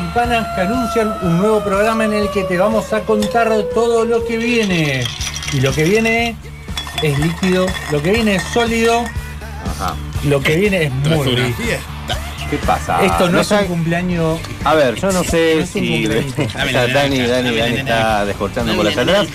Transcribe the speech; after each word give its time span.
Campanas 0.00 0.46
que 0.54 0.62
anuncian 0.62 1.14
un 1.20 1.38
nuevo 1.38 1.60
programa 1.60 2.06
en 2.06 2.14
el 2.14 2.30
que 2.30 2.44
te 2.44 2.56
vamos 2.56 2.90
a 2.94 3.00
contar 3.00 3.50
todo 3.74 4.06
lo 4.06 4.24
que 4.24 4.38
viene. 4.38 5.04
Y 5.52 5.60
lo 5.60 5.72
que 5.72 5.84
viene 5.84 6.36
es 7.02 7.18
líquido, 7.18 7.66
lo 7.92 8.02
que 8.02 8.10
viene 8.12 8.36
es 8.36 8.42
sólido, 8.44 9.04
Ajá. 9.76 9.94
lo 10.24 10.40
que 10.40 10.56
viene 10.56 10.84
es 10.84 10.92
muy. 10.92 11.54
¿Qué 12.48 12.56
pasa? 12.66 13.04
Esto 13.04 13.28
no, 13.28 13.40
es 13.40 13.50
un 13.50 13.66
cumpleaños. 13.66 14.40
A 14.64 14.74
ver, 14.74 14.94
yo 14.94 15.12
no 15.12 15.22
sé 15.22 15.66
si. 15.66 16.06
Dani, 16.06 17.18
Dani, 17.18 17.26
Dani 17.26 17.76
está 17.76 18.24
descorchando 18.24 18.74
por 18.74 18.86
las 18.86 18.96
la 18.96 19.02
atrás. 19.02 19.28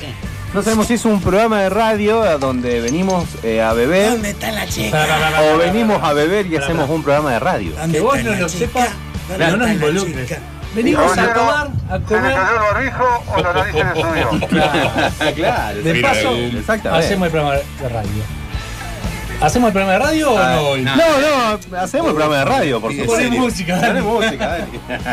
No 0.54 0.64
sabemos 0.64 0.88
si 0.88 0.96
es 0.96 1.06
un 1.06 1.22
programa 1.22 1.62
de 1.62 1.70
radio 1.70 2.24
a 2.24 2.38
donde 2.38 2.80
venimos 2.80 3.26
eh, 3.44 3.62
a 3.62 3.74
beber 3.74 4.12
¿Dónde 4.12 4.30
está 4.30 4.52
la 4.52 4.66
chica? 4.66 5.06
O 5.42 5.58
venimos 5.58 6.02
a 6.02 6.14
beber 6.14 6.48
y 6.48 6.56
hacemos 6.56 6.90
un 6.90 7.04
programa 7.04 7.34
de 7.34 7.40
radio. 7.40 7.72
¿Dónde 7.76 7.98
Que 7.98 8.04
vos 8.04 8.24
no 8.24 8.34
lo 8.36 8.48
sepas, 8.48 8.90
¿Dónde 9.28 9.48
no 9.48 9.58
nos 9.58 9.70
involucres. 9.70 10.40
Venimos 10.76 11.18
a 11.18 11.34
tomar, 11.34 11.70
a 11.90 11.94
¿Se 11.94 12.00
le 12.00 12.06
comer. 12.06 12.34
cayó 12.36 12.54
el 12.54 12.60
barbijo 12.60 13.24
o 13.34 13.42
la 13.42 13.54
nariz 13.54 13.76
el 13.76 13.88
estudio? 13.88 14.30
Claro. 14.50 15.36
claro, 15.36 15.82
De 15.82 16.02
paso, 16.02 16.92
hacemos 16.92 17.26
el 17.28 17.32
programa 17.32 17.56
de 17.56 17.90
radio. 17.90 18.24
¿Hacemos 19.42 19.68
el 19.68 19.74
programa 19.74 19.94
de 19.94 20.00
radio 20.00 20.32
o 20.32 20.38
no 20.38 20.78
no. 20.78 20.96
No, 20.96 21.60
no, 21.72 21.78
hacemos 21.78 22.08
el 22.08 22.14
programa 22.16 22.38
de 22.40 22.46
radio, 22.46 22.82
por 22.82 22.92
supuesto. 22.92 23.16
Poné 23.16 23.30
música, 23.30 23.78
dale. 23.78 24.02
Poné 24.02 24.26
música, 24.28 24.48
dale. 24.48 24.66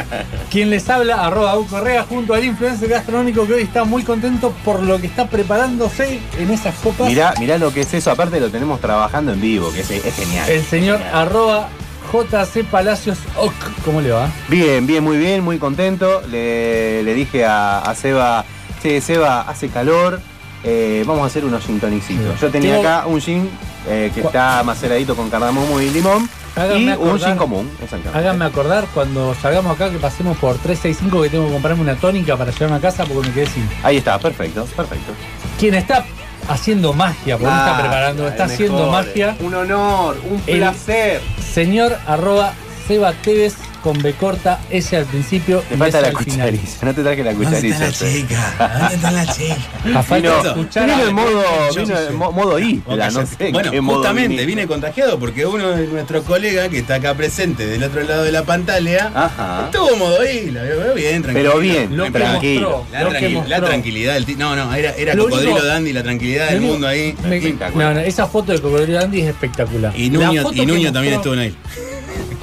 Quien 0.50 0.70
les 0.70 0.88
habla, 0.88 1.24
arroba 1.26 1.56
U 1.58 1.66
Correa, 1.66 2.04
junto 2.08 2.34
al 2.34 2.44
influencer 2.44 2.88
gastronómico 2.88 3.46
que 3.46 3.54
hoy 3.54 3.62
está 3.62 3.84
muy 3.84 4.02
contento 4.04 4.52
por 4.64 4.82
lo 4.82 5.00
que 5.00 5.06
está 5.06 5.26
preparándose 5.26 6.20
en 6.38 6.50
esas 6.50 6.74
copas. 6.76 7.08
Mirá, 7.08 7.34
mirá 7.38 7.58
lo 7.58 7.72
que 7.72 7.80
es 7.82 7.94
eso, 7.94 8.10
aparte 8.10 8.38
lo 8.40 8.50
tenemos 8.50 8.80
trabajando 8.80 9.32
en 9.32 9.40
vivo, 9.40 9.72
que 9.72 9.80
es, 9.80 9.90
es 9.90 10.14
genial. 10.14 10.48
El 10.48 10.64
señor 10.64 11.00
arroba 11.12 11.68
JC 12.12 12.64
Palacios 12.64 13.18
Oc. 13.36 13.52
¿Cómo 13.84 14.00
le 14.00 14.10
va? 14.10 14.30
Bien, 14.48 14.86
bien, 14.86 15.02
muy 15.04 15.16
bien, 15.18 15.42
muy 15.44 15.58
contento. 15.58 16.22
Le, 16.30 17.02
le 17.02 17.14
dije 17.14 17.44
a, 17.44 17.80
a 17.80 17.94
Seba, 17.94 18.44
che, 18.82 19.00
Seba, 19.00 19.42
hace 19.42 19.68
calor, 19.68 20.20
eh, 20.64 21.04
vamos 21.06 21.22
a 21.24 21.26
hacer 21.26 21.44
unos 21.44 21.64
gin 21.64 21.80
tonicitos. 21.80 22.40
Yo 22.40 22.50
tenía 22.50 22.76
Tengo- 22.76 22.88
acá 22.88 23.06
un 23.06 23.20
gin 23.20 23.50
eh, 23.88 24.10
que 24.14 24.20
Cu- 24.22 24.28
está 24.28 24.62
maceradito 24.62 25.14
con 25.16 25.28
cardamomo 25.30 25.80
y 25.80 25.90
limón 25.90 26.28
Háganme 26.54 26.80
y 26.80 26.86
un 26.86 26.92
acordar- 26.92 27.28
gin 27.30 27.36
común. 27.38 27.70
exactamente. 27.82 28.18
Háganme 28.18 28.44
acordar 28.44 28.86
cuando 28.94 29.34
salgamos 29.34 29.74
acá 29.74 29.90
que 29.90 29.96
pasemos 29.98 30.36
por 30.36 30.56
365 30.58 31.22
que 31.22 31.30
tengo 31.30 31.46
que 31.46 31.52
comprarme 31.52 31.80
una 31.82 31.96
tónica 31.96 32.36
para 32.36 32.52
llevarme 32.52 32.76
a 32.76 32.80
casa 32.80 33.04
porque 33.06 33.28
me 33.28 33.34
quedé 33.34 33.46
sin. 33.46 33.68
Ahí 33.82 33.96
está, 33.96 34.18
perfecto, 34.18 34.64
perfecto. 34.76 35.12
Quien 35.58 35.74
está 35.74 36.04
haciendo 36.48 36.92
magia, 36.92 37.36
porque 37.38 37.52
no 37.52 37.58
está 37.58 37.76
Ah, 37.76 37.80
preparando, 37.80 38.28
está 38.28 38.44
haciendo 38.44 38.78
mejor. 38.78 38.90
magia. 38.92 39.36
Un 39.40 39.54
honor, 39.54 40.16
un 40.30 40.42
El- 40.46 40.58
placer. 40.58 41.20
Señor 41.52 41.96
arroba 42.06 42.54
Seba 42.88 43.12
Tevez 43.12 43.54
con 43.82 43.98
B 44.00 44.12
corta, 44.14 44.60
S 44.70 44.96
al 44.96 45.04
principio 45.06 45.62
Te 45.68 45.74
y 45.74 45.78
falta 45.78 45.98
S 45.98 46.02
la 46.12 46.18
al 46.18 46.24
final. 46.24 46.50
cuchariza, 46.50 46.86
no 46.86 46.94
te 46.94 47.02
traje 47.02 47.24
la 47.24 47.32
¿Dónde 47.34 47.68
está 47.68 47.78
cuchariza. 47.78 48.06
la 48.06 48.12
chica? 48.16 48.78
¿Dónde 48.80 48.94
está 48.94 49.10
la 49.10 49.26
chica? 49.26 50.02
Falta 50.02 50.16
Vino, 50.16 50.54
vino 50.86 51.08
en 51.08 51.14
modo, 51.14 51.42
vino 51.76 51.98
en 51.98 52.16
modo 52.16 52.58
isla, 52.58 52.82
no 52.86 52.94
Bueno, 52.94 53.26
sé 53.26 53.48
en 53.48 53.70
qué 53.70 53.80
modo 53.80 53.96
justamente 53.98 54.46
vine 54.46 54.66
contagiado 54.66 55.18
porque 55.18 55.44
uno 55.46 55.70
de 55.70 55.86
nuestros 55.86 56.24
colegas 56.24 56.68
que 56.68 56.78
está 56.78 56.94
acá 56.96 57.14
presente 57.14 57.66
del 57.66 57.82
otro 57.82 58.02
lado 58.04 58.22
de 58.24 58.32
la 58.32 58.44
pantalla 58.44 59.10
Ajá. 59.14 59.64
estuvo 59.66 59.96
modo 59.96 60.24
isla, 60.24 60.62
veo 60.62 60.94
bien, 60.94 61.22
tranquilo. 61.22 61.50
Pero 61.50 61.60
bien, 61.60 61.96
Lo 61.96 62.04
que 62.04 62.10
tranquilo. 62.12 62.70
mostró. 62.70 62.86
La, 62.92 63.02
Lo 63.04 63.10
que 63.10 63.18
tranqui- 63.18 63.32
la 63.32 63.38
mostró. 63.58 63.66
tranquilidad 63.66 64.14
del 64.14 64.38
No, 64.38 64.56
no, 64.56 64.72
era, 64.74 64.90
era 64.96 65.14
Lo 65.14 65.24
cocodrilo 65.24 65.52
único- 65.52 65.66
dandy, 65.66 65.92
la 65.92 66.02
tranquilidad 66.02 66.48
del 66.50 66.60
mundo 66.60 66.86
ahí. 66.86 67.14
me- 67.28 67.36
Espectacular. 67.38 67.94
no, 67.94 68.00
no, 68.00 68.06
esa 68.06 68.26
foto 68.26 68.52
de 68.52 68.60
Cocodrilo 68.60 68.98
Dandy 69.00 69.20
es 69.22 69.28
espectacular. 69.28 69.92
Y 69.98 70.08
Nuño, 70.10 70.32
y 70.52 70.66
Nuño 70.66 70.74
mostró- 70.74 70.92
también 70.92 71.14
estuvo 71.14 71.34
ahí. 71.34 71.54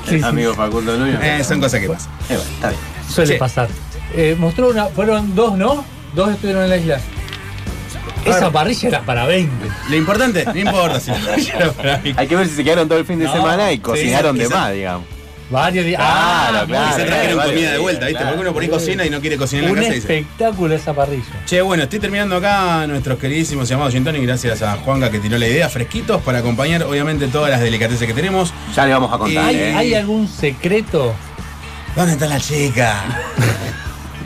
Sí, 0.10 0.20
sí, 0.20 0.26
Amigo 0.26 0.54
Facundo 0.54 0.98
Nuño. 0.98 1.20
Eh, 1.22 1.44
son 1.44 1.60
cosas 1.62 1.80
que 1.80 1.88
pasan. 1.90 2.12
Eh, 2.30 2.36
bueno, 2.36 2.44
está 2.44 2.70
bien. 2.70 2.82
suele 3.10 3.36
pasar. 3.36 3.68
Eh, 4.14 4.36
mostró 4.40 4.70
una, 4.70 4.86
fueron 4.88 5.36
dos, 5.36 5.58
¿no? 5.58 5.84
Dos 6.14 6.32
estuvieron 6.32 6.64
en 6.64 6.70
la 6.70 6.78
isla. 6.78 7.00
Esa 8.26 8.52
parrilla 8.52 8.90
era 8.90 9.02
para 9.02 9.26
20. 9.26 9.52
Lo 9.90 9.96
importante, 9.96 10.46
no 10.46 10.56
importa 10.58 11.00
si 11.00 11.12
la 11.12 11.36
era 11.56 11.72
para 11.72 11.98
mí. 12.00 12.14
Hay 12.18 12.28
que 12.28 12.36
ver 12.36 12.48
si 12.48 12.56
se 12.56 12.64
quedaron 12.64 12.88
todo 12.88 13.00
el 13.00 13.06
fin 13.06 13.18
de 13.20 13.26
No, 13.26 13.34
semana 13.34 13.72
y 13.72 13.76
sí, 13.76 13.82
cocinaron 13.82 14.38
de 14.38 14.46
quizá- 14.46 14.56
más, 14.56 14.74
digamos. 14.74 15.06
Varios 15.50 15.86
días. 15.86 16.00
Claro, 16.00 16.60
Ah, 16.62 16.66
claro. 16.68 16.90
Y 16.98 17.00
se 17.02 17.08
trajeron 17.08 17.40
comida 17.44 17.72
de 17.72 17.78
vuelta, 17.80 18.06
¿viste? 18.06 18.20
claro. 18.20 18.28
Porque 18.36 18.42
uno 18.42 18.54
por 18.54 18.62
ahí 18.64 18.70
cocina 18.70 19.06
y 19.06 19.10
no 19.10 19.20
quiere 19.20 19.38
cocinar 19.38 19.64
en 19.66 19.70
Un 19.72 19.76
la 19.78 19.82
casa 19.82 19.94
y 19.94 20.00
dice. 20.00 20.18
espectáculo 20.20 20.76
esa 20.76 20.94
parrilla. 20.94 21.24
Che, 21.46 21.62
bueno, 21.62 21.84
estoy 21.84 22.00
terminando 22.00 22.36
acá 22.36 22.86
nuestros 22.88 23.18
queridísimos 23.18 23.68
llamados 23.68 23.94
Gin 23.94 24.04
Tonic, 24.04 24.22
gracias 24.24 24.62
a 24.62 24.76
Juanga 24.78 25.10
que 25.10 25.20
tiró 25.20 25.38
la 25.38 25.48
idea, 25.48 25.68
fresquitos 25.70 26.22
para 26.22 26.40
acompañar 26.40 26.84
obviamente 26.84 27.28
todas 27.28 27.50
las 27.50 27.62
delicateces 27.62 28.06
que 28.08 28.14
tenemos. 28.14 28.54
Ya 28.76 28.86
le 28.86 28.94
vamos 28.94 29.12
a 29.12 29.18
contar. 29.18 29.46
¿Hay, 29.46 29.56
eh. 29.56 29.74
hay 29.76 29.94
algún 29.96 30.28
secreto? 30.28 31.14
¿Dónde 31.96 32.14
está 32.14 32.28
la 32.28 32.40
chica? 32.40 33.04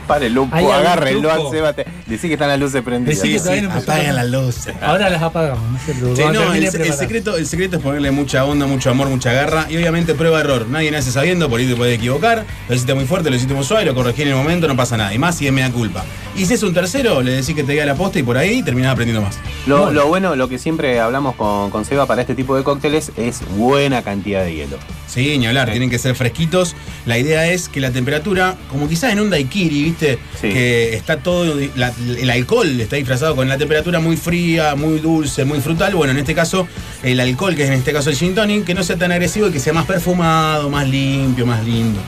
Párenlo, 0.06 0.48
¿Hay 0.52 0.64
algún 0.64 0.74
agárrenlo 0.74 1.30
al 1.32 1.50
Sebate. 1.50 1.86
Decí 2.06 2.28
que 2.28 2.34
están 2.34 2.48
las 2.48 2.58
luces 2.60 2.82
prendidas. 2.82 3.16
Decí 3.16 3.28
Sí, 3.28 3.32
que 3.32 3.38
sí, 3.38 3.44
todavía 3.44 3.62
no 3.62 3.68
empezó 3.70 3.90
apaguen 3.92 4.10
a- 4.10 4.14
las 4.14 4.26
luces. 4.30 4.74
Ahora 4.82 5.08
las 5.10 5.22
apagamos, 5.22 5.62
no 6.00 6.14
termine 6.14 6.66
el, 6.68 6.80
el 6.82 6.92
secreto, 6.92 7.36
el 7.36 7.46
secreto 7.46 7.76
es 7.76 7.82
ponerle 7.82 8.10
mucha 8.10 8.44
onda, 8.44 8.66
mucho 8.66 8.90
amor, 8.90 9.08
mucha 9.08 9.32
garra 9.32 9.66
y 9.70 9.76
obviamente 9.76 10.14
prueba 10.14 10.40
error. 10.40 10.66
Nadie 10.68 10.90
nace 10.90 11.10
sabiendo, 11.10 11.48
por 11.48 11.60
ahí 11.60 11.66
te 11.66 11.76
puede 11.76 11.94
equivocar. 11.94 12.44
Lo 12.68 12.74
hiciste 12.74 12.94
muy 12.94 13.06
fuerte, 13.06 13.30
lo 13.30 13.36
hiciste 13.36 13.54
muy 13.54 13.64
suave, 13.64 13.84
lo 13.86 13.94
corregí 13.94 14.22
en 14.22 14.28
el 14.28 14.34
momento, 14.34 14.68
no 14.68 14.76
pasa 14.76 14.96
nada. 14.96 15.14
Y 15.14 15.18
más 15.18 15.36
si 15.36 15.46
es 15.46 15.52
media 15.52 15.70
culpa. 15.72 16.04
Y 16.36 16.44
si 16.46 16.54
es 16.54 16.62
un 16.62 16.74
tercero, 16.74 17.22
le 17.22 17.30
decís 17.32 17.54
que 17.54 17.62
te 17.64 17.72
diga 17.72 17.86
la 17.86 17.94
posta 17.94 18.18
y 18.18 18.22
por 18.22 18.36
ahí 18.36 18.62
terminás 18.62 18.92
aprendiendo 18.92 19.22
más. 19.22 19.38
Lo, 19.66 19.90
lo 19.92 20.08
bueno, 20.08 20.34
lo 20.36 20.48
que 20.48 20.58
siempre 20.58 21.00
hablamos 21.00 21.36
con, 21.36 21.70
con 21.70 21.84
Seba 21.84 22.06
para 22.06 22.20
este 22.22 22.34
tipo 22.34 22.56
de 22.56 22.62
cócteles 22.64 23.12
es 23.16 23.40
buena 23.56 24.02
cantidad 24.02 24.42
de 24.44 24.54
hielo. 24.54 24.76
Sí, 25.06 25.38
ni 25.38 25.46
hablar, 25.46 25.68
Sí. 25.68 25.72
tienen 25.72 25.90
que 25.90 25.98
ser 25.98 26.14
fresquitos. 26.16 26.74
La 27.06 27.16
idea 27.18 27.46
es 27.46 27.68
que 27.68 27.80
la 27.80 27.92
temperatura, 27.92 28.56
como 28.68 28.88
quizás 28.88 29.12
en 29.12 29.20
un 29.20 29.30
daiquiri, 29.30 29.93
¿viste? 29.94 30.18
Sí. 30.40 30.48
Que 30.52 30.94
está 30.94 31.18
todo, 31.18 31.54
la- 31.76 31.92
el 32.18 32.30
alcohol 32.30 32.80
está 32.80 32.96
disfrazado 32.96 33.36
con 33.36 33.48
la 33.48 33.56
temperatura 33.56 34.00
muy 34.00 34.16
fría, 34.16 34.74
muy 34.74 34.98
dulce, 34.98 35.44
muy 35.44 35.60
frutal. 35.60 35.94
Bueno, 35.94 36.12
en 36.12 36.18
este 36.18 36.34
caso, 36.34 36.66
el 37.02 37.20
alcohol, 37.20 37.54
que 37.54 37.62
es 37.64 37.68
en 37.68 37.74
este 37.76 37.92
caso 37.92 38.10
el 38.10 38.16
gin 38.16 38.34
tonic, 38.34 38.64
que 38.64 38.74
no 38.74 38.82
sea 38.82 38.96
tan 38.96 39.12
agresivo 39.12 39.48
y 39.48 39.52
que 39.52 39.60
sea 39.60 39.72
más 39.72 39.86
perfumado, 39.86 40.68
más 40.70 40.88
limpio, 40.88 41.46
más 41.46 41.64
lindo. 41.64 42.00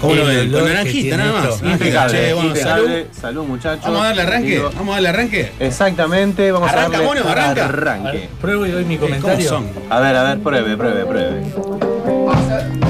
¿Cómo 0.00 0.14
lo 0.14 0.24
ven? 0.24 0.50
Con 0.50 0.64
naranjita, 0.64 1.16
nada 1.18 1.32
más. 1.32 1.44
esto. 1.44 1.56
Naranjita. 1.64 1.72
Impecable, 1.86 2.18
Che, 2.18 2.32
bueno, 2.34 2.48
impecable. 2.48 2.86
salud. 2.86 3.06
Salud, 3.20 3.44
muchachos. 3.44 3.84
Vamos 3.84 4.00
a 4.00 4.04
darle 4.06 4.22
arranque. 4.22 4.48
Digo, 4.48 4.70
Vamos 4.74 4.88
a 4.88 4.94
darle 4.94 5.08
arranque. 5.10 5.52
Exactamente, 5.60 6.52
vamos 6.52 6.70
¿Arranca, 6.70 6.86
a 6.86 7.00
darle 7.02 7.06
mono? 7.20 7.28
¿Arranca? 7.30 7.64
Arranque. 7.66 8.28
pruebo 8.40 8.64
y 8.66 8.70
doy 8.70 8.84
mi 8.86 8.96
¿Cómo 8.96 9.08
comentario. 9.10 9.48
son? 9.48 9.66
A 9.90 10.00
ver, 10.00 10.16
a 10.16 10.22
ver, 10.22 10.38
pruebe, 10.38 10.74
pruebe, 10.76 11.04
pruebe. 11.04 12.89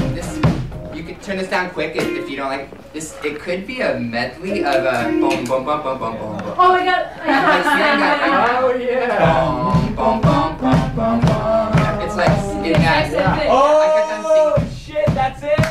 Turn 1.31 1.39
this 1.39 1.49
down 1.49 1.69
quick 1.69 1.95
if, 1.95 2.03
if 2.03 2.29
you 2.29 2.35
don't 2.35 2.49
like 2.49 2.91
this. 2.91 3.15
It 3.23 3.39
could 3.39 3.65
be 3.65 3.79
a 3.79 3.97
medley 3.97 4.65
of 4.65 4.83
a 4.83 5.03
boom, 5.09 5.45
boom, 5.45 5.45
boom, 5.45 5.65
boom, 5.65 5.83
boom, 5.83 5.99
boom. 5.99 6.17
boom. 6.17 6.55
Oh 6.57 6.73
my 6.73 6.83
god. 6.83 7.07
Like, 7.19 7.63
see 7.63 7.79
that 7.79 8.19
guy? 8.19 8.61
oh 8.61 8.75
yeah. 8.75 9.85
Boom, 9.95 9.95
boom, 9.95 10.21
boom, 10.21 10.57
boom, 10.57 10.95
boom, 10.95 11.19
boom. 11.21 12.01
It's 12.03 12.17
like 12.17 12.65
in 12.65 12.73
that. 12.73 13.11
That's 13.11 13.13
it. 13.13 13.49
I 13.49 13.87
got 13.95 14.09
done 14.09 14.23
singing. 14.25 14.67
Oh, 14.67 14.75
shit, 14.75 15.05
that's 15.15 15.43
it. 15.43 15.70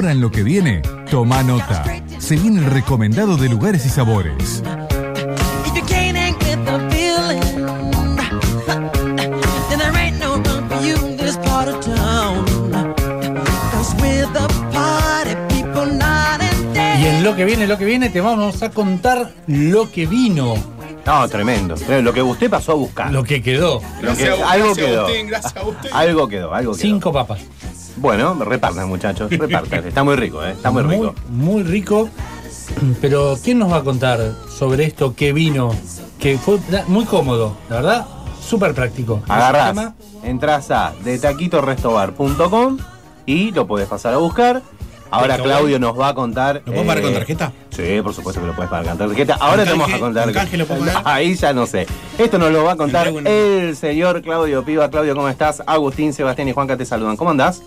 Ahora 0.00 0.12
en 0.12 0.22
lo 0.22 0.30
que 0.30 0.42
viene, 0.42 0.80
toma 1.10 1.42
nota. 1.42 1.84
Se 2.16 2.34
viene 2.34 2.60
el 2.60 2.70
recomendado 2.70 3.36
de 3.36 3.50
lugares 3.50 3.84
y 3.84 3.90
sabores. 3.90 4.62
Y 17.00 17.06
en 17.06 17.24
lo 17.24 17.34
que 17.36 17.44
viene, 17.44 17.66
lo 17.66 17.78
que 17.78 17.84
viene, 17.84 18.10
te 18.10 18.20
vamos 18.20 18.62
a 18.62 18.70
contar 18.70 19.32
lo 19.46 19.90
que 19.90 20.06
vino, 20.06 20.54
No, 21.06 21.28
tremendo. 21.28 21.74
Lo 22.02 22.12
que 22.12 22.22
usted 22.22 22.50
pasó 22.50 22.72
a 22.72 22.74
buscar. 22.74 23.10
lo 23.12 23.24
que 23.24 23.42
quedó. 23.42 23.80
Lo 24.02 24.14
que- 24.14 24.24
Gracias, 24.24 24.40
algo 24.48 24.66
gracias, 24.66 24.86
quedó. 24.86 25.00
Agustín, 25.00 25.26
gracias, 25.28 25.56
Agustín. 25.56 25.90
Algo 25.92 26.28
quedó, 26.28 26.54
algo 26.54 26.72
quedó. 26.72 26.80
Cinco 26.80 27.12
papas. 27.12 27.40
Bueno, 27.96 28.34
repartan, 28.44 28.88
muchachos, 28.88 29.30
repartan. 29.36 29.86
Está 29.86 30.02
muy 30.04 30.16
rico, 30.16 30.44
¿eh? 30.44 30.52
Está 30.52 30.70
muy 30.70 30.82
rico. 30.82 31.14
Muy 31.28 31.62
rico. 31.62 32.08
Pero, 33.00 33.36
¿quién 33.42 33.58
nos 33.58 33.72
va 33.72 33.78
a 33.78 33.82
contar 33.84 34.20
sobre 34.48 34.84
esto 34.84 35.14
que 35.14 35.32
vino? 35.32 35.74
Que 36.18 36.38
fue 36.38 36.58
muy 36.86 37.04
cómodo, 37.04 37.56
la 37.68 37.76
verdad, 37.76 38.06
súper 38.40 38.74
práctico. 38.74 39.22
Agarrás, 39.28 39.92
entras 40.22 40.70
a 40.70 40.92
detaquitorestobar.com 41.02 42.78
y 43.26 43.50
lo 43.52 43.66
podés 43.66 43.88
pasar 43.88 44.14
a 44.14 44.18
buscar. 44.18 44.62
Ahora. 45.12 45.38
Claudio 45.38 45.80
nos 45.80 45.98
va 45.98 46.08
a 46.08 46.14
contar. 46.14 46.62
¿Lo 46.64 46.72
puedo 46.72 46.86
pagar 46.86 47.02
con 47.02 47.10
eh, 47.10 47.14
tarjeta? 47.14 47.52
Sí, 47.70 48.00
por 48.00 48.14
supuesto 48.14 48.40
que 48.40 48.46
lo 48.46 48.54
puedes 48.54 48.70
pagar 48.70 48.96
con 48.96 49.08
tarjeta. 49.08 49.36
Ahora 49.40 49.64
te 49.64 49.70
vamos 49.70 49.92
a 49.92 49.98
contar. 49.98 50.24
¿Con 50.26 50.34
canje 50.34 50.56
lo 50.56 50.66
puedo 50.66 50.80
pagar? 50.84 51.02
Ahí 51.04 51.34
ya 51.34 51.52
no 51.52 51.66
sé. 51.66 51.86
Esto 52.16 52.38
nos 52.38 52.52
lo 52.52 52.62
va 52.62 52.72
a 52.72 52.76
contar 52.76 53.10
una- 53.10 53.28
el 53.28 53.74
señor 53.76 54.22
Claudio 54.22 54.64
Piva. 54.64 54.88
Claudio, 54.88 55.16
¿cómo 55.16 55.28
estás? 55.28 55.64
Agustín, 55.66 56.12
Sebastián 56.12 56.48
y 56.48 56.52
Juanca 56.52 56.76
te 56.76 56.84
saludan. 56.86 57.16
¿Cómo 57.16 57.30
andás? 57.30 57.60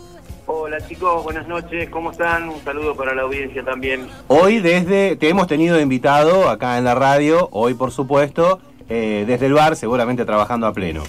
Hola 0.45 0.85
chicos, 0.85 1.23
buenas 1.23 1.47
noches, 1.47 1.89
¿cómo 1.89 2.11
están? 2.11 2.49
Un 2.49 2.61
saludo 2.65 2.95
para 2.95 3.15
la 3.15 3.21
audiencia 3.21 3.63
también. 3.63 4.07
Hoy 4.27 4.59
desde, 4.59 5.15
te 5.15 5.29
hemos 5.29 5.47
tenido 5.47 5.79
invitado 5.79 6.49
acá 6.49 6.77
en 6.77 6.83
la 6.83 6.95
radio, 6.95 7.47
hoy 7.51 7.75
por 7.75 7.91
supuesto, 7.91 8.59
eh, 8.89 9.23
desde 9.25 9.45
el 9.45 9.53
bar, 9.53 9.77
seguramente 9.77 10.25
trabajando 10.25 10.67
a 10.67 10.73
pleno. 10.73 11.03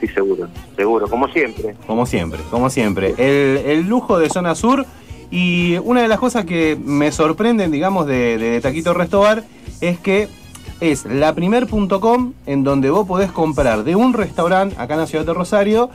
Sí, 0.00 0.08
seguro, 0.08 0.48
seguro, 0.74 1.08
como 1.08 1.28
siempre. 1.28 1.76
Como 1.86 2.04
siempre, 2.04 2.40
como 2.50 2.68
siempre. 2.68 3.14
El, 3.16 3.58
el 3.64 3.88
lujo 3.88 4.18
de 4.18 4.28
Zona 4.28 4.56
Sur 4.56 4.86
y 5.30 5.76
una 5.84 6.02
de 6.02 6.08
las 6.08 6.18
cosas 6.18 6.44
que 6.44 6.76
me 6.82 7.12
sorprenden, 7.12 7.70
digamos, 7.70 8.08
de, 8.08 8.38
de 8.38 8.60
Taquito 8.60 8.92
Restobar 8.92 9.44
es 9.80 10.00
que 10.00 10.28
es 10.80 11.04
la 11.04 11.32
primer.com 11.32 12.32
en 12.46 12.64
donde 12.64 12.90
vos 12.90 13.06
podés 13.06 13.30
comprar 13.30 13.84
de 13.84 13.94
un 13.94 14.14
restaurante 14.14 14.74
acá 14.78 14.94
en 14.94 15.00
la 15.00 15.06
ciudad 15.06 15.24
de 15.24 15.34
Rosario 15.34 15.90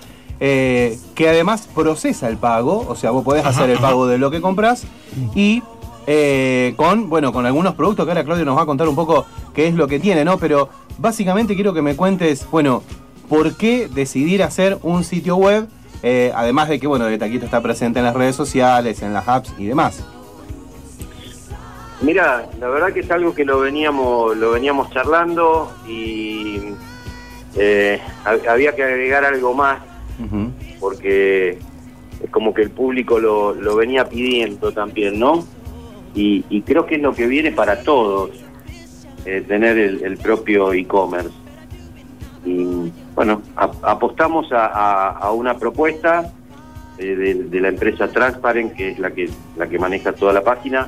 eh, 0.45 0.99
que 1.15 1.29
además 1.29 1.69
procesa 1.73 2.27
el 2.27 2.35
pago, 2.35 2.85
o 2.89 2.95
sea, 2.97 3.11
vos 3.11 3.23
podés 3.23 3.45
Ajá, 3.45 3.51
hacer 3.51 3.69
el 3.69 3.79
pago 3.79 4.07
de 4.07 4.17
lo 4.17 4.29
que 4.29 4.41
compras 4.41 4.83
y 5.33 5.63
eh, 6.05 6.73
con, 6.75 7.09
bueno, 7.09 7.31
con 7.31 7.45
algunos 7.45 7.75
productos 7.75 8.05
que 8.05 8.11
ahora 8.11 8.25
Claudio 8.25 8.43
nos 8.43 8.57
va 8.57 8.63
a 8.63 8.65
contar 8.65 8.89
un 8.89 8.95
poco 8.95 9.25
qué 9.53 9.67
es 9.69 9.73
lo 9.73 9.87
que 9.87 9.99
tiene, 10.01 10.25
¿no? 10.25 10.37
Pero 10.37 10.67
básicamente 10.97 11.55
quiero 11.55 11.73
que 11.73 11.81
me 11.81 11.95
cuentes, 11.95 12.45
bueno, 12.51 12.83
¿por 13.29 13.55
qué 13.55 13.87
decidir 13.87 14.43
hacer 14.43 14.79
un 14.83 15.05
sitio 15.05 15.37
web? 15.37 15.69
Eh, 16.05 16.33
además 16.35 16.67
de 16.67 16.77
que, 16.77 16.87
bueno, 16.87 17.05
de 17.05 17.17
Taquito 17.17 17.45
está 17.45 17.61
presente 17.61 17.99
en 17.99 18.05
las 18.05 18.13
redes 18.13 18.35
sociales, 18.35 19.01
en 19.01 19.13
las 19.13 19.25
apps 19.29 19.53
y 19.57 19.65
demás. 19.67 20.03
Mira, 22.01 22.49
la 22.59 22.67
verdad 22.67 22.91
que 22.91 22.99
es 22.99 23.11
algo 23.11 23.33
que 23.33 23.45
lo 23.45 23.61
veníamos, 23.61 24.35
lo 24.35 24.51
veníamos 24.51 24.89
charlando 24.91 25.71
y 25.87 26.59
eh, 27.55 28.01
hab- 28.25 28.45
había 28.49 28.75
que 28.75 28.83
agregar 28.83 29.23
algo 29.23 29.53
más 29.53 29.79
Porque 30.79 31.57
es 32.23 32.29
como 32.31 32.53
que 32.53 32.61
el 32.63 32.69
público 32.71 33.19
lo, 33.19 33.53
lo 33.53 33.75
venía 33.75 34.07
pidiendo 34.07 34.71
también, 34.71 35.19
¿no? 35.19 35.45
Y, 36.15 36.45
y 36.49 36.61
creo 36.61 36.85
que 36.85 36.95
es 36.95 37.01
lo 37.01 37.13
que 37.13 37.27
viene 37.27 37.51
para 37.51 37.81
todos, 37.83 38.29
eh, 39.25 39.43
tener 39.47 39.77
el, 39.77 40.03
el 40.03 40.17
propio 40.17 40.71
e-commerce. 40.73 41.31
Y 42.45 42.91
bueno, 43.15 43.41
ap- 43.55 43.83
apostamos 43.83 44.51
a, 44.51 44.65
a- 44.67 45.09
a 45.11 45.31
una 45.31 45.57
propuesta 45.57 46.31
eh, 46.97 47.15
de, 47.15 47.33
de 47.45 47.59
la 47.61 47.69
empresa 47.69 48.07
Transparent, 48.09 48.73
que 48.73 48.89
es 48.91 48.99
la 48.99 49.11
que, 49.11 49.29
la 49.57 49.67
que 49.67 49.79
maneja 49.79 50.11
toda 50.13 50.33
la 50.33 50.43
página, 50.43 50.87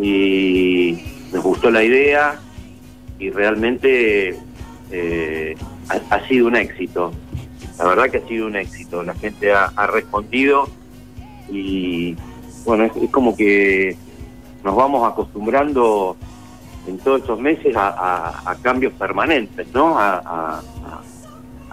y 0.00 0.98
nos 1.32 1.42
gustó 1.42 1.70
la 1.70 1.82
idea 1.82 2.38
y 3.18 3.30
realmente 3.30 4.36
eh, 4.92 5.54
ha, 5.88 6.14
ha 6.16 6.28
sido 6.28 6.46
un 6.48 6.56
éxito. 6.56 7.12
La 7.78 7.84
verdad 7.84 8.10
que 8.10 8.18
ha 8.18 8.26
sido 8.28 8.46
un 8.46 8.56
éxito. 8.56 9.02
La 9.02 9.14
gente 9.14 9.52
ha, 9.52 9.72
ha 9.76 9.86
respondido 9.86 10.68
y 11.50 12.16
bueno, 12.64 12.84
es, 12.84 12.96
es 12.96 13.10
como 13.10 13.36
que 13.36 13.96
nos 14.64 14.74
vamos 14.74 15.06
acostumbrando 15.10 16.16
en 16.86 16.98
todos 16.98 17.20
estos 17.20 17.38
meses 17.40 17.76
a, 17.76 17.88
a- 17.88 18.50
a 18.50 18.54
cambios 18.56 18.92
permanentes, 18.94 19.66
¿no? 19.72 19.98
A, 19.98 20.16
a- 20.18 20.62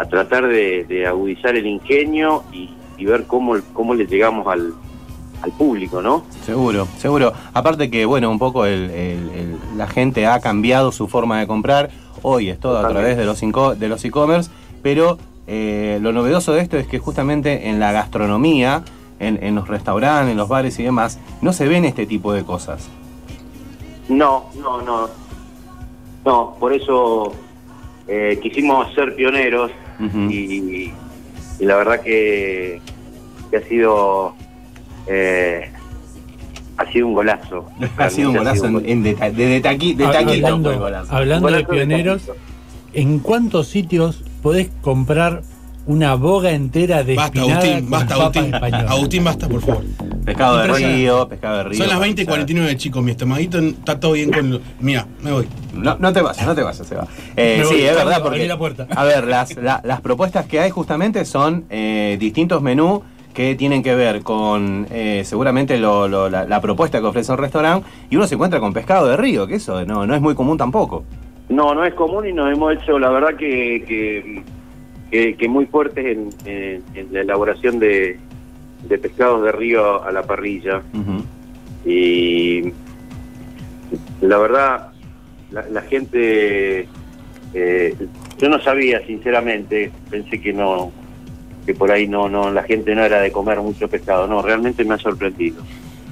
tratar 0.10 0.48
de, 0.48 0.86
de 0.86 1.06
agudizar 1.08 1.56
el 1.56 1.66
ingenio 1.68 2.44
y, 2.52 2.72
y 2.98 3.06
ver 3.06 3.26
cómo, 3.26 3.56
cómo 3.74 3.94
le 3.94 4.06
llegamos 4.08 4.48
al, 4.48 4.74
al 5.42 5.52
público, 5.52 6.02
¿no? 6.02 6.24
Seguro, 6.46 6.88
seguro. 6.98 7.32
Aparte 7.54 7.90
que, 7.92 8.06
bueno, 8.06 8.30
un 8.32 8.40
poco 8.40 8.66
el- 8.66 8.90
el- 8.90 9.30
el- 9.30 9.58
la 9.78 9.88
gente 9.88 10.26
ha 10.28 10.40
cambiado 10.40 10.92
su 10.92 11.08
forma 11.08 11.40
de 11.40 11.48
comprar. 11.48 11.90
Hoy 12.24 12.50
es 12.50 12.60
todo 12.60 12.80
a 12.80 12.88
través 12.90 13.18
de 13.18 13.26
los 13.26 13.40
de 13.80 13.88
los 13.88 14.04
e-commerce, 14.06 14.50
pero 14.82 15.18
eh, 15.48 16.00
lo 16.02 16.12
novedoso 16.14 16.54
de 16.54 16.62
esto 16.62 16.78
es 16.78 16.88
que 16.88 17.00
justamente 17.00 17.70
en 17.70 17.80
la 17.80 17.92
gastronomía, 17.92 18.84
en, 19.20 19.40
en 19.44 19.56
los 19.56 19.68
restaurantes, 19.68 20.32
en 20.32 20.38
los 20.38 20.48
bares 20.50 20.78
y 20.80 20.84
demás, 20.84 21.20
no 21.42 21.54
se 21.54 21.68
ven 21.68 21.86
este 21.86 22.06
tipo 22.06 22.34
de 22.34 22.44
cosas. 22.44 22.88
No, 24.10 24.46
no, 24.60 24.82
no. 24.82 25.10
No, 26.26 26.56
por 26.60 26.74
eso 26.74 27.34
eh, 28.08 28.40
quisimos 28.42 28.94
ser 28.94 29.16
pioneros 29.16 29.72
y, 30.30 30.92
y 31.60 31.66
la 31.66 31.76
verdad 31.78 32.02
que, 32.02 32.82
que 33.52 33.58
ha 33.58 33.62
sido 33.64 34.34
eh, 35.08 35.70
ha 36.78 36.92
sido 36.92 37.08
un 37.08 37.14
golazo. 37.14 37.66
Ha 37.98 38.10
sido 38.10 38.30
un 38.32 38.38
golazo 38.38 38.66
en, 38.68 38.90
en 38.90 39.04
de, 39.04 39.16
de, 39.16 39.32
de 39.32 39.62
taqui- 39.62 39.96
de 39.96 40.06
Ah, 40.06 40.12
taquito 40.12 40.48
hablando, 40.48 40.80
golazo. 40.80 41.14
hablando 41.16 41.48
de 41.48 41.54
Golazo 41.54 41.72
de 41.72 41.78
pioneros. 41.78 42.32
¿en 42.94 43.20
cuántos 43.20 43.68
sitios 43.68 44.24
podés 44.44 44.70
comprar 44.82 45.42
una 45.86 46.16
boga 46.16 46.52
entera 46.52 47.04
de 47.04 47.16
Basta, 47.16 47.40
espinada 47.40 47.62
Agustín, 47.62 47.82
con 47.82 47.90
basta, 47.90 48.16
papa 48.16 48.40
Agustín. 48.40 48.88
Agustín, 48.88 49.24
basta, 49.24 49.50
por 49.50 49.62
favor. 49.62 49.84
Pescado 50.24 50.58
de 50.60 50.68
río, 50.68 51.28
pescado 51.28 51.58
de 51.58 51.64
río. 51.66 51.78
Son 51.80 51.88
las 51.90 51.98
para 51.98 52.12
20.49, 52.46 52.78
chicos. 52.78 53.04
Mi 53.04 53.12
estomaguito 53.12 53.60
está 53.60 54.00
todo 54.00 54.14
bien 54.14 54.32
con. 54.32 54.50
lo- 54.52 54.62
Mira, 54.80 55.06
me 55.22 55.32
voy. 55.34 55.48
No, 55.74 55.98
no 56.00 56.14
te 56.14 56.22
vayas, 56.22 56.46
no 56.46 56.56
te 56.56 56.62
vayas, 56.64 56.88
Seba. 56.88 57.06
Eh, 57.36 57.58
Me 57.60 57.66
sí, 57.66 57.74
voy, 57.74 57.82
es 57.84 57.96
verdad, 57.96 58.22
porque. 58.22 58.48
la 58.48 58.58
puerta. 58.58 58.88
A 58.96 59.04
ver, 59.04 59.26
las, 59.28 59.56
la- 59.58 59.82
las 59.84 60.00
propuestas 60.00 60.46
que 60.46 60.62
hay 60.62 60.70
justamente 60.70 61.26
son 61.26 61.66
eh, 61.70 62.16
distintos 62.20 62.62
menús 62.62 63.02
que 63.34 63.56
tienen 63.56 63.84
que 63.84 63.96
ver 63.96 64.22
con 64.22 64.88
eh, 64.92 65.24
seguramente 65.26 65.78
lo- 65.78 66.08
lo- 66.08 66.30
la, 66.30 66.46
la 66.46 66.62
propuesta 66.62 67.02
que 67.02 67.08
ofrece 67.08 67.32
un 67.34 67.40
restaurante 67.40 67.86
y 68.10 68.16
uno 68.16 68.26
se 68.28 68.36
encuentra 68.36 68.62
con 68.62 68.72
pescado 68.72 69.08
de 69.08 69.18
río, 69.18 69.48
que 69.48 69.56
eso 69.56 69.84
no, 69.86 70.06
no 70.08 70.16
es 70.16 70.22
muy 70.22 70.36
común 70.36 70.58
tampoco. 70.58 71.04
No, 71.54 71.74
no 71.76 71.84
es 71.86 71.94
común 71.94 72.28
y 72.28 72.34
nos 72.34 72.52
hemos 72.52 72.74
hecho, 72.74 72.98
la 73.00 73.10
verdad, 73.10 73.36
que, 73.36 73.84
que, 73.88 74.44
que- 75.12 75.36
que 75.36 75.48
muy 75.48 75.66
fuertes 75.68 76.06
en, 76.06 76.30
en- 76.46 76.84
en 76.96 77.14
la 77.14 77.22
elaboración 77.22 77.80
de, 77.80 78.18
de 78.88 78.98
pescados 78.98 79.44
de 79.44 79.52
río 79.52 80.04
a 80.04 80.12
la 80.12 80.24
parrilla. 80.24 80.82
Y 81.86 82.72
la 84.22 84.38
verdad, 84.38 84.90
la, 85.52 85.68
la 85.70 85.82
gente, 85.82 86.88
eh, 87.54 87.96
yo 88.40 88.50
no 88.50 88.60
sabía, 88.60 89.06
sinceramente, 89.06 89.92
pensé 90.10 90.42
que 90.42 90.54
no, 90.54 90.92
que 91.66 91.74
por 91.74 91.92
ahí 91.92 92.08
no, 92.08 92.28
no, 92.30 92.50
la 92.52 92.64
gente 92.64 92.96
no 92.96 93.04
era 93.04 93.22
de 93.22 93.32
comer 93.32 93.60
mucho 93.62 93.88
pescado. 93.88 94.28
No, 94.28 94.42
realmente 94.42 94.84
me 94.84 94.96
ha 94.96 94.98
sorprendido. 94.98 95.62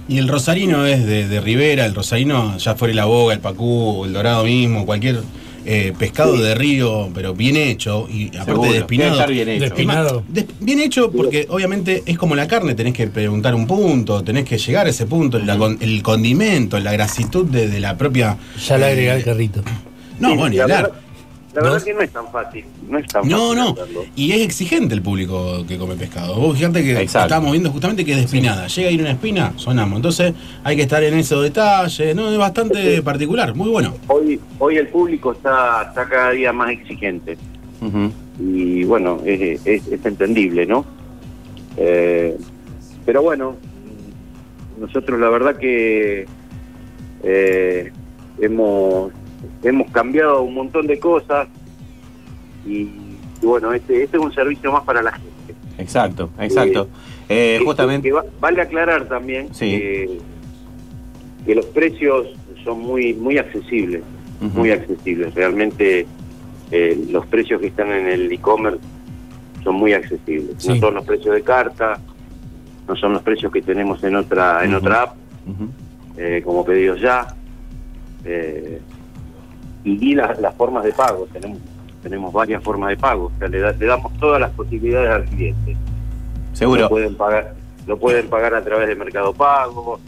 Y 0.07 0.17
el 0.17 0.27
rosarino 0.27 0.85
es 0.85 1.05
de, 1.05 1.27
de 1.27 1.39
Rivera, 1.41 1.85
el 1.85 1.95
rosarino, 1.95 2.57
ya 2.57 2.75
fuera 2.75 2.93
la 2.93 3.05
boga, 3.05 3.33
el 3.33 3.39
pacú, 3.39 4.03
el 4.05 4.13
dorado 4.13 4.43
mismo, 4.43 4.85
cualquier 4.85 5.21
eh, 5.65 5.93
pescado 5.97 6.35
de 6.37 6.53
río, 6.55 7.09
pero 7.13 7.33
bien 7.33 7.55
hecho 7.55 8.07
y 8.11 8.27
aparte 8.29 8.45
Seguro, 8.45 8.61
de 8.63 8.67
debe 8.69 8.79
espinado. 8.79 9.11
estar 9.11 9.31
bien 9.31 9.47
hecho. 9.49 9.63
Despinado. 9.63 10.23
Des- 10.27 10.45
Bien 10.59 10.79
hecho 10.79 11.11
porque 11.11 11.45
obviamente 11.49 12.03
es 12.05 12.17
como 12.17 12.35
la 12.35 12.47
carne, 12.47 12.73
tenés 12.73 12.93
que 12.93 13.07
preguntar 13.07 13.53
un 13.55 13.67
punto, 13.67 14.23
tenés 14.23 14.43
que 14.45 14.57
llegar 14.57 14.87
a 14.87 14.89
ese 14.89 15.05
punto, 15.05 15.37
la 15.39 15.57
con- 15.57 15.77
el 15.79 16.01
condimento, 16.01 16.79
la 16.79 16.91
grasitud 16.91 17.45
de, 17.45 17.69
de 17.69 17.79
la 17.79 17.95
propia... 17.95 18.37
Ya 18.67 18.77
le 18.77 18.85
eh, 18.85 18.89
agregué 18.89 19.11
el 19.13 19.23
carrito. 19.23 19.61
No, 20.19 20.31
Sí, 20.31 20.35
bueno, 20.37 20.55
la 20.57 20.63
hablar. 20.63 20.83
verdad, 20.83 20.99
la 21.53 21.61
verdad 21.61 21.75
Dos. 21.77 21.83
que 21.83 21.93
no 21.93 22.01
es 22.01 22.09
tan 22.11 22.31
fácil. 22.31 22.65
No 22.89 22.97
es 22.97 23.07
tan 23.07 23.27
No, 23.27 23.37
fácil 23.49 23.55
no. 23.57 23.69
hacerlo. 23.71 24.05
Y 24.15 24.31
es 24.31 24.41
exigente 24.41 24.93
el 24.95 25.01
público 25.01 25.65
que 25.67 25.77
come 25.77 25.95
pescado. 25.95 26.35
Vos 26.35 26.57
fíjate 26.57 26.83
que 26.83 26.91
Exacto. 27.01 27.27
estábamos 27.27 27.51
viendo 27.51 27.71
justamente 27.71 28.05
que 28.05 28.11
es 28.11 28.17
de 28.17 28.23
espinada. 28.23 28.67
Llega 28.67 28.87
a 28.89 28.91
ir 28.91 29.01
una 29.01 29.11
espina, 29.11 29.53
sonamos. 29.57 29.97
Entonces 29.97 30.33
hay 30.63 30.75
que 30.75 30.83
estar 30.83 31.03
en 31.03 31.13
esos 31.15 31.43
detalles. 31.43 32.15
No, 32.15 32.29
es 32.31 32.37
bastante 32.37 33.01
particular, 33.01 33.53
muy 33.55 33.69
bueno. 33.69 33.93
Hoy, 34.07 34.39
hoy 34.59 34.77
el 34.77 34.87
público 34.87 35.33
está, 35.33 35.83
está 35.89 36.07
cada 36.07 36.31
día 36.31 36.53
más 36.53 36.71
exigente. 36.71 37.37
Y 38.39 38.83
bueno, 38.85 39.19
es, 39.25 39.65
es- 39.65 39.87
es 39.87 40.05
entendible, 40.05 40.65
¿no? 40.65 40.85
Eh, 41.77 42.37
pero 43.05 43.21
bueno, 43.23 43.55
nosotros 44.79 45.19
la 45.19 45.29
verdad 45.29 45.55
que 45.57 46.25
eh, 47.23 47.91
hemos, 48.39 49.11
hemos 49.63 49.89
cambiado 49.91 50.41
un 50.43 50.53
montón 50.53 50.87
de 50.87 50.99
cosas 50.99 51.47
y, 52.65 52.71
y 53.41 53.45
bueno, 53.45 53.73
este, 53.73 54.03
este 54.03 54.17
es 54.17 54.23
un 54.23 54.33
servicio 54.33 54.71
más 54.71 54.83
para 54.83 55.01
la 55.01 55.11
gente. 55.11 55.29
Exacto, 55.77 56.29
exacto. 56.39 56.87
Eh, 57.29 57.57
Que- 57.59 57.65
justamente. 57.65 58.07
que 58.09 58.13
va- 58.13 58.25
vale 58.39 58.61
aclarar 58.61 59.05
también 59.07 59.53
Sí. 59.53 59.71
que, 59.71 60.17
que 61.45 61.55
los 61.55 61.65
precios 61.67 62.27
son 62.63 62.79
muy, 62.81 63.13
muy 63.13 63.37
accesibles, 63.37 64.03
muy 64.53 64.71
accesibles. 64.71 65.33
Realmente 65.33 66.05
eh, 66.71 67.05
los 67.09 67.25
precios 67.27 67.59
que 67.61 67.67
están 67.67 67.91
en 67.91 68.07
el 68.07 68.31
e-commerce 68.31 68.79
son 69.63 69.75
muy 69.75 69.93
accesibles. 69.93 70.55
Sí. 70.57 70.69
No 70.69 70.75
son 70.75 70.93
los 70.95 71.05
precios 71.05 71.33
de 71.35 71.41
carta, 71.41 71.99
no 72.87 72.95
son 72.95 73.13
los 73.13 73.21
precios 73.23 73.51
que 73.51 73.61
tenemos 73.61 74.03
en 74.03 74.15
otra, 74.15 74.63
en 74.63 74.73
otra 74.75 75.03
app, 75.03 75.15
eh, 76.17 76.41
como 76.45 76.63
pedidos 76.65 76.99
ya. 77.01 77.27
Y 79.83 80.11
y 80.11 80.15
las, 80.15 80.39
las 80.39 80.53
formas 80.55 80.83
de 80.83 80.91
pago, 80.93 81.27
tenemos 81.33 81.59
tenemos 82.03 82.33
varias 82.33 82.63
formas 82.63 82.89
de 82.89 82.97
pago, 82.97 83.25
o 83.35 83.39
sea, 83.39 83.47
le, 83.47 83.59
da- 83.59 83.73
le 83.73 83.85
damos 83.85 84.11
todas 84.19 84.41
las 84.41 84.49
posibilidades 84.51 85.09
al 85.11 85.25
cliente. 85.25 85.75
Seguro. 86.53 86.81
Lo 86.81 86.89
pueden 86.89 87.15
pagar, 87.15 87.53
lo 87.85 87.97
pueden 87.97 88.27
pagar 88.27 88.55
a 88.55 88.63
través 88.63 88.87
de 88.87 88.95
Mercado 88.95 89.33
Pago, 89.33 89.99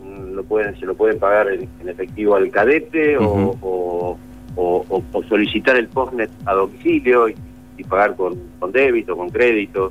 mm, 0.00 0.34
lo 0.34 0.44
pueden, 0.44 0.78
se 0.78 0.86
lo 0.86 0.94
pueden 0.94 1.18
pagar 1.18 1.48
en, 1.50 1.68
en 1.80 1.88
efectivo 1.88 2.36
al 2.36 2.48
cadete 2.50 3.18
o- 3.18 3.56
o 5.12 5.22
solicitar 5.28 5.76
el 5.76 5.88
postnet 5.88 6.30
a 6.46 6.52
domicilio 6.54 7.28
y, 7.28 7.34
y 7.78 7.84
pagar 7.84 8.14
con, 8.14 8.36
con 8.58 8.70
débito, 8.72 9.16
con 9.16 9.28
crédito. 9.30 9.90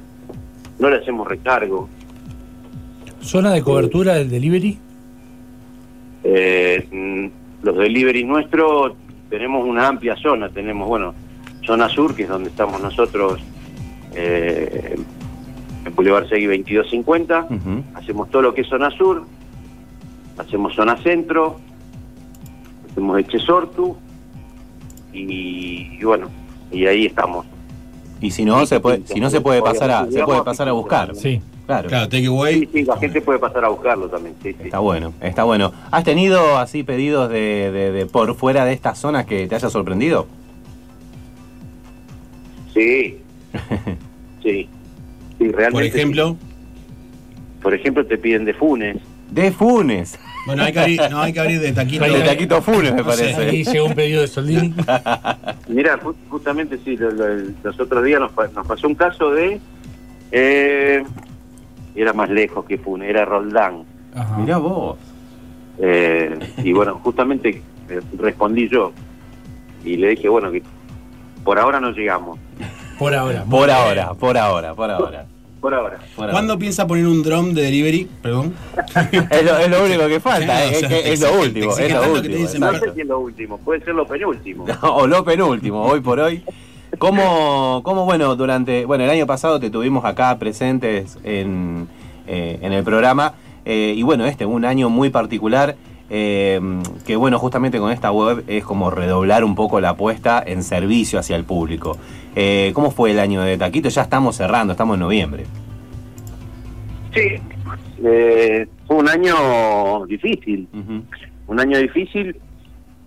No 0.79 0.89
le 0.89 0.97
hacemos 0.97 1.27
recargo. 1.27 1.89
¿Zona 3.21 3.51
de 3.51 3.61
cobertura 3.63 4.13
del 4.15 4.29
delivery? 4.29 4.77
Eh, 6.23 6.87
mm, 6.91 7.65
los 7.65 7.77
delivery 7.77 8.23
nuestros 8.23 8.93
tenemos 9.29 9.65
una 9.65 9.87
amplia 9.87 10.15
zona, 10.15 10.49
tenemos, 10.49 10.87
bueno, 10.87 11.13
zona 11.65 11.87
sur, 11.89 12.15
que 12.15 12.23
es 12.23 12.29
donde 12.29 12.49
estamos 12.49 12.81
nosotros, 12.81 13.39
eh, 14.15 14.95
en 15.85 15.95
Boulevard 15.95 16.27
Segui 16.27 16.45
2250. 16.47 17.47
Ujú. 17.49 17.83
hacemos 17.95 18.29
todo 18.29 18.41
lo 18.41 18.53
que 18.53 18.61
es 18.61 18.67
zona 18.67 18.89
sur, 18.91 19.25
hacemos 20.37 20.75
zona 20.75 20.97
centro, 20.97 21.59
hacemos 22.89 23.19
Echesortu 23.19 23.95
y, 25.13 25.97
y 25.99 26.03
bueno, 26.03 26.29
y 26.71 26.85
ahí 26.85 27.05
estamos. 27.05 27.45
Y 28.21 28.31
si 28.31 28.43
no 28.43 28.65
se 28.65 28.79
puede, 28.79 29.05
si 29.05 29.19
no 29.19 29.29
se 29.29 29.41
puede 29.41 29.61
pasar 29.61 29.91
a, 29.91 30.11
se 30.11 30.23
puede 30.23 30.43
pasar 30.43 30.67
a 30.67 30.73
buscar. 30.73 31.15
Sí. 31.15 31.41
Claro. 31.69 31.87
Claro, 31.87 32.05
take 32.09 32.21
Sí, 32.21 32.25
away. 32.25 32.67
sí, 32.73 32.83
la 32.83 32.97
gente 32.97 33.21
puede 33.21 33.37
pasar 33.37 33.63
a 33.63 33.67
buscarlo 33.69 34.07
también, 34.09 34.33
sí, 34.41 34.53
sí. 34.53 34.63
Está 34.63 34.79
bueno, 34.79 35.13
está 35.21 35.43
bueno. 35.43 35.71
¿Has 35.91 36.03
tenido 36.03 36.57
así 36.57 36.81
pedidos 36.81 37.29
de, 37.29 37.69
de- 37.71 37.91
de 37.91 38.05
por 38.07 38.33
fuera 38.33 38.65
de 38.65 38.73
estas 38.73 38.97
zonas 38.97 39.27
que 39.27 39.45
te 39.47 39.53
haya 39.53 39.69
sorprendido? 39.69 40.25
Sí, 42.73 43.19
sí, 44.43 44.67
sí, 45.37 45.47
realmente. 45.51 45.71
Por 45.71 45.83
ejemplo, 45.83 46.29
sí. 46.31 46.37
Por 47.61 47.73
ejemplo, 47.75 48.05
te 48.05 48.17
piden 48.17 48.45
de 48.45 48.53
Funes. 48.55 48.97
De 49.29 49.51
Funes. 49.51 50.17
bueno, 50.47 50.63
hay 50.63 50.73
que 50.73 50.79
abrir, 50.79 51.01
no, 51.11 51.21
hay 51.21 51.33
que 51.33 51.39
abrir 51.39 51.59
de 51.59 51.71
taquito. 51.71 52.03
De 52.05 52.21
Taquito 52.21 52.61
Funes, 52.63 52.93
me 52.95 53.03
No 53.03 53.11
sé. 53.11 53.25
parece. 53.35 53.41
Ahí 53.49 53.63
llegó 53.63 53.85
un 53.85 53.93
pedido 53.93 54.21
de 54.21 54.27
Soldini. 54.27 54.73
Mira, 55.67 55.99
ju- 55.99 56.15
justamente 56.29 56.79
sí, 56.83 56.97
lo- 56.97 57.11
lo- 57.11 57.51
los 57.63 57.79
otros 57.79 58.03
días 58.03 58.19
nos 58.19 58.31
pasó 58.31 58.87
un 58.87 58.95
caso 58.95 59.29
de... 59.31 59.59
eh, 60.31 61.03
era 61.95 62.13
más 62.13 62.29
lejos 62.29 62.65
que 62.65 62.77
Funes, 62.77 63.09
era 63.09 63.25
Roldán. 63.25 63.83
Ajá. 64.15 64.37
Mirá 64.37 64.57
vos. 64.57 64.97
Eh, 65.79 66.37
y 66.57 66.73
bueno, 66.73 66.99
justamente 67.03 67.61
eh, 67.89 68.01
respondí 68.17 68.67
yo 68.69 68.91
y 69.85 69.95
le 69.97 70.09
dije, 70.09 70.27
bueno, 70.27 70.51
que 70.51 70.61
por 71.43 71.57
ahora 71.57 71.79
no 71.79 71.91
llegamos. 71.91 72.37
Por 72.97 73.15
ahora. 73.15 73.43
Por 73.49 73.69
ahora, 73.69 74.13
por 74.13 74.37
ahora, 74.37 74.73
por 74.75 74.91
ahora. 74.91 75.25
Por 75.61 75.73
ahora. 75.73 75.97
por 76.15 76.23
ahora. 76.23 76.31
¿Cuándo 76.31 76.57
piensa 76.59 76.87
poner 76.87 77.05
un 77.05 77.21
drum 77.23 77.53
de 77.53 77.63
delivery? 77.63 78.07
Perdón. 78.21 78.53
Es 79.31 79.43
lo, 79.45 79.57
es 79.57 79.69
lo 79.69 79.83
único 79.85 80.07
que 80.07 80.19
falta, 80.19 80.57
Sí, 80.67 80.73
es, 80.73 80.77
o 80.77 80.79
sea, 80.79 80.89
que 80.89 81.13
es 81.13 81.21
lo 81.21 81.39
último, 81.39 81.71
es 81.77 81.91
lo 81.93 81.99
tanto 82.01 82.21
que 82.21 82.21
te 82.21 82.27
último. 82.27 82.37
dicen, 82.37 82.61
No 82.61 82.73
sé 82.73 82.93
si 82.93 83.01
es 83.01 83.07
lo 83.07 83.19
último, 83.19 83.57
puede 83.59 83.81
ser 83.83 83.95
lo 83.95 84.05
penúltimo. 84.07 84.65
o 84.81 85.07
lo 85.07 85.23
penúltimo, 85.23 85.81
hoy 85.83 85.99
por 86.01 86.19
hoy. 86.19 86.43
¿Cómo, 86.97 87.81
cómo, 87.83 88.05
bueno, 88.05 88.35
durante, 88.35 88.85
bueno, 88.85 89.03
el 89.03 89.09
año 89.09 89.27
pasado 89.27 89.59
te 89.59 89.69
tuvimos 89.69 90.05
acá 90.05 90.37
presentes 90.39 91.19
en, 91.23 91.87
eh, 92.27 92.59
en 92.61 92.73
el 92.73 92.83
programa 92.83 93.35
eh, 93.63 93.93
y 93.95 94.01
bueno, 94.01 94.25
este 94.25 94.45
un 94.45 94.65
año 94.65 94.89
muy 94.89 95.09
particular 95.09 95.75
eh, 96.09 96.59
que 97.05 97.15
bueno, 97.15 97.37
justamente 97.37 97.77
con 97.77 97.91
esta 97.91 98.11
web 98.11 98.43
es 98.47 98.63
como 98.63 98.89
redoblar 98.89 99.43
un 99.43 99.53
poco 99.53 99.79
la 99.79 99.89
apuesta 99.89 100.43
en 100.45 100.63
servicio 100.63 101.19
hacia 101.19 101.35
el 101.35 101.43
público. 101.43 101.97
Eh, 102.35 102.71
¿Cómo 102.73 102.91
fue 102.91 103.11
el 103.11 103.19
año 103.19 103.41
de 103.41 103.57
Taquito? 103.57 103.89
Ya 103.89 104.01
estamos 104.01 104.35
cerrando, 104.35 104.73
estamos 104.73 104.95
en 104.95 105.01
noviembre. 105.01 105.45
Sí, 107.13 107.35
eh, 108.03 108.67
fue 108.87 108.97
un 108.97 109.09
año 109.09 110.05
difícil, 110.07 110.67
un 111.47 111.59
año 111.59 111.77
difícil 111.77 112.35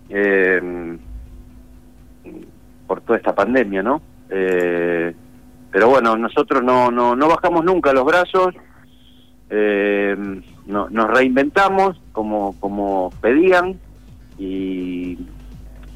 eh, 0.09 0.97
por 2.93 3.01
toda 3.01 3.17
esta 3.17 3.35
pandemia, 3.35 3.83
¿no? 3.83 4.03
Eh, 4.29 5.15
pero 5.71 5.89
bueno, 5.89 6.15
nosotros 6.15 6.63
no, 6.63 6.91
no, 6.91 7.17
no 7.17 7.27
bajamos 7.27 7.65
nunca 7.65 7.91
los 7.95 8.05
brazos, 8.05 8.55
eh, 9.49 10.15
no- 10.67 10.91
nos 10.91 11.07
reinventamos 11.09 11.99
como, 12.13 12.55
como 12.61 13.11
pedían 13.23 13.81
y, 14.39 15.19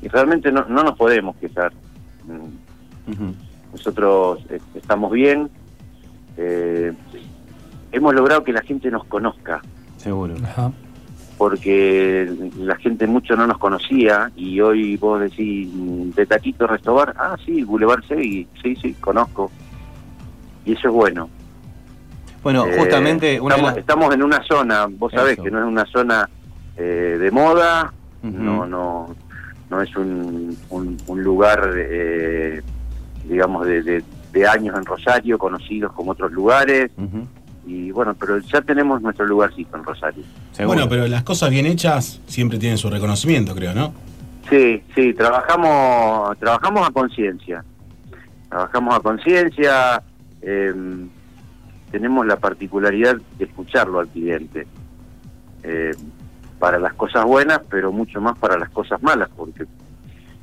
y 0.00 0.08
realmente 0.10 0.50
no, 0.50 0.64
no 0.70 0.84
nos 0.84 0.96
podemos 0.96 1.36
quejar. 1.36 1.70
Nosotros 3.72 4.40
eh, 4.48 4.58
estamos 4.74 5.12
bien, 5.12 5.50
eh, 6.38 6.94
hemos 7.92 8.14
logrado 8.14 8.42
que 8.42 8.52
la 8.54 8.62
gente 8.62 8.90
nos 8.90 9.04
conozca 9.04 9.60
Seguro. 9.98 10.34
Porque 11.38 12.30
la 12.58 12.76
gente 12.76 13.06
mucho 13.06 13.36
no 13.36 13.46
nos 13.46 13.58
conocía 13.58 14.30
y 14.36 14.60
hoy 14.60 14.96
vos 14.96 15.20
decís 15.20 15.68
de 16.16 16.26
Taquito 16.26 16.66
Restobar, 16.66 17.14
ah 17.18 17.36
sí, 17.44 17.62
Boulevard 17.62 18.02
Segui, 18.06 18.46
sí, 18.62 18.74
sí, 18.76 18.94
conozco. 18.94 19.50
Y 20.64 20.72
eso 20.72 20.88
es 20.88 20.94
bueno. 20.94 21.28
Bueno, 22.42 22.66
Eh, 22.66 22.76
justamente 22.78 23.40
una 23.40 23.54
estamos, 23.56 23.76
estamos 23.78 24.14
en 24.14 24.22
una 24.22 24.42
zona, 24.44 24.86
vos 24.90 25.12
sabés 25.12 25.34
Eso. 25.34 25.42
que 25.44 25.50
no 25.50 25.58
es 25.60 25.64
una 25.66 25.84
zona 25.86 26.28
eh, 26.76 27.16
de 27.18 27.30
moda, 27.30 27.92
no 28.22 28.66
no 28.66 29.14
no 29.68 29.82
es 29.82 29.94
un, 29.96 30.56
un, 30.70 30.96
un 31.08 31.22
lugar, 31.24 31.72
eh, 31.76 32.62
digamos, 33.28 33.66
de, 33.66 33.82
de- 33.82 34.04
de 34.32 34.46
años 34.46 34.76
en 34.76 34.84
Rosario, 34.84 35.38
conocidos 35.38 35.92
como 35.92 36.12
otros 36.12 36.30
lugares. 36.30 36.90
Y 37.66 37.90
bueno, 37.90 38.14
pero 38.14 38.38
ya 38.38 38.62
tenemos 38.62 39.02
nuestro 39.02 39.26
lugarcito 39.26 39.76
en 39.76 39.84
Rosario. 39.84 40.22
Bueno, 40.64 40.88
pero 40.88 41.08
las 41.08 41.24
cosas 41.24 41.50
bien 41.50 41.66
hechas 41.66 42.20
siempre 42.26 42.58
tienen 42.58 42.78
su 42.78 42.88
reconocimiento, 42.88 43.54
creo, 43.54 43.74
¿no? 43.74 43.92
Sí, 44.48 44.82
sí, 44.94 45.12
trabajamos, 45.14 46.38
trabajamos 46.38 46.88
a 46.88 46.92
conciencia. 46.92 47.64
Trabajamos 48.48 48.94
a 48.94 49.00
conciencia, 49.00 50.02
eh, 50.42 50.72
tenemos 51.90 52.24
la 52.24 52.36
particularidad 52.36 53.16
de 53.38 53.44
escucharlo 53.44 53.98
al 53.98 54.08
cliente. 54.08 54.66
Eh, 55.64 55.90
para 56.60 56.78
las 56.78 56.94
cosas 56.94 57.24
buenas, 57.24 57.60
pero 57.68 57.92
mucho 57.92 58.20
más 58.20 58.38
para 58.38 58.56
las 58.56 58.70
cosas 58.70 59.02
malas, 59.02 59.28
porque 59.36 59.66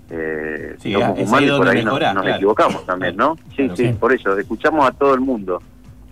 eh, 0.10 0.76
Sí, 0.80 0.94
somos 0.94 1.18
humanos 1.20 1.42
y 1.42 1.48
por 1.48 1.58
donde 1.66 1.72
ahí 1.80 1.86
nos, 1.86 1.94
nos 2.00 2.12
claro. 2.12 2.36
equivocamos 2.36 2.86
también, 2.86 3.16
¿no? 3.16 3.36
Sí, 3.56 3.64
Claro, 3.64 3.76
sí, 3.78 3.88
sí. 3.88 3.94
por 3.94 4.14
eso, 4.14 4.38
escuchamos 4.38 4.86
a 4.86 4.92
todo 4.92 5.14
el 5.16 5.22
mundo 5.22 5.62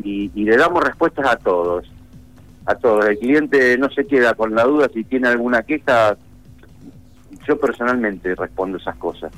y, 0.04 0.32
y 0.36 0.44
le 0.44 0.58
damos 0.58 0.84
respuestas 0.84 1.26
a 1.28 1.36
todos. 1.38 1.90
A 2.66 2.76
todos. 2.76 3.06
El 3.08 3.18
cliente 3.18 3.78
no 3.78 3.90
se 3.90 4.06
queda 4.06 4.34
con 4.36 4.54
la 4.54 4.64
duda 4.64 4.88
si 4.94 5.04
tiene 5.04 5.28
alguna 5.28 5.64
queja. 5.64 6.16
Yo 7.48 7.60
personalmente 7.60 8.36
respondo 8.36 8.78
esas 8.78 8.96
cosas. 8.98 9.32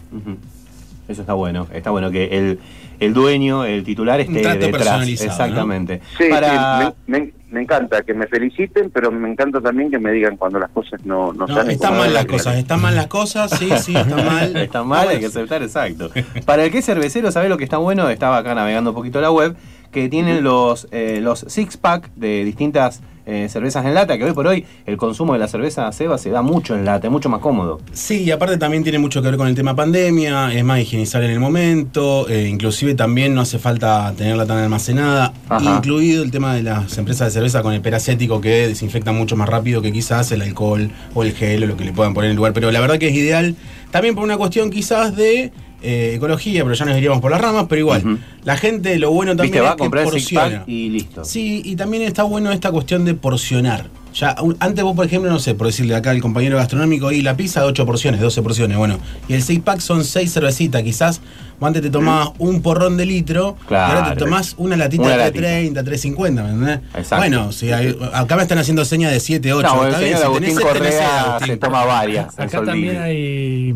Eso 1.07 1.21
está 1.21 1.33
bueno, 1.33 1.67
está 1.73 1.89
bueno 1.91 2.11
que 2.11 2.25
el, 2.37 2.59
el 2.99 3.13
dueño, 3.13 3.65
el 3.65 3.83
titular 3.83 4.19
esté 4.19 4.41
trato 4.41 4.59
detrás. 4.59 4.81
personalizado, 4.83 5.29
Exactamente. 5.31 6.01
Sí, 6.17 6.25
Para- 6.29 6.87
sí, 6.87 6.93
me, 7.07 7.19
me- 7.19 7.33
me 7.53 7.61
encanta 7.61 8.01
que 8.01 8.15
me 8.15 8.25
feliciten, 8.25 8.89
pero 8.89 9.11
me 9.11 9.29
encanta 9.31 9.61
también 9.61 9.91
que 9.91 9.99
me 9.99 10.11
digan 10.11 10.37
cuando 10.37 10.57
las 10.57 10.71
cosas 10.71 11.05
no, 11.05 11.31
no, 11.33 11.45
No, 11.45 11.53
salen 11.53 11.69
están 11.71 11.95
mal 11.95 12.11
las 12.11 12.25
cosas, 12.25 12.55
están 12.57 12.81
mal 12.81 12.95
las 12.95 13.05
cosas, 13.07 13.51
sí, 13.51 13.69
sí, 13.77 13.95
están 13.95 14.25
mal. 14.25 14.55
Está 14.57 14.83
mal, 14.83 15.07
hay 15.09 15.19
que 15.19 15.27
aceptar, 15.27 15.61
exacto. 15.61 16.09
Para 16.45 16.63
el 16.65 16.71
que 16.71 16.79
es 16.79 16.85
cervecero, 16.85 17.31
¿sabe 17.31 17.49
lo 17.49 17.57
que 17.57 17.63
está 17.63 17.77
bueno? 17.77 18.09
Estaba 18.09 18.37
acá 18.37 18.55
navegando 18.55 18.89
un 18.89 18.95
poquito 18.95 19.21
la 19.21 19.29
web, 19.29 19.55
que 19.93 20.09
tienen 20.09 20.43
los, 20.43 20.87
eh, 20.91 21.19
los 21.21 21.45
six 21.47 21.77
pack 21.77 22.09
de 22.15 22.43
distintas 22.43 23.01
eh, 23.25 23.47
cervezas 23.49 23.85
en 23.85 23.93
lata, 23.93 24.17
que 24.17 24.25
hoy 24.25 24.33
por 24.33 24.45
hoy 24.47 24.65
el 24.85 24.97
consumo 24.97 25.31
de 25.31 25.39
la 25.39 25.47
cerveza 25.47 25.89
ceba 25.93 26.17
se 26.17 26.29
da 26.29 26.41
mucho 26.41 26.75
en 26.75 26.83
lata, 26.83 27.07
es 27.07 27.11
mucho 27.11 27.29
más 27.29 27.39
cómodo. 27.39 27.79
Sí, 27.93 28.23
y 28.23 28.31
aparte 28.31 28.57
también 28.57 28.83
tiene 28.83 28.99
mucho 28.99 29.21
que 29.21 29.29
ver 29.29 29.37
con 29.37 29.47
el 29.47 29.55
tema 29.55 29.73
pandemia, 29.73 30.53
es 30.53 30.63
más 30.65 30.81
higienizar 30.81 31.23
en 31.23 31.31
el 31.31 31.39
momento, 31.39 32.27
eh, 32.27 32.49
inclusive 32.49 32.95
también 32.95 33.33
no 33.33 33.39
hace 33.39 33.59
falta 33.59 34.13
tenerla 34.17 34.45
tan 34.45 34.57
almacenada, 34.57 35.31
Ajá. 35.47 35.77
incluido 35.77 36.21
el 36.21 36.31
tema 36.31 36.53
de 36.53 36.63
las 36.63 36.97
empresas 36.97 37.27
de 37.27 37.39
cerveza 37.39 37.61
con 37.61 37.73
el 37.73 37.79
peracético 37.79 38.41
que 38.41 38.67
desinfecta 38.67 39.13
mucho 39.13 39.37
más 39.37 39.47
rápido 39.47 39.81
que 39.81 39.93
quizás 39.93 40.29
el 40.33 40.41
alcohol 40.41 40.89
o 41.13 41.23
el 41.23 41.31
gel 41.31 41.63
o 41.63 41.67
lo 41.67 41.77
que 41.77 41.85
le 41.85 41.93
puedan 41.93 42.13
poner 42.13 42.27
en 42.27 42.31
el 42.31 42.37
lugar, 42.37 42.51
pero 42.51 42.71
la 42.71 42.81
verdad 42.81 42.97
que 42.97 43.07
es 43.07 43.15
ideal 43.15 43.55
también 43.91 44.15
por 44.15 44.23
una 44.23 44.37
cuestión 44.37 44.71
quizás 44.71 45.15
de 45.15 45.51
eh, 45.83 46.13
ecología, 46.15 46.63
pero 46.63 46.73
ya 46.75 46.85
nos 46.85 46.97
iríamos 46.97 47.19
por 47.21 47.29
las 47.31 47.41
ramas, 47.41 47.65
pero 47.69 47.79
igual, 47.79 48.19
la 48.43 48.57
gente 48.57 48.97
lo 48.97 49.11
bueno 49.11 49.31
también 49.35 49.51
Viste, 49.51 49.59
va 49.61 49.67
es 49.67 49.73
a 49.73 49.75
que 49.75 49.79
comprar 49.79 50.05
el 50.05 50.11
six 50.13 50.33
porciona. 50.39 50.63
y 50.65 50.89
listo. 50.89 51.23
Sí, 51.25 51.61
y 51.65 51.75
también 51.75 52.03
está 52.03 52.23
bueno 52.23 52.51
esta 52.51 52.71
cuestión 52.71 53.05
de 53.05 53.13
porcionar. 53.13 53.89
Ya, 54.13 54.35
un- 54.41 54.55
antes 54.59 54.83
vos, 54.83 54.95
por 54.95 55.05
ejemplo, 55.07 55.31
no 55.31 55.39
sé, 55.39 55.55
por 55.55 55.65
decirle 55.67 55.95
acá 55.95 56.11
al 56.11 56.21
compañero 56.21 56.57
gastronómico, 56.57 57.11
y 57.11 57.21
la 57.23 57.35
pizza 57.35 57.61
de 57.61 57.67
8 57.67 57.85
porciones, 57.85 58.21
12 58.21 58.41
porciones, 58.43 58.77
bueno. 58.77 58.99
Y 59.27 59.33
el 59.33 59.41
6 59.41 59.59
pack 59.61 59.79
son 59.79 60.03
6 60.03 60.31
cervecitas, 60.31 60.83
quizás 60.83 61.19
vos 61.63 61.67
antes 61.67 61.81
te 61.81 61.89
tomabas 61.89 62.29
un 62.39 62.61
porrón 62.61 62.97
de 62.97 63.05
litro, 63.05 63.55
y 63.69 63.73
ahora 63.73 63.87
Claro. 64.01 64.13
te 64.13 64.19
tomás 64.19 64.55
una 64.57 64.75
latita 64.75 65.03
Una 65.03 65.11
de 65.13 65.17
latita. 65.17 65.39
330, 65.39 65.83
350, 65.83 66.43
¿me 66.43 66.49
entendés? 66.49 66.79
Exacto. 66.95 67.15
Bueno, 67.17 67.51
si 67.53 67.71
hay- 67.71 67.97
acá 68.13 68.35
me 68.35 68.41
están 68.41 68.57
haciendo 68.57 68.83
señas 68.85 69.11
de 69.11 69.19
7, 69.19 69.53
8. 69.53 69.67
No, 69.75 69.85
el 69.87 69.95
señor 69.95 70.17
si 70.17 70.23
Agustín 70.23 70.43
tenés 70.49 70.57
tenés 70.57 70.73
Correa 70.73 71.21
Agustín. 71.31 71.47
se 71.47 71.57
toma 71.57 71.85
varias. 71.85 72.39
Acá 72.39 72.61
también 72.63 73.01
hay, 73.01 73.13
hay 73.13 73.73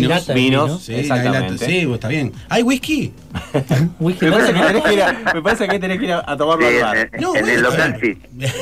Vinos, 0.00 0.08
lata 0.10 0.32
vinos, 0.34 0.66
vino. 0.66 0.78
Sí, 0.78 0.94
hay 0.94 1.00
Exactamente. 1.00 1.52
lata- 1.52 1.64
sí, 1.66 1.88
está 1.92 2.08
bien. 2.08 2.32
¿Hay 2.48 2.62
whisky? 2.62 3.12
Whisky 4.00 4.26
Me 4.26 4.32
parece, 4.32 4.52
que 4.52 4.60
tenés 4.60 4.82
que 4.82 4.92
ir 4.94 5.02
a, 5.02 5.32
me 5.34 5.42
parece 5.42 5.68
que 5.68 5.78
tenés 5.78 5.98
que 5.98 6.04
ir 6.04 6.12
a, 6.12 6.24
a 6.26 6.36
tomarlo 6.36 6.68
Sí, 6.68 6.76
al 6.76 6.82
bar. 6.82 6.96
en, 7.12 7.20
No, 7.20 7.34
en 7.36 7.48
el 7.48 7.62
local 7.62 7.96
sí. 8.00 8.18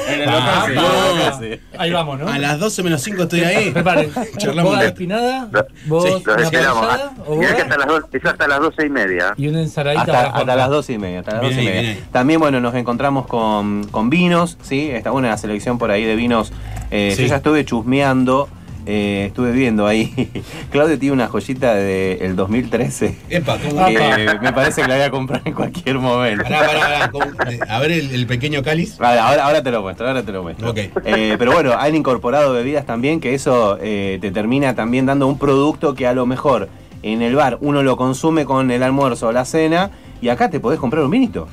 En 0.08 0.20
el 0.20 0.28
Ah, 0.28 0.66
local, 0.68 0.74
local, 0.74 1.34
sí. 1.40 1.60
Ahí 1.78 1.90
vamos, 1.92 2.20
¿no? 2.20 2.28
A 2.28 2.38
las 2.38 2.58
12 2.60 2.82
menos 2.84 3.02
5 3.02 3.22
estoy 3.24 3.40
ahí. 3.40 3.70
Preparen. 3.72 4.10
Charlamos 4.38 4.64
¿Vos 4.64 4.72
un 4.72 4.78
a 4.78 4.82
rato. 4.82 4.88
espinada? 4.94 5.48
¿Vos 5.86 6.04
esperamos. 6.06 6.86
panzada? 6.86 7.12
¿O 7.26 7.34
vos? 7.36 7.46
que 7.46 7.62
hasta 7.62 7.76
las 7.78 7.86
dos, 7.88 8.04
es 8.12 8.24
hasta 8.24 8.48
las 8.50 8.60
doce 8.60 8.86
y 8.86 8.90
media. 8.90 9.32
Y 9.36 9.48
una 9.48 9.60
ensaladita 9.62 10.02
Hasta, 10.02 10.12
para 10.12 10.24
hasta 10.26 10.36
Juanpa. 10.38 10.56
las 10.56 10.68
dos 10.70 10.90
y 10.90 10.98
media. 10.98 11.20
Hasta 11.20 11.32
las 11.32 11.40
Bien 11.40 11.52
doce 11.54 11.62
y 11.64 11.66
ahí, 11.68 11.74
media. 11.74 11.92
bien. 11.94 12.04
También, 12.12 12.40
bueno, 12.40 12.60
nos 12.60 12.74
encontramos 12.74 13.26
con, 13.26 13.84
con 13.90 14.10
vinos, 14.10 14.58
¿sí? 14.62 14.90
Está 14.90 15.10
buena 15.10 15.28
la 15.28 15.36
selección 15.38 15.78
por 15.78 15.90
ahí 15.90 16.04
de 16.04 16.16
vinos. 16.16 16.52
Eh, 16.90 17.14
Sí. 17.16 17.22
Yo 17.22 17.28
ya 17.28 17.36
estuve 17.36 17.64
chusmeando, 17.64 18.48
eh, 18.86 19.24
estuve 19.28 19.52
viendo 19.52 19.86
ahí. 19.86 20.30
Claudio 20.72 20.98
tiene 20.98 21.12
una 21.12 21.28
joyita 21.28 21.74
del 21.74 22.34
2013. 22.34 23.16
Epa, 23.28 23.58
¿cómo? 23.58 23.86
que 23.86 24.38
me 24.40 24.52
parece 24.52 24.82
que 24.82 24.88
la 24.88 24.94
voy 24.96 25.04
a 25.04 25.10
comprar 25.10 25.42
en 25.44 25.52
cualquier 25.54 25.98
momento. 25.98 26.42
Pará, 26.44 26.66
pará, 26.66 27.10
pará. 27.36 27.56
A 27.68 27.78
ver 27.78 27.92
el, 27.92 28.10
el 28.14 28.26
pequeño 28.26 28.62
cáliz. 28.62 28.96
Vale, 28.98 29.20
ahora, 29.20 29.44
ahora 29.44 29.62
te 29.62 29.70
lo 29.70 29.82
muestro, 29.82 30.08
ahora 30.08 30.22
te 30.22 30.32
lo 30.32 30.42
muestro. 30.42 30.74
Eh, 30.76 31.36
pero 31.38 31.52
bueno, 31.52 31.74
han 31.78 31.94
incorporado 31.94 32.52
bebidas 32.52 32.86
también, 32.86 33.20
que 33.20 33.34
eso 33.34 33.78
eh, 33.80 34.18
te 34.20 34.30
termina 34.30 34.74
también 34.74 35.06
dando 35.06 35.26
un 35.26 35.38
producto 35.38 35.94
que 35.94 36.06
a 36.06 36.12
lo 36.14 36.26
mejor 36.26 36.68
en 37.02 37.22
el 37.22 37.34
bar 37.34 37.58
uno 37.60 37.82
lo 37.82 37.96
consume 37.96 38.44
con 38.44 38.70
el 38.70 38.82
almuerzo 38.82 39.28
o 39.28 39.32
la 39.32 39.44
cena 39.44 39.90
y 40.20 40.28
acá 40.28 40.50
te 40.50 40.60
podés 40.60 40.78
comprar 40.78 41.04
un 41.04 41.10
vinito. 41.10 41.48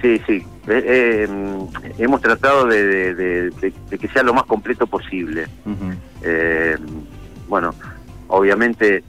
Sí, 0.00 0.20
sí. 0.26 0.44
Eh, 0.68 0.84
eh, 0.86 1.28
mm, 1.28 2.02
hemos 2.02 2.20
tratado 2.20 2.66
de, 2.66 2.84
de- 2.86 3.14
de- 3.14 3.50
de- 3.50 3.72
de 3.90 3.98
que 3.98 4.08
sea 4.08 4.22
lo 4.22 4.32
más 4.34 4.44
completo 4.44 4.86
posible. 4.86 5.46
Eh, 6.22 6.76
bueno, 7.48 7.74
obviamente 8.28 9.02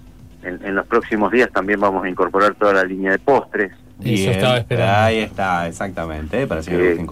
en, 0.43 0.59
en 0.65 0.75
los 0.75 0.85
próximos 0.87 1.31
días 1.31 1.49
también 1.53 1.79
vamos 1.79 2.03
a 2.05 2.09
incorporar 2.09 2.55
toda 2.55 2.73
la 2.73 2.83
línea 2.83 3.11
de 3.11 3.19
postres. 3.19 3.71
Eso 4.03 4.31
estaba 4.31 4.57
esperando. 4.57 4.93
Ahí 4.97 5.19
está, 5.19 5.67
exactamente, 5.67 6.41
eh, 6.43 6.47
para 6.47 6.63
seguir 6.63 6.79
eh, 6.81 7.05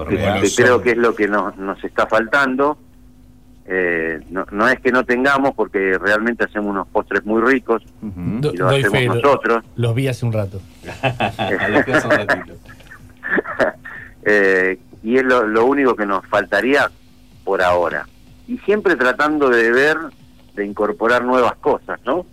creo 0.55 0.81
que 0.81 0.91
es 0.91 0.97
lo 0.97 1.13
que 1.13 1.27
nos, 1.27 1.57
nos 1.57 1.83
está 1.83 2.07
faltando. 2.07 2.77
Eh, 3.69 4.21
no, 4.29 4.45
no 4.51 4.67
es 4.69 4.79
que 4.79 4.91
no 4.93 5.03
tengamos, 5.03 5.53
porque 5.53 5.97
realmente 5.99 6.45
hacemos 6.45 6.69
unos 6.71 6.87
postres 6.87 7.25
muy 7.25 7.41
ricos 7.41 7.83
Do- 8.01 8.53
y 8.53 8.57
lo 8.57 8.65
doy 8.69 8.79
hacemos 8.79 8.97
fe, 8.99 9.05
lo- 9.07 9.13
nosotros. 9.15 9.63
Los 9.75 9.93
vi 9.93 10.07
hace 10.07 10.25
un 10.25 10.31
rato. 10.33 10.61
Lo 10.83 11.83
que 11.85 11.93
hace 11.93 12.07
un 12.07 12.13
ratito. 12.13 12.53
Eh, 14.23 14.79
y 15.03 15.17
es 15.17 15.23
lo, 15.23 15.45
lo 15.47 15.65
único 15.65 15.95
que 15.95 16.05
nos 16.05 16.25
faltaría 16.27 16.89
por 17.43 17.61
ahora. 17.61 18.07
Y 18.47 18.57
siempre 18.59 18.95
tratando 18.95 19.49
de 19.49 19.71
ver, 19.71 19.97
de 20.55 20.65
incorporar 20.65 21.23
nuevas 21.23 21.55
cosas, 21.57 21.99
¿no? 22.05 22.25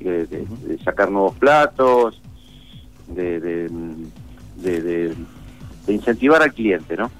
Eh, 0.00 0.26
de, 0.30 0.46
de 0.68 0.78
sacar 0.82 1.10
nuevos 1.10 1.36
platos, 1.38 2.20
de, 3.08 3.40
de, 3.40 3.68
de- 4.56 4.80
de- 4.82 5.14
de 5.86 5.92
incentivar 5.92 6.42
al 6.42 6.52
cliente, 6.54 6.96
¿no? 6.96 7.10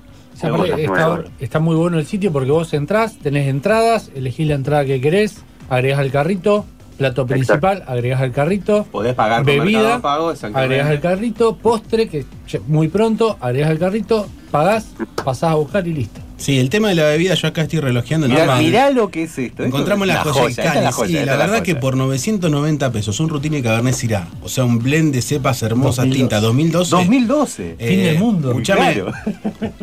Aparte, 0.43 0.85
está, 0.85 1.25
está 1.41 1.59
muy 1.61 1.77
bueno 1.77 1.99
el 1.99 2.07
sitio 2.07 2.33
porque 2.33 2.51
vos 2.51 2.73
entrás, 2.75 3.17
tenés 3.19 3.49
entradas, 3.49 4.11
elegís 4.15 4.47
la 4.47 4.55
entrada 4.55 4.85
que 4.85 5.01
querés, 5.01 5.43
agregás 5.69 6.01
al 6.01 6.11
carrito, 6.11 6.65
plato 6.99 7.27
principal, 7.27 7.85
agregás 7.87 8.21
al 8.21 8.33
carrito, 8.33 8.85
Podés 8.91 9.15
pagar 9.15 9.39
con 9.39 9.47
bebida, 9.47 9.99
Mercado 9.99 10.03
Pago, 10.03 10.35
agregás 10.55 10.89
al 10.89 11.01
carrito, 11.01 11.57
postre, 11.57 12.09
que 12.09 12.25
muy 12.67 12.89
pronto, 12.89 13.37
agregás 13.41 13.71
al 13.71 13.79
carrito, 13.79 14.27
pagás, 14.51 14.93
pasás 15.25 15.51
a 15.51 15.55
buscar 15.55 15.87
y 15.87 15.95
listo. 15.95 16.21
Sí, 16.43 16.59
el 16.59 16.71
tema 16.71 16.89
de 16.89 16.97
la 16.97 17.05
bebida, 17.05 17.35
yo 17.35 17.47
acá 17.49 17.63
estoy 17.63 17.79
relojeando. 17.79 18.27
el 18.27 18.33
Mirá, 18.33 18.57
mirá 18.57 18.91
lo 18.91 19.11
que 19.11 19.23
es 19.25 19.39
esto. 19.39 19.63
Encontramos 19.63 20.09
Esto 20.09 20.25
la 20.25 20.31
es 20.31 20.37
joya, 20.57 20.75
la 20.81 20.93
joya, 20.93 21.09
sí, 21.09 21.17
esta 21.19 21.37
la 21.37 21.47
verdad 21.47 21.63
que 21.63 21.73
joya. 21.73 21.81
por 21.81 21.97
990 21.97 22.91
pesos, 22.91 23.21
un 23.21 23.29
Rutini 23.29 23.59
y 23.59 23.63
Cabernet 23.63 23.95
Syrah, 23.95 24.27
o 24.43 24.49
sea, 24.49 24.65
un 24.65 24.79
blend 24.81 25.15
de 25.15 25.23
cepas 25.23 25.63
hermosas 25.63 26.07
2012. 26.09 26.19
tintas 26.19 26.43
2012. 26.43 26.91
2012. 26.97 27.77
eh, 27.79 27.89
Fin 27.89 28.03
del 28.03 28.19
mundo. 28.19 28.49
Escuchame, 28.51 28.93
Claro. 28.95 29.13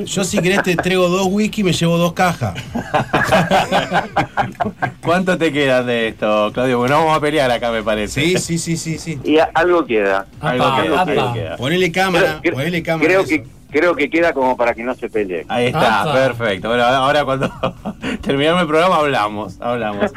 yo 0.05 0.23
si 0.25 0.39
querés 0.39 0.63
te 0.63 0.75
traigo 0.75 1.07
dos 1.07 1.27
whisky 1.29 1.61
y 1.61 1.63
me 1.63 1.71
llevo 1.73 1.97
dos 1.97 2.11
cajas. 2.13 2.55
¿Cuánto 5.01 5.37
te 5.37 5.51
quedan 5.51 5.85
de 5.85 6.09
esto, 6.09 6.51
Claudio? 6.53 6.77
Porque 6.77 6.93
no 6.93 6.99
vamos 6.99 7.17
a 7.17 7.21
pelear 7.21 7.51
acá, 7.51 7.71
me 7.71 7.83
parece. 7.83 8.21
Sí, 8.21 8.37
sí, 8.37 8.57
sí, 8.57 8.77
sí, 8.77 8.97
sí. 8.97 9.19
Y 9.23 9.37
a- 9.37 9.49
algo 9.53 9.85
queda. 9.85 10.25
Algo 10.39 10.63
Apa, 10.65 10.83
queda, 10.83 11.01
algo 11.01 11.33
queda. 11.33 11.57
Ponele 11.57 11.91
cámara, 11.91 12.39
Creo- 12.41 12.53
ponele 12.55 12.83
cámara. 12.83 13.07
Creo 13.07 13.25
que, 13.25 13.45
creo 13.69 13.95
que 13.95 14.09
queda 14.09 14.33
como 14.33 14.57
para 14.57 14.73
que 14.73 14.83
no 14.83 14.93
se 14.95 15.09
peleen. 15.09 15.45
Ahí 15.49 15.67
está, 15.67 16.01
Apa. 16.01 16.13
perfecto. 16.13 16.67
Bueno, 16.69 16.83
ahora 16.83 17.25
cuando 17.25 17.49
terminamos 18.21 18.61
el 18.61 18.67
programa 18.67 18.97
hablamos, 18.97 19.57
hablamos. 19.61 20.11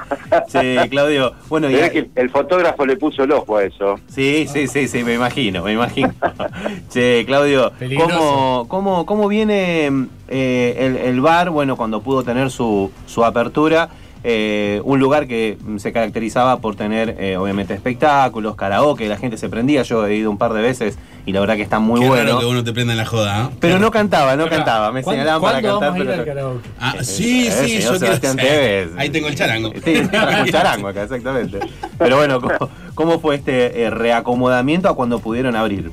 Sí, 0.48 0.76
Claudio. 0.90 1.32
Bueno, 1.48 1.70
y 1.70 1.74
Pero 1.74 1.86
es 1.86 1.92
que 1.92 2.10
el 2.16 2.30
fotógrafo 2.30 2.86
le 2.86 2.96
puso 2.96 3.24
el 3.24 3.32
ojo 3.32 3.56
a 3.56 3.64
eso. 3.64 3.98
Sí, 4.08 4.46
sí, 4.52 4.66
sí, 4.68 4.88
sí, 4.88 5.04
me 5.04 5.14
imagino, 5.14 5.62
me 5.62 5.72
imagino. 5.72 6.12
Che, 6.90 7.24
Claudio. 7.26 7.72
¿cómo, 7.98 8.66
cómo, 8.68 9.06
cómo 9.06 9.28
viene 9.28 9.90
eh, 10.28 10.76
el, 10.78 10.96
el 10.96 11.20
bar, 11.20 11.50
bueno, 11.50 11.76
cuando 11.76 12.00
pudo 12.02 12.22
tener 12.22 12.50
su, 12.50 12.90
su 13.06 13.24
apertura? 13.24 13.88
Eh, 14.24 14.80
un 14.84 15.00
lugar 15.00 15.26
que 15.26 15.58
se 15.78 15.92
caracterizaba 15.92 16.60
por 16.60 16.76
tener, 16.76 17.16
eh, 17.18 17.36
obviamente, 17.36 17.74
espectáculos, 17.74 18.54
karaoke, 18.56 19.08
la 19.08 19.16
gente 19.16 19.36
se 19.36 19.48
prendía, 19.48 19.82
yo 19.82 20.06
he 20.06 20.16
ido 20.16 20.30
un 20.30 20.38
par 20.38 20.52
de 20.52 20.62
veces 20.62 20.98
y 21.26 21.32
la 21.32 21.40
verdad 21.40 21.56
que 21.56 21.62
está 21.62 21.78
muy 21.80 22.00
Qué 22.00 22.08
bueno. 22.08 22.24
raro 22.24 22.38
que 22.40 22.46
uno 22.46 22.64
te 22.64 22.72
prenda 22.72 22.92
en 22.92 22.98
la 22.98 23.06
joda, 23.06 23.44
¿eh? 23.52 23.56
Pero 23.60 23.78
no 23.78 23.90
cantaba, 23.90 24.36
no 24.36 24.48
cantaba, 24.48 24.92
me 24.92 25.02
¿cuándo- 25.02 25.22
señalaban 25.22 25.42
para 25.42 25.62
cantar, 25.62 25.80
vamos 25.80 25.94
a 25.94 25.98
ir 25.98 26.06
pero 26.06 26.20
al 26.20 26.26
karaoke? 26.26 26.68
Ah, 26.80 26.94
sí, 27.02 27.46
Eh, 27.48 27.50
sí, 27.52 27.68
señor 27.82 27.94
yo 27.94 27.98
quiero 28.20 28.36
Tevez. 28.36 28.90
Ahí 28.96 29.10
tengo 29.10 29.28
el 29.28 29.34
charango. 29.34 29.72
Sí, 29.84 29.94
un 29.96 30.46
charango 30.48 30.88
acá, 30.88 31.02
exactamente. 31.04 31.58
Pero 31.98 32.16
bueno, 32.16 32.40
¿cómo, 32.40 32.70
cómo 32.94 33.20
fue 33.20 33.36
este 33.36 33.82
eh, 33.82 33.90
reacomodamiento 33.90 34.88
a 34.88 34.94
cuando 34.96 35.18
pudieron 35.18 35.56
abrir? 35.56 35.90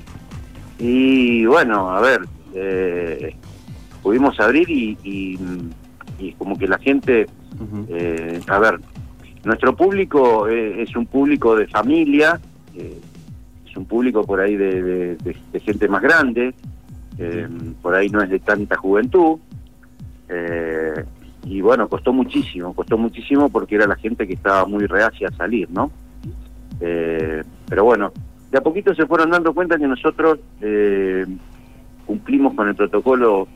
Y 0.80 1.46
bueno, 1.46 1.90
a 1.92 2.00
ver, 2.00 2.22
eh, 2.56 3.36
pudimos 4.02 4.40
abrir 4.40 4.70
y, 4.70 4.98
y, 5.04 5.38
y 6.20 6.32
como 6.34 6.58
que 6.58 6.68
la 6.68 6.78
gente, 6.80 7.28
Eh, 7.90 8.42
a 8.48 8.60
ver, 8.60 8.80
nuestro 9.44 9.76
público 9.76 10.48
eh, 10.48 10.82
es 10.82 10.96
un 10.96 11.06
público 11.06 11.56
de 11.56 11.68
familia, 11.68 12.40
eh, 12.76 13.00
es 13.68 13.78
un 13.78 13.86
público 13.86 14.26
por 14.26 14.40
ahí 14.40 14.56
de, 14.56 15.18
gente 15.64 15.88
más 15.88 16.02
grande, 16.02 16.54
por 17.82 17.96
ahí 17.96 18.10
no 18.10 18.22
es 18.22 18.30
de 18.30 18.40
tanta 18.40 18.78
juventud. 18.78 19.40
y 21.46 21.62
bueno, 21.62 21.88
costó 21.88 22.14
muchísimo, 22.14 22.74
costó 22.74 22.98
muchísimo 22.98 23.50
porque 23.50 23.76
era 23.76 23.88
la 23.88 23.96
gente 23.96 24.28
que 24.28 24.34
estaba 24.34 24.66
muy 24.66 24.86
reacia 24.86 25.28
a 25.30 25.32
salir, 25.32 25.70
¿no? 25.70 25.92
Pero 26.80 27.84
bueno, 27.84 28.12
de 28.52 28.58
a 28.58 28.62
poquito 28.62 28.96
se 28.96 29.06
fueron 29.06 29.32
dando 29.32 29.54
cuenta 29.54 29.78
que 29.78 29.88
nosotros 29.88 30.40
cumplimos 32.06 32.54
con 32.54 32.68
el 32.68 32.76
protocolo 32.76 33.48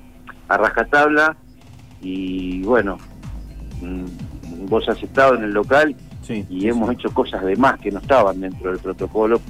a 0.47 0.58
rajatabla 0.58 1.36
y 2.01 2.62
bueno, 2.63 2.97
vos 4.67 4.88
has 4.89 5.02
estado 5.04 5.36
en 5.36 5.43
el 5.43 5.52
local 5.52 5.96
Sí. 6.22 6.46
y 6.50 6.69
hemos 6.69 6.89
hecho 6.89 7.13
cosas 7.13 7.43
de 7.43 7.56
más 7.58 7.80
que 7.80 7.91
no 7.91 8.00
estaban 8.00 8.39
dentro 8.39 8.72
del 8.72 8.80
protocolo 8.80 9.41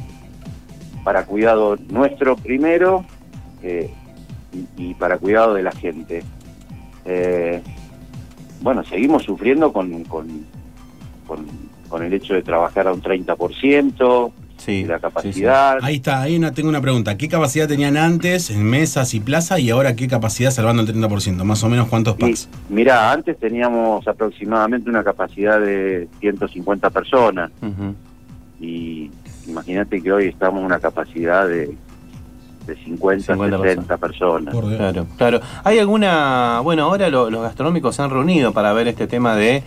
para 1.04 1.26
cuidado 1.26 1.78
nuestro 1.90 2.36
primero 2.36 3.06
eh, 3.62 3.92
y, 4.52 4.90
y 4.90 4.94
para 4.96 5.20
cuidado 5.20 5.54
de 5.54 5.62
la 5.64 5.72
gente. 5.72 6.24
Eh, 7.06 7.62
bueno, 8.62 8.84
seguimos 8.86 9.24
sufriendo 9.24 9.72
con, 9.72 10.04
con, 10.06 10.28
con, 11.28 11.46
con 11.90 12.04
el 12.04 12.14
hecho 12.14 12.34
de 12.34 12.42
trabajar 12.42 12.88
a 12.88 12.94
un 12.94 13.02
30% 13.04 14.32
Sí, 14.66 14.86
la 14.86 14.96
sí, 14.96 15.02
capacidad. 15.02 15.78
Ahí 15.82 15.96
está, 15.96 16.22
ahí 16.22 16.38
una, 16.38 16.54
tengo 16.54 16.70
una 16.70 16.80
pregunta. 16.82 17.18
¿Qué 17.18 17.28
capacidad 17.28 17.68
tenían 17.68 17.98
antes 17.98 18.50
en 18.50 18.64
mesas 18.64 19.14
y 19.14 19.20
plaza 19.20 19.60
y 19.60 19.70
ahora 19.70 19.96
qué 19.96 20.08
capacidad 20.08 20.52
salvando 20.52 20.82
el 20.84 20.88
30%? 20.88 21.44
Más 21.44 21.64
o 21.64 21.70
menos 21.70 21.88
cuántos 21.90 22.16
Y, 22.18 22.22
packs. 22.22 22.48
mira, 22.70 23.12
antes 23.12 23.38
teníamos 23.40 24.08
aproximadamente 24.08 24.90
una 24.90 25.04
capacidad 25.04 25.60
de 25.60 26.08
150 26.22 26.90
personas 26.92 27.52
y 28.60 29.12
imagínate 29.48 30.02
que 30.02 30.12
hoy 30.12 30.28
estamos 30.28 30.60
en 30.62 30.66
una 30.66 30.80
capacidad 30.80 31.48
de, 31.48 31.76
de 32.66 32.76
50, 32.86 33.34
50 33.34 33.58
60 33.62 33.98
personas. 33.98 34.54
Por 34.54 34.68
Dios. 34.68 34.78
Claro, 34.80 35.06
claro. 35.18 35.42
¿Hay 35.66 35.80
alguna, 35.80 36.62
bueno, 36.64 36.84
ahora 36.84 37.10
lo- 37.10 37.30
los 37.30 37.42
gastronómicos 37.44 37.96
se 37.96 38.02
han 38.02 38.10
reunido 38.10 38.54
para 38.54 38.72
ver 38.74 38.88
este 38.88 39.08
tema 39.08 39.36
de 39.36 39.64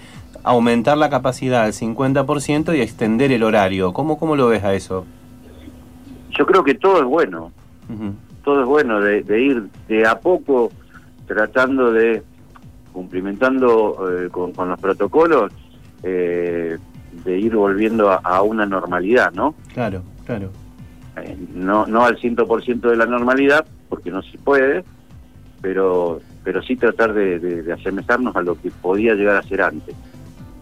aumentar 0.46 0.96
la 0.96 1.10
capacidad 1.10 1.64
al 1.64 1.72
50% 1.72 2.76
y 2.76 2.80
extender 2.80 3.32
el 3.32 3.42
horario? 3.42 3.92
¿Cómo, 3.92 4.16
cómo 4.16 4.36
lo 4.36 4.46
ves 4.46 4.62
a 4.62 4.74
eso? 4.74 5.04
Yo 6.30 6.46
creo 6.46 6.62
que 6.62 6.74
todo 6.74 7.00
es 7.00 7.04
bueno, 7.04 7.50
todo 8.44 8.60
es 8.60 8.66
bueno 8.66 9.00
de, 9.00 9.22
de 9.22 9.42
ir 9.42 9.66
de 9.88 10.06
a 10.06 10.20
poco 10.20 10.70
tratando 11.26 11.92
de, 11.92 12.22
cumplimentando 12.92 14.08
eh, 14.08 14.28
con, 14.30 14.52
con 14.52 14.68
los 14.68 14.78
protocolos, 14.78 15.52
eh, 16.04 16.78
de 17.24 17.38
ir 17.38 17.56
volviendo 17.56 18.10
a, 18.10 18.16
a 18.16 18.42
una 18.42 18.66
normalidad, 18.66 19.32
¿no? 19.32 19.54
Claro, 19.74 20.02
claro. 20.24 20.50
Eh, 21.16 21.36
no, 21.54 21.86
no 21.86 22.04
al 22.04 22.18
100% 22.18 22.80
de 22.88 22.96
la 22.96 23.06
normalidad, 23.06 23.66
porque 23.88 24.10
no 24.12 24.22
se 24.22 24.38
puede, 24.38 24.84
pero, 25.60 26.20
pero 26.44 26.62
sí 26.62 26.76
tratar 26.76 27.14
de, 27.14 27.40
de, 27.40 27.62
de 27.62 27.72
asemejarnos 27.72 28.36
a 28.36 28.42
lo 28.42 28.60
que 28.60 28.70
podía 28.70 29.14
llegar 29.14 29.36
a 29.36 29.42
ser 29.42 29.62
antes. 29.62 29.96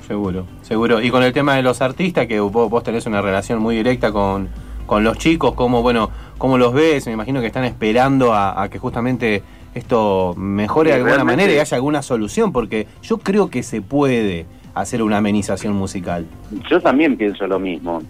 Seguro, 0.06 0.46
seguro. 0.62 1.00
Y 1.00 1.10
con 1.10 1.22
el 1.22 1.32
tema 1.32 1.54
de 1.56 1.62
los 1.62 1.80
artistas, 1.80 2.26
que 2.26 2.40
vos, 2.40 2.70
vos 2.70 2.82
tenés 2.82 3.06
una 3.06 3.22
relación 3.22 3.60
muy 3.60 3.76
directa 3.76 4.12
con, 4.12 4.48
con 4.86 5.02
los 5.02 5.18
chicos, 5.18 5.54
¿cómo, 5.54 5.82
bueno, 5.82 6.10
cómo 6.38 6.58
los 6.58 6.72
ves? 6.72 7.06
Me 7.06 7.12
imagino 7.12 7.40
que 7.40 7.46
están 7.46 7.64
esperando 7.64 8.32
a, 8.32 8.62
a 8.62 8.68
que 8.68 8.78
justamente 8.78 9.42
esto 9.74 10.34
mejore 10.36 10.90
Sí, 10.90 10.96
de 10.98 11.02
alguna 11.04 11.24
manera 11.24 11.52
y 11.52 11.58
haya 11.58 11.76
alguna 11.76 12.02
solución, 12.02 12.52
porque 12.52 12.86
yo 13.02 13.18
creo 13.18 13.48
que 13.48 13.62
se 13.62 13.82
puede 13.82 14.46
hacer 14.74 15.02
una 15.02 15.18
amenización 15.18 15.74
musical. 15.74 16.26
Yo 16.68 16.80
también 16.80 17.16
pienso 17.16 17.46
lo 17.46 17.58
mismo. 17.58 18.02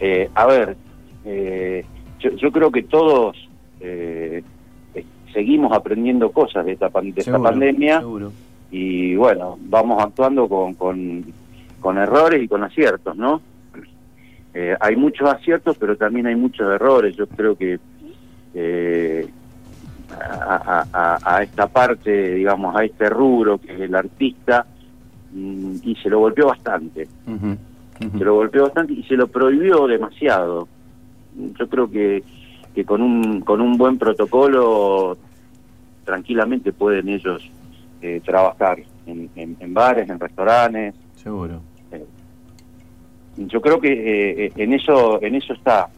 Eh, 0.00 0.28
a 0.34 0.46
ver, 0.46 0.76
eh, 1.24 1.84
yo, 2.18 2.30
yo 2.30 2.50
creo 2.50 2.72
que 2.72 2.82
todos 2.82 3.36
eh, 3.80 4.42
eh, 4.94 5.04
seguimos 5.32 5.72
aprendiendo 5.72 6.30
cosas 6.32 6.64
de 6.64 6.72
esta, 6.72 6.88
de 6.88 7.08
esta 7.10 7.22
Seguro, 7.22 7.42
pandemia 7.42 8.00
Seguro. 8.00 8.32
Y 8.72 9.14
bueno, 9.16 9.58
vamos 9.60 10.02
actuando 10.02 10.48
con, 10.48 10.72
con, 10.74 11.24
con 11.78 11.98
errores 11.98 12.42
y 12.42 12.48
con 12.48 12.64
aciertos, 12.64 13.14
¿no? 13.16 13.40
Eh, 14.54 14.74
hay 14.80 14.96
muchos 14.96 15.28
aciertos, 15.30 15.76
pero 15.78 15.96
también 15.96 16.26
hay 16.26 16.34
muchos 16.36 16.66
errores. 16.74 17.14
Yo 17.16 17.26
creo 17.26 17.54
que 17.56 17.78
eh, 18.54 19.28
a, 20.18 20.84
a- 20.92 21.18
a- 21.36 21.42
esta 21.42 21.66
parte, 21.68 22.34
digamos, 22.34 22.74
a 22.76 22.84
este 22.84 23.08
rubro 23.08 23.58
que 23.58 23.72
es 23.74 23.80
el 23.80 23.94
artista, 23.94 24.66
mm, 25.32 25.74
y 25.84 25.94
se 25.96 26.08
lo 26.10 26.18
golpeó 26.20 26.46
bastante 26.48 27.08
se 28.18 28.24
lo 28.24 28.34
golpeó 28.34 28.64
bastante 28.64 28.94
y 28.94 29.02
se 29.04 29.14
lo 29.16 29.28
prohibió 29.28 29.86
demasiado. 29.86 30.66
Yo 31.58 31.68
creo 31.68 31.90
que, 31.90 32.22
que 32.74 32.84
con 32.84 33.00
un 33.00 33.40
con 33.42 33.60
un 33.60 33.76
buen 33.78 33.96
protocolo 33.98 35.16
tranquilamente 36.04 36.72
pueden 36.72 37.08
ellos 37.08 37.48
eh, 38.02 38.20
trabajar 38.24 38.78
en, 39.06 39.30
en- 39.36 39.56
en 39.60 39.74
bares, 39.74 40.08
en 40.10 40.18
restaurantes. 40.20 40.94
Seguro. 41.22 41.60
Yo 43.36 43.60
creo 43.62 43.80
que 43.80 43.88
eh, 43.92 44.44
eh, 44.46 44.52
en 44.56 44.74
eso 44.74 45.22
en 45.22 45.34
eso 45.34 45.54
está 45.54 45.88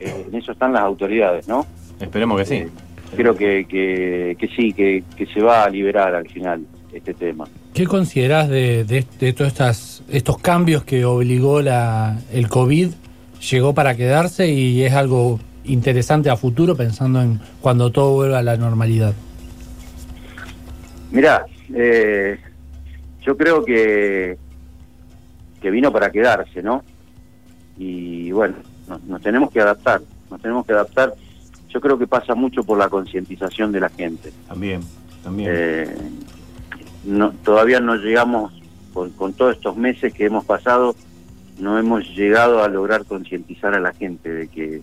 eh, 0.00 0.26
en 0.28 0.34
eso 0.34 0.52
están 0.52 0.72
las 0.72 0.82
autoridades, 0.82 1.46
¿no? 1.46 1.64
Esperemos 2.00 2.38
que 2.40 2.44
sí. 2.46 2.54
Eh, 2.56 2.68
creo 3.16 3.36
que, 3.36 3.64
que, 3.66 4.36
que 4.38 4.48
sí, 4.48 4.72
que, 4.72 5.04
que 5.16 5.26
se 5.26 5.40
va 5.40 5.64
a 5.64 5.70
liberar 5.70 6.14
al 6.14 6.28
final 6.28 6.62
este 6.92 7.14
tema. 7.14 7.46
¿Qué 7.74 7.86
considerás 7.86 8.48
de, 8.48 8.84
de, 8.84 9.04
de 9.20 9.32
todos 9.32 9.48
estas, 9.52 10.02
estos 10.08 10.38
cambios 10.38 10.82
que 10.84 11.04
obligó 11.04 11.62
la, 11.62 12.18
el 12.32 12.48
COVID? 12.48 12.88
Llegó 13.50 13.72
para 13.74 13.96
quedarse 13.96 14.48
y 14.48 14.82
es 14.82 14.92
algo 14.92 15.38
interesante 15.64 16.28
a 16.30 16.36
futuro 16.36 16.74
pensando 16.76 17.22
en 17.22 17.40
cuando 17.60 17.90
todo 17.92 18.14
vuelva 18.14 18.38
a 18.38 18.42
la 18.42 18.56
normalidad. 18.56 19.14
Mirá, 21.10 21.44
eh, 21.74 22.38
yo 23.22 23.36
creo 23.36 23.64
que, 23.64 24.38
que 25.60 25.70
vino 25.70 25.92
para 25.92 26.10
quedarse, 26.10 26.62
¿no? 26.62 26.84
Y 27.76 28.30
bueno, 28.32 28.56
nos, 28.88 29.02
nos 29.04 29.22
tenemos 29.22 29.50
que 29.50 29.60
adaptar, 29.60 30.02
nos 30.30 30.40
tenemos 30.40 30.66
que 30.66 30.72
adaptar. 30.72 31.14
Yo 31.68 31.80
creo 31.80 31.98
que 31.98 32.06
pasa 32.06 32.34
mucho 32.34 32.62
por 32.62 32.78
la 32.78 32.88
concientización 32.88 33.72
de 33.72 33.80
la 33.80 33.88
gente. 33.88 34.32
También, 34.48 34.80
también. 35.22 35.50
Eh, 35.52 35.96
no, 37.04 37.32
todavía 37.44 37.80
no 37.80 37.96
llegamos, 37.96 38.52
con, 38.92 39.10
con 39.10 39.32
todos 39.32 39.56
estos 39.56 39.76
meses 39.76 40.12
que 40.12 40.26
hemos 40.26 40.44
pasado, 40.44 40.94
no 41.58 41.78
hemos 41.78 42.08
llegado 42.16 42.62
a 42.62 42.68
lograr 42.68 43.04
concientizar 43.04 43.74
a 43.74 43.80
la 43.80 43.92
gente 43.92 44.32
de 44.32 44.48
que, 44.48 44.82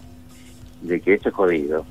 de 0.81 1.01
que 1.01 1.15
esto 1.15 1.29
es 1.29 1.35
jodido. 1.35 1.85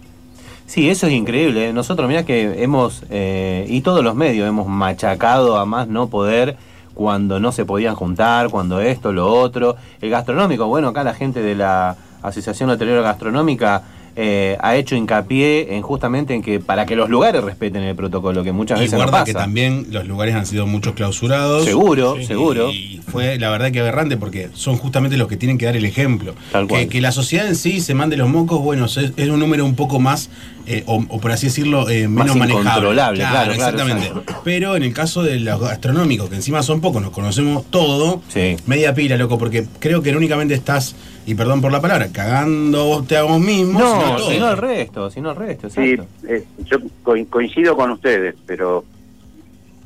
Sí, 0.67 0.89
eso 0.91 1.07
es 1.07 1.13
increíble. 1.13 1.69
¿eh? 1.69 1.73
Nosotros, 1.73 2.09
mira 2.09 2.25
que 2.25 2.63
hemos, 2.63 3.03
eh, 3.11 3.65
y 3.69 3.81
todos 3.83 4.03
los 4.03 4.15
medios, 4.15 4.49
hemos 4.49 4.67
machacado 4.67 5.59
a 5.59 5.65
más 5.67 5.87
no 5.89 6.09
poder 6.09 6.57
cuando 6.95 7.39
no 7.41 7.53
se 7.53 7.65
podían 7.65 7.95
juntar, 7.95 8.49
cuando 8.51 8.81
esto, 8.81 9.13
lo 9.13 9.33
otro. 9.33 9.77
El 10.01 10.11
gastronómico, 10.11 10.67
bueno, 10.67 10.89
acá 10.89 11.05
la 11.05 11.15
gente 11.15 11.43
de 11.43 11.55
la 11.55 11.97
Asociación 12.23 12.71
Hotelera 12.71 13.03
Gastronómica 13.03 13.83
eh, 14.19 14.57
ha 14.61 14.75
hecho 14.77 14.97
hincapié 14.97 15.77
en 15.77 15.83
justamente 15.83 16.33
en 16.33 16.41
que 16.41 16.59
para 16.59 16.87
que 16.87 16.97
los 16.97 17.11
lugares 17.11 17.45
respeten 17.45 17.83
el 17.83 17.95
protocolo, 17.95 18.43
que 18.43 18.51
muchas 18.51 18.79
Y 18.79 18.85
veces 18.85 18.93
no 18.95 18.99
guarda 19.01 19.13
pasa. 19.13 19.25
que 19.27 19.35
también 19.35 19.89
los 19.91 20.07
lugares 20.07 20.35
han 20.35 20.47
sido 20.47 20.67
muchos 20.67 20.95
clausurados. 20.95 21.65
Seguro, 21.67 22.17
Sí. 22.17 22.25
seguro. 22.25 22.71
Y 22.73 23.03
fue 23.07 23.39
la 23.39 23.51
verdad 23.51 23.71
que 23.71 23.81
aberrante 23.81 24.17
porque 24.17 24.49
son 24.55 24.79
justamente 24.79 25.19
los 25.19 25.29
que 25.29 25.37
tienen 25.37 25.59
que 25.59 25.67
dar 25.67 25.77
el 25.77 25.85
ejemplo. 25.85 26.35
Tal 26.51 26.67
cual. 26.67 26.81
Que, 26.81 26.89
que 26.89 27.01
la 27.03 27.13
sociedad 27.13 27.47
en 27.47 27.57
sí 27.57 27.81
se 27.83 27.93
mande 27.93 28.17
los 28.17 28.31
mocos, 28.31 28.59
bueno, 28.63 28.87
es, 28.87 28.97
es 28.97 29.29
un 29.29 29.39
número 29.39 29.67
un 29.67 29.77
poco 29.77 30.01
más, 30.01 30.31
eh, 30.67 30.83
o, 30.87 30.97
o 31.09 31.21
por 31.21 31.31
así 31.33 31.47
decirlo, 31.47 31.89
eh, 31.89 32.09
Más 32.09 32.25
menos 32.27 32.37
manejable. 32.37 32.69
incontrolable, 32.69 33.19
claro, 33.21 33.35
claro, 33.35 33.53
exactamente. 33.53 34.13
Pero 34.45 34.77
en 34.77 34.83
el 34.83 34.93
caso 34.93 35.23
de 35.23 35.39
los 35.41 35.61
gastronómicos, 35.61 36.29
que 36.29 36.37
encima 36.37 36.63
son 36.63 36.81
pocos, 36.81 37.01
nos 37.03 37.11
conocemos 37.13 37.65
todo, 37.71 38.21
Sí. 38.29 38.57
media 38.67 38.95
pila, 38.95 39.17
loco, 39.17 39.39
porque 39.39 39.67
creo 39.79 40.03
que 40.03 40.13
no 40.13 40.19
únicamente 40.19 40.55
estás, 40.55 40.97
y 41.27 41.35
perdón 41.35 41.61
por 41.61 41.73
la 41.73 41.81
palabra, 41.81 42.09
cagando 42.13 43.05
te 43.07 43.17
a 43.17 43.23
vos 43.23 43.41
mismo, 43.41 43.79
sino 43.79 44.07
No, 44.11 44.17
todo. 44.17 44.31
sino 44.31 44.51
el 44.51 44.57
resto, 44.57 45.11
sino 45.11 45.31
el 45.31 45.37
resto, 45.37 45.71
Sí, 45.71 45.97
eh, 46.29 46.45
yo 46.65 46.79
co- 47.03 47.15
coincido 47.31 47.77
con 47.77 47.91
ustedes, 47.93 48.35
pero 48.47 48.85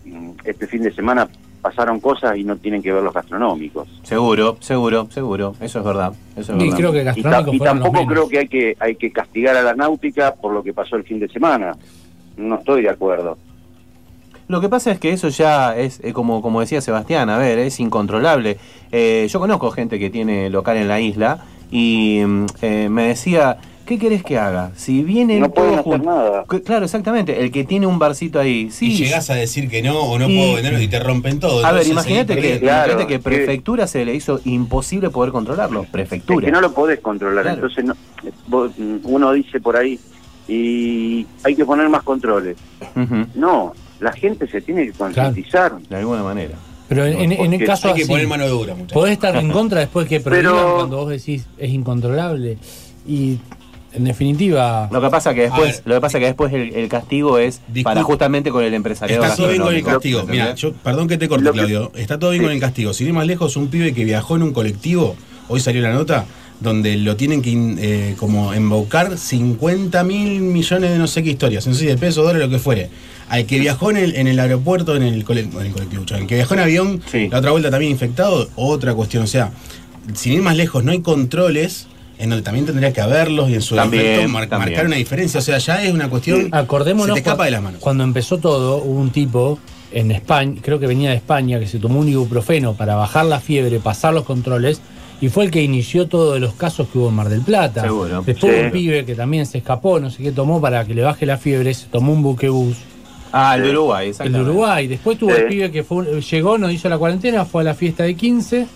mm, 0.04 0.30
este 0.44 0.66
fin 0.66 0.82
de 0.82 0.92
semana 0.94 1.28
pasaron 1.60 2.00
cosas 2.00 2.36
y 2.36 2.44
no 2.44 2.56
tienen 2.56 2.82
que 2.82 2.92
ver 2.92 3.02
los 3.02 3.12
gastronómicos. 3.12 3.88
Seguro, 4.02 4.56
seguro, 4.60 5.08
seguro. 5.10 5.54
Eso 5.60 5.78
es 5.80 5.84
verdad. 5.84 6.12
Eso 6.36 6.52
es 6.54 6.62
Y 6.62 6.70
verdad. 6.70 6.76
creo 6.76 6.92
que 6.92 7.00
Y, 7.20 7.22
ta- 7.22 7.44
y 7.52 7.58
tampoco 7.58 8.06
creo 8.06 8.28
que 8.28 8.38
hay 8.38 8.48
que 8.48 8.76
hay 8.80 8.96
que 8.96 9.10
castigar 9.12 9.56
a 9.56 9.62
la 9.62 9.74
náutica 9.74 10.34
por 10.34 10.52
lo 10.52 10.62
que 10.62 10.72
pasó 10.72 10.96
el 10.96 11.04
fin 11.04 11.18
de 11.20 11.28
semana. 11.28 11.76
No 12.36 12.56
estoy 12.56 12.82
de 12.82 12.90
acuerdo. 12.90 13.36
Lo 14.48 14.60
que 14.60 14.68
pasa 14.68 14.90
es 14.90 14.98
que 14.98 15.12
eso 15.12 15.28
ya 15.28 15.76
es, 15.76 16.00
eh, 16.02 16.12
como, 16.12 16.42
como 16.42 16.58
decía 16.60 16.80
Sebastián, 16.80 17.30
a 17.30 17.38
ver, 17.38 17.58
es 17.60 17.78
incontrolable. 17.78 18.56
Eh, 18.90 19.28
yo 19.30 19.38
conozco 19.38 19.70
gente 19.70 19.98
que 20.00 20.10
tiene 20.10 20.50
local 20.50 20.76
en 20.76 20.88
la 20.88 20.98
isla 21.00 21.44
y 21.70 22.20
mm, 22.26 22.46
eh, 22.62 22.88
me 22.90 23.04
decía, 23.08 23.58
¿qué 23.90 23.98
querés 23.98 24.22
que 24.22 24.38
haga? 24.38 24.70
Si 24.76 25.02
vienen 25.02 25.40
No 25.40 25.50
pueden 25.50 25.80
hacer 25.80 26.04
nada. 26.04 26.44
Que- 26.48 26.62
Claro, 26.62 26.84
exactamente. 26.84 27.40
El 27.42 27.50
que 27.50 27.64
tiene 27.64 27.86
un 27.88 27.98
barcito 27.98 28.38
ahí, 28.38 28.70
sí. 28.70 28.92
y 28.92 28.96
llegás 28.96 29.30
a 29.30 29.34
decir 29.34 29.68
que 29.68 29.82
no 29.82 29.98
o 29.98 30.16
no 30.18 30.30
Y- 30.30 30.36
puedo 30.38 30.54
venderlo 30.54 30.80
y 30.80 30.86
te 30.86 31.00
rompen 31.00 31.40
todo. 31.40 31.66
A 31.66 31.72
ver, 31.72 31.86
imagínate 31.88 32.28
que, 32.28 32.34
perdiendo. 32.34 32.60
Claro, 32.60 32.92
imagínate 32.92 33.06
que 33.12 33.18
que- 33.18 33.22
prefectura 33.22 33.86
se 33.88 34.04
le 34.04 34.14
hizo 34.14 34.40
imposible 34.44 35.10
poder 35.10 35.32
controlarlo. 35.32 35.82
Es 35.82 35.88
Prefectura. 35.90 36.46
que 36.46 36.52
no 36.52 36.60
lo 36.60 36.72
podés 36.72 37.00
controlar. 37.00 37.42
Claro. 37.44 37.56
Entonces 37.66 37.84
no- 37.84 37.96
vos, 38.46 38.70
uno 39.02 39.32
dice 39.32 39.60
por 39.60 39.76
ahí 39.76 39.98
y 40.46 41.26
hay 41.42 41.54
que 41.56 41.64
poner 41.64 41.88
más 41.88 42.02
controles. 42.04 42.56
No, 43.34 43.72
la 43.98 44.12
gente 44.12 44.46
se 44.48 44.60
tiene 44.60 44.86
que 44.86 44.92
concientizar. 44.92 45.78
De 45.80 45.96
alguna 45.96 46.22
manera. 46.22 46.54
Pero 46.88 47.04
en, 47.06 47.30
en- 47.32 47.52
el 47.54 47.64
caso 47.64 47.88
Hay 47.88 47.94
que 47.94 48.02
así, 48.02 48.10
poner 48.10 48.26
mano 48.26 48.48
dura, 48.48 48.74
muchachos. 48.74 48.94
podés 48.94 49.12
estar 49.12 49.36
en 49.36 49.50
contra 49.52 49.78
después 49.80 50.08
que 50.08 50.20
prohíban 50.20 50.52
Pero- 50.54 50.74
cuando 50.76 50.96
vos 50.96 51.08
decís 51.10 51.46
es 51.58 51.70
incontrolable. 51.70 52.58
Y 53.06 53.38
en 53.92 54.04
definitiva, 54.04 54.88
Lo 54.92 55.00
que 55.00 55.08
pasa 55.10 55.34
que 55.34 55.42
después, 55.42 55.76
ver. 55.78 55.82
lo 55.86 55.94
que 55.96 56.00
pasa 56.00 56.18
que 56.18 56.26
después 56.26 56.52
el, 56.52 56.74
el 56.74 56.88
castigo 56.88 57.38
es 57.38 57.60
para 57.82 58.02
justamente 58.02 58.50
con 58.50 58.62
el 58.64 58.72
empresariado 58.74 59.22
Está 59.24 59.36
todo 59.36 59.48
bien 59.48 59.62
con 59.62 59.74
el 59.74 59.82
castigo. 59.82 60.24
Mira, 60.28 60.54
yo, 60.54 60.72
perdón 60.72 61.08
que 61.08 61.18
te 61.18 61.28
corte, 61.28 61.44
que- 61.46 61.50
Claudio. 61.52 61.90
Está 61.96 62.18
todo 62.18 62.30
bien 62.30 62.42
Sí. 62.42 62.46
con 62.46 62.52
el 62.54 62.60
castigo. 62.60 62.92
Sin 62.92 63.08
ir 63.08 63.12
más 63.12 63.26
lejos, 63.26 63.56
un 63.56 63.68
pibe 63.68 63.92
que 63.92 64.04
viajó 64.04 64.36
en 64.36 64.42
un 64.44 64.52
colectivo, 64.52 65.16
hoy 65.48 65.60
salió 65.60 65.82
la 65.82 65.92
nota, 65.92 66.24
donde 66.60 66.96
lo 66.98 67.16
tienen 67.16 67.40
que 67.42 67.52
eh, 67.78 68.14
como 68.18 68.52
embaucar 68.54 69.16
50 69.16 70.04
mil 70.04 70.40
millones 70.42 70.90
de 70.90 70.98
no 70.98 71.06
sé 71.06 71.22
qué 71.22 71.30
historias, 71.30 71.66
no 71.66 71.72
sé 71.74 71.80
si 71.80 71.86
de 71.86 71.96
pesos, 71.96 72.24
dólares, 72.24 72.46
lo 72.48 72.50
que 72.52 72.58
fuere. 72.58 72.90
Al 73.28 73.46
que 73.46 73.58
viajó 73.58 73.90
en 73.90 73.96
el, 73.96 74.14
en 74.16 74.26
el 74.28 74.38
aeropuerto, 74.38 74.94
en 74.96 75.02
el, 75.02 75.24
cole- 75.24 75.40
en 75.52 75.66
el 75.66 75.72
colectivo, 75.72 76.04
el 76.16 76.26
que 76.26 76.34
viajó 76.34 76.54
en 76.54 76.60
avión, 76.60 77.02
Sí. 77.10 77.28
la 77.28 77.38
otra 77.38 77.50
vuelta 77.52 77.70
también 77.70 77.92
infectado, 77.92 78.50
otra 78.56 78.92
cuestión. 78.94 79.22
O 79.22 79.26
sea, 79.26 79.52
sin 80.14 80.34
ir 80.34 80.42
más 80.42 80.56
lejos, 80.56 80.84
no 80.84 80.92
hay 80.92 81.00
controles 81.00 81.86
en 82.20 82.30
donde 82.30 82.42
también 82.42 82.66
tendría 82.66 82.92
que 82.92 83.00
haberlos 83.00 83.48
y 83.50 83.54
en 83.54 83.62
su 83.62 83.74
También, 83.74 84.02
defecto 84.04 84.28
mar- 84.28 84.46
también. 84.48 84.70
marcar 84.72 84.86
una 84.86 84.96
diferencia. 84.96 85.38
O 85.38 85.42
sea, 85.42 85.58
ya 85.58 85.82
es 85.82 85.92
una 85.92 86.08
cuestión. 86.10 86.48
acordémonos 86.52 87.16
se 87.16 87.22
te 87.22 87.28
escapa 87.30 87.46
de 87.46 87.50
las 87.52 87.62
manos. 87.62 87.80
cuando 87.80 88.04
empezó 88.04 88.38
todo, 88.38 88.76
hubo 88.78 89.00
un 89.00 89.10
tipo 89.10 89.58
en 89.92 90.10
España, 90.12 90.60
creo 90.62 90.78
que 90.78 90.86
venía 90.86 91.10
de 91.10 91.16
España, 91.16 91.58
que 91.58 91.66
se 91.66 91.78
tomó 91.78 91.98
un 92.00 92.08
ibuprofeno 92.08 92.74
para 92.74 92.94
bajar 92.94 93.24
la 93.26 93.40
fiebre, 93.40 93.80
pasar 93.80 94.14
los 94.14 94.24
controles, 94.24 94.80
y 95.20 95.28
fue 95.28 95.44
el 95.44 95.50
que 95.50 95.62
inició 95.62 96.06
todos 96.08 96.38
los 96.40 96.54
casos 96.54 96.88
que 96.92 96.98
hubo 96.98 97.08
en 97.08 97.14
Mar 97.14 97.28
del 97.28 97.40
Plata. 97.42 97.82
Seguro. 97.82 98.22
Después 98.24 98.54
Sí. 98.54 98.60
un 98.66 98.70
pibe 98.70 99.04
que 99.04 99.14
también 99.14 99.46
se 99.46 99.58
escapó, 99.58 99.98
no 99.98 100.08
sé 100.10 100.22
qué 100.22 100.32
tomó 100.32 100.60
para 100.60 100.84
que 100.84 100.94
le 100.94 101.02
baje 101.02 101.26
la 101.26 101.36
fiebre, 101.38 101.74
se 101.74 101.86
tomó 101.86 102.12
un 102.12 102.22
buquebús, 102.22 102.76
Ah, 103.32 103.54
el 103.56 103.62
de 103.62 103.70
Uruguay, 103.70 104.12
el 104.18 104.32
de. 104.32 104.40
Uruguay. 104.40 104.86
Después 104.88 105.16
tuvo 105.16 105.30
Sí. 105.34 105.40
el 105.42 105.46
pibe 105.46 105.70
que 105.70 105.84
fue, 105.84 106.20
llegó, 106.20 106.58
no 106.58 106.68
hizo 106.70 106.88
la 106.88 106.98
cuarentena, 106.98 107.44
fue 107.44 107.62
a 107.62 107.64
la 107.64 107.74
fiesta 107.74 108.02
de 108.02 108.14
15 108.16 108.66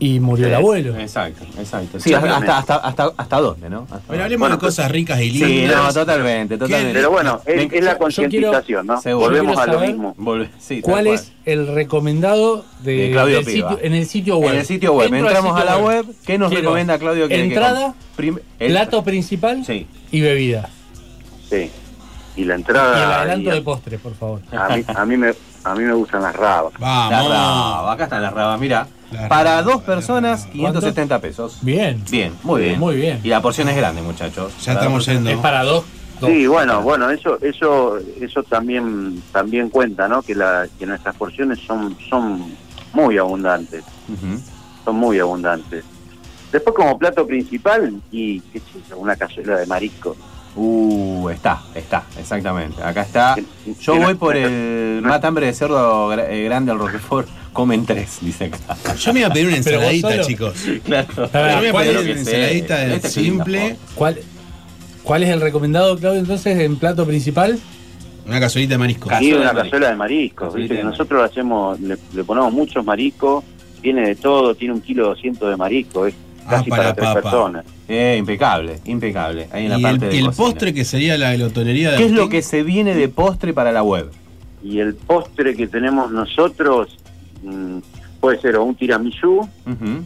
y 0.00 0.20
murió 0.20 0.44
Sí. 0.46 0.50
el 0.50 0.54
abuelo. 0.56 0.96
Exacto, 0.98 1.44
exacto. 1.58 1.98
Sí, 2.00 2.14
hasta, 2.14 2.58
hasta, 2.58 2.76
hasta, 2.76 3.10
hasta 3.16 3.40
dónde, 3.40 3.68
¿no? 3.68 3.82
Hasta 3.90 4.00
Bueno, 4.06 4.22
hablemos 4.24 4.40
Bueno, 4.48 4.56
de 4.56 4.60
cosas 4.60 4.90
ricas 4.90 5.20
y 5.20 5.30
Sí, 5.30 5.44
lindas. 5.44 5.76
no, 5.82 5.92
totalmente, 5.92 6.56
totalmente. 6.56 6.92
Pero 6.94 7.10
bueno, 7.10 7.40
es, 7.44 7.84
la 7.84 7.98
concientización, 7.98 8.86
¿no? 8.86 9.00
seguro. 9.00 9.26
Volvemos 9.26 9.58
a 9.58 9.66
lo 9.66 9.80
mismo. 9.80 10.14
Volve- 10.16 10.50
sí, 10.58 10.80
¿Cuál 10.80 11.04
cual. 11.06 11.14
es 11.16 11.32
el 11.44 11.66
recomendado 11.74 12.64
de, 12.82 12.96
De 12.96 13.10
Claudio 13.10 13.42
Piva. 13.44 13.70
sitio, 13.70 13.78
en 13.86 13.94
el 13.94 14.06
sitio 14.06 14.36
web? 14.38 14.52
En 14.52 14.58
el 14.60 14.66
sitio 14.66 14.92
web, 14.92 15.06
Entro 15.12 15.26
entramos 15.28 15.58
sitio 15.58 15.70
a 15.72 15.76
la 15.76 15.84
web. 15.84 16.06
¿Qué 16.24 16.38
nos 16.38 16.48
Quiero 16.50 16.62
recomienda 16.62 16.98
Claudio? 16.98 17.26
que 17.28 17.42
entrada, 17.42 17.94
Plato 18.58 19.02
principal 19.04 19.64
Sí. 19.64 19.86
y 20.12 20.20
bebida. 20.20 20.68
Sí. 21.50 21.70
Y 22.36 22.44
la 22.44 22.54
Y 22.54 22.56
el 22.56 22.60
entrada. 22.60 23.20
adelanto 23.22 23.50
y- 23.50 23.52
de 23.54 23.62
postre, 23.62 23.98
por 23.98 24.14
favor. 24.14 24.40
a, 24.52 24.76
mí, 24.76 24.84
a, 24.86 25.04
mí 25.04 25.16
me, 25.16 25.32
a 25.64 25.74
mí 25.74 25.82
me 25.84 25.92
gustan 25.92 26.22
las 26.22 26.36
rabas. 26.36 26.72
Vamos. 26.78 27.28
raba, 27.30 27.92
acá 27.92 28.04
están 28.04 28.22
las 28.22 28.32
rabas, 28.32 28.60
mira. 28.60 28.86
Para 29.28 29.62
dos 29.62 29.82
personas, 29.82 30.42
raba. 30.44 30.52
570 30.52 31.20
pesos. 31.20 31.58
Bien. 31.62 32.02
Bien, 32.10 32.34
muy 32.42 32.62
bien. 32.62 32.78
Muy 32.78 32.96
bien. 32.96 33.20
Y 33.24 33.28
la 33.28 33.40
porción 33.40 33.68
es 33.68 33.76
grande, 33.76 34.02
muchachos. 34.02 34.52
Ya 34.60 34.74
Para 34.74 34.80
estamos 34.80 35.06
dos 35.06 35.14
yendo. 35.14 35.30
Es 35.30 35.38
para 35.38 35.64
dos. 35.64 35.84
dos. 36.20 36.30
Sí, 36.30 36.46
bueno, 36.46 36.82
bueno, 36.82 37.10
eso, 37.10 37.38
eso, 37.40 37.98
eso 38.20 38.42
también, 38.42 39.22
también 39.32 39.70
cuenta, 39.70 40.08
¿no? 40.08 40.22
Que, 40.22 40.34
la, 40.34 40.66
que 40.78 40.84
nuestras 40.86 41.16
porciones 41.16 41.58
son, 41.60 41.96
son 42.08 42.44
muy 42.92 43.18
abundantes, 43.18 43.84
son 44.84 44.96
muy 44.96 45.18
abundantes. 45.18 45.84
Después 46.52 46.74
como 46.74 46.98
plato 46.98 47.26
principal 47.26 48.00
y 48.10 48.40
qué 48.40 48.62
yo, 48.88 48.98
una 48.98 49.16
cazuela 49.16 49.58
de 49.58 49.66
marisco. 49.66 50.16
Uh, 50.60 51.28
está, 51.30 51.62
está, 51.72 52.02
exactamente. 52.18 52.82
Acá 52.82 53.02
está. 53.02 53.36
Yo 53.80 53.96
voy 53.96 54.14
por 54.16 54.36
el 54.36 55.00
matambre 55.02 55.46
de 55.46 55.52
cerdo 55.52 56.12
eh, 56.12 56.42
grande 56.44 56.72
al 56.72 56.78
Roquefort. 56.80 57.28
Comen 57.52 57.86
tres, 57.86 58.18
dice 58.20 58.46
acá. 58.46 58.94
Yo 58.96 59.12
me 59.12 59.20
iba 59.20 59.28
a 59.28 59.32
pedir 59.32 59.46
una 59.46 59.56
ensaladita, 59.56 60.20
chicos. 60.22 60.54
Claro. 60.84 61.06
Yo 61.16 61.28
me 61.32 61.56
voy 61.58 61.66
a 61.66 61.70
¿cuál 61.72 61.86
pedir 61.86 61.98
es- 61.98 62.04
una 62.10 62.20
ensaladita 62.20 62.84
Este 62.86 63.08
simple, 63.08 63.76
¿Cuál, 63.94 64.18
¿Cuál 65.04 65.22
es 65.22 65.28
el 65.30 65.40
recomendado, 65.40 65.96
Claudio, 65.96 66.18
entonces, 66.20 66.58
en 66.58 66.76
plato 66.76 67.06
principal? 67.06 67.58
una 68.26 68.40
cazuelita 68.40 68.74
de 68.74 68.78
marisco. 68.78 69.08
Cazuela 69.08 69.24
Sí, 69.24 69.30
de 69.30 69.36
una 69.36 69.44
marisco. 69.52 69.62
cazuela 69.64 69.88
de 69.90 69.96
mariscos. 69.96 70.46
Cazuelita 70.48 70.58
¿viste? 70.58 70.74
de 70.74 70.78
Que 70.80 70.84
marisco. 70.84 71.02
nosotros 71.04 71.30
hacemos, 71.30 71.80
le, 71.80 71.96
le 72.14 72.24
ponemos 72.24 72.52
muchos 72.52 72.84
mariscos, 72.84 73.44
tiene 73.80 74.06
de 74.08 74.16
todo, 74.16 74.54
tiene 74.54 74.74
un 74.74 74.80
kilo 74.82 75.06
doscientos 75.06 75.48
de 75.48 75.56
marisco, 75.56 76.06
es 76.06 76.14
Ah, 76.48 76.56
casi 76.58 76.70
para 76.70 76.82
para, 76.82 76.94
tres 76.94 77.06
papa. 77.08 77.20
personas. 77.22 77.64
Eh, 77.88 78.16
impecable, 78.18 78.80
impecable. 78.84 79.48
Ahí 79.52 79.64
en 79.64 79.70
la 79.70 79.78
Y 79.78 79.82
parte 79.82 80.18
el, 80.18 80.26
de 80.26 80.32
postre 80.32 80.74
que 80.74 80.84
sería 80.84 81.16
la 81.18 81.34
glotonería 81.34 81.92
de 81.92 81.96
¿Qué 81.98 82.04
es 82.06 82.12
lo 82.12 82.28
que 82.28 82.42
se 82.42 82.62
viene 82.62 82.94
de 82.94 83.08
postre 83.08 83.52
para 83.52 83.70
la 83.72 83.82
web? 83.82 84.10
Y 84.62 84.80
el 84.80 84.94
postre 84.94 85.54
que 85.54 85.66
tenemos 85.68 86.10
nosotros 86.10 86.98
mm, 87.42 87.78
puede 88.20 88.40
ser 88.40 88.56
o 88.56 88.64
un 88.64 88.74
tiramisú, 88.74 89.38
Ujú. 89.40 90.04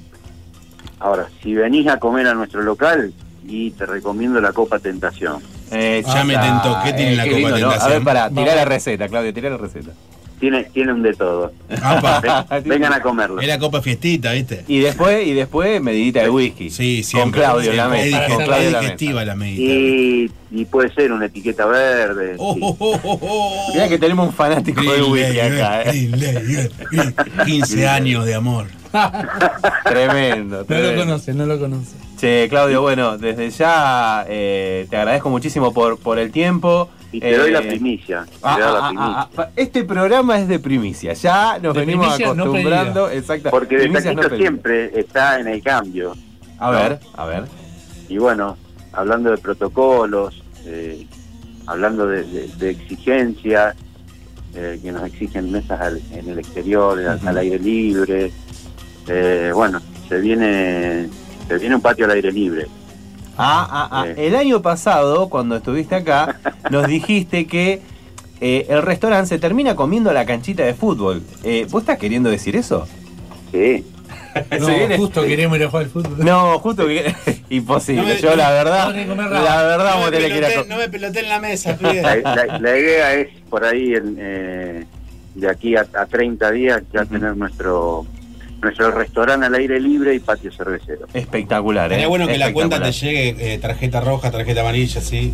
Ahora, 1.00 1.26
si 1.42 1.52
venís 1.54 1.88
a 1.88 1.98
comer 1.98 2.28
a 2.28 2.34
nuestro 2.34 2.62
local, 2.62 3.12
y 3.44 3.72
te 3.72 3.86
recomiendo 3.86 4.40
la 4.40 4.52
Copa 4.52 4.78
Tentación. 4.78 5.42
Eh, 5.72 6.04
Ya 6.06 6.22
me 6.22 6.36
tentó. 6.38 6.78
¿Qué 6.84 6.92
tiene 6.92 7.16
la 7.16 7.24
qué 7.24 7.30
Copa 7.30 7.38
lindo, 7.40 7.58
¿no? 7.58 7.66
A 7.66 7.70
Tentación? 7.70 7.90
ver, 7.92 8.02
para, 8.04 8.28
tirá 8.28 8.40
Vamos. 8.42 8.54
la 8.56 8.64
receta, 8.66 9.08
Claudio, 9.08 9.34
tirá 9.34 9.50
la 9.50 9.56
receta. 9.56 9.90
Tiene, 10.42 10.64
tiene 10.64 10.92
un 10.92 11.04
de 11.04 11.14
todo. 11.14 11.52
Vengan 12.64 12.92
a 12.92 13.00
comerlo. 13.00 13.40
es 13.40 13.46
la 13.46 13.60
copa 13.60 13.80
fiestita, 13.80 14.32
¿viste? 14.32 14.64
Y 14.66 14.80
después, 14.80 15.24
y 15.24 15.34
después 15.34 15.80
medidita 15.80 16.20
de 16.22 16.30
whisky. 16.30 16.68
Sí, 16.68 17.04
siempre. 17.04 17.42
Con 17.42 17.52
Claudio 17.52 17.72
la 17.74 17.88
mesa. 17.88 18.26
Es 18.26 18.34
Con 18.34 18.44
Claudio 18.44 18.80
digestiva 18.80 19.24
la 19.24 19.36
medita. 19.36 19.62
Y, 19.72 20.32
y 20.50 20.64
puede 20.64 20.92
ser 20.92 21.12
una 21.12 21.26
etiqueta 21.26 21.64
verde. 21.66 22.34
Oh, 22.38 22.54
sí. 22.54 22.60
oh, 22.60 22.76
oh, 22.76 23.00
oh, 23.04 23.18
oh. 23.22 23.72
Mirá 23.72 23.88
que 23.88 23.98
tenemos 23.98 24.26
un 24.30 24.34
fanático 24.34 24.82
Green 24.82 25.12
whisky 25.12 25.38
acá, 25.38 25.82
eh. 25.82 25.90
Green 25.92 26.10
Lager, 26.10 26.70
Green- 26.90 27.14
15 27.46 27.86
años 27.88 28.24
de 28.26 28.34
amor. 28.34 28.66
Tremendo, 29.84 30.66
No 30.68 30.78
lo 30.78 30.96
conoce, 30.96 31.34
no 31.34 31.46
lo 31.46 31.58
conoce. 31.60 31.94
Che, 32.22 32.46
Claudio, 32.48 32.82
bueno, 32.82 33.18
desde 33.18 33.50
ya 33.50 34.24
eh, 34.28 34.86
te 34.88 34.96
agradezco 34.96 35.28
muchísimo 35.28 35.74
por, 35.74 35.98
por 35.98 36.20
el 36.20 36.30
tiempo. 36.30 36.88
Y 37.10 37.18
te 37.18 37.36
doy 37.36 37.48
Eh, 37.50 37.52
la 37.52 37.62
primicia. 37.62 38.22
te 38.26 38.30
ah, 38.44 38.52
doy 38.52 38.60
la 38.60 38.68
ah, 38.78 38.88
primicia. 38.90 39.12
ah, 39.16 39.28
ah, 39.38 39.48
este 39.56 39.82
programa 39.82 40.38
es 40.38 40.46
de 40.46 40.60
primicia, 40.60 41.14
ya 41.14 41.58
nos 41.60 41.74
De 41.74 41.80
venimos 41.80 42.06
primicia 42.14 42.32
no 42.32 42.44
acostumbrando. 42.44 43.10
exacto. 43.10 43.50
Porque 43.50 43.76
de 43.76 43.88
no 43.88 44.22
siempre 44.36 44.92
está 45.00 45.40
en 45.40 45.48
el 45.48 45.60
cambio. 45.64 46.14
A 46.60 46.70
ver, 46.70 47.00
a 47.16 47.26
ver. 47.26 47.42
Y 48.08 48.18
bueno, 48.18 48.56
hablando 48.92 49.32
de 49.32 49.38
protocolos, 49.38 50.44
eh, 50.64 51.04
hablando 51.66 52.06
de, 52.06 52.22
de- 52.22 52.46
de 52.56 52.70
exigencias, 52.70 53.74
eh, 54.54 54.78
que 54.80 54.92
nos 54.92 55.04
exigen 55.06 55.50
mesas 55.50 55.80
al- 55.80 56.00
en 56.12 56.28
el 56.28 56.38
exterior, 56.38 57.00
al, 57.00 57.16
Ujú. 57.16 57.28
al 57.28 57.38
aire 57.38 57.58
libre. 57.58 58.30
Eh, 59.08 59.50
bueno, 59.52 59.80
se 60.08 60.20
viene, 60.20 61.08
se 61.54 61.58
viene 61.60 61.74
un 61.76 61.80
patio 61.82 62.04
al 62.04 62.10
aire 62.12 62.30
libre. 62.32 62.66
Ah, 63.36 63.66
ah, 63.70 63.88
ah. 63.90 64.04
Sí. 64.06 64.20
El 64.20 64.36
año 64.36 64.60
pasado, 64.62 65.28
cuando 65.28 65.56
estuviste 65.56 65.94
acá, 65.94 66.38
nos 66.70 66.86
dijiste 66.86 67.46
que 67.46 67.80
eh, 68.40 68.66
el 68.68 68.82
restaurante 68.82 69.28
se 69.28 69.38
termina 69.38 69.74
comiendo 69.76 70.12
la 70.12 70.26
canchita 70.26 70.64
de 70.64 70.74
fútbol. 70.74 71.22
Eh, 71.44 71.66
¿Vos 71.70 71.82
estás 71.82 71.98
queriendo 71.98 72.28
decir 72.30 72.56
eso? 72.56 72.86
Sí, 73.50 73.84
No, 74.60 74.66
viene- 74.66 74.96
justo 74.96 75.22
queremos 75.22 75.56
ir 75.58 75.64
a 75.64 75.68
jugar 75.68 75.84
al 75.84 75.90
fútbol. 75.90 76.24
No, 76.24 76.58
justo 76.58 76.86
que. 76.86 77.14
Imposible. 77.50 78.02
No 78.02 78.08
me- 78.08 78.16
Yo, 78.20 78.34
la 78.36 78.50
verdad, 78.50 78.94
no 79.06 79.14
la 79.14 79.62
verdad, 79.62 79.94
No 80.04 80.10
me, 80.10 80.18
que 80.18 80.26
a. 80.26 80.28
peloté, 80.48 80.68
no 80.68 80.76
me 80.76 80.88
peloté 80.88 81.20
en 81.20 81.28
la 81.28 81.38
mesa, 81.40 81.78
la, 81.82 82.16
la- 82.16 82.58
la 82.58 82.78
idea 82.78 83.14
es 83.14 83.28
por 83.50 83.64
ahí, 83.64 83.94
en, 83.94 84.16
eh, 84.18 84.84
de 85.34 85.48
aquí 85.50 85.76
a, 85.76 85.86
a 85.94 86.06
30 86.06 86.50
días, 86.50 86.82
ya 86.92 87.04
tener 87.04 87.36
nuestro 87.36 88.06
nuestro 88.62 88.90
restaurante 88.92 89.46
al 89.46 89.54
aire 89.54 89.78
libre 89.80 90.14
y 90.14 90.20
patio 90.20 90.52
cervecero. 90.52 91.06
Espectacular, 91.12 91.90
¿eh? 91.90 91.96
Sería 91.96 92.08
bueno 92.08 92.26
que 92.28 92.38
la 92.38 92.52
cuenta 92.52 92.80
te 92.82 92.92
llegue 92.92 93.54
eh, 93.54 93.58
tarjeta 93.58 94.00
roja, 94.00 94.30
tarjeta 94.30 94.60
amarilla, 94.60 95.00
eh, 95.12 95.32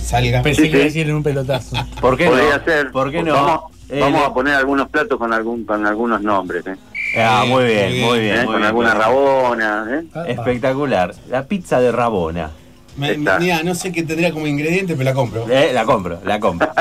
salga. 0.00 0.42
Pensé 0.42 0.62
Sí, 0.62 0.70
que 0.70 0.78
sí. 0.78 0.84
decir 0.84 1.08
en 1.08 1.16
un 1.16 1.22
pelotazo. 1.22 1.76
¿Por 2.00 2.16
qué 2.16 2.26
Podría 2.28 2.58
no? 2.58 2.64
ser. 2.64 2.90
¿Por 2.90 3.10
qué 3.10 3.18
Pues 3.20 3.32
no? 3.32 3.34
Vamos, 3.34 3.60
Eh, 3.90 4.00
vamos 4.00 4.22
a 4.22 4.32
poner 4.34 4.54
algunos 4.54 4.88
platos 4.90 5.18
con 5.18 5.32
algún 5.32 5.64
con 5.64 5.86
algunos 5.86 6.20
nombres, 6.22 6.66
¿eh? 6.66 6.76
Ah, 7.18 7.44
muy 7.48 7.64
bien, 7.64 8.00
muy 8.00 8.18
bien. 8.20 8.34
¿Eh? 8.34 8.38
muy 8.38 8.46
con 8.46 8.54
bien, 8.56 8.66
alguna 8.66 8.90
bien. 8.94 9.02
rabona, 9.02 10.02
Espectacular. 10.26 11.14
La 11.30 11.46
pizza 11.46 11.80
de 11.80 11.90
Rabona. 11.90 12.50
Me- 12.98 13.16
mira, 13.16 13.62
no 13.62 13.74
sé 13.74 13.92
qué 13.92 14.02
tendría 14.02 14.32
como 14.32 14.46
ingrediente, 14.46 14.94
pero 14.94 15.04
la 15.04 15.14
compro. 15.14 15.46
Eh, 15.48 15.70
la 15.72 15.84
compro, 15.84 16.20
la 16.24 16.38
compro. 16.40 16.68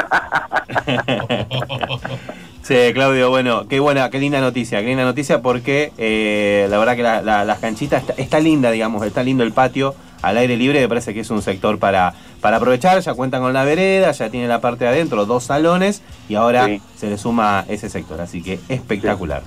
Sí, 2.68 2.76
Claudio, 2.94 3.30
bueno, 3.30 3.66
qué 3.70 3.80
buena, 3.80 4.10
qué 4.10 4.20
linda 4.20 4.42
noticia, 4.42 4.82
qué 4.82 4.88
linda 4.88 5.06
noticia 5.06 5.42
porque 5.42 5.94
eh, 5.98 6.68
la 6.70 6.78
verdad 6.78 6.98
que 6.98 7.04
la, 7.04 7.22
la- 7.22 7.46
las 7.46 7.60
canchitas 7.60 8.02
está, 8.02 8.22
está 8.22 8.40
linda, 8.42 8.72
digamos, 8.72 9.06
está 9.06 9.24
lindo 9.24 9.44
el 9.46 9.54
patio 9.54 9.96
al 10.22 10.36
aire 10.38 10.58
libre, 10.58 10.82
me 10.82 10.90
parece 10.90 11.14
que 11.14 11.22
es 11.22 11.30
un 11.30 11.42
sector 11.42 11.80
para, 11.80 12.14
para 12.42 12.58
aprovechar, 12.58 13.00
ya 13.00 13.14
cuentan 13.14 13.42
con 13.42 13.54
la 13.54 13.64
vereda, 13.64 14.12
ya 14.12 14.30
tiene 14.30 14.48
la 14.50 14.60
parte 14.60 14.84
de 14.84 14.90
adentro, 14.90 15.26
dos 15.26 15.46
salones 15.46 16.02
y 16.28 16.36
ahora 16.36 16.66
Sí. 16.66 16.82
se 16.98 17.10
le 17.10 17.18
suma 17.18 17.64
ese 17.70 17.90
sector, 17.90 18.20
así 18.20 18.42
que 18.44 18.60
espectacular. 18.68 19.44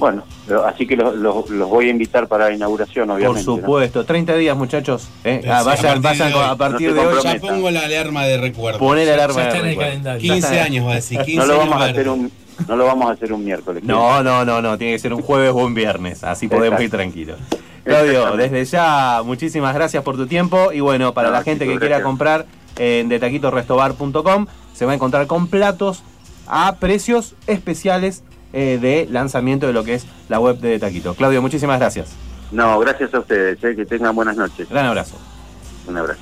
Bueno, 0.00 0.24
así 0.66 0.86
que 0.86 0.96
los, 0.96 1.14
los- 1.14 1.48
los 1.50 1.68
voy 1.68 1.86
a 1.86 1.90
invitar 1.90 2.26
para 2.26 2.48
la 2.48 2.54
inauguración, 2.54 3.06
Por 3.06 3.16
obviamente. 3.18 3.46
¿no? 3.46 3.56
supuesto, 3.56 4.04
30 4.04 4.34
días 4.34 4.56
muchachos, 4.56 5.08
¿eh? 5.22 5.40
Sí, 5.44 5.48
Ah, 5.48 5.58
a 5.60 5.62
vayan, 5.62 6.00
vayan 6.02 6.32
de 6.32 6.38
a 6.40 6.56
partir 6.56 6.88
No 6.92 6.94
de 7.02 7.06
hoy, 7.06 7.22
Ya 7.22 7.34
pongo 7.38 7.70
la 7.70 7.80
alarma 7.82 8.24
de 8.24 8.38
recuerdo. 8.38 8.78
poner 8.80 9.06
el 9.06 9.14
alarma 9.14 9.34
Ya 9.36 9.40
de 9.42 9.46
está 9.48 9.58
en 9.58 9.64
el 9.64 9.70
recuerdo. 9.70 9.90
calendario. 9.90 10.20
Ya 10.26 10.34
15 10.34 10.48
está. 10.54 10.64
años 10.64 10.86
va 10.86 10.90
a 10.92 10.94
decir, 10.96 11.18
15 11.20 11.36
No 11.36 11.46
lo 11.46 11.58
vamos 11.58 11.76
a 11.80 11.84
hacer 11.84 12.08
un 12.08 12.32
no 12.68 12.76
lo 12.76 12.84
vamos 12.86 13.08
a 13.08 13.12
hacer 13.12 13.32
un 13.32 13.42
miércoles. 13.44 13.82
No, 13.84 14.22
no, 14.22 14.44
no, 14.44 14.60
no, 14.60 14.76
tiene 14.76 14.92
que 14.94 14.98
ser 14.98 15.14
un 15.14 15.22
jueves 15.22 15.50
o 15.52 15.56
un 15.56 15.72
viernes, 15.74 16.24
así 16.24 16.46
podemos 16.48 16.80
Exacto. 16.80 16.82
ir 16.84 16.90
tranquilos. 16.90 17.38
Claudio, 17.84 18.36
desde 18.36 18.64
ya, 18.66 19.22
muchísimas 19.24 19.74
gracias 19.74 20.02
por 20.02 20.16
tu 20.16 20.26
tiempo 20.26 20.70
y 20.72 20.80
bueno, 20.80 21.14
para 21.14 21.28
No, 21.28 21.34
la 21.34 21.42
gente 21.42 21.66
que 21.66 21.78
quiera 21.78 22.02
comprar 22.02 22.44
en 22.78 23.08
detaquitorestobar.com 23.08 24.46
se 24.74 24.84
va 24.86 24.92
a 24.92 24.94
encontrar 24.94 25.26
con 25.26 25.46
platos 25.48 26.02
a 26.46 26.76
precios 26.76 27.34
especiales 27.46 28.24
eh, 28.52 28.78
de 28.80 29.06
lanzamiento 29.10 29.66
de 29.66 29.72
lo 29.72 29.84
que 29.84 29.94
es 29.94 30.06
la 30.28 30.40
web 30.40 30.58
de 30.58 30.78
Taquito. 30.78 31.14
Claudio, 31.14 31.42
muchísimas 31.42 31.78
gracias. 31.78 32.14
No, 32.50 32.78
gracias 32.80 33.14
a 33.14 33.20
ustedes, 33.20 33.62
¿eh? 33.62 33.76
que 33.76 33.86
tengan 33.86 34.14
buenas 34.14 34.36
noches. 34.36 34.68
Gran 34.68 34.86
abrazo. 34.86 35.16
Un 35.86 35.96
abrazo. 35.96 36.20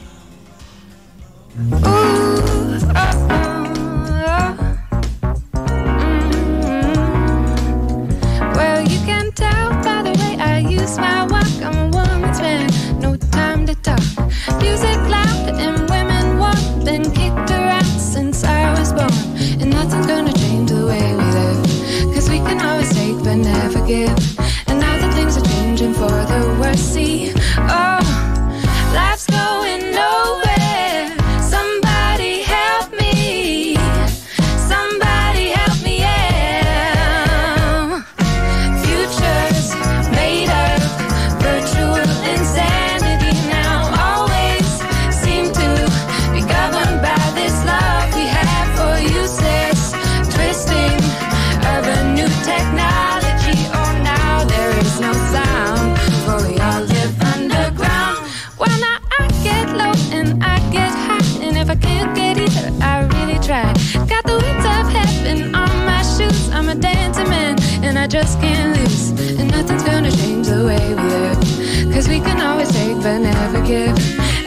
Well, 8.55 8.83
you 8.87 8.99
can 9.07 9.33
tell 9.33 9.71
by 9.83 10.03
the 10.03 10.15
way 10.19 10.37
I 10.39 10.59
use 10.61 10.99
my 10.99 11.27
walk. 11.27 11.47
I'm 11.63 11.77
a 11.77 11.97
woman's 11.97 12.41
man, 12.41 12.71
no 13.01 13.17
time 13.17 13.67
to 13.67 13.75
talk. 13.77 14.01
Music 14.61 14.99
loud 15.09 15.49
and 15.59 15.88
forgive 23.89 24.28
take 72.73 72.97
but 73.03 73.19
never 73.19 73.61
give. 73.67 73.97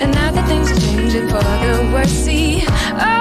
And 0.02 0.12
now 0.12 0.32
that 0.32 0.48
things 0.48 0.72
are 0.72 0.80
changing 0.80 1.28
for 1.28 1.44
the 1.44 1.90
worse, 1.94 2.10
see, 2.10 2.64
oh, 2.68 3.21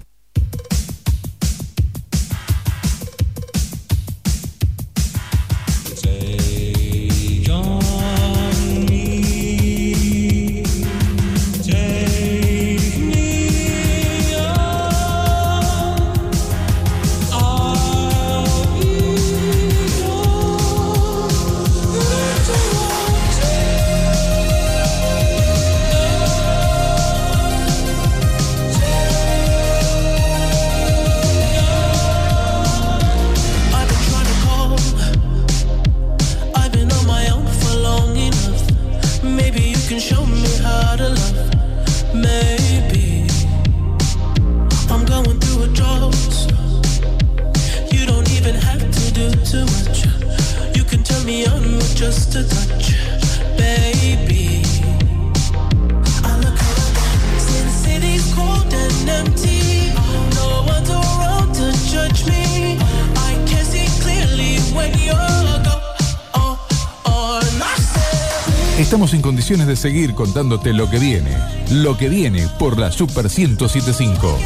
De 69.51 69.75
seguir 69.75 70.13
contándote 70.15 70.71
lo 70.71 70.89
que 70.89 70.97
viene. 70.97 71.29
Lo 71.73 71.97
que 71.97 72.07
viene 72.07 72.47
por 72.57 72.79
la 72.79 72.89
Super 72.89 73.25
1075. 73.25 74.39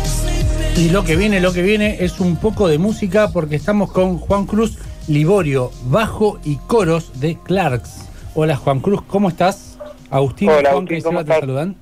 Y 0.78 0.90
lo 0.90 1.04
que 1.04 1.16
viene, 1.16 1.40
lo 1.42 1.54
que 1.54 1.62
viene 1.62 1.98
es 2.04 2.20
un 2.20 2.38
poco 2.38 2.68
de 2.68 2.80
música 2.80 3.30
porque 3.32 3.56
estamos 3.56 3.92
con 3.92 4.18
Juan 4.18 4.48
Cruz 4.48 4.80
Liborio, 5.08 5.72
bajo 5.90 6.40
y 6.44 6.56
coros 6.56 7.20
de 7.20 7.38
Clarks. 7.38 8.08
Hola 8.34 8.56
Juan 8.56 8.80
Cruz, 8.80 9.04
¿cómo 9.04 9.30
estás? 9.30 9.78
Agustín, 10.10 10.50
Hola, 10.50 10.72
Juan, 10.72 10.74
Agustín, 10.78 11.02
¿cómo 11.04 11.18
te 11.20 11.24
estás? 11.26 11.40
saludan. 11.40 11.76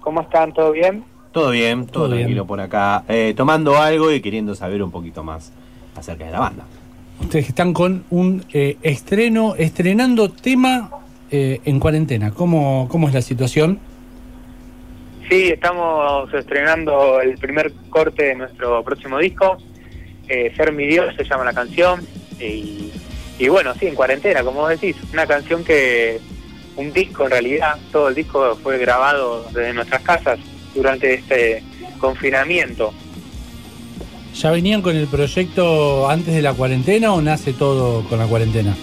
¿Cómo 0.00 0.20
están? 0.22 0.52
¿Todo 0.52 0.72
bien? 0.72 1.04
Todo 1.30 1.50
bien, 1.50 1.86
todo, 1.86 1.92
Todo 1.92 2.08
bien. 2.08 2.22
tranquilo 2.22 2.44
por 2.44 2.60
acá. 2.60 3.04
eh, 3.08 3.34
tomando 3.36 3.80
algo 3.80 4.10
y 4.10 4.20
queriendo 4.20 4.56
saber 4.56 4.82
un 4.82 4.90
poquito 4.90 5.22
más 5.22 5.52
acerca 5.96 6.24
de 6.24 6.32
la 6.32 6.40
banda. 6.40 6.64
Ustedes 7.20 7.48
están 7.50 7.72
con 7.72 8.02
un 8.10 8.44
eh, 8.52 8.78
estreno, 8.82 9.54
estrenando 9.54 10.28
tema 10.28 10.90
eh, 11.36 11.60
en 11.64 11.80
cuarentena. 11.80 12.30
¿Cómo, 12.30 12.86
¿Cómo 12.88 13.08
es 13.08 13.14
la 13.14 13.20
situación? 13.20 13.80
Sí, 15.28 15.48
estamos 15.48 16.32
estrenando 16.32 17.20
el 17.20 17.36
primer 17.38 17.72
corte 17.90 18.26
de 18.26 18.34
nuestro 18.36 18.84
próximo 18.84 19.18
disco. 19.18 19.56
Eh, 20.28 20.52
Ser 20.56 20.72
mi 20.72 20.86
Dios 20.86 21.12
se 21.16 21.24
llama 21.24 21.44
la 21.44 21.52
canción. 21.52 22.06
Y, 22.38 22.92
y 23.36 23.48
bueno, 23.48 23.74
sí, 23.74 23.88
en 23.88 23.96
cuarentena, 23.96 24.44
como 24.44 24.60
vos 24.60 24.70
decís. 24.70 24.94
Una 25.12 25.26
canción 25.26 25.64
que. 25.64 26.20
Un 26.76 26.92
disco 26.92 27.24
en 27.24 27.30
realidad. 27.32 27.78
Todo 27.90 28.10
el 28.10 28.14
disco 28.14 28.56
fue 28.62 28.78
grabado 28.78 29.44
desde 29.52 29.72
nuestras 29.72 30.02
casas 30.02 30.38
durante 30.72 31.14
este 31.14 31.64
confinamiento. 31.98 32.92
¿Ya 34.36 34.52
venían 34.52 34.82
con 34.82 34.94
el 34.94 35.08
proyecto 35.08 36.08
antes 36.08 36.32
de 36.32 36.42
la 36.42 36.52
cuarentena 36.54 37.12
o 37.12 37.20
nace 37.20 37.52
todo 37.52 38.04
con 38.08 38.20
la 38.20 38.26
cuarentena? 38.26 38.76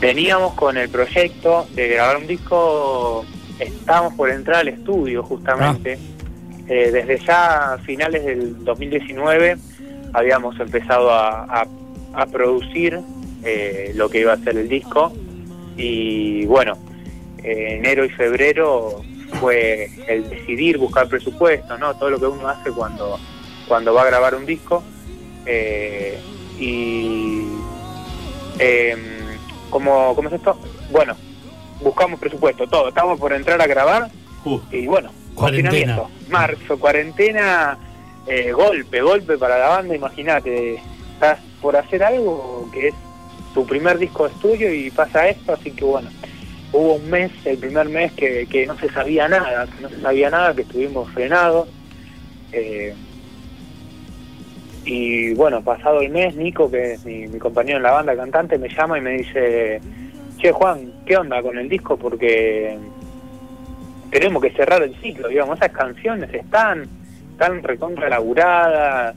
Veníamos 0.00 0.54
con 0.54 0.76
el 0.76 0.88
proyecto 0.88 1.66
de 1.74 1.88
grabar 1.88 2.18
un 2.18 2.26
disco, 2.26 3.24
estábamos 3.58 4.14
por 4.14 4.30
entrar 4.30 4.58
al 4.60 4.68
estudio 4.68 5.22
justamente. 5.22 5.98
Eh, 6.68 6.90
desde 6.90 7.18
ya 7.24 7.78
finales 7.84 8.24
del 8.24 8.64
2019 8.64 9.56
habíamos 10.12 10.58
empezado 10.60 11.10
a, 11.12 11.44
a- 11.44 11.66
a 12.14 12.26
producir 12.26 12.98
eh, 13.44 13.92
lo 13.94 14.08
que 14.08 14.20
iba 14.20 14.32
a 14.32 14.36
ser 14.38 14.56
el 14.56 14.68
disco 14.68 15.12
y 15.76 16.44
bueno, 16.46 16.76
eh, 17.44 17.76
enero 17.78 18.04
y 18.04 18.08
febrero 18.08 19.02
fue 19.40 19.90
el 20.08 20.28
decidir, 20.30 20.78
buscar 20.78 21.08
presupuesto, 21.08 21.76
¿no? 21.78 21.94
Todo 21.96 22.10
lo 22.10 22.18
que 22.18 22.26
uno 22.26 22.48
hace 22.48 22.70
cuando, 22.70 23.18
cuando 23.68 23.92
va 23.94 24.02
a 24.02 24.06
grabar 24.06 24.34
un 24.34 24.46
disco. 24.46 24.82
Y 26.58 27.42
eh, 28.58 28.96
¿cómo, 29.70 30.14
¿cómo 30.14 30.28
es 30.28 30.34
esto? 30.34 30.58
Bueno, 30.90 31.16
buscamos 31.80 32.18
presupuesto, 32.20 32.66
todo. 32.66 32.88
Estamos 32.88 33.18
por 33.18 33.32
entrar 33.32 33.60
a 33.60 33.66
grabar 33.66 34.08
y 34.70 34.86
bueno, 34.86 35.10
Cuarentena. 35.34 36.00
Marzo, 36.28 36.78
cuarentena, 36.78 37.76
eh, 38.26 38.52
golpe, 38.52 39.00
golpe 39.02 39.36
para 39.36 39.58
la 39.58 39.68
banda, 39.68 39.94
imagínate. 39.94 40.80
Estás 41.14 41.38
por 41.60 41.76
hacer 41.76 42.02
algo 42.02 42.68
que 42.72 42.88
es 42.88 42.94
tu 43.54 43.66
primer 43.66 43.98
disco 43.98 44.26
de 44.28 44.34
estudio 44.34 44.72
y 44.72 44.90
pasa 44.90 45.28
esto, 45.28 45.52
así 45.52 45.70
que 45.72 45.84
bueno, 45.84 46.08
hubo 46.72 46.94
un 46.94 47.10
mes, 47.10 47.32
el 47.44 47.58
primer 47.58 47.88
mes 47.88 48.12
que, 48.12 48.46
que 48.46 48.66
no 48.66 48.78
se 48.78 48.88
sabía 48.90 49.28
nada, 49.28 49.66
que 49.66 49.82
no 49.82 49.88
se 49.88 50.00
sabía 50.00 50.30
nada, 50.30 50.54
que 50.54 50.62
estuvimos 50.62 51.10
frenados. 51.10 51.68
eh, 52.52 52.94
y 54.86 55.34
bueno, 55.34 55.62
pasado 55.62 56.00
el 56.00 56.10
mes, 56.10 56.36
Nico, 56.36 56.70
que 56.70 56.92
es 56.92 57.04
mi, 57.04 57.26
compañero 57.38 57.78
en 57.78 57.82
la 57.82 57.90
banda 57.90 58.16
cantante, 58.16 58.56
me 58.56 58.68
llama 58.68 58.98
y 58.98 59.00
me 59.00 59.10
dice, 59.18 59.80
che 60.38 60.52
Juan, 60.52 60.92
¿qué 61.04 61.16
onda 61.16 61.42
con 61.42 61.58
el 61.58 61.68
disco? 61.68 61.96
Porque 61.96 62.78
tenemos 64.10 64.40
que 64.40 64.52
cerrar 64.52 64.82
el 64.84 64.94
ciclo, 65.00 65.28
digamos, 65.28 65.58
esas 65.58 65.72
canciones 65.72 66.32
están 66.32 66.88
tan 67.36 67.62
recontra 67.64 68.08
laburadas, 68.08 69.16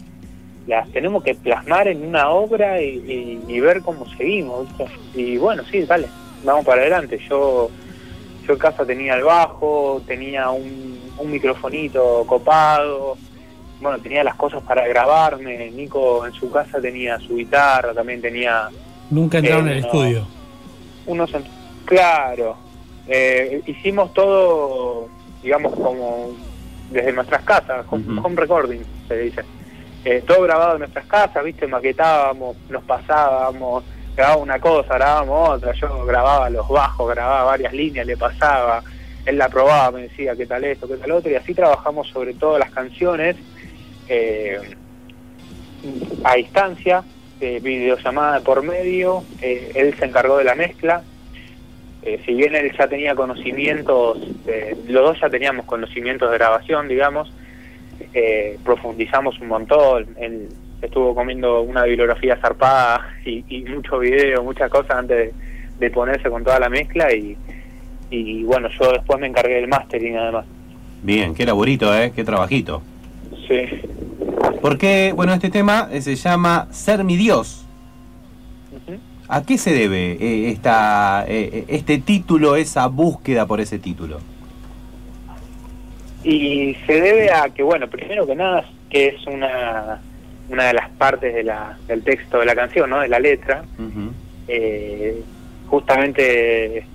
las 0.66 0.90
tenemos 0.92 1.24
que 1.24 1.36
plasmar 1.36 1.88
en 1.88 2.04
una 2.04 2.30
obra 2.30 2.82
y, 2.82 3.60
ver 3.60 3.82
cómo 3.82 4.08
seguimos. 4.18 4.68
Y 5.14 5.38
bueno, 5.38 5.64
sí, 5.72 5.84
dale, 5.84 6.08
vamos 6.44 6.66
para 6.66 6.82
adelante. 6.82 7.20
Yo 7.30 7.70
yo 8.50 8.54
en 8.54 8.60
casa 8.60 8.84
tenía 8.84 9.14
el 9.14 9.24
bajo, 9.24 10.02
tenía 10.08 10.50
un, 10.50 11.00
un 11.20 11.32
microfonito 11.32 12.24
copado, 12.26 13.16
bueno, 13.82 14.00
tenía 14.00 14.24
las 14.24 14.36
cosas 14.36 14.62
para 14.64 14.88
grabarme, 14.88 15.72
Nico 15.72 16.26
en 16.26 16.34
su 16.34 16.52
casa 16.52 16.80
tenía 16.82 17.18
su 17.20 17.36
guitarra, 17.36 17.94
también 17.94 18.22
tenía 18.22 18.70
Nunca 19.10 19.40
entraron 19.40 19.68
Eh, 19.68 19.72
en 19.72 19.78
el 19.78 19.86
estudio. 19.86 20.28
unos... 21.06 21.34
en- 21.34 21.60
Claro, 21.86 22.56
eh, 23.08 23.64
hicimos 23.66 24.14
todo, 24.14 25.08
digamos, 25.42 25.74
como 25.74 26.34
desde 26.92 27.12
nuestras 27.14 27.42
casas, 27.44 27.84
home, 27.90 28.22
home 28.22 28.36
recording, 28.36 28.82
se 29.08 29.18
dice. 29.18 29.42
Eh, 30.06 30.24
todo 30.28 30.44
grabado 30.44 30.74
en 30.74 30.80
nuestras 30.82 31.06
casas, 31.08 31.44
viste, 31.44 31.66
maquetábamos, 31.66 32.56
nos 32.70 32.84
pasábamos, 32.84 33.84
grababa 34.16 34.38
una 34.40 34.60
cosa, 34.60 34.94
grabábamos 34.96 35.50
otra, 35.58 35.74
yo 35.74 36.06
grababa 36.06 36.48
los 36.52 36.68
bajos, 36.70 37.10
grababa 37.10 37.44
varias 37.46 37.74
líneas, 37.74 38.06
le 38.06 38.16
pasaba, 38.16 38.84
él 39.26 39.38
la 39.40 39.50
probaba, 39.50 39.90
me 39.90 40.04
decía 40.04 40.36
qué 40.36 40.46
tal 40.46 40.64
esto, 40.66 40.88
qué 40.88 40.98
tal 40.98 41.12
otro, 41.12 41.32
y 41.32 41.36
así 41.36 41.56
trabajamos 41.56 42.08
sobre 42.10 42.36
todas 42.36 42.60
las 42.60 42.70
canciones 42.70 43.36
eh, 44.10 44.60
a 46.24 46.36
distancia, 46.36 47.04
eh, 47.40 47.60
videollamada 47.62 48.42
por 48.42 48.64
medio, 48.64 49.24
eh, 49.42 49.72
él 49.76 49.96
se 49.98 50.06
encargó 50.06 50.38
de 50.38 50.44
la 50.44 50.56
mezcla, 50.56 51.04
eh, 52.02 52.22
si 52.26 52.34
bien 52.34 52.56
él 52.56 52.72
ya 52.78 52.88
tenía 52.88 53.16
conocimientos, 53.16 54.18
eh, 54.48 54.76
los 54.88 55.04
dos 55.04 55.22
ya 55.22 55.30
teníamos 55.30 55.66
conocimientos 55.66 56.30
de 56.32 56.38
grabación, 56.38 56.88
digamos, 56.88 57.32
profundizamos 58.64 59.40
un 59.40 59.48
montón, 59.50 60.08
él 60.20 60.50
estuvo 60.82 61.14
comiendo 61.14 61.62
una 61.62 61.84
bibliografía 61.84 62.38
zarpada 62.38 63.16
y, 63.26 63.44
y 63.48 63.64
mucho 63.66 64.00
video, 64.00 64.44
muchas 64.44 64.70
cosas 64.70 64.98
antes 64.98 65.34
de, 65.78 65.90
ponerse 65.92 66.30
con 66.30 66.44
toda 66.44 66.60
la 66.60 66.70
mezcla 66.70 67.14
y, 67.14 67.38
y 68.10 68.44
bueno, 68.44 68.70
yo 68.80 68.92
después 68.92 69.20
me 69.20 69.28
encargué 69.28 69.56
del 69.56 69.68
mastering 69.68 70.18
además. 70.18 70.46
Bien, 71.04 71.36
qué 71.36 71.46
laburito, 71.46 71.96
¿eh? 71.96 72.12
Qué 72.16 72.24
trabajito. 72.24 72.82
Sí. 73.50 73.82
Porque, 74.62 75.12
bueno, 75.14 75.34
este 75.34 75.50
tema 75.50 75.90
eh, 75.92 76.02
se 76.02 76.16
llama 76.16 76.68
Ser 76.72 77.04
mi 77.04 77.18
Dios. 77.18 77.66
¿A 79.28 79.44
qué 79.44 79.58
se 79.58 79.74
debe 79.74 80.14
eh, 80.14 80.50
esta, 80.50 81.24
eh, 81.28 81.66
este 81.68 82.00
título, 82.00 82.56
esa 82.56 82.88
búsqueda 82.88 83.46
por 83.46 83.60
ese 83.60 83.78
título? 83.78 84.20
Y 86.24 86.76
se 86.88 87.00
debe 87.00 87.32
a 87.32 87.50
que, 87.50 87.62
bueno, 87.62 87.88
primero 87.88 88.26
que 88.26 88.36
nada, 88.36 88.66
que 88.90 89.08
es 89.10 89.28
una, 89.28 90.00
una 90.50 90.64
de 90.66 90.74
las 90.74 90.90
partes 90.92 91.34
de 91.34 91.44
la, 91.44 91.78
del 91.88 92.04
texto 92.04 92.40
de 92.40 92.46
la 92.46 92.56
canción, 92.56 92.90
¿no? 92.90 93.02
De 93.02 93.08
la 93.08 93.20
letra. 93.20 93.64
Eh, 94.48 95.22
justamente 95.68 96.86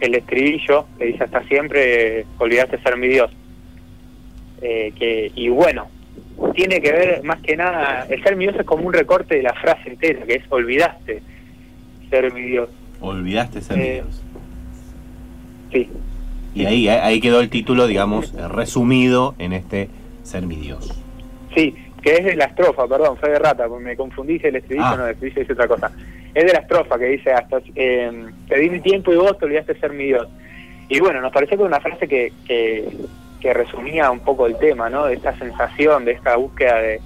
el 0.00 0.14
estribillo 0.14 0.86
que 0.98 1.04
dice 1.04 1.24
hasta 1.24 1.42
siempre, 1.44 2.24
olvidaste 2.38 2.80
ser 2.82 2.96
mi 2.96 3.08
Dios. 3.08 3.30
Eh, 4.62 4.92
que, 4.98 5.30
y 5.34 5.48
bueno, 5.48 5.88
tiene 6.54 6.80
que 6.80 6.92
ver 6.92 7.22
más 7.22 7.40
que 7.40 7.56
nada, 7.56 8.06
el 8.08 8.22
ser 8.22 8.36
mi 8.36 8.44
Dios 8.44 8.56
es 8.58 8.66
como 8.66 8.86
un 8.86 8.92
recorte 8.92 9.36
de 9.36 9.42
la 9.42 9.54
frase 9.54 9.90
entera, 9.90 10.24
que 10.26 10.34
es 10.34 10.44
olvidaste 10.48 11.22
ser 12.10 12.32
mi 12.32 12.42
Dios. 12.42 12.68
Olvidaste 13.00 13.60
ser 13.60 13.76
mi 13.76 13.82
Eh, 13.82 13.92
Dios. 13.94 14.22
Sí. 15.72 15.88
Y 16.54 16.66
ahí, 16.66 16.88
ahí 16.88 17.20
quedó 17.20 17.40
el 17.40 17.48
título, 17.48 17.86
digamos, 17.86 18.34
eh, 18.34 18.46
resumido 18.48 19.34
en 19.38 19.52
este 19.54 19.88
Ser 20.22 20.46
mi 20.46 20.56
Dios. 20.56 20.92
Sí, 21.54 21.74
que 22.02 22.16
es 22.16 22.24
de 22.24 22.36
la 22.36 22.44
estrofa, 22.44 22.86
perdón, 22.86 23.16
fue 23.16 23.30
de 23.30 23.38
rata, 23.38 23.66
porque 23.66 23.84
me 23.84 23.96
confundí 23.96 24.38
si 24.38 24.48
el 24.48 24.56
estribillo 24.56 24.86
Ah. 24.86 24.96
no, 24.96 25.04
el 25.06 25.12
estribillo 25.12 25.40
dice 25.40 25.52
otra 25.54 25.68
cosa. 25.68 25.90
Es 26.34 26.44
de 26.44 26.52
la 26.52 26.60
estrofa 26.60 26.98
que 26.98 27.06
dice 27.06 27.32
hasta 27.32 27.60
eh, 27.74 28.10
te 28.48 28.58
di 28.58 28.70
mi 28.70 28.80
tiempo 28.80 29.12
y 29.12 29.16
vos 29.16 29.38
te 29.38 29.46
olvidaste 29.46 29.78
ser 29.78 29.92
mi 29.92 30.04
Dios. 30.04 30.28
Y 30.88 31.00
bueno, 31.00 31.20
nos 31.20 31.32
pareció 31.32 31.56
que 31.56 31.62
era 31.62 31.68
una 31.68 31.80
frase 31.80 32.06
que, 32.06 32.32
que, 32.46 32.84
que 33.42 33.52
resumía 33.52 34.10
un 34.10 34.20
poco 34.20 34.46
el 34.46 34.56
tema, 34.56 34.88
¿no? 34.88 35.06
De 35.06 35.14
esta 35.14 35.36
sensación, 35.36 36.04
de 36.04 36.12
esta 36.12 36.36
búsqueda 36.36 36.76
de, 36.76 37.00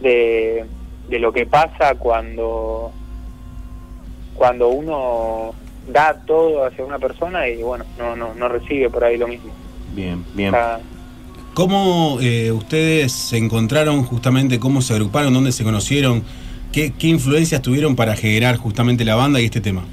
de, 0.00 0.64
de 1.08 1.18
lo 1.18 1.30
que 1.30 1.44
pasa 1.44 1.94
cuando, 1.96 2.90
cuando 4.34 4.68
uno 4.68 5.54
da 5.86 6.24
todo 6.26 6.64
hacia 6.64 6.84
una 6.84 6.98
persona 6.98 7.48
y 7.48 7.62
bueno, 7.62 7.84
no, 7.98 8.16
no, 8.16 8.34
no 8.34 8.48
recibe 8.48 8.88
por 8.88 9.04
ahí 9.04 9.18
lo 9.18 9.28
mismo. 9.28 9.52
Bien, 9.94 10.24
bien. 10.34 10.54
¿Cómo 11.52 12.18
eh, 12.20 12.50
ustedes 12.50 13.12
se 13.12 13.36
encontraron 13.36 14.04
justamente, 14.04 14.58
cómo 14.58 14.80
se 14.80 14.94
agruparon, 14.94 15.34
dónde 15.34 15.52
se 15.52 15.64
conocieron? 15.64 16.22
¿Qué, 16.72 16.92
¿Qué 16.98 17.08
influencias 17.08 17.60
tuvieron 17.62 17.94
para 17.94 18.16
generar 18.16 18.56
justamente 18.56 19.04
la 19.04 19.16
banda 19.16 19.40
y 19.40 19.44
este 19.46 19.60
tema? 19.60 19.84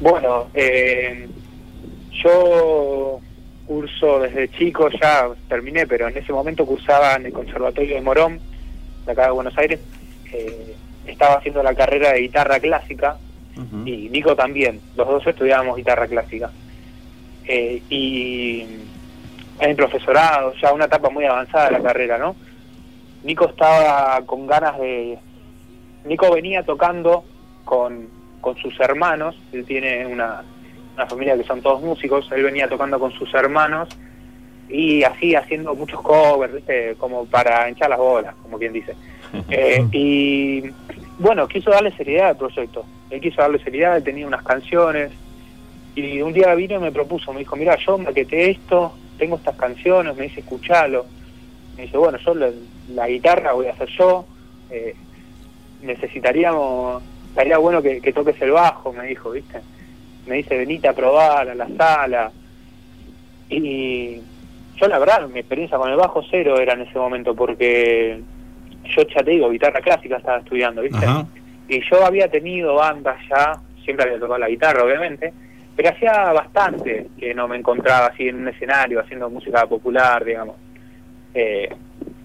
Bueno, 0.00 0.46
eh, 0.54 1.28
yo 2.22 3.20
curso 3.66 4.20
desde 4.20 4.50
chico, 4.50 4.88
ya 4.90 5.28
terminé, 5.48 5.86
pero 5.86 6.08
en 6.08 6.16
ese 6.16 6.32
momento 6.32 6.66
cursaba 6.66 7.14
en 7.14 7.26
el 7.26 7.32
Conservatorio 7.32 7.94
de 7.94 8.00
Morón, 8.00 8.40
de 9.06 9.12
acá 9.12 9.26
de 9.26 9.32
Buenos 9.32 9.56
Aires. 9.56 9.80
Eh, 10.32 10.74
estaba 11.06 11.34
haciendo 11.34 11.62
la 11.62 11.74
carrera 11.74 12.12
de 12.12 12.20
guitarra 12.20 12.60
clásica 12.60 13.16
y 13.84 14.08
Nico 14.08 14.34
también, 14.34 14.80
los 14.96 15.06
dos 15.06 15.26
estudiábamos 15.26 15.76
guitarra 15.76 16.06
clásica. 16.06 16.50
Eh, 17.44 17.82
y 17.90 18.66
en 19.58 19.76
profesorado, 19.76 20.54
ya 20.60 20.72
una 20.72 20.86
etapa 20.86 21.10
muy 21.10 21.24
avanzada 21.24 21.66
de 21.66 21.72
la 21.72 21.82
carrera, 21.82 22.18
¿no? 22.18 22.34
Nico 23.24 23.46
estaba 23.48 24.20
con 24.24 24.46
ganas 24.46 24.78
de... 24.78 25.18
Nico 26.04 26.32
venía 26.32 26.62
tocando 26.62 27.24
con, 27.64 28.08
con 28.40 28.56
sus 28.56 28.78
hermanos, 28.80 29.36
él 29.52 29.64
tiene 29.64 30.06
una, 30.06 30.42
una 30.94 31.06
familia 31.06 31.36
que 31.36 31.44
son 31.44 31.62
todos 31.62 31.82
músicos, 31.82 32.28
él 32.32 32.42
venía 32.42 32.68
tocando 32.68 32.98
con 32.98 33.12
sus 33.12 33.32
hermanos 33.34 33.88
y 34.68 35.02
así 35.02 35.34
haciendo 35.34 35.74
muchos 35.74 36.00
covers, 36.00 36.54
¿viste? 36.54 36.94
como 36.98 37.26
para 37.26 37.68
hinchar 37.68 37.90
las 37.90 37.98
bolas, 37.98 38.34
como 38.42 38.58
quien 38.58 38.72
dice. 38.72 38.94
Eh, 39.48 39.82
y 39.92 40.62
bueno, 41.18 41.48
quiso 41.48 41.70
darle 41.70 41.90
seriedad 41.92 42.28
al 42.28 42.36
proyecto, 42.36 42.84
él 43.08 43.18
quiso 43.18 43.40
darle 43.40 43.58
seriedad, 43.60 43.96
él 43.96 44.04
tenía 44.04 44.26
unas 44.26 44.42
canciones 44.42 45.10
y 45.94 46.20
un 46.20 46.34
día 46.34 46.54
vino 46.54 46.76
y 46.76 46.78
me 46.78 46.92
propuso, 46.92 47.32
me 47.32 47.40
dijo, 47.40 47.56
mira, 47.56 47.76
yo 47.76 47.96
maqueté 47.96 48.50
esto, 48.50 48.92
tengo 49.18 49.36
estas 49.36 49.56
canciones, 49.56 50.16
me 50.16 50.24
dice, 50.24 50.40
escuchalo. 50.40 51.06
Me 51.76 51.84
dice, 51.84 51.96
bueno, 51.96 52.18
yo 52.18 52.34
la, 52.34 52.50
la 52.90 53.08
guitarra 53.08 53.52
voy 53.52 53.66
a 53.66 53.72
hacer 53.72 53.88
yo, 53.90 54.26
eh, 54.70 54.94
necesitaríamos, 55.82 57.02
estaría 57.28 57.58
bueno 57.58 57.82
que, 57.82 58.00
que 58.00 58.12
toques 58.12 58.40
el 58.40 58.52
bajo, 58.52 58.92
me 58.92 59.06
dijo, 59.06 59.30
¿viste? 59.30 59.60
Me 60.26 60.36
dice, 60.36 60.56
venite 60.56 60.88
a 60.88 60.92
probar 60.92 61.48
a 61.48 61.54
la 61.54 61.68
sala. 61.76 62.30
Y 63.48 64.20
yo 64.76 64.88
la 64.88 64.98
verdad, 64.98 65.28
mi 65.28 65.40
experiencia 65.40 65.78
con 65.78 65.90
el 65.90 65.96
bajo 65.96 66.22
cero 66.30 66.58
era 66.58 66.74
en 66.74 66.82
ese 66.82 66.98
momento, 66.98 67.34
porque 67.34 68.20
yo 68.84 69.02
ya 69.02 69.22
te 69.22 69.30
digo, 69.30 69.50
guitarra 69.50 69.80
clásica 69.80 70.16
estaba 70.16 70.38
estudiando, 70.38 70.82
¿viste? 70.82 71.04
Ajá. 71.04 71.26
Y 71.68 71.80
yo 71.88 72.04
había 72.04 72.28
tenido 72.28 72.74
bandas 72.74 73.16
ya, 73.30 73.58
siempre 73.84 74.06
había 74.06 74.18
tocado 74.18 74.38
la 74.38 74.48
guitarra, 74.48 74.84
obviamente, 74.84 75.32
pero 75.76 75.88
hacía 75.90 76.32
bastante 76.32 77.08
que 77.18 77.34
no 77.34 77.48
me 77.48 77.56
encontraba 77.56 78.06
así 78.06 78.28
en 78.28 78.36
un 78.36 78.48
escenario 78.48 79.00
haciendo 79.00 79.30
música 79.30 79.66
popular, 79.66 80.24
digamos. 80.24 80.56
Eh, 81.34 81.74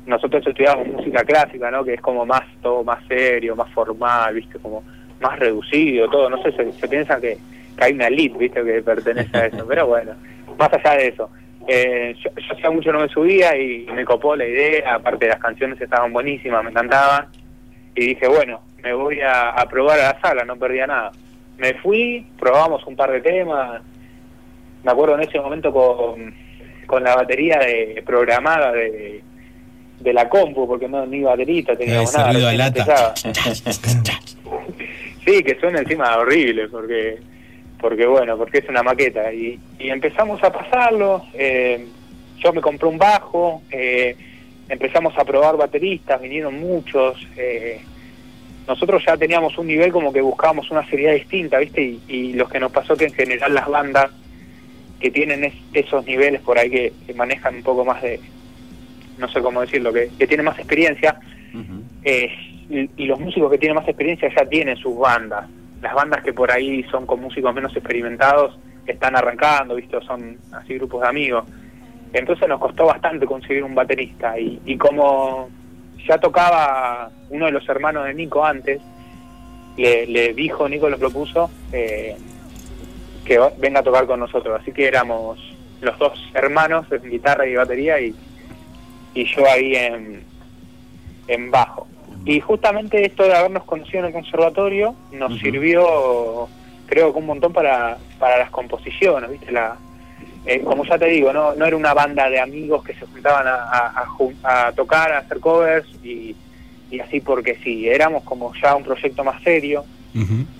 nosotros 0.06 0.46
estudiamos 0.46 0.88
música 0.88 1.24
clásica, 1.24 1.70
¿no? 1.70 1.84
Que 1.84 1.96
es 1.96 2.02
como 2.02 2.26
más, 2.26 2.44
todo 2.62 2.84
más 2.84 3.06
serio, 3.08 3.56
más 3.56 3.70
formal, 3.72 4.36
¿viste? 4.36 4.60
Como 4.60 4.84
más 5.22 5.40
reducido, 5.40 6.10
todo. 6.10 6.30
No 6.30 6.42
sé, 6.44 6.52
se, 6.54 6.72
se 6.74 6.88
piensa 6.88 7.20
que, 7.20 7.38
que 7.78 7.86
hay 7.86 7.94
una 7.94 8.08
elite, 8.08 8.38
¿viste? 8.38 8.64
Que 8.64 8.82
pertenece 8.82 9.38
a 9.38 9.46
eso, 9.46 9.66
pero 9.68 9.88
bueno, 9.88 10.14
más 10.58 10.74
allá 10.74 10.98
de 10.98 11.08
eso. 11.08 11.30
Eh, 11.68 12.16
yo, 12.24 12.30
yo 12.36 12.54
hacía 12.54 12.72
mucho 12.72 12.92
no 12.94 13.02
me 13.02 13.10
subía 13.10 13.56
y 13.58 13.86
me 13.94 14.06
copó 14.06 14.36
la 14.36 14.46
idea, 14.46 14.96
aparte 14.96 15.28
las 15.28 15.40
canciones 15.40 15.80
estaban 15.80 16.12
buenísimas, 16.14 16.64
me 16.64 16.72
encantaban. 16.72 17.28
Y 17.96 18.08
dije, 18.08 18.28
bueno, 18.28 18.62
me 18.84 18.94
voy 18.94 19.20
a, 19.22 19.50
a 19.50 19.68
probar 19.68 20.00
a 20.00 20.14
la 20.14 20.22
sala, 20.22 20.46
no 20.46 20.56
perdía 20.56 20.88
nada. 20.88 21.12
Me 21.58 21.74
fui, 21.76 22.26
probamos 22.40 22.86
un 22.86 22.96
par 22.96 23.12
de 23.12 23.22
temas. 23.22 23.82
Me 24.84 24.92
acuerdo 24.92 25.16
en 25.16 25.22
ese 25.28 25.40
momento 25.40 25.74
con, 25.74 26.34
con 26.86 27.04
la 27.04 27.16
batería 27.16 27.58
de, 27.60 28.02
programada 28.06 28.72
de, 28.72 29.22
de 30.00 30.14
la 30.14 30.30
compu, 30.30 30.68
porque 30.68 30.88
no 30.88 31.06
ni 31.06 31.22
baterita 31.22 31.76
teníamos 31.76 32.14
nada. 32.16 32.32
ruido 32.32 32.50
recién 32.50 32.88
lata. 32.88 33.14
Sí, 35.26 35.44
que 35.44 35.60
suena 35.60 35.80
encima 35.80 36.16
horrible, 36.18 36.70
porque, 36.70 37.18
porque 37.80 38.06
bueno, 38.06 38.38
porque 38.38 38.60
es 38.60 38.70
una 38.70 38.84
maqueta. 38.84 39.32
Y, 39.34 39.60
y 39.80 39.90
empezamos 39.90 40.44
a 40.44 40.52
pasarlo, 40.52 41.24
eh, 41.34 41.86
yo 42.40 42.54
me 42.54 42.62
compré 42.62 42.88
un 42.88 42.98
bajo, 42.98 43.62
eh, 43.72 44.16
empezamos 44.70 45.18
a 45.18 45.24
probar 45.26 45.58
bateristas, 45.58 46.22
vinieron 46.22 46.60
muchos. 46.60 47.18
eh, 47.38 47.82
nosotros 48.68 49.02
ya 49.06 49.16
teníamos 49.16 49.58
un 49.58 49.68
nivel 49.68 49.92
como 49.94 50.12
que 50.12 50.20
buscábamos 50.20 50.70
una 50.72 50.86
seriedad 50.90 51.14
distinta, 51.14 51.58
¿viste? 51.58 51.82
Y, 51.82 52.02
y 52.10 52.34
lo 52.34 52.50
que 52.50 52.60
nos 52.60 52.70
pasó 52.72 52.98
que 52.98 53.06
en 53.06 53.14
general 53.14 53.54
las 53.54 53.66
bandas 53.68 54.12
que 55.00 55.10
tienen 55.10 55.46
es- 55.46 55.54
esos 55.74 56.06
niveles 56.06 56.42
por 56.42 56.60
ahí 56.60 56.70
que, 56.70 56.94
que 57.06 57.14
manejan 57.14 57.56
un 57.56 57.64
poco 57.64 57.86
más 57.86 58.02
de, 58.02 58.20
no 59.20 59.30
sé 59.30 59.40
cómo 59.42 59.62
decirlo, 59.62 59.94
que, 59.94 60.10
que 60.20 60.28
tienen 60.28 60.46
más 60.46 60.58
experiencia, 60.60 61.18
eh, 62.04 62.30
y, 62.70 62.90
y 63.04 63.06
los 63.06 63.20
músicos 63.22 63.50
que 63.52 63.58
tienen 63.58 63.76
más 63.78 63.88
experiencia 63.88 64.30
ya 64.36 64.46
tienen 64.46 64.76
sus 64.76 64.98
bandas. 64.98 65.48
Las 65.82 65.94
bandas 65.94 66.24
que 66.24 66.34
por 66.34 66.52
ahí 66.52 66.84
son 66.92 67.06
con 67.06 67.22
músicos 67.22 67.54
menos 67.54 67.76
experimentados 67.76 68.58
están 68.86 69.16
arrancando, 69.16 69.76
¿viste? 69.76 70.00
Son 70.02 70.38
así 70.54 70.76
grupos 70.76 71.02
de 71.02 71.08
amigos. 71.08 71.46
Entonces 72.14 72.48
nos 72.48 72.60
costó 72.60 72.86
bastante 72.86 73.26
conseguir 73.26 73.64
un 73.64 73.76
baterista 73.76 74.40
y, 74.40 74.78
como 74.78 75.50
ya 76.08 76.18
tocaba 76.18 77.12
uno 77.30 77.46
de 77.46 77.52
los 77.52 77.68
hermanos 77.68 78.06
de 78.06 78.14
Nico 78.14 78.46
antes, 78.46 78.82
le, 79.76 80.08
le 80.08 80.34
dijo, 80.34 80.68
Nico 80.70 80.90
lo 80.90 80.98
propuso, 80.98 81.50
eh, 81.72 82.16
que 83.26 83.40
venga 83.58 83.82
a 83.82 83.84
tocar 83.84 84.08
con 84.08 84.20
nosotros. 84.20 84.60
Así 84.62 84.72
que 84.72 84.88
éramos 84.88 85.38
los 85.82 85.98
dos 86.00 86.32
hermanos 86.34 86.86
en 86.92 87.10
guitarra 87.10 87.46
y 87.46 87.56
batería 87.56 88.00
y, 88.00 88.16
y 89.14 89.26
yo 89.26 89.46
ahí 89.48 89.76
en, 89.76 90.24
en 91.28 91.52
bajo. 91.52 91.88
Y 92.28 92.40
justamente 92.42 93.06
esto 93.06 93.24
de 93.24 93.34
habernos 93.36 93.64
conocido 93.64 94.00
en 94.00 94.06
el 94.08 94.14
conservatorio 94.14 94.94
nos 95.12 95.40
sirvió, 95.40 96.48
creo 96.88 97.12
que 97.14 97.20
un 97.20 97.26
montón 97.26 97.54
para, 97.54 97.98
para 98.20 98.38
las 98.38 98.50
composiciones, 98.52 99.30
¿viste? 99.32 99.52
La, 99.52 99.78
eh, 100.46 100.62
como 100.62 100.84
ya 100.86 100.98
te 100.98 101.06
digo, 101.08 101.32
no, 101.34 101.54
no 101.56 101.66
era 101.66 101.76
una 101.76 101.94
banda 101.94 102.30
de 102.30 102.40
amigos 102.40 102.84
que 102.84 102.94
se 102.96 103.06
juntaban 103.06 103.48
a, 103.48 103.56
a- 103.56 104.06
a 104.44 104.68
a 104.68 104.72
tocar, 104.74 105.12
a 105.12 105.20
hacer 105.20 105.40
covers 105.40 105.88
y, 106.04 106.36
y 106.92 107.00
así 107.00 107.20
porque 107.20 107.58
sí, 107.64 107.88
éramos 107.88 108.24
como 108.24 108.54
ya 108.62 108.76
un 108.76 108.84
proyecto 108.84 109.24
más 109.24 109.42
serio 109.44 109.86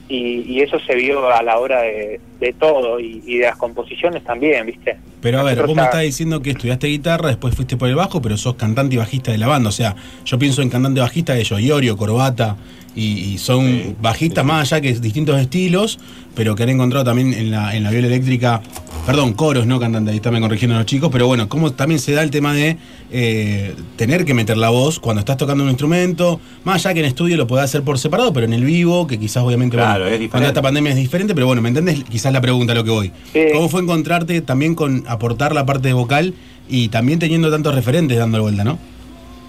y, 0.08 0.44
y 0.48 0.62
eso 0.62 0.78
se 0.86 0.94
vio 0.94 1.32
a 1.32 1.42
la 1.42 1.58
hora 1.58 1.82
de, 1.82 2.22
de 2.40 2.54
todo 2.54 3.00
y, 3.00 3.24
y 3.26 3.38
de 3.38 3.46
las 3.46 3.56
composiciones 3.56 4.24
también, 4.24 4.68
¿viste? 4.68 4.98
Pero 5.20 5.40
a 5.40 5.44
ver, 5.44 5.54
Nosotros 5.54 5.70
vos 5.70 5.76
me 5.78 5.84
estás 5.84 6.02
diciendo 6.04 6.42
que 6.44 6.52
estudiaste 6.52 6.88
guitarra, 6.88 7.30
después 7.30 7.56
fuiste 7.56 7.76
por 7.76 7.90
el 7.90 7.96
bajo, 7.96 8.22
pero 8.22 8.38
sos 8.38 8.54
cantante 8.54 8.94
y 8.94 8.98
bajista 9.00 9.32
de 9.32 9.40
la 9.40 9.48
banda. 9.48 9.70
O 9.70 9.72
sea, 9.72 9.96
yo 10.26 10.38
pienso 10.38 10.62
en 10.62 10.70
cantante 10.70 11.00
bajista 11.00 11.34
de 11.34 11.40
ellos, 11.40 11.60
Iorio, 11.60 11.98
Corbata, 11.98 12.56
y, 12.96 13.34
y 13.34 13.38
son 13.40 13.96
bajistas 14.00 14.46
más 14.46 14.72
allá 14.72 14.82
que 14.82 14.94
distintos 14.94 15.40
estilos, 15.40 16.00
pero 16.36 16.56
que 16.56 16.64
han 16.64 16.70
encontrado 16.70 17.06
también 17.06 17.34
en 17.34 17.50
la, 17.50 17.76
en 17.76 17.84
la 17.84 17.90
viola 17.90 18.08
eléctrica, 18.08 18.62
perdón, 19.06 19.34
coros, 19.34 19.66
no 19.66 19.80
cantante, 19.80 20.12
ahí 20.12 20.18
están 20.18 20.40
corrigiendo 20.40 20.78
los 20.78 20.86
chicos, 20.86 21.10
pero 21.12 21.26
bueno, 21.26 21.50
cómo 21.50 21.72
también 21.74 22.00
se 22.00 22.12
da 22.14 22.22
el 22.22 22.32
tema 22.32 22.54
de 22.54 22.78
eh, 23.12 23.74
tener 23.96 24.26
que 24.26 24.34
meter 24.34 24.58
la 24.58 24.70
voz 24.70 25.00
cuando 25.00 25.20
estás 25.22 25.38
tocando 25.38 25.64
un 25.64 25.70
instrumento, 25.70 26.40
más 26.64 26.86
allá 26.86 26.94
que 26.94 27.00
en 27.02 27.06
estudio 27.06 27.38
lo 27.38 27.48
podés 27.48 27.66
hacer 27.66 27.84
por 27.84 27.98
separado, 28.00 28.34
pero 28.34 28.46
en 28.46 28.54
el 28.54 28.64
vivo, 28.66 29.08
que 29.08 29.18
quizás 29.20 29.44
obviamente 29.44 29.78
Claro, 29.78 30.02
bueno, 30.02 30.06
es 30.08 30.20
diferente. 30.20 30.32
con 30.32 30.44
esta 30.44 30.62
pandemia 30.62 30.92
es 30.92 30.98
diferente, 30.98 31.34
pero 31.34 31.48
bueno, 31.48 31.62
¿me 31.62 31.70
entendés? 31.70 32.04
Quizás 32.04 32.34
la 32.34 32.42
pregunta 32.42 32.74
a 32.74 32.76
lo 32.76 32.84
que 32.84 32.92
voy. 32.92 33.12
¿Cómo 33.54 33.70
fue 33.70 33.82
encontrarte 33.82 34.42
también 34.42 34.76
con 34.76 35.04
aportar 35.08 35.54
la 35.54 35.66
parte 35.66 35.88
de 35.88 35.94
vocal 35.94 36.34
y 36.68 36.90
también 36.90 37.20
teniendo 37.20 37.50
tantos 37.50 37.74
referentes 37.74 38.18
dando 38.18 38.42
vuelta, 38.42 38.64
no? 38.64 38.78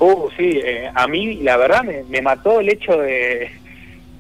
Uh, 0.01 0.29
sí, 0.37 0.61
eh, 0.65 0.89
a 0.95 1.09
mí 1.09 1.37
la 1.43 1.57
verdad 1.57 1.83
me, 1.83 2.05
me 2.09 2.23
mató 2.23 2.61
el 2.61 2.69
hecho 2.69 2.93
de, 2.93 3.51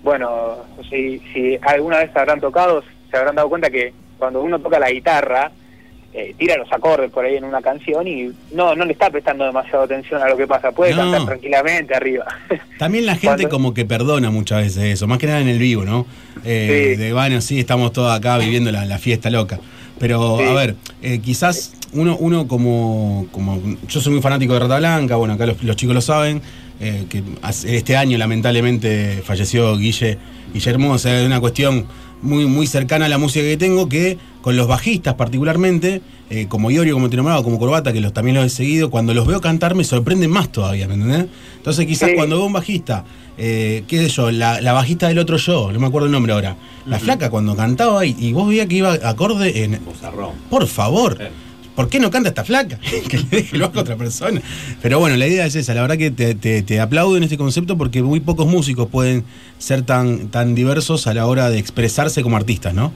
bueno, 0.03 0.57
si, 0.91 1.21
si 1.33 1.57
alguna 1.63 1.99
vez 1.99 2.11
habrán 2.17 2.41
tocado, 2.41 2.83
se 3.11 3.17
habrán 3.17 3.37
dado 3.37 3.49
cuenta 3.49 3.71
que 3.71 3.93
cuando 4.19 4.43
uno 4.43 4.59
toca 4.59 4.81
la 4.81 4.91
guitarra, 4.91 5.53
eh, 6.19 6.35
tira 6.39 6.57
los 6.57 6.71
acordes 6.73 7.11
por 7.11 7.25
ahí 7.25 7.37
en 7.37 7.45
una 7.45 7.61
canción 7.63 8.07
y 8.07 8.31
no 8.53 8.75
no 8.75 8.85
le 8.85 8.93
está 8.93 9.11
prestando 9.11 9.45
demasiada 9.45 9.85
atención 9.85 10.21
a 10.23 10.29
lo 10.29 10.37
que 10.37 10.47
pasa, 10.47 10.73
puede 10.73 10.93
No. 10.95 11.03
cantar 11.03 11.27
tranquilamente 11.27 11.95
arriba. 11.95 12.25
También 12.79 13.07
la 13.07 13.17
gente 13.17 13.49
como 13.49 13.73
que 13.75 13.85
perdona 13.85 14.31
muchas 14.31 14.63
veces 14.63 14.85
eso, 14.95 15.07
más 15.07 15.19
que 15.19 15.27
nada 15.27 15.41
en 15.41 15.49
el 15.49 15.59
vivo, 15.59 15.85
¿no? 15.85 16.07
Eh, 16.45 16.97
De 16.99 17.13
bueno, 17.13 17.41
sí, 17.41 17.59
estamos 17.61 17.93
todos 17.93 18.13
acá 18.17 18.39
viviendo 18.39 18.71
la, 18.73 18.85
la 18.85 18.99
fiesta 18.99 19.31
loca. 19.31 19.59
Pero, 20.01 20.39
a 20.39 20.55
ver, 20.55 20.77
eh, 21.03 21.19
quizás 21.19 21.73
uno, 21.93 22.17
uno 22.21 22.47
como, 22.47 23.27
como. 23.33 23.61
Yo 23.89 24.01
soy 24.01 24.13
muy 24.13 24.23
fanático 24.23 24.53
de 24.53 24.61
Rata 24.61 24.79
Blanca, 24.79 25.17
bueno, 25.17 25.35
acá 25.35 25.45
los, 25.47 25.61
los 25.65 25.75
chicos 25.75 25.93
lo 25.93 26.01
saben, 26.01 26.41
eh, 26.81 27.07
que 27.11 27.23
hace- 27.43 27.75
este 27.77 27.97
año 27.97 28.17
lamentablemente 28.17 29.23
falleció 29.25 29.77
Guille 29.77 30.17
Guillermo, 30.55 30.93
o 30.93 30.99
sea, 30.99 31.19
es 31.21 31.27
una 31.27 31.41
cuestión 31.41 31.87
muy, 32.23 32.47
muy 32.47 32.67
cercana 32.67 33.07
a 33.07 33.09
la 33.09 33.19
música 33.19 33.45
que 33.45 33.57
tengo, 33.57 33.89
que 33.89 34.19
con 34.43 34.57
los 34.57 34.67
bajistas 34.67 35.15
particularmente, 35.15 36.01
eh, 36.31 36.47
como 36.49 36.71
Iorio, 36.71 36.95
como 36.95 37.11
te 37.11 37.17
nombraba, 37.17 37.43
como 37.43 37.59
Corbata, 37.59 37.93
que 37.93 38.01
los, 38.01 38.13
también 38.13 38.37
los 38.37 38.47
he 38.47 38.51
seguido, 38.51 38.91
cuando 38.91 39.15
los 39.15 39.27
veo 39.27 39.41
cantar 39.41 39.75
me 39.75 39.85
sorprenden 39.85 40.31
más 40.31 40.51
todavía, 40.51 40.89
¿me 40.89 40.95
entendés? 40.95 41.27
Entonces 41.57 41.87
quizás 41.87 42.11
cuando 42.15 42.37
veo 42.37 42.47
un 42.47 42.53
bajista, 42.53 43.05
eh, 43.37 43.85
qué 43.87 43.99
sé 43.99 44.09
yo, 44.09 44.31
la, 44.31 44.61
la 44.61 44.73
bajista 44.73 45.09
del 45.09 45.19
otro 45.19 45.37
yo, 45.37 45.73
no 45.73 45.79
me 45.79 45.87
acuerdo 45.87 46.07
el 46.07 46.13
nombre 46.13 46.33
ahora, 46.33 46.57
la 46.87 46.99
flaca 46.99 47.31
cuando 47.31 47.57
cantaba 47.57 48.05
y, 48.07 48.17
y 48.19 48.33
vos 48.33 48.49
veías 48.49 48.67
que 48.67 48.77
iba 48.77 48.93
acorde 48.93 49.65
en... 49.65 49.79
Por 50.51 50.67
favor. 50.67 51.19
¿Por 51.79 51.89
qué 51.89 52.01
no 52.01 52.11
canta 52.11 52.31
esta 52.31 52.43
flaca? 52.43 52.77
que 53.09 53.19
le 53.19 53.23
deje 53.31 53.55
el 53.55 53.63
bajo 53.63 53.79
a 53.79 53.83
otra 53.83 53.95
persona. 53.95 54.41
Pero 54.83 54.99
bueno, 54.99 55.17
la 55.17 55.29
idea 55.29 55.47
es 55.47 55.55
esa. 55.55 55.75
La 55.75 55.83
verdad 55.83 55.97
que 55.97 56.11
te, 56.11 56.81
aplaudo 56.81 57.17
en 57.17 57.23
este 57.23 57.39
concepto 57.39 57.79
porque 57.79 58.03
muy 58.03 58.19
pocos 58.19 58.49
músicos 58.49 58.89
pueden 58.89 59.23
ser 59.59 59.83
tan, 59.83 60.29
tan 60.29 60.57
diversos 60.57 61.07
a 61.07 61.15
la 61.15 61.25
hora 61.29 61.51
de 61.51 61.61
expresarse 61.61 62.25
como 62.25 62.37
artistas, 62.37 62.75
¿no? 62.75 62.91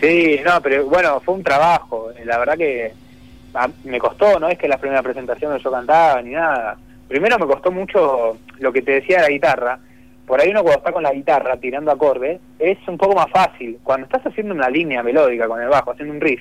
Sí, 0.00 0.38
no, 0.44 0.62
pero 0.62 0.86
bueno, 0.86 1.20
fue 1.24 1.34
un 1.34 1.42
trabajo. 1.42 2.10
La 2.24 2.38
verdad 2.38 2.56
que 2.56 2.92
a- 3.54 3.68
me 3.82 3.98
costó, 3.98 4.38
no 4.38 4.48
es 4.48 4.56
que 4.56 4.68
la 4.68 4.78
primera 4.78 5.02
presentación 5.02 5.58
yo 5.58 5.72
cantaba 5.72 6.22
ni 6.22 6.30
nada. 6.30 6.76
Primero 7.08 7.40
me 7.40 7.46
costó 7.46 7.72
mucho 7.72 8.38
lo 8.60 8.72
que 8.72 8.82
te 8.82 8.92
decía 8.92 9.16
de 9.16 9.22
la 9.22 9.30
guitarra. 9.30 9.80
Por 10.28 10.40
ahí 10.40 10.50
uno 10.50 10.62
cuando 10.62 10.78
está 10.78 10.92
con 10.92 11.02
la 11.02 11.12
guitarra 11.12 11.56
tirando 11.56 11.90
acordes 11.90 12.40
es 12.60 12.78
un 12.86 12.96
poco 12.96 13.16
más 13.16 13.32
fácil. 13.32 13.78
Cuando 13.82 14.04
estás 14.04 14.24
haciendo 14.24 14.54
una 14.54 14.70
línea 14.70 15.02
melódica 15.02 15.48
con 15.48 15.60
el 15.60 15.68
bajo, 15.68 15.90
haciendo 15.90 16.14
un 16.14 16.20
riff, 16.20 16.40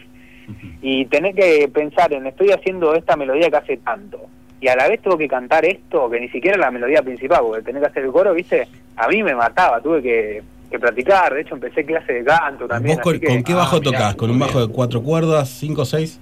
y 0.81 1.05
tenés 1.05 1.35
que 1.35 1.69
pensar 1.73 2.11
en 2.13 2.25
estoy 2.27 2.51
haciendo 2.51 2.93
esta 2.95 3.15
melodía 3.15 3.49
que 3.49 3.57
hace 3.57 3.77
tanto, 3.77 4.19
y 4.61 4.67
a 4.67 4.75
la 4.75 4.87
vez 4.87 5.01
tengo 5.01 5.17
que 5.17 5.27
cantar 5.27 5.63
esto, 5.65 6.09
que 6.09 6.19
ni 6.19 6.29
siquiera 6.29 6.55
es 6.55 6.61
la 6.61 6.71
melodía 6.71 7.01
principal, 7.01 7.39
porque 7.43 7.63
tenés 7.63 7.81
que 7.81 7.87
hacer 7.87 8.03
el 8.03 8.11
coro, 8.11 8.33
¿viste? 8.33 8.67
A 8.97 9.07
mí 9.07 9.23
me 9.23 9.33
mataba, 9.35 9.79
tuve 9.81 10.01
que, 10.01 10.41
que 10.69 10.77
practicar. 10.79 11.33
De 11.33 11.41
hecho, 11.41 11.55
empecé 11.55 11.85
clase 11.85 12.11
de 12.13 12.23
canto 12.25 12.67
también. 12.67 12.97
¿Vos 12.97 13.03
con, 13.03 13.13
así 13.15 13.21
que- 13.21 13.27
con 13.27 13.43
qué 13.43 13.53
bajo 13.53 13.77
Ah, 13.77 13.81
tocás? 13.81 14.15
¿Con 14.15 14.29
un 14.31 14.39
bajo 14.39 14.67
de 14.67 14.73
cuatro 14.73 15.01
cuerdas, 15.01 15.49
cinco 15.49 15.83
o 15.83 15.85
seis? 15.85 16.19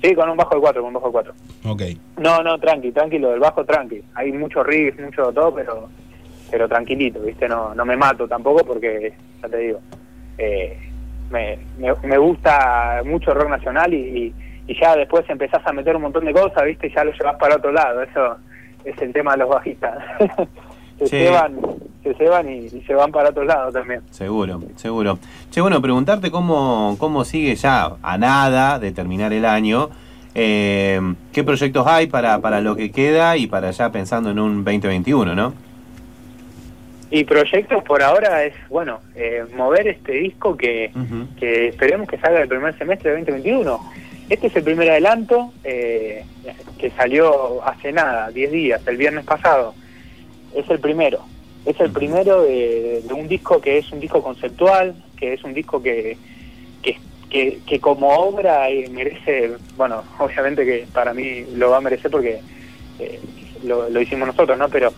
Sí, 0.00 0.14
con 0.14 0.28
un 0.30 0.36
bajo 0.36 0.54
de 0.54 0.60
cuatro, 0.60 0.82
con 0.82 0.88
un 0.88 0.94
bajo 0.94 1.06
de 1.06 1.12
cuatro. 1.12 1.32
Ok. 1.64 1.82
No, 2.18 2.42
no, 2.42 2.58
tranqui, 2.58 2.92
tranquilo, 2.92 3.30
del 3.30 3.40
bajo 3.40 3.64
tranqui. 3.64 4.02
Hay 4.14 4.30
mucho 4.32 4.62
riff, 4.62 4.98
mucho 5.00 5.32
todo, 5.32 5.52
pero 5.54 5.88
pero 6.50 6.68
tranquilito, 6.68 7.18
¿viste? 7.20 7.48
No 7.48 7.74
no 7.74 7.84
me 7.84 7.96
mato 7.96 8.28
tampoco 8.28 8.64
porque, 8.64 9.12
ya 9.42 9.48
te 9.48 9.56
digo, 9.58 9.80
eh, 10.38 10.78
me, 11.34 11.58
me, 11.78 11.92
me 12.08 12.16
gusta 12.18 13.02
mucho 13.04 13.34
rock 13.34 13.50
nacional 13.50 13.92
y, 13.92 13.96
y, 13.98 14.34
y 14.72 14.80
ya 14.80 14.94
después 14.96 15.24
empezás 15.28 15.60
a 15.66 15.72
meter 15.72 15.94
un 15.96 16.02
montón 16.02 16.24
de 16.24 16.32
cosas, 16.32 16.64
¿viste? 16.64 16.86
Y 16.86 16.94
ya 16.94 17.04
lo 17.04 17.12
llevas 17.12 17.36
para 17.36 17.56
otro 17.56 17.72
lado. 17.72 18.02
Eso 18.02 18.36
es 18.84 18.96
el 19.02 19.12
tema 19.12 19.32
de 19.32 19.38
los 19.38 19.48
bajistas. 19.50 19.98
se 20.98 21.06
Sí. 21.08 21.16
llevan, 21.16 21.56
se 22.04 22.14
llevan 22.14 22.48
y, 22.48 22.58
y 22.66 22.82
se 22.86 22.94
van 22.94 23.10
para 23.10 23.30
otro 23.30 23.44
lado 23.44 23.72
también. 23.72 24.00
Seguro, 24.10 24.62
seguro. 24.76 25.18
Che, 25.50 25.60
bueno, 25.60 25.82
preguntarte 25.82 26.30
cómo, 26.30 26.96
cómo 26.98 27.24
sigue 27.24 27.56
ya 27.56 27.90
a 28.00 28.16
nada 28.16 28.78
de 28.78 28.92
terminar 28.92 29.32
el 29.32 29.44
año. 29.44 29.90
eh, 30.36 31.00
¿Qué 31.32 31.42
proyectos 31.44 31.86
hay 31.86 32.06
para, 32.06 32.38
para 32.40 32.60
lo 32.60 32.76
que 32.76 32.90
queda 32.92 33.36
y 33.36 33.46
para 33.48 33.70
ya 33.72 33.90
pensando 33.90 34.30
en 34.30 34.38
un 34.38 34.64
2021, 34.64 35.34
no? 35.34 35.52
Y 37.10 37.24
proyectos 37.24 37.82
por 37.84 38.02
ahora 38.02 38.44
es, 38.44 38.54
bueno, 38.68 39.00
eh, 39.14 39.44
mover 39.54 39.88
este 39.88 40.12
disco 40.12 40.56
que, 40.56 40.90
que 41.38 41.68
esperemos 41.68 42.08
que 42.08 42.18
salga 42.18 42.40
el 42.40 42.48
primer 42.48 42.76
semestre 42.76 43.10
de 43.10 43.18
2021. 43.18 43.80
Este 44.28 44.46
es 44.46 44.56
el 44.56 44.62
primer 44.62 44.90
adelanto 44.90 45.52
eh, 45.64 46.24
que 46.78 46.90
salió 46.90 47.62
hace 47.64 47.92
nada, 47.92 48.30
10 48.30 48.52
días, 48.52 48.86
el 48.86 48.96
viernes 48.96 49.24
pasado. 49.24 49.74
Es 50.54 50.68
el 50.70 50.80
primero. 50.80 51.20
Es 51.66 51.78
el 51.80 51.90
primero 51.90 52.42
de, 52.42 53.02
de 53.06 53.14
un 53.14 53.28
disco 53.28 53.60
que 53.60 53.78
es 53.78 53.92
un 53.92 54.00
disco 54.00 54.22
conceptual, 54.22 54.94
que 55.16 55.34
es 55.34 55.44
un 55.44 55.54
disco 55.54 55.82
que, 55.82 56.16
que, 56.82 56.98
que, 57.28 57.58
que 57.66 57.80
como 57.80 58.08
obra 58.08 58.70
eh, 58.70 58.88
merece, 58.90 59.52
bueno, 59.76 60.02
obviamente 60.18 60.64
que 60.64 60.86
para 60.92 61.12
mí 61.12 61.44
lo 61.54 61.70
va 61.70 61.78
a 61.78 61.80
merecer 61.82 62.10
porque 62.10 62.40
eh, 62.98 63.20
lo, 63.62 63.88
lo 63.88 64.00
hicimos 64.00 64.26
nosotros, 64.26 64.58
¿no? 64.58 64.68
Pero 64.68 64.92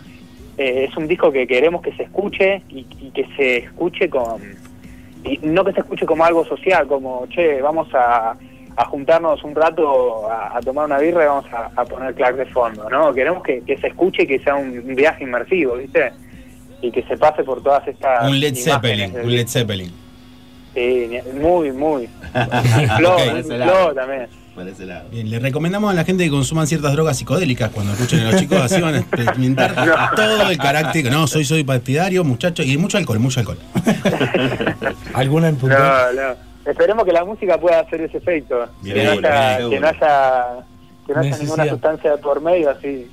eh, 0.57 0.87
es 0.89 0.97
un 0.97 1.07
disco 1.07 1.31
que 1.31 1.45
queremos 1.47 1.81
que 1.81 1.93
se 1.93 2.03
escuche 2.03 2.61
y, 2.69 2.85
y 2.99 3.11
que 3.11 3.25
se 3.35 3.57
escuche 3.57 4.09
con 4.09 4.41
y 5.23 5.39
no 5.43 5.63
que 5.65 5.73
se 5.73 5.79
escuche 5.81 6.05
como 6.05 6.23
algo 6.25 6.45
social 6.45 6.87
como 6.87 7.27
che 7.27 7.61
vamos 7.61 7.87
a, 7.93 8.35
a 8.75 8.85
juntarnos 8.85 9.43
un 9.43 9.55
rato 9.55 10.29
a, 10.29 10.57
a 10.57 10.61
tomar 10.61 10.85
una 10.85 10.99
birra 10.99 11.23
y 11.23 11.27
vamos 11.27 11.45
a, 11.53 11.69
a 11.75 11.85
poner 11.85 12.13
Clark 12.15 12.37
de 12.37 12.45
fondo 12.47 12.89
no 12.89 13.13
queremos 13.13 13.43
que, 13.43 13.61
que 13.61 13.77
se 13.77 13.87
escuche 13.87 14.23
y 14.23 14.27
que 14.27 14.39
sea 14.39 14.55
un, 14.55 14.69
un 14.79 14.95
viaje 14.95 15.23
inmersivo 15.23 15.75
viste 15.75 16.11
y 16.81 16.91
que 16.91 17.01
se 17.03 17.17
pase 17.17 17.43
por 17.43 17.61
todas 17.63 17.87
estas 17.87 18.29
Un 18.29 18.39
Led 18.39 18.55
Zeppelin, 18.55 19.13
un 19.23 19.35
Led 19.35 19.47
Zeppelin. 19.47 19.91
Sí, 20.75 21.09
muy, 21.33 21.71
muy. 21.71 22.07
Flow, 22.97 23.13
Ok. 23.15 23.45
flow 23.45 23.95
también. 23.95 24.27
Bien, 25.11 25.29
le 25.29 25.37
recomendamos 25.37 25.91
a 25.91 25.93
la 25.93 26.03
gente 26.03 26.23
que 26.23 26.31
consuman 26.31 26.65
ciertas 26.65 26.91
drogas 26.93 27.17
psicodélicas 27.17 27.69
cuando 27.69 27.93
escuchen 27.93 28.21
a 28.21 28.31
los 28.31 28.41
chicos, 28.41 28.59
así 28.59 28.81
van 28.81 28.95
a 28.95 28.99
experimentar 28.99 29.75
todo 30.15 30.49
el 30.49 30.57
carácter. 30.57 31.11
No, 31.11 31.27
soy 31.27 31.45
soy 31.45 31.63
partidario, 31.63 32.23
muchachos, 32.23 32.65
y 32.65 32.75
mucho 32.77 32.97
alcohol, 32.97 33.19
mucho 33.19 33.39
alcohol. 33.39 33.59
¿Alguna 35.13 35.49
en 35.49 35.57
punto? 35.57 35.77
No, 35.77 36.13
no. 36.13 36.35
Esperemos 36.65 37.05
que 37.05 37.11
la 37.11 37.23
música 37.23 37.59
pueda 37.59 37.81
hacer 37.81 38.01
ese 38.01 38.17
efecto. 38.17 38.67
Bien, 38.81 38.95
que, 38.95 39.03
no 39.03 39.09
seguro, 39.11 39.27
haya, 39.29 39.57
bien, 39.59 39.69
que 39.69 39.79
no 39.79 39.87
haya, 39.87 40.45
que 41.05 41.13
no 41.13 41.19
haya 41.19 41.37
ninguna 41.37 41.67
sustancia 41.67 42.11
de 42.11 42.17
por 42.17 42.41
medio, 42.41 42.71
así, 42.71 43.07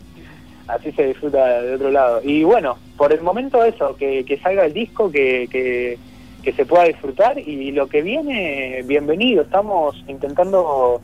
así 0.67 0.93
se 0.93 1.09
disfruta 1.09 1.61
de 1.61 1.75
otro 1.75 1.91
lado. 1.91 2.21
Y 2.25 2.43
bueno, 2.43 2.79
por 2.97 3.13
el 3.13 3.21
momento 3.21 3.63
eso, 3.63 3.95
que, 3.97 4.25
que 4.25 4.39
salga 4.39 4.65
el 4.65 4.73
disco, 4.73 5.11
que, 5.11 5.47
que, 5.53 5.99
que 6.43 6.53
se 6.55 6.65
pueda 6.65 6.85
disfrutar 6.85 7.39
y 7.39 7.71
lo 7.71 7.87
que 7.87 8.01
viene, 8.01 8.83
bienvenido. 8.87 9.43
Estamos 9.43 10.03
intentando 10.09 11.03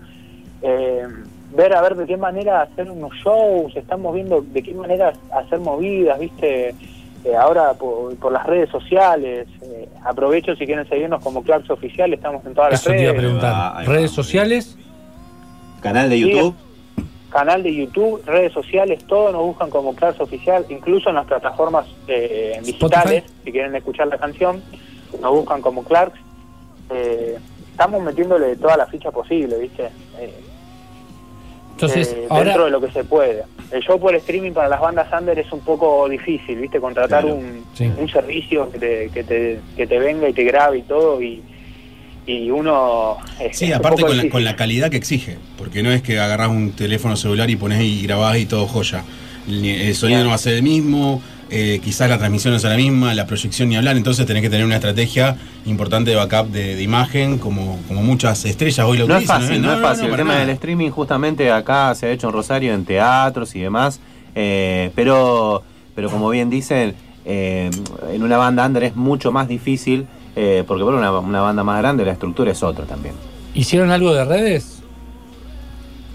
eh, 0.63 1.07
ver 1.55 1.75
a 1.75 1.83
ver 1.83 1.97
de 1.97 2.07
qué 2.07 2.17
manera 2.17 2.63
hacer 2.63 2.91
unos 2.91 3.13
shows, 3.25 3.75
estamos 3.77 4.15
viendo 4.15 4.41
de 4.41 4.63
qué 4.63 4.73
manera 4.75 5.13
hacer 5.33 5.59
movidas, 5.61 6.19
viste, 6.19 6.75
Eh, 7.23 7.37
ahora 7.37 7.75
por, 7.75 8.17
por 8.17 8.33
las 8.33 8.47
redes 8.47 8.71
sociales. 8.71 9.47
eh, 9.63 9.87
aprovecho 10.07 10.57
si 10.57 10.65
quieren 10.65 10.89
seguirnos 10.89 11.23
como 11.23 11.43
Clarks 11.43 11.69
Oficial, 11.69 12.11
estamos 12.15 12.43
en 12.47 12.55
todas 12.55 12.71
las 12.71 12.81
Eso 12.81 12.91
te 12.93 13.03
iba 13.03 13.11
a 13.11 13.75
redes. 13.75 13.89
¿Redes 13.89 14.11
sociales? 14.13 14.79
Canal 15.83 16.09
de 16.09 16.17
Sí, 16.17 16.23
YouTube. 16.31 16.55
Canal 17.29 17.63
de 17.63 17.75
YouTube, 17.75 18.23
redes 18.25 18.53
sociales, 18.55 19.05
todo 19.07 19.31
nos 19.33 19.43
buscan 19.43 19.69
como 19.69 19.95
Clarks 19.95 20.19
Oficial, 20.21 20.65
incluso 20.71 21.11
en 21.11 21.17
las 21.17 21.27
plataformas 21.27 21.87
eh, 22.09 22.59
digitales, 22.65 23.25
si 23.45 23.53
quieren 23.53 23.77
escuchar 23.77 24.07
la 24.09 24.17
canción, 24.17 24.63
nos 25.21 25.31
buscan 25.31 25.61
como 25.61 25.85
Clarks. 25.85 26.19
Eh, 26.91 27.37
estamos 27.71 28.03
metiéndole 28.03 28.57
toda 28.57 28.79
la 28.79 28.87
ficha 28.87 29.11
posible, 29.11 29.59
¿viste? 29.59 29.91
Eh, 30.19 30.35
Entonces, 31.87 32.15
eh, 32.17 32.27
ahora- 32.29 32.45
dentro 32.45 32.65
de 32.67 32.71
lo 32.71 32.81
que 32.81 32.91
se 32.93 33.05
puede. 33.05 33.43
El 33.71 33.83
show 33.83 33.99
por 34.01 34.15
streaming 34.17 34.53
para 34.53 34.69
las 34.69 34.81
bandas 34.81 35.09
under 35.19 35.39
es 35.39 35.51
un 35.53 35.61
poco 35.61 36.09
difícil, 36.09 36.57
¿viste? 36.59 36.81
Contratar 36.81 37.23
Claro. 37.23 37.37
un, 37.37 37.65
Sí. 37.75 37.91
un 37.97 38.09
servicio 38.09 38.71
que 38.71 38.79
te, 38.79 39.11
que, 39.13 39.25
te, 39.25 39.61
que 39.77 39.87
te 39.87 39.99
venga 39.99 40.29
y 40.29 40.33
te 40.33 40.45
grabe 40.45 40.79
y 40.79 40.83
todo, 40.83 41.23
y, 41.23 41.43
y 42.27 42.51
uno... 42.51 43.17
es- 43.41 43.57
Sí, 43.59 43.67
es 43.67 43.75
aparte 43.77 44.03
con 44.03 44.17
la, 44.17 44.29
con 44.29 44.45
la 44.45 44.57
calidad 44.57 44.91
que 44.91 44.97
exige, 44.97 45.39
porque 45.57 45.83
no 45.83 45.91
es 45.91 46.03
que 46.03 46.19
agarrás 46.19 46.49
un 46.49 46.73
teléfono 46.73 47.17
celular 47.17 47.49
y 47.51 47.57
pones 47.57 47.81
y 47.83 48.03
grabás 48.03 48.39
y 48.39 48.47
todo 48.47 48.67
joya. 48.67 49.05
El, 49.49 49.65
el 49.65 49.95
sonido 49.95 50.23
no 50.25 50.29
va 50.31 50.35
a 50.35 50.39
ser 50.39 50.55
el 50.55 50.63
mismo, 50.63 51.23
eh, 51.51 51.81
quizás 51.83 52.09
la 52.09 52.19
transmisión 52.19 52.53
no 52.53 52.57
es 52.59 52.65
la 52.65 52.77
misma, 52.77 53.13
la 53.15 53.27
proyección 53.27 53.69
ni 53.69 53.77
hablar, 53.77 53.97
entonces 53.97 54.25
tenés 54.27 54.43
que 54.43 54.51
tener 54.51 54.65
una 54.65 54.77
estrategia 54.77 55.37
importante 55.67 56.11
de 56.11 56.17
backup 56.17 56.51
de, 56.53 56.77
de 56.77 56.83
imagen, 56.83 57.39
como, 57.39 57.81
como 57.89 58.03
muchas 58.03 58.45
estrellas 58.45 58.87
hoy 58.87 58.99
lo 58.99 59.07
No 59.07 59.15
es 59.17 59.25
utilizan. 59.25 59.43
fácil, 59.43 59.63
no, 59.63 59.73
es 59.75 59.81
fácil. 59.81 60.07
el 60.07 60.17
tema 60.17 60.33
nada. 60.35 60.41
del 60.47 60.51
streaming 60.51 60.91
justamente 60.91 61.51
acá 61.51 61.95
se 61.95 62.07
ha 62.07 62.11
hecho 62.11 62.29
en 62.29 62.33
Rosario 62.33 62.73
en 62.75 62.85
teatros 62.85 63.55
y 63.57 63.61
demás. 63.61 64.01
eh, 64.35 64.91
pero, 64.95 65.63
pero 65.95 66.09
como 66.11 66.31
bien 66.31 66.51
dicen, 66.51 66.95
eh, 67.25 67.71
en 68.13 68.23
una 68.23 68.37
banda 68.37 68.65
under 68.67 68.85
es 68.85 68.97
mucho 68.97 69.33
más 69.33 69.49
difícil 69.49 70.07
eh, 70.37 70.65
porque 70.67 70.85
por 70.85 70.95
una, 70.95 71.11
una 71.19 71.41
banda 71.41 71.65
más 71.65 71.79
grande 71.81 72.05
la 72.05 72.13
estructura 72.13 72.53
es 72.53 72.63
otra 72.63 72.85
también. 72.87 73.15
¿Hicieron 73.55 73.91
algo 73.91 74.15
de 74.15 74.25
redes? 74.25 74.80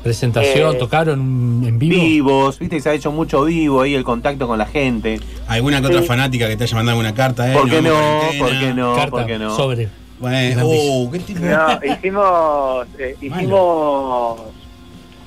¿Presentación? 0.05 0.75
Eh, 0.75 0.77
¿Tocaron 0.77 1.19
en 1.65 1.79
vivo? 1.79 1.95
Vivos, 1.99 2.59
viste 2.59 2.75
que 2.75 2.81
se 2.83 2.89
ha 2.91 2.93
hecho 2.93 3.11
mucho 3.11 3.43
vivo 3.45 3.81
ahí 3.81 3.95
el 3.95 4.03
contacto 4.03 4.45
con 4.45 4.59
la 4.59 4.67
gente. 4.67 5.19
¿Alguna 5.47 5.81
que 5.81 5.87
otra 5.87 6.01
Sí. 6.01 6.07
fanática 6.07 6.47
que 6.47 6.55
te 6.55 6.65
haya 6.65 6.75
mandado 6.75 6.99
alguna 6.99 7.15
carta? 7.15 7.51
Eh? 7.51 7.55
¿Por 7.55 7.67
qué 7.67 7.81
no? 7.81 8.19
¿Por 8.37 8.49
qué 8.59 8.71
no? 8.75 8.95
Carta, 8.95 9.09
¿Por 9.09 9.25
qué 9.25 9.39
no? 9.39 9.55
sobre. 9.55 9.89
Bueno, 10.19 10.61
oh, 10.63 11.09
qué 11.11 11.17
tipo 11.17 11.39
No, 11.39 11.79
hicimos, 11.83 12.87
eh, 12.99 13.15
hicimos 13.19 14.41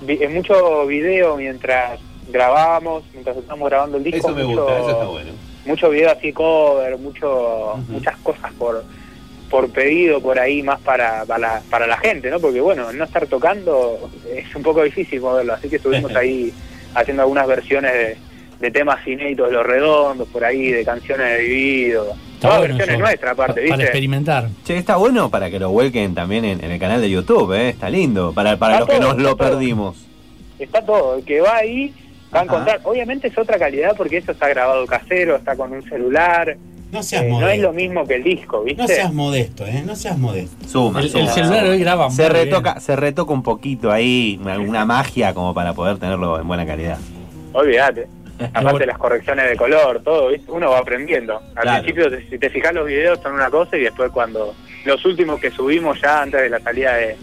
vi- 0.03 0.19
eh, 0.23 0.29
mucho 0.29 0.87
video 0.87 1.37
mientras 1.37 1.99
grabábamos, 2.29 3.03
mientras 3.13 3.37
estábamos 3.37 3.69
grabando 3.71 3.97
el 3.97 4.05
disco. 4.05 4.29
Eso 4.29 4.37
me 4.37 4.45
mucho, 4.45 4.61
gusta, 4.63 4.79
eso 4.79 4.91
está 4.91 5.05
bueno. 5.07 5.31
Mucho 5.67 5.91
video 5.91 6.13
así 6.13 6.33
cover, 6.33 6.97
mucho, 6.99 7.75
muchas 7.89 8.17
cosas 8.19 8.53
por 8.57 8.85
por 9.51 9.71
pedido 9.71 10.21
por 10.21 10.39
ahí 10.39 10.63
más 10.63 10.79
para, 10.81 11.25
para, 11.25 11.39
la, 11.39 11.63
para 11.71 11.87
la 11.87 11.97
gente, 11.99 12.31
¿no? 12.31 12.39
Porque 12.41 12.61
bueno, 12.61 12.93
no 12.93 13.05
estar 13.05 13.27
tocando 13.27 14.11
es 14.35 14.55
un 14.55 14.63
poco 14.63 14.83
difícil 14.83 15.21
moverlo, 15.21 15.55
así 15.55 15.69
que 15.69 15.77
estuvimos 15.77 16.15
ahí 16.17 16.53
haciendo 16.95 17.23
algunas 17.23 17.47
versiones 17.47 17.93
de, 17.93 18.17
de 18.61 18.71
temas 18.71 19.07
inéditos 19.07 19.49
de 19.49 19.55
Los 19.55 19.67
Redondos, 19.67 20.29
por 20.29 20.45
ahí, 20.45 20.71
de 20.71 20.85
canciones 20.85 21.27
de 21.31 21.39
Dividido. 21.39 22.15
Está 22.35 22.49
Todas 22.49 22.59
bueno 22.59 22.75
versiones 22.77 22.95
eso. 22.97 23.05
nuestras 23.05 23.33
aparte, 23.33 23.55
Pa- 23.55 23.61
¿viste? 23.61 23.71
Para 23.71 23.83
experimentar. 23.85 24.49
Che, 24.65 24.77
está 24.77 24.97
bueno 24.97 25.31
para 25.31 25.51
que 25.51 25.59
lo 25.59 25.71
vuelquen 25.71 26.15
también 26.15 26.45
en, 26.45 26.63
en 26.65 26.71
el 26.71 26.79
canal 26.79 27.01
de 27.01 27.11
YouTube, 27.11 27.53
¿eh? 27.55 27.71
Está 27.71 27.91
lindo. 27.91 28.33
Para, 28.33 28.57
para 28.59 28.79
Está 28.79 28.87
los 28.87 28.95
que 28.95 29.01
nos 29.05 29.17
lo 29.19 29.37
todo. 29.37 29.51
perdimos. 29.51 29.97
está 30.59 30.85
todo, 30.85 31.17
el 31.17 31.25
que 31.25 31.41
va 31.41 31.57
ahí 31.57 31.93
va 32.35 32.41
a 32.41 32.43
Ajá. 32.43 32.45
encontrar, 32.45 32.81
obviamente 32.85 33.29
es 33.29 33.39
otra 33.39 33.59
calidad 33.59 33.97
porque 33.97 34.19
eso 34.19 34.33
está 34.33 34.49
grabado 34.49 34.85
casero, 34.87 35.37
está 35.37 35.57
con 35.57 35.73
un 35.73 35.83
celular, 35.89 36.57
No 36.91 37.03
seas 37.03 37.23
eh, 37.25 37.29
no 37.29 37.35
modesto. 37.35 37.55
es 37.55 37.61
lo 37.63 37.73
mismo 37.73 38.07
que 38.07 38.15
el 38.15 38.25
disco, 38.25 38.63
¿viste? 38.65 38.81
No 38.83 38.89
seas 38.89 39.13
modesto, 39.13 39.67
¿eh? 39.67 39.83
No 39.85 39.95
seas 39.95 40.17
modesto. 40.19 40.67
Suma, 40.69 41.01
El, 41.01 41.05
el 41.07 41.11
suma, 41.13 41.33
celular 41.33 41.59
suma. 41.61 41.71
hoy 41.71 41.79
graba 41.81 42.11
Se 42.11 42.23
muy 42.23 42.31
retoca, 42.33 42.81
se 42.81 42.97
retoca 42.97 43.33
un 43.33 43.43
poquito 43.43 43.91
ahí, 43.93 44.41
alguna 44.47 44.85
magia 44.85 45.35
como 45.35 45.53
para 45.55 45.75
poder 45.75 45.99
tenerlo 45.99 46.41
en 46.41 46.49
buena 46.49 46.65
calidad. 46.67 46.99
Olvídate. 47.53 48.07
Aparte 48.55 48.87
las 48.87 48.99
correcciones 48.99 49.51
de 49.51 49.57
color, 49.57 50.01
todo, 50.05 50.29
¿viste? 50.29 50.51
uno 50.51 50.71
va 50.71 50.79
aprendiendo. 50.79 51.41
Al 51.57 51.63
Claro. 51.63 51.83
principio, 51.83 52.11
te- 52.11 52.29
si 52.31 52.39
te 52.39 52.51
fijas 52.51 52.73
los 52.73 52.87
videos 52.87 53.19
son 53.23 53.33
una 53.35 53.51
cosa 53.51 53.77
y 53.77 53.81
después 53.81 54.11
cuando 54.13 54.55
los 54.85 55.05
últimos 55.05 55.41
que 55.41 55.51
subimos 55.51 56.01
ya 56.01 56.23
antes 56.23 56.41
de 56.43 56.49
la 56.49 56.61
salida 56.61 56.95
de, 56.95 57.17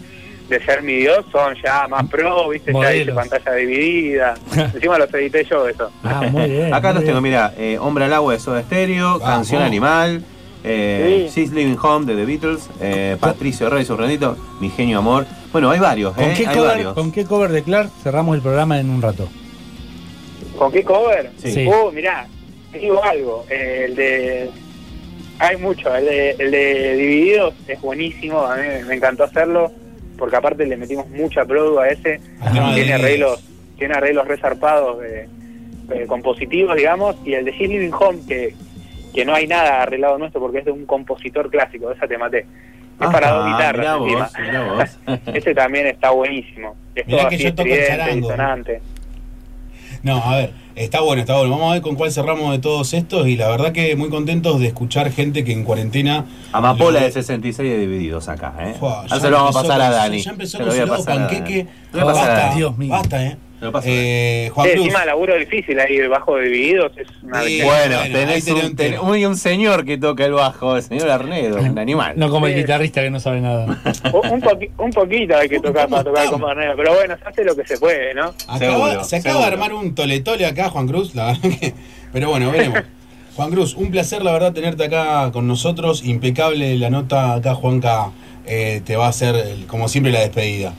de 0.48 0.64
ser 0.64 0.82
mi 0.82 0.94
Dios 0.96 1.24
son 1.32 1.54
ya 1.64 1.88
más 1.88 2.06
pro, 2.08 2.48
¿viste? 2.50 2.72
Ya 2.72 2.90
dice 2.90 3.12
Modelos. 3.12 3.16
pantalla 3.16 3.52
dividida. 3.56 4.34
Encima 4.74 4.98
los 4.98 5.12
edité 5.14 5.44
yo 5.44 5.66
eso. 5.68 5.90
Ah, 6.04 6.22
muy 6.30 6.48
bien. 6.50 6.72
Acá 6.74 6.88
muy 6.88 6.94
los 6.94 7.02
bien. 7.02 7.06
tengo, 7.06 7.20
mira, 7.20 7.54
eh, 7.58 7.78
Hombre 7.80 8.04
al 8.04 8.12
agua 8.14 8.32
de 8.34 8.38
Soda 8.38 8.62
Stereo. 8.62 9.18
Canción 9.18 9.62
Animal, 9.62 10.22
eh, 10.64 11.26
Sí. 11.30 11.40
She's 11.40 11.52
Living 11.52 11.76
Home 11.82 12.06
de 12.06 12.14
The 12.16 12.24
Beatles, 12.26 12.70
eh, 12.80 13.16
Patricio 13.20 13.68
Rey, 13.70 13.84
su 13.84 13.96
rendito, 13.96 14.36
Mi 14.60 14.70
Genio 14.70 14.98
Amor. 14.98 15.26
Bueno, 15.52 15.70
hay 15.70 15.78
varios, 15.80 16.14
¿Con, 16.14 16.24
¿eh? 16.24 16.34
qué 16.36 16.46
hay 16.46 16.54
cover, 16.56 16.70
varios. 16.70 16.94
¿Con 16.94 17.12
qué 17.12 17.24
cover 17.24 17.50
de 17.50 17.62
Clark 17.62 17.90
cerramos 18.02 18.36
el 18.36 18.42
programa 18.42 18.78
en 18.78 18.90
un 18.90 19.00
rato? 19.02 19.28
¿Con 20.58 20.70
qué 20.72 20.82
cover? 20.84 21.30
Sí. 21.38 21.52
Sí. 21.52 21.66
Uh, 21.66 21.90
mirá, 21.92 22.26
te 22.72 22.78
digo 22.78 23.02
algo. 23.04 23.44
eh, 23.50 23.84
el 23.88 23.94
de. 23.96 24.50
Hay 25.38 25.56
mucho. 25.58 25.94
El 25.94 26.04
de, 26.06 26.30
el 26.38 26.50
de 26.50 26.96
Divididos 26.96 27.54
es 27.68 27.80
buenísimo. 27.80 28.40
A 28.42 28.56
mí 28.56 28.62
me 28.88 28.94
encantó 28.94 29.24
hacerlo. 29.24 29.70
Porque 30.16 30.36
aparte 30.36 30.66
le 30.66 30.76
metimos 30.76 31.08
mucha 31.08 31.44
produ 31.44 31.78
a 31.78 31.88
ese. 31.88 32.20
De 32.52 32.74
tiene 32.74 32.92
arreglos 32.94 33.42
tiene 33.76 33.94
arreglos 33.94 34.26
resarpados 34.26 35.00
de, 35.00 35.28
de 35.88 36.06
compositivos, 36.06 36.76
digamos. 36.76 37.16
Y 37.24 37.34
el 37.34 37.44
de 37.44 37.52
She's 37.52 37.68
Living 37.68 37.92
Home, 37.98 38.18
que, 38.26 38.54
que 39.14 39.24
no 39.24 39.34
hay 39.34 39.46
nada 39.46 39.82
arreglado 39.82 40.18
nuestro 40.18 40.40
porque 40.40 40.58
es 40.60 40.64
de 40.64 40.70
un 40.72 40.86
compositor 40.86 41.50
clásico. 41.50 41.90
Esa 41.92 42.06
te 42.06 42.16
maté. 42.18 42.46
Es 42.98 43.08
para 43.08 43.30
dos 43.30 43.44
Ajá, 43.46 43.56
guitarras. 43.56 44.00
mirá 44.00 44.04
encima. 44.04 44.24
vos, 44.24 44.38
mirá 44.40 44.72
vos. 44.72 45.20
ese 45.34 45.54
también 45.54 45.86
está 45.88 46.10
buenísimo. 46.10 46.74
Es 46.94 47.06
Mirá 47.06 47.18
todo 47.18 47.28
así 47.28 47.46
estridente, 47.46 48.14
disonante. 48.14 48.80
No, 50.06 50.22
a 50.22 50.36
ver, 50.36 50.52
está 50.76 51.00
bueno, 51.00 51.20
está 51.22 51.36
bueno. 51.36 51.50
Vamos 51.50 51.70
a 51.70 51.72
ver 51.74 51.82
con 51.82 51.96
cuál 51.96 52.12
cerramos 52.12 52.52
de 52.52 52.58
todos 52.60 52.94
estos 52.94 53.26
y 53.26 53.36
la 53.36 53.48
verdad 53.48 53.72
que 53.72 53.96
muy 53.96 54.08
contentos 54.08 54.60
de 54.60 54.68
escuchar 54.68 55.10
gente 55.10 55.42
que 55.44 55.52
en 55.52 55.64
cuarentena... 55.64 56.26
Amapola 56.52 57.00
lo- 57.00 57.06
de 57.06 57.10
66 57.12 57.68
de 57.68 57.78
divididos 57.78 58.28
acá, 58.28 58.54
¿eh? 58.60 58.74
Ya 59.10 59.18
se 59.20 59.30
lo 59.30 59.36
vamos 59.38 59.56
a 59.56 59.62
pasar 59.62 59.80
a 59.80 59.90
Dani. 59.90 60.20
Ya 60.22 60.30
empezó 60.30 60.58
Se 60.58 60.64
con 60.64 60.72
su 60.72 60.86
lado 60.86 61.04
panqueque. 61.04 61.66
Basta. 61.92 62.54
Dios 62.54 62.78
mío. 62.78 62.90
Basta, 62.90 63.24
¿eh? 63.26 63.36
Lo 63.66 63.72
paso. 63.72 63.88
Eh, 63.90 64.50
Juan 64.54 64.66
Sí, 64.68 64.72
Cruz. 64.74 64.84
encima 64.86 65.04
laburo 65.04 65.36
difícil 65.36 65.78
ahí 65.78 66.06
bajo 66.08 66.36
de 66.36 66.44
divididos 66.46 66.92
es 66.96 67.06
una 67.22 67.42
Sí. 67.42 67.60
Bueno, 67.62 67.96
Bueno, 67.98 68.14
tenés 68.18 68.46
un, 68.48 68.60
un 68.64 68.76
ten- 68.76 68.98
uy, 69.00 69.24
un 69.26 69.36
señor 69.36 69.84
que 69.84 69.98
toca 69.98 70.24
el 70.24 70.32
bajo, 70.32 70.76
el 70.76 70.82
señor 70.82 71.10
Arnedo, 71.10 71.58
un 71.58 71.78
animal. 71.78 72.14
No 72.16 72.30
como 72.30 72.46
el 72.46 72.54
guitarrista 72.54 73.02
que 73.02 73.10
no 73.10 73.20
sabe 73.20 73.40
nada. 73.40 73.66
Un, 74.12 74.30
un 74.30 74.40
poqui- 74.42 74.70
un 74.78 74.90
poquito 74.90 75.36
hay 75.36 75.48
que 75.48 75.60
tocar 75.60 75.88
para 75.88 76.04
tocar 76.04 76.30
con 76.30 76.40
Barnero, 76.40 76.74
pero 76.76 76.94
bueno, 76.94 77.16
se 77.22 77.28
hace 77.28 77.44
lo 77.44 77.54
que 77.54 77.66
se 77.66 77.78
puede, 77.78 78.14
¿no? 78.14 78.32
Acaba- 78.48 78.58
Seguro, 78.58 79.04
se 79.04 79.16
acaba 79.16 79.40
de 79.40 79.46
armar 79.46 79.72
un 79.74 79.94
toletole 79.94 80.46
acá, 80.46 80.70
Juan 80.70 80.86
Cruz, 80.88 81.14
la 81.14 81.26
verdad 81.26 81.40
que. 81.60 81.74
Pero 82.12 82.30
bueno, 82.30 82.50
veremos. 82.50 82.80
Juan 83.36 83.50
Cruz, 83.50 83.74
un 83.74 83.90
placer, 83.90 84.22
la 84.22 84.32
verdad, 84.32 84.52
tenerte 84.54 84.84
acá 84.84 85.30
con 85.32 85.46
nosotros. 85.46 86.02
Impecable 86.04 86.74
la 86.76 86.88
nota 86.90 87.34
acá, 87.34 87.54
Juanca. 87.54 88.10
eh, 88.46 88.80
te 88.84 88.94
va 88.96 89.06
a 89.06 89.08
hacer, 89.08 89.34
el- 89.34 89.66
como 89.66 89.88
siempre, 89.88 90.12
la 90.12 90.20
despedida. 90.20 90.72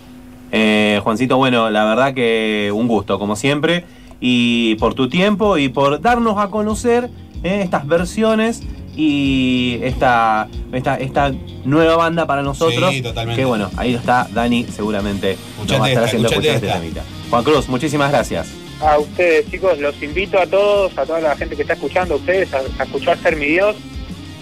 Eh, 0.52 1.00
Juancito, 1.04 1.38
bueno, 1.38 1.70
la 1.70 1.84
verdad 1.86 2.14
que 2.14 2.72
un 2.74 2.88
gusto, 2.88 3.20
como 3.20 3.36
siempre, 3.36 3.86
y 4.20 4.76
por 4.76 4.94
tu 4.94 5.10
tiempo 5.10 5.58
y 5.58 5.70
por 5.70 6.02
darnos 6.02 6.38
a 6.38 6.50
conocer 6.50 7.10
eh, 7.44 7.62
estas 7.64 7.86
versiones 7.88 8.64
y 8.96 9.80
esta, 9.84 10.48
esta, 10.74 10.96
esta 10.96 11.32
nueva 11.66 11.98
banda 11.98 12.26
para 12.26 12.42
nosotros. 12.42 12.92
Sí, 12.92 13.02
totalmente. 13.02 13.40
Que 13.42 13.46
bueno, 13.46 13.70
ahí 13.78 13.94
está 13.94 14.28
Dani, 14.34 14.64
seguramente 14.66 15.38
nos 15.60 15.80
va 15.80 15.86
a 15.86 15.90
estar 15.90 15.90
esta, 15.90 16.04
haciendo 16.06 16.28
escuchate 16.30 16.48
escuchar 16.48 16.56
este 16.56 16.68
esta. 16.68 16.80
temita. 16.80 17.04
Juan 17.30 17.44
Cruz, 17.44 17.70
muchísimas 17.70 18.10
gracias. 18.12 18.48
a 18.82 18.98
ustedes, 18.98 19.52
chicos, 19.52 19.78
los 19.80 20.02
invito 20.02 20.40
a 20.40 20.48
todos, 20.48 20.98
a 20.98 21.06
toda 21.06 21.20
la 21.20 21.36
gente 21.36 21.56
que 21.56 21.62
está 21.62 21.74
escuchando, 21.74 22.16
a 22.16 22.18
ustedes, 22.18 22.52
a, 22.54 22.60
a 22.80 22.84
escuchar 22.86 23.18
Ser 23.20 23.36
mi 23.36 23.46
Dios, 23.46 23.76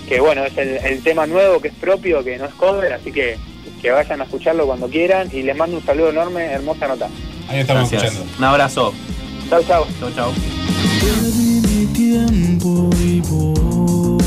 que 0.07 0.19
bueno, 0.19 0.43
es 0.45 0.57
el, 0.57 0.77
el 0.77 1.01
tema 1.03 1.25
nuevo 1.27 1.59
que 1.59 1.69
es 1.69 1.73
propio, 1.73 2.23
que 2.23 2.37
no 2.37 2.45
es 2.45 2.53
cover, 2.53 2.93
así 2.93 3.11
que 3.11 3.37
que 3.81 3.91
vayan 3.91 4.19
a 4.19 4.23
escucharlo 4.23 4.65
cuando 4.65 4.87
quieran 4.89 5.29
y 5.31 5.43
les 5.43 5.55
mando 5.55 5.77
un 5.77 5.85
saludo 5.85 6.09
enorme, 6.09 6.43
hermosa 6.45 6.87
nota. 6.87 7.07
Ahí 7.47 7.59
estamos 7.59 7.89
Gracias. 7.91 8.13
escuchando. 8.13 8.37
Un 8.39 8.43
abrazo. 8.43 8.93
Chau, 9.49 9.63
chau. 9.63 9.85
Chau, 9.99 10.11
chau. 10.15 10.31
Te 10.99 11.31
di 11.37 11.61
mi 11.67 11.85
tiempo 11.93 12.89
y 12.99 13.21
vos 13.21 14.19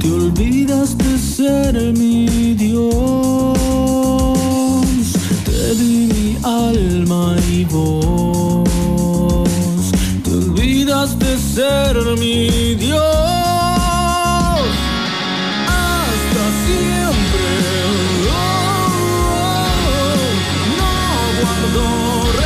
te 0.00 0.10
olvidas 0.10 0.98
de 0.98 1.18
ser 1.18 1.74
mi 1.92 2.26
Dios. 2.54 3.58
Te 5.44 5.74
di 5.76 6.08
mi 6.12 6.38
alma 6.42 7.36
y 7.48 7.64
vos 7.66 8.68
te 10.24 10.30
olvidas 10.30 11.16
de 11.16 11.38
ser 11.38 11.96
mi 12.18 12.74
Dios. 12.74 13.49
Guardo 21.80 22.39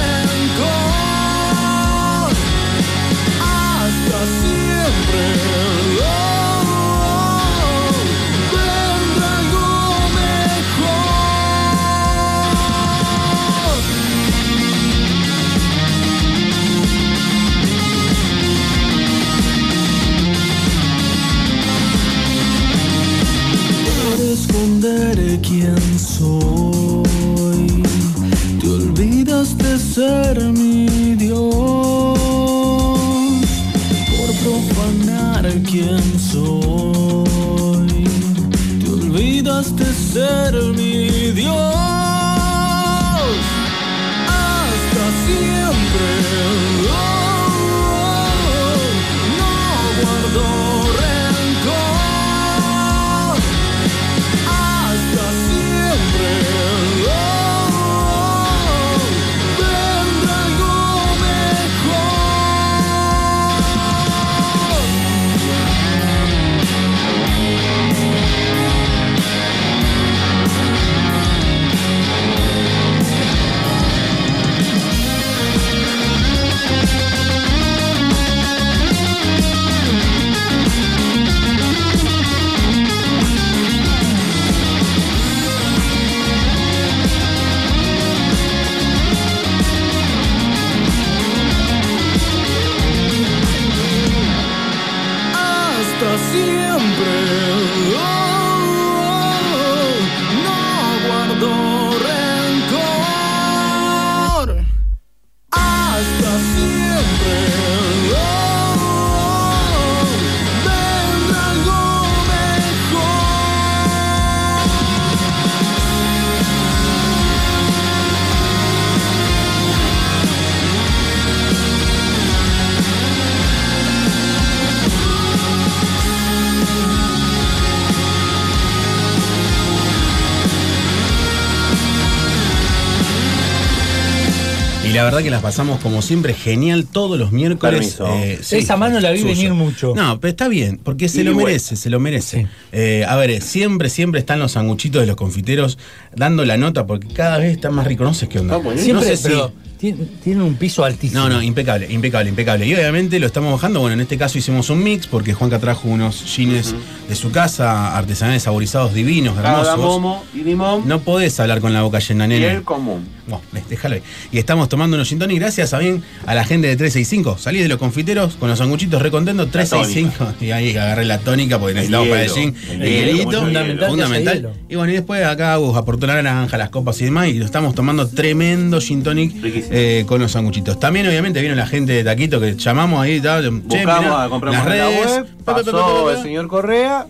pasamos 135.45 135.79
como 135.81 136.01
siempre 136.01 136.33
genial 136.33 136.87
todos 136.91 137.19
los 137.19 137.31
miércoles. 137.31 137.99
Eh. 138.01 138.41
Esa 138.51 138.77
mano 138.79 138.99
la 138.99 139.11
vi 139.11 139.19
suyo. 139.21 139.35
venir 139.35 139.53
mucho. 139.53 139.93
No, 139.95 140.19
pero 140.19 140.31
está 140.31 140.49
bien, 140.49 140.81
porque 140.83 141.11
se 141.11 141.21
Y 141.21 141.25
lo 141.25 141.35
bueno. 141.35 141.49
merece, 141.49 141.77
se 141.77 141.91
lo 141.91 142.01
merece. 142.01 142.47
Eh, 142.73 143.05
a 143.07 143.15
ver, 143.17 143.43
siempre, 143.43 143.91
siempre 143.91 144.21
están 144.21 144.39
los 144.39 144.53
sanguchitos 144.53 145.03
de 145.03 145.07
los 145.07 145.17
confiteros 145.17 145.77
dando 146.17 146.47
la 146.47 146.57
nota, 146.57 146.87
porque 146.87 147.09
cada 147.09 147.37
vez 147.37 147.53
están 147.53 147.75
más 147.75 147.87
ricos. 147.87 148.07
No 148.07 148.15
sé 148.15 148.27
qué 148.27 148.39
onda. 148.39 148.59
Siempre, 148.77 148.93
no 148.95 149.03
sé 149.03 149.17
si- 149.19 149.23
pero 149.25 149.53
tiene, 149.79 150.07
tiene 150.23 150.43
un 150.43 150.55
piso 150.55 150.83
altísimo. 150.83 151.21
No, 151.21 151.29
no, 151.29 151.43
impecable, 151.43 151.93
impecable, 151.93 152.31
impecable. 152.31 152.67
Y 152.67 152.73
obviamente 152.75 153.19
lo 153.21 153.27
estamos 153.27 153.53
bajando. 153.53 153.81
Bueno, 153.81 153.93
en 153.95 154.01
este 154.01 154.17
caso 154.17 154.39
hicimos 154.39 154.71
un 154.71 154.83
mix 154.83 155.07
porque 155.07 155.35
Juanca 155.35 155.59
trajo 155.59 155.89
unos 155.89 156.25
jeans 156.35 156.75
de 157.09 157.15
su 157.15 157.31
casa, 157.31 157.97
artesanales 157.97 158.43
saborizados 158.45 158.95
divinos, 158.95 159.37
hermosos. 159.37 159.69
Cardamomo 159.69 160.25
y 160.35 160.39
limón. 160.39 160.83
No 160.87 161.01
podés 161.01 161.39
hablar 161.41 161.61
con 161.61 161.73
la 161.73 161.83
boca 161.83 161.99
llena, 161.99 162.25
Y 162.27 162.29
nene. 162.29 162.51
el 162.51 162.63
común. 162.63 163.07
No, 163.27 163.41
déjalo 163.71 163.95
ahí. 163.95 164.03
Y 164.33 164.39
estamos 164.39 164.69
tomando 164.69 164.97
unos 164.97 165.09
gin 165.09 165.19
tonic 165.19 165.39
gracias 165.39 165.73
a, 165.73 165.79
bien, 165.79 166.03
a 166.27 166.35
la 166.35 166.45
gente 166.45 166.67
de 166.69 166.77
365. 166.77 167.39
Salí 167.39 167.61
de 167.63 167.69
los 167.69 167.79
confiteros 167.79 168.35
con 168.35 168.49
los 168.51 168.59
sanguchitos 168.59 169.01
recontentos 169.01 169.51
365. 169.51 170.35
Y 170.45 170.51
ahí 170.51 170.77
agarré 170.77 171.05
la 171.07 171.19
tónica 171.19 171.59
porque 171.59 171.75
necesitamos 171.75 172.09
para 172.09 172.23
el 172.25 172.31
gin. 172.31 172.55
el 172.71 172.81
hielito, 172.83 173.41
fundamental. 173.89 174.53
Y 174.69 174.77
bueno, 174.77 174.93
y 174.93 174.97
después 174.97 175.25
acá 175.25 175.55
Agus 175.55 175.77
aportó 175.77 176.07
la 176.07 176.15
naranja, 176.23 176.59
las 176.59 176.71
copas 176.71 177.01
y 177.01 177.05
demás. 177.07 177.29
Y 177.29 177.35
lo 177.35 177.45
estamos 177.47 177.75
tomando 177.75 178.09
tremendo 178.09 178.81
gin 178.81 179.03
tonic 179.03 179.33
eh, 179.43 180.05
con 180.07 180.21
los 180.21 180.33
sanguchitos. 180.33 180.79
También, 180.79 181.07
obviamente, 181.07 181.41
vino 181.41 181.55
la 181.55 181.67
gente 181.67 181.93
de 181.93 182.05
Taquito 182.05 182.41
que 182.41 182.57
llamamos 182.57 183.03
ahí. 183.03 183.21
tal, 183.21 183.45
che, 183.45 183.51
Buscamos 183.51 184.01
mirá, 184.05 184.25
a 184.25 184.29
comprar 184.29 184.53
las 184.55 184.65
la 184.65 184.71
redes. 184.71 185.07
web. 185.07 185.27
Pasó 185.45 186.11
el 186.11 186.23
señor 186.23 186.49
Correa. 186.49 187.07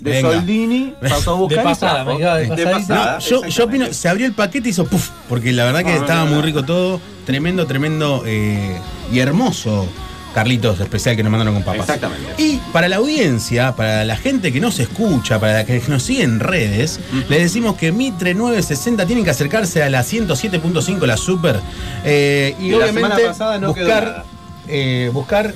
De 0.00 0.12
Venga. 0.12 0.32
Soldini. 0.32 0.94
Pasó 1.00 1.32
a 1.32 1.34
buscar. 1.34 1.58
De 1.58 1.64
pasada, 1.64 2.04
me 2.04 2.18
de. 2.18 2.84
No, 2.88 3.18
yo, 3.18 3.44
yo 3.46 3.64
opino, 3.64 3.92
se 3.92 4.08
abrió 4.08 4.26
el 4.26 4.32
paquete 4.32 4.68
y 4.68 4.70
hizo 4.70 4.84
puff, 4.84 5.10
porque 5.28 5.52
la 5.52 5.64
verdad 5.64 5.80
que 5.80 5.92
no, 5.92 6.00
estaba 6.00 6.24
muy 6.24 6.40
rico 6.40 6.62
todo, 6.64 7.00
tremendo, 7.26 7.66
tremendo 7.66 8.22
eh, 8.26 8.78
y 9.12 9.18
hermoso. 9.18 9.88
Carlitos 10.34 10.78
especial 10.78 11.16
que 11.16 11.22
nos 11.22 11.32
mandaron 11.32 11.54
con 11.54 11.62
papas. 11.64 11.80
Exactamente. 11.88 12.34
Y 12.36 12.60
para 12.70 12.86
la 12.86 12.96
audiencia, 12.96 13.74
para 13.74 14.04
la 14.04 14.14
gente 14.14 14.52
que 14.52 14.60
nos 14.60 14.78
escucha, 14.78 15.40
para 15.40 15.54
la 15.54 15.64
que 15.64 15.82
nos 15.88 16.02
sigue 16.02 16.22
en 16.22 16.38
redes, 16.38 17.00
les 17.28 17.42
decimos 17.42 17.76
que 17.76 17.90
Mitre 17.92 18.34
960 18.34 19.06
tienen 19.06 19.24
que 19.24 19.30
acercarse 19.30 19.82
a 19.82 19.88
la 19.88 20.02
107.5, 20.02 21.06
la 21.06 21.16
Super, 21.16 21.60
eh, 22.04 22.54
y 22.60 22.66
Y 22.66 22.70
la 22.70 22.76
obviamente 22.76 23.00
semana 23.00 23.16
pasada 23.26 23.58
no 23.58 23.72
quedó 23.74 23.86
buscar, 23.86 24.04
nada. 24.04 24.24
eh, 24.68 25.10
buscar 25.12 25.54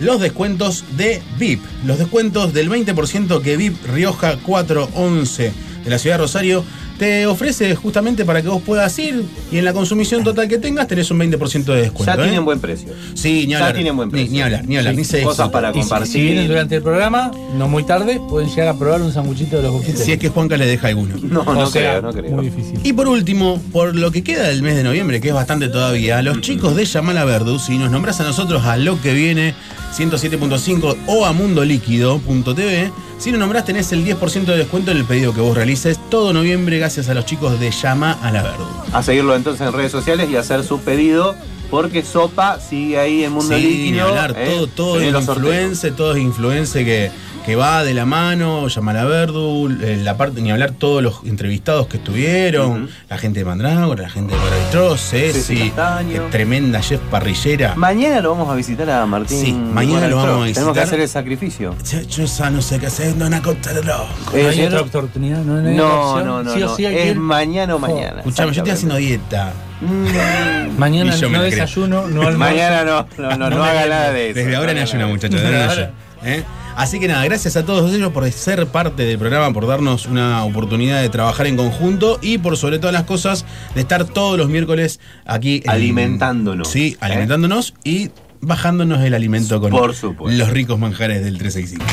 los 0.00 0.20
descuentos 0.20 0.84
de 0.96 1.22
VIP. 1.38 1.60
Los 1.86 1.98
descuentos 1.98 2.52
del 2.52 2.70
20% 2.70 3.40
que 3.42 3.56
VIP 3.56 3.76
Rioja 3.92 4.36
411 4.38 5.52
de 5.84 5.90
la 5.90 5.98
ciudad 5.98 6.16
de 6.16 6.22
Rosario 6.22 6.64
te 6.98 7.26
ofrece 7.26 7.74
justamente 7.74 8.24
para 8.24 8.40
que 8.40 8.46
vos 8.46 8.62
puedas 8.62 8.96
ir 9.00 9.24
y 9.50 9.58
en 9.58 9.64
la 9.64 9.72
consumición 9.72 10.22
total 10.22 10.46
que 10.46 10.58
tengas 10.58 10.86
tenés 10.86 11.10
un 11.10 11.18
20% 11.18 11.64
de 11.64 11.82
descuento. 11.82 12.04
Ya 12.04 12.14
¿eh? 12.14 12.24
tienen 12.24 12.44
buen 12.44 12.60
precio. 12.60 12.92
Sí, 13.14 13.46
ni 13.46 13.52
Ya 13.52 13.58
hablar. 13.58 13.74
tienen 13.74 13.96
buen 13.96 14.08
Ni, 14.10 14.12
precio. 14.12 14.30
ni 14.32 14.40
hablar, 14.42 14.64
ni 14.64 14.76
hablar, 14.76 14.92
Sí, 14.94 14.98
ni 14.98 15.04
se 15.04 15.22
cosas 15.22 15.48
para 15.50 15.72
si- 15.72 15.80
compartir. 15.80 16.12
Si, 16.12 16.20
vienen 16.22 16.46
durante 16.46 16.76
el 16.76 16.82
programa, 16.82 17.32
no 17.58 17.66
muy 17.68 17.82
tarde, 17.82 18.20
pueden 18.28 18.48
llegar 18.48 18.68
a 18.68 18.78
probar 18.78 19.02
un 19.02 19.12
sanguchito 19.12 19.56
de 19.56 19.64
los 19.64 19.72
confiteros. 19.72 20.04
Si 20.06 20.12
es 20.12 20.18
que 20.20 20.28
Juanca 20.28 20.56
le 20.56 20.66
deja 20.66 20.86
alguno. 20.86 21.16
No, 21.20 21.40
O 21.40 21.52
no 21.54 21.66
sea, 21.66 21.98
creo, 21.98 22.02
no 22.02 22.12
creo. 22.12 22.30
Muy 22.30 22.44
difícil. 22.48 22.78
Y 22.84 22.92
por 22.92 23.08
último, 23.08 23.60
por 23.72 23.96
lo 23.96 24.12
que 24.12 24.22
queda 24.22 24.44
del 24.46 24.62
mes 24.62 24.76
de 24.76 24.84
noviembre, 24.84 25.20
que 25.20 25.28
es 25.28 25.34
bastante 25.34 25.66
todavía, 25.68 26.22
los 26.22 26.40
chicos 26.42 26.76
de 26.76 26.84
Yamala 26.84 27.24
Verdus, 27.24 27.64
si 27.64 27.76
nos 27.76 27.90
nombras 27.90 28.20
a 28.20 28.22
nosotros 28.24 28.64
a 28.66 28.76
lo 28.76 29.00
que 29.02 29.12
viene 29.14 29.54
107.5 29.96 30.96
o 31.06 31.24
a 31.24 31.32
mundoliquido.tv, 31.32 32.92
si 33.18 33.30
nos 33.30 33.40
nombrás 33.40 33.64
tenés 33.64 33.92
el 33.92 34.04
10% 34.04 34.44
de 34.44 34.56
descuento 34.56 34.90
en 34.90 34.96
el 34.98 35.04
pedido 35.04 35.32
que 35.32 35.40
vos 35.40 35.56
realices 35.56 35.98
todo 36.10 36.32
noviembre 36.32 36.78
gracias 36.78 37.08
a 37.08 37.14
los 37.14 37.24
chicos 37.26 37.58
de 37.60 37.70
Llama 37.70 38.18
a 38.22 38.30
la 38.32 38.42
Verdú. 38.42 38.64
A 38.92 39.02
seguirlo 39.02 39.36
entonces 39.36 39.66
en 39.66 39.72
redes 39.72 39.92
sociales 39.92 40.28
y 40.30 40.36
hacer 40.36 40.64
su 40.64 40.80
pedido 40.80 41.34
porque 41.70 42.02
Sopa 42.04 42.60
sigue 42.60 42.98
ahí 42.98 43.24
en 43.24 43.32
Mundo 43.32 43.56
Sí, 43.56 43.62
Líquido. 43.62 44.08
hablar, 44.08 44.34
¿eh? 44.36 44.46
todo, 44.46 44.66
todo 44.66 45.00
es 45.00 45.14
influencer, 45.14 45.94
todo 45.94 46.14
es 46.14 46.22
influencer 46.22 46.84
que, 46.84 47.10
que 47.44 47.56
va 47.56 47.84
de 47.84 47.92
la 47.92 48.06
mano, 48.06 48.66
Yamala 48.68 49.04
Verdu, 49.04 49.68
eh, 49.82 50.00
la 50.02 50.16
parte, 50.16 50.40
ni 50.40 50.50
hablar 50.50 50.70
todos 50.72 51.02
los 51.02 51.20
entrevistados 51.26 51.86
que 51.88 51.98
estuvieron, 51.98 52.88
la 53.10 53.18
gente 53.18 53.40
de 53.40 53.44
Mandrágora, 53.44 54.04
la 54.04 54.08
gente 54.08 54.34
de 54.34 54.40
Paravitros, 54.40 55.00
Ceci 55.10 55.72
que 56.10 56.20
tremenda 56.30 56.80
chef 56.80 57.00
parrillera. 57.10 57.74
Mañana 57.74 58.22
lo 58.22 58.30
vamos 58.30 58.48
a 58.50 58.54
visitar 58.54 58.88
a 58.88 59.04
Martín. 59.04 59.38
Sí, 59.44 59.52
mañana 59.52 60.08
lo 60.08 60.16
vamos 60.16 60.34
a 60.36 60.38
visitar. 60.44 60.54
Tenemos 60.54 60.74
que 60.74 60.80
hacer 60.80 61.00
el 61.00 61.08
sacrificio. 61.08 61.74
Yo, 61.90 62.00
yo 62.00 62.24
ya 62.24 62.50
no 62.50 62.62
sé 62.62 62.78
qué 62.78 62.86
hacer, 62.86 63.14
no 63.16 63.28
de 63.28 63.36
loco. 63.36 64.06
Eh, 64.32 64.42
No 64.42 64.48
hay 64.48 64.62
otra 64.62 64.80
oportunidad, 64.80 65.38
no, 65.44 65.60
no 65.60 65.68
hay 65.68 65.76
No, 65.76 66.24
no, 66.24 66.42
no, 66.42 66.54
Sí 66.54 66.62
o 66.62 66.66
no. 66.66 66.76
sí 66.76 66.82
que 66.84 67.02
es 67.02 67.10
ir. 67.10 67.16
mañana 67.18 67.74
o 67.74 67.78
mañana. 67.78 68.18
Escuchame, 68.20 68.52
yo 68.52 68.62
estoy 68.62 68.72
haciendo 68.72 68.96
dieta. 68.96 69.52
Mm. 69.82 70.78
Mañana 70.78 71.14
no 71.14 71.42
desayuno, 71.42 72.08
no 72.08 72.22
almuerzo. 72.22 72.38
Mañana 72.38 72.84
no, 72.84 73.06
no, 73.18 73.36
no, 73.36 73.50
no, 73.50 73.64
haga 73.64 73.86
nada 73.86 74.12
de 74.12 74.30
eso. 74.30 74.38
Desde 74.38 74.56
ahora 74.56 74.72
no 74.72 74.80
ayuna, 74.80 75.06
muchachos. 75.08 75.42
desde 75.42 75.62
ahora 75.62 75.90
¿eh? 76.24 76.42
Así 76.76 76.98
que 76.98 77.06
nada, 77.08 77.24
gracias 77.24 77.56
a 77.56 77.64
todos 77.64 77.92
ellos 77.94 78.12
por 78.12 78.28
ser 78.32 78.66
parte 78.66 79.04
del 79.04 79.18
programa, 79.18 79.52
por 79.52 79.66
darnos 79.66 80.06
una 80.06 80.44
oportunidad 80.44 81.00
de 81.02 81.08
trabajar 81.08 81.46
en 81.46 81.56
conjunto 81.56 82.18
y 82.20 82.38
por 82.38 82.56
sobre 82.56 82.78
todas 82.78 82.92
las 82.92 83.04
cosas 83.04 83.44
de 83.74 83.80
estar 83.82 84.04
todos 84.04 84.36
los 84.36 84.48
miércoles 84.48 84.98
aquí 85.24 85.62
en- 85.64 85.70
Alimentándonos. 85.70 86.68
Sí, 86.68 86.96
alimentándonos 87.00 87.74
y 87.84 88.10
bajándonos 88.40 89.00
el 89.02 89.14
alimento 89.14 89.60
con 89.60 89.70
Por 89.70 89.94
supuesto. 89.94 90.36
los 90.36 90.50
ricos 90.50 90.78
manjares 90.78 91.24
del 91.24 91.38
365. 91.38 91.84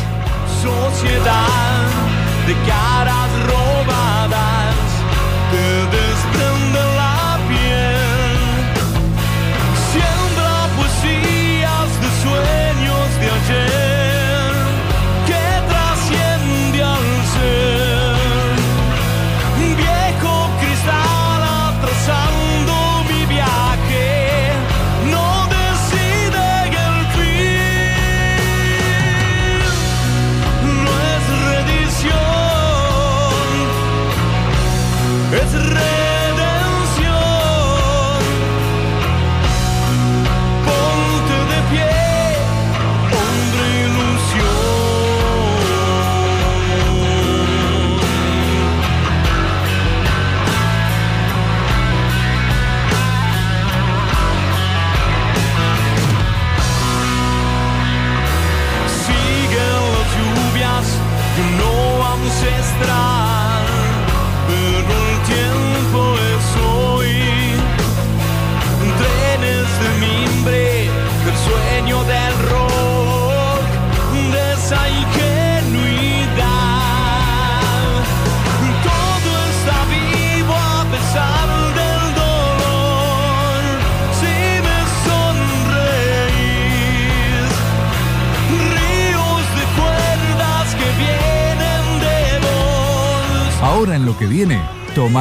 Sociedad 0.62 1.48
de 2.48 2.54
caras 2.68 3.30
robadas 3.48 3.61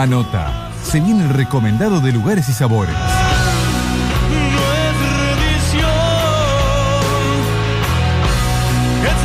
toma 0.00 0.06
nota. 0.06 0.70
Se 0.82 1.00
viene 1.00 1.24
el 1.24 1.30
recomendado 1.30 2.00
de 2.00 2.12
lugares 2.12 2.48
y 2.48 2.52
sabores. 2.52 2.94
No 2.94 4.72
es 4.72 4.94
redición, 5.18 5.90
es 9.04 9.22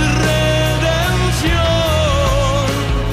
redención. 1.46 1.64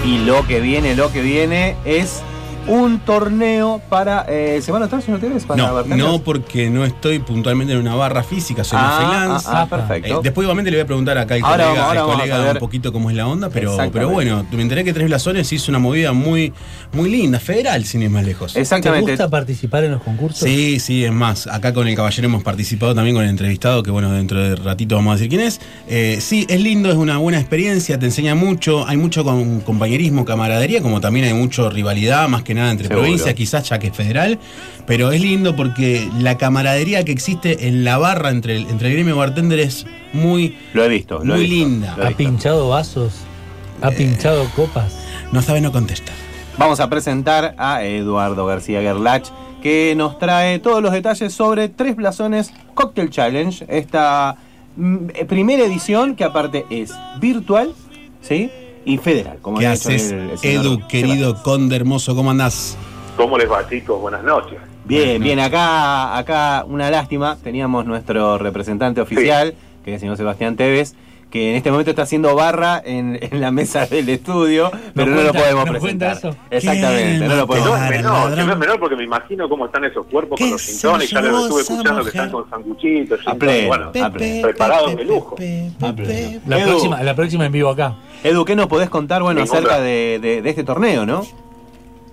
Y 0.05 0.19
lo 0.25 0.47
que 0.47 0.61
viene, 0.61 0.97
lo 0.97 1.13
que 1.13 1.23
viene 1.23 1.77
es 1.85 2.23
un 2.69 3.01
torneo 3.01 3.81
para. 3.89 4.25
Eh, 4.29 4.61
¿Se 4.63 4.71
van 4.71 4.83
a 4.83 4.85
estar, 4.87 5.03
señor 5.03 5.21
Tevez? 5.21 5.45
Para 5.45 5.63
No, 5.63 5.97
no 5.97 6.19
porque 6.23 6.71
no 6.71 6.85
estoy 6.85 7.19
puntualmente 7.19 7.73
en 7.75 7.81
una 7.81 7.95
barra 7.95 8.23
física, 8.23 8.63
soy 8.63 8.79
Ah, 8.81 8.99
un 9.01 9.07
freelance. 9.11 9.47
ah, 9.51 9.63
ah, 9.63 9.67
perfecto. 9.67 10.15
Eh, 10.19 10.21
después 10.23 10.45
igualmente 10.45 10.71
le 10.71 10.77
voy 10.79 10.83
a 10.85 10.87
preguntar 10.87 11.19
acá 11.19 11.35
al 11.35 11.43
Ahora 11.43 11.65
colega, 11.65 11.69
vamos- 11.87 11.97
ahora 11.97 12.01
al 12.01 12.31
colega 12.31 12.53
un 12.53 12.59
poquito 12.59 12.93
cómo 12.93 13.11
es 13.11 13.17
la 13.17 13.27
onda, 13.27 13.51
pero, 13.51 13.77
pero 13.93 14.09
bueno, 14.11 14.47
me 14.53 14.63
enteré 14.63 14.85
que 14.85 14.93
Tres 14.93 15.09
Blasones 15.09 15.53
hizo 15.53 15.71
una 15.73 15.79
movida 15.81 16.13
muy, 16.13 16.53
muy 16.93 17.11
linda, 17.11 17.41
federal, 17.41 17.85
sin 17.85 18.03
ir 18.03 18.11
más 18.11 18.25
lejos. 18.25 18.53
¿Te 18.53 18.61
Exactamente. 18.61 19.11
gusta 19.11 19.29
participar 19.29 19.85
en 19.85 19.93
los 19.93 20.03
concursos? 20.03 20.39
Sí, 20.39 20.79
sí, 20.79 21.05
es 21.05 21.13
más, 21.13 21.47
acá 21.49 21.73
con 21.75 21.89
el 21.89 21.97
caballero 21.97 22.27
hemos 22.29 22.43
participado 22.45 22.95
también 22.95 23.17
con 23.17 23.25
el 23.25 23.31
entrevistado, 23.31 23.83
que 23.83 23.91
bueno, 23.91 24.13
dentro 24.13 24.41
de 24.41 24.55
ratito 24.57 24.95
vamos 24.95 25.13
a 25.13 25.15
decir 25.17 25.29
quién 25.29 25.41
es. 25.41 25.61
Eh, 25.89 26.19
sí, 26.21 26.47
es 26.49 26.61
lindo, 26.61 26.91
es 26.91 26.97
una 26.97 27.19
buena 27.19 27.41
experiencia, 27.41 27.99
te 27.99 28.07
enseña 28.07 28.35
mucho, 28.37 28.87
hay 28.87 28.97
mucho 28.97 29.25
con- 29.25 29.61
compañerismo, 29.61 30.25
camaradería, 30.25 30.81
como 30.81 31.01
también 31.01 31.27
hay 31.27 31.35
mucho 31.35 31.69
rivalidad, 31.69 32.29
más 32.29 32.43
que 32.43 32.53
nada 32.55 32.62
entre 32.71 32.89
Seguro. 32.89 33.03
provincias, 33.05 33.35
quizás 33.35 33.69
ya 33.69 33.79
que 33.79 33.89
es 33.89 33.97
federal, 33.97 34.39
pero 34.87 35.13
es 35.13 35.21
lindo 35.21 35.57
porque 35.57 36.09
la 36.19 36.39
camaradería 36.39 37.05
que 37.05 37.13
existe 37.13 37.69
en 37.69 37.85
la 37.85 37.99
barra 37.99 38.31
entre 38.31 38.57
el, 38.57 38.67
entre 38.69 38.89
el 38.89 38.95
gremio 38.95 39.17
bartender 39.17 39.61
es 39.61 39.87
muy, 40.13 40.57
Lo 40.75 40.85
he 40.85 40.89
visto. 40.89 41.25
Lo 41.25 41.35
he 41.35 41.39
muy 41.39 41.47
visto, 41.47 41.69
linda. 41.69 41.95
lo 41.97 42.05
he 42.05 42.09
¿Ha 42.09 42.17
pinchado 42.17 42.69
vasos? 42.69 43.15
¿Ha 43.81 43.91
pinchado 43.91 44.45
copas? 44.55 44.95
No 45.33 45.43
sabe, 45.43 45.61
no 45.61 45.73
contesta. 45.73 46.13
Vamos 46.59 46.81
a 46.81 46.89
presentar 46.91 47.55
a 47.59 47.83
Eduardo 47.85 48.45
García 48.47 48.81
Gerlach, 48.83 49.29
que 49.63 49.95
nos 49.97 50.19
trae 50.19 50.59
todos 50.59 50.83
los 50.83 50.93
detalles 50.93 51.33
sobre 51.33 51.69
Tres 51.69 51.97
Blasones 51.97 52.53
Cocktail 52.75 53.11
Challenge, 53.11 53.65
esta 53.69 54.37
mm, 54.77 54.97
eh, 55.15 55.25
primera 55.25 55.65
edición 55.65 56.15
que 56.17 56.25
aparte 56.25 56.67
es 56.69 56.93
virtual, 57.21 57.73
¿sí? 58.21 58.51
Y 58.85 58.99
federal, 58.99 59.39
como 59.41 59.59
¿Qué 59.59 59.67
haces, 59.67 60.11
el- 60.11 60.31
el 60.31 60.39
señor 60.39 60.65
Edu, 60.67 60.87
querido 60.89 61.43
conde 61.43 61.77
hermoso? 61.77 62.15
¿Cómo 62.17 62.31
andás? 62.31 62.77
¿Cómo 63.17 63.39
les 63.39 63.51
va, 63.51 63.69
chicos? 63.69 64.01
Buenas 64.01 64.25
noches. 64.25 64.59
Bien, 64.85 65.23
bien, 65.23 65.39
acá, 65.39 66.17
acá 66.19 66.65
una 66.67 66.91
lástima, 66.91 67.37
teníamos 67.43 67.87
nuestro 67.87 68.39
representante 68.39 69.01
oficial, 69.01 69.55
que 69.85 69.91
es 69.91 69.95
el 69.95 70.01
señor 70.01 70.17
Sebastián 70.17 70.57
Tevez, 70.57 70.95
que 71.33 71.51
en 71.51 71.57
este 71.57 71.71
momento 71.71 71.91
está 71.91 72.03
haciendo 72.03 72.35
barra 72.37 72.81
en, 72.85 73.19
en 73.33 73.41
la 73.41 73.51
mesa 73.51 73.87
del 73.87 74.09
estudio, 74.11 74.71
pero 74.95 75.07
no, 75.11 75.17
lo 75.17 75.23
cuenta- 75.31 75.39
podemos 75.41 75.67
¿nos 75.71 75.79
cuenta 75.81 76.07
presentar. 76.11 76.31
eso? 76.33 76.41
Exactamente, 76.51 77.19
¿Quién 77.19 77.29
no 77.29 77.37
lo 77.37 77.47
podemos 77.47 77.69
No 77.71 77.75
Claro, 77.75 77.85
es 77.95 77.97
menor, 78.03 78.13
ladrón. 78.13 78.35
que 78.39 78.45
no 78.45 78.53
es 78.53 78.59
menor 78.59 78.79
porque 78.81 78.97
me 78.97 79.05
imagino 79.05 79.49
cómo 79.49 79.67
están 79.67 79.85
esos 79.87 80.07
cuerpos 80.07 80.39
¿Qué 80.39 80.45
con 80.45 80.53
los 80.53 80.63
cintones, 80.63 81.11
ya 81.11 81.21
los 81.23 81.31
llevó 81.31 81.43
estuve 81.47 81.61
escuchando 81.63 82.03
que 82.03 82.09
están 82.11 82.31
con 82.31 82.51
sanguchitos, 82.51 83.21
pleno, 83.39 83.67
bueno, 83.69 83.93
preparados 84.43 84.95
de 84.97 85.05
lujo. 85.05 85.37
La 86.47 86.59
Edu, 86.59 86.69
próxima, 86.69 87.03
la 87.03 87.15
próxima 87.17 87.47
en 87.47 87.53
vivo 87.53 87.71
acá. 87.71 87.95
Edu, 88.23 88.45
¿qué 88.45 88.55
nos 88.55 88.67
podés 88.67 88.91
contar 88.91 89.23
bueno, 89.23 89.43
acerca 89.43 89.81
de, 89.81 90.19
de- 90.21 90.43
de 90.43 90.51
este 90.51 90.65
torneo, 90.65 91.07
no? 91.07 91.23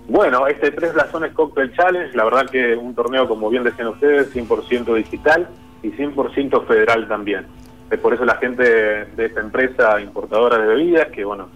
Bueno, 0.08 0.46
este 0.48 0.72
Tres 0.72 0.92
Blasones 0.94 1.32
Cocktail 1.34 1.72
Challenge, 1.76 2.16
la 2.16 2.24
verdad 2.24 2.46
que 2.50 2.74
un 2.74 2.94
torneo, 2.94 3.28
como 3.28 3.48
bien 3.48 3.62
decían 3.62 3.88
ustedes, 3.88 4.34
100% 4.34 4.94
digital 4.96 5.46
y 5.84 5.88
100% 5.90 6.66
federal 6.66 7.06
también. 7.06 7.46
Es 7.90 7.98
por 7.98 8.14
eso 8.14 8.24
la 8.24 8.36
gente 8.36 8.62
de 8.62 9.26
esta 9.26 9.40
empresa 9.40 10.00
importadora 10.00 10.58
de 10.58 10.66
bebidas, 10.66 11.08
que 11.08 11.24
bueno, 11.24 11.48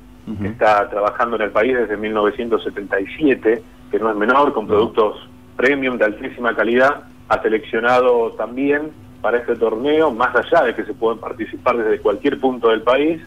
está 0.42 0.88
trabajando 0.88 1.36
en 1.36 1.42
el 1.42 1.50
país 1.50 1.76
desde 1.76 1.96
1977, 1.96 3.62
que 3.90 3.98
no 3.98 4.10
es 4.10 4.16
menor, 4.16 4.52
con 4.52 4.66
productos 4.66 5.28
premium 5.56 5.96
de 5.96 6.06
altísima 6.06 6.56
calidad, 6.56 7.04
ha 7.28 7.42
seleccionado 7.42 8.32
también 8.32 8.90
para 9.20 9.38
este 9.38 9.56
torneo, 9.56 10.10
más 10.10 10.34
allá 10.34 10.64
de 10.64 10.74
que 10.74 10.84
se 10.84 10.92
pueden 10.92 11.18
participar 11.18 11.76
desde 11.76 12.00
cualquier 12.00 12.38
punto 12.40 12.68
del 12.68 12.82
país, 12.82 13.22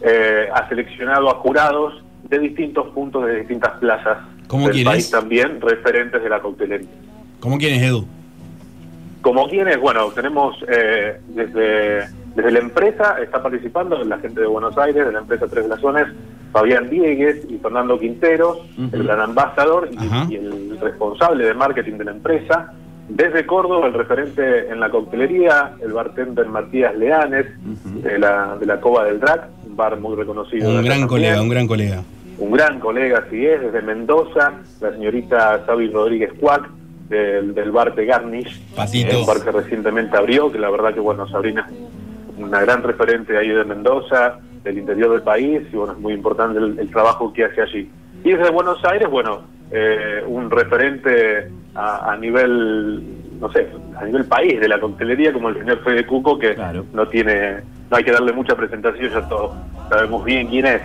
eh, 0.00 0.48
ha 0.52 0.68
seleccionado 0.68 1.30
a 1.30 1.34
jurados 1.34 2.02
de 2.28 2.38
distintos 2.38 2.88
puntos, 2.88 3.26
de 3.26 3.40
distintas 3.40 3.72
plazas 3.78 4.18
¿Cómo 4.46 4.66
del 4.66 4.74
quiénes? 4.74 4.92
país 4.92 5.10
también, 5.10 5.60
referentes 5.60 6.22
de 6.22 6.28
la 6.28 6.40
coctelería. 6.40 6.88
¿Cómo 7.40 7.58
quién 7.58 7.74
es 7.74 7.82
Edu? 7.82 8.06
Como 9.20 9.48
quienes, 9.48 9.80
bueno, 9.80 10.10
tenemos 10.10 10.56
eh, 10.68 11.20
desde, 11.28 12.08
desde 12.34 12.50
la 12.50 12.60
empresa, 12.60 13.16
está 13.22 13.42
participando 13.42 14.02
la 14.04 14.18
gente 14.18 14.40
de 14.40 14.46
Buenos 14.46 14.76
Aires, 14.78 15.04
de 15.04 15.12
la 15.12 15.18
empresa 15.18 15.46
Tres 15.48 15.66
Blasones, 15.66 16.08
Fabián 16.50 16.88
Diegues 16.88 17.46
y 17.48 17.58
Fernando 17.58 17.98
Quinteros, 17.98 18.58
el 18.92 19.04
gran 19.04 19.20
ambasador 19.20 19.90
y, 20.30 20.36
el 20.36 20.78
responsable 20.80 21.44
de 21.44 21.54
marketing 21.54 21.98
de 21.98 22.04
la 22.04 22.10
empresa. 22.12 22.72
Desde 23.08 23.44
Córdoba, 23.44 23.88
el 23.88 23.94
referente 23.94 24.70
en 24.70 24.80
la 24.80 24.88
coctelería, 24.88 25.72
el 25.82 25.92
bartender 25.92 26.46
Matías 26.46 26.96
Leanes, 26.96 27.46
de, 28.02 28.18
la, 28.18 28.56
de 28.58 28.64
la 28.64 28.80
Cova 28.80 29.04
del 29.04 29.20
Drac, 29.20 29.48
un 29.66 29.76
bar 29.76 30.00
muy 30.00 30.16
reconocido. 30.16 30.70
Un 30.70 30.82
gran 30.82 31.06
colega, 31.06 31.42
un 31.42 31.48
gran 31.48 31.66
colega. 31.66 32.02
Un 32.38 32.52
gran 32.52 32.80
colega, 32.80 33.24
así 33.26 33.44
es, 33.44 33.60
desde 33.60 33.82
Mendoza, 33.82 34.52
la 34.80 34.92
señorita 34.92 35.66
Sabi 35.66 35.90
Rodríguez 35.90 36.32
Cuac, 36.40 36.70
del, 37.10 37.54
del 37.54 37.70
bar 37.70 37.94
de 37.94 38.06
Garnish, 38.06 38.58
Patito. 38.74 39.20
un 39.20 39.26
bar 39.26 39.42
que 39.42 39.50
recientemente 39.50 40.16
abrió, 40.16 40.50
que 40.50 40.58
la 40.58 40.70
verdad 40.70 40.94
que, 40.94 41.00
bueno, 41.00 41.28
Sabrina 41.28 41.68
una 42.38 42.60
gran 42.60 42.82
referente 42.82 43.36
ahí 43.36 43.48
de 43.48 43.64
Mendoza, 43.64 44.38
del 44.64 44.78
interior 44.78 45.10
del 45.10 45.22
país, 45.22 45.62
y 45.72 45.76
bueno, 45.76 45.92
es 45.92 45.98
muy 45.98 46.12
importante 46.14 46.58
el, 46.58 46.78
el 46.78 46.90
trabajo 46.90 47.32
que 47.32 47.44
hace 47.44 47.62
allí. 47.62 47.90
Y 48.24 48.32
desde 48.32 48.50
Buenos 48.50 48.84
Aires, 48.84 49.08
bueno, 49.10 49.42
eh, 49.70 50.22
un 50.26 50.50
referente 50.50 51.48
a, 51.74 52.12
a 52.12 52.16
nivel, 52.16 53.02
no 53.40 53.50
sé, 53.50 53.68
a 53.98 54.04
nivel 54.04 54.24
país 54.26 54.60
de 54.60 54.68
la 54.68 54.78
coctelería, 54.78 55.32
como 55.32 55.48
el 55.48 55.58
señor 55.58 55.82
Fede 55.82 56.06
Cuco, 56.06 56.38
que 56.38 56.54
no 56.92 57.08
tiene, 57.08 57.60
no 57.90 57.96
hay 57.96 58.04
que 58.04 58.12
darle 58.12 58.32
mucha 58.32 58.54
presentación, 58.54 59.10
ya 59.10 59.28
todos 59.28 59.52
sabemos 59.88 60.24
bien 60.24 60.46
quién 60.48 60.66
es. 60.66 60.82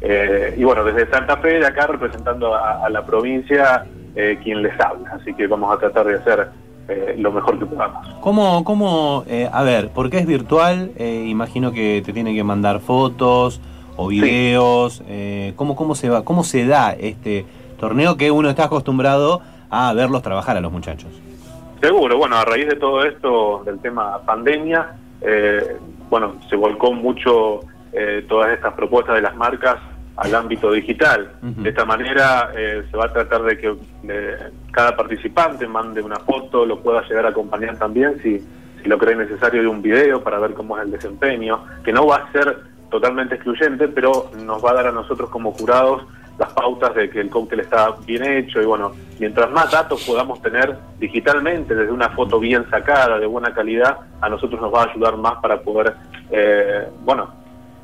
Eh, 0.00 0.54
y 0.56 0.64
bueno, 0.64 0.82
desde 0.82 1.10
Santa 1.10 1.36
Fe, 1.36 1.58
de 1.58 1.66
acá 1.66 1.86
representando 1.86 2.54
a, 2.54 2.86
a 2.86 2.88
la 2.88 3.04
provincia, 3.04 3.84
eh, 4.16 4.38
quien 4.42 4.62
les 4.62 4.80
habla. 4.80 5.10
Así 5.12 5.34
que 5.34 5.46
vamos 5.46 5.76
a 5.76 5.78
tratar 5.78 6.06
de 6.06 6.14
hacer 6.14 6.48
eh, 6.90 7.14
lo 7.16 7.32
mejor 7.32 7.58
que 7.58 7.66
podamos. 7.66 8.06
¿Cómo, 8.20 8.64
cómo 8.64 9.24
eh, 9.28 9.48
a 9.50 9.62
ver, 9.62 9.90
porque 9.94 10.18
es 10.18 10.26
virtual, 10.26 10.90
eh, 10.96 11.24
imagino 11.28 11.72
que 11.72 12.02
te 12.04 12.12
tienen 12.12 12.34
que 12.34 12.44
mandar 12.44 12.80
fotos 12.80 13.60
o 13.96 14.08
videos, 14.08 15.02
eh, 15.08 15.52
¿cómo, 15.56 15.76
cómo, 15.76 15.94
se 15.94 16.08
va, 16.08 16.24
¿cómo 16.24 16.42
se 16.42 16.66
da 16.66 16.92
este 16.92 17.44
torneo 17.78 18.16
que 18.16 18.30
uno 18.30 18.48
está 18.48 18.64
acostumbrado 18.64 19.42
a 19.68 19.92
verlos 19.92 20.22
trabajar 20.22 20.56
a 20.56 20.60
los 20.60 20.72
muchachos? 20.72 21.10
Seguro, 21.82 22.16
bueno, 22.16 22.36
a 22.36 22.44
raíz 22.44 22.66
de 22.66 22.76
todo 22.76 23.04
esto, 23.04 23.62
del 23.64 23.78
tema 23.80 24.18
pandemia, 24.24 24.96
eh, 25.20 25.76
bueno, 26.08 26.36
se 26.48 26.56
volcó 26.56 26.92
mucho 26.92 27.60
eh, 27.92 28.24
todas 28.28 28.52
estas 28.52 28.72
propuestas 28.74 29.16
de 29.16 29.22
las 29.22 29.36
marcas 29.36 29.76
al 30.16 30.34
ámbito 30.34 30.72
digital. 30.72 31.32
De 31.40 31.70
esta 31.70 31.84
manera 31.84 32.52
eh, 32.56 32.84
se 32.90 32.96
va 32.96 33.06
a 33.06 33.12
tratar 33.12 33.42
de 33.42 33.58
que 33.58 33.74
cada 34.70 34.96
participante 34.96 35.66
mande 35.66 36.02
una 36.02 36.18
foto, 36.18 36.66
lo 36.66 36.80
pueda 36.80 37.02
llegar 37.08 37.26
a 37.26 37.30
acompañar 37.30 37.78
también 37.78 38.20
si, 38.22 38.38
si 38.82 38.88
lo 38.88 38.98
cree 38.98 39.16
necesario 39.16 39.62
de 39.62 39.68
un 39.68 39.82
video 39.82 40.22
para 40.22 40.38
ver 40.38 40.54
cómo 40.54 40.76
es 40.76 40.84
el 40.84 40.90
desempeño, 40.90 41.64
que 41.84 41.92
no 41.92 42.06
va 42.06 42.16
a 42.16 42.32
ser 42.32 42.58
totalmente 42.90 43.36
excluyente, 43.36 43.88
pero 43.88 44.30
nos 44.44 44.64
va 44.64 44.72
a 44.72 44.74
dar 44.74 44.86
a 44.88 44.92
nosotros 44.92 45.30
como 45.30 45.52
jurados 45.52 46.02
las 46.40 46.52
pautas 46.54 46.94
de 46.94 47.10
que 47.10 47.20
el 47.20 47.28
cóctel 47.28 47.60
está 47.60 47.94
bien 48.06 48.24
hecho 48.24 48.62
y 48.62 48.64
bueno, 48.64 48.92
mientras 49.18 49.50
más 49.50 49.70
datos 49.70 50.02
podamos 50.04 50.40
tener 50.40 50.74
digitalmente, 50.98 51.74
desde 51.74 51.92
una 51.92 52.08
foto 52.10 52.40
bien 52.40 52.68
sacada, 52.70 53.18
de 53.18 53.26
buena 53.26 53.52
calidad, 53.52 53.98
a 54.22 54.28
nosotros 54.28 54.58
nos 54.58 54.72
va 54.72 54.84
a 54.84 54.90
ayudar 54.90 55.18
más 55.18 55.34
para 55.42 55.60
poder, 55.60 55.94
eh, 56.30 56.88
bueno, 57.04 57.28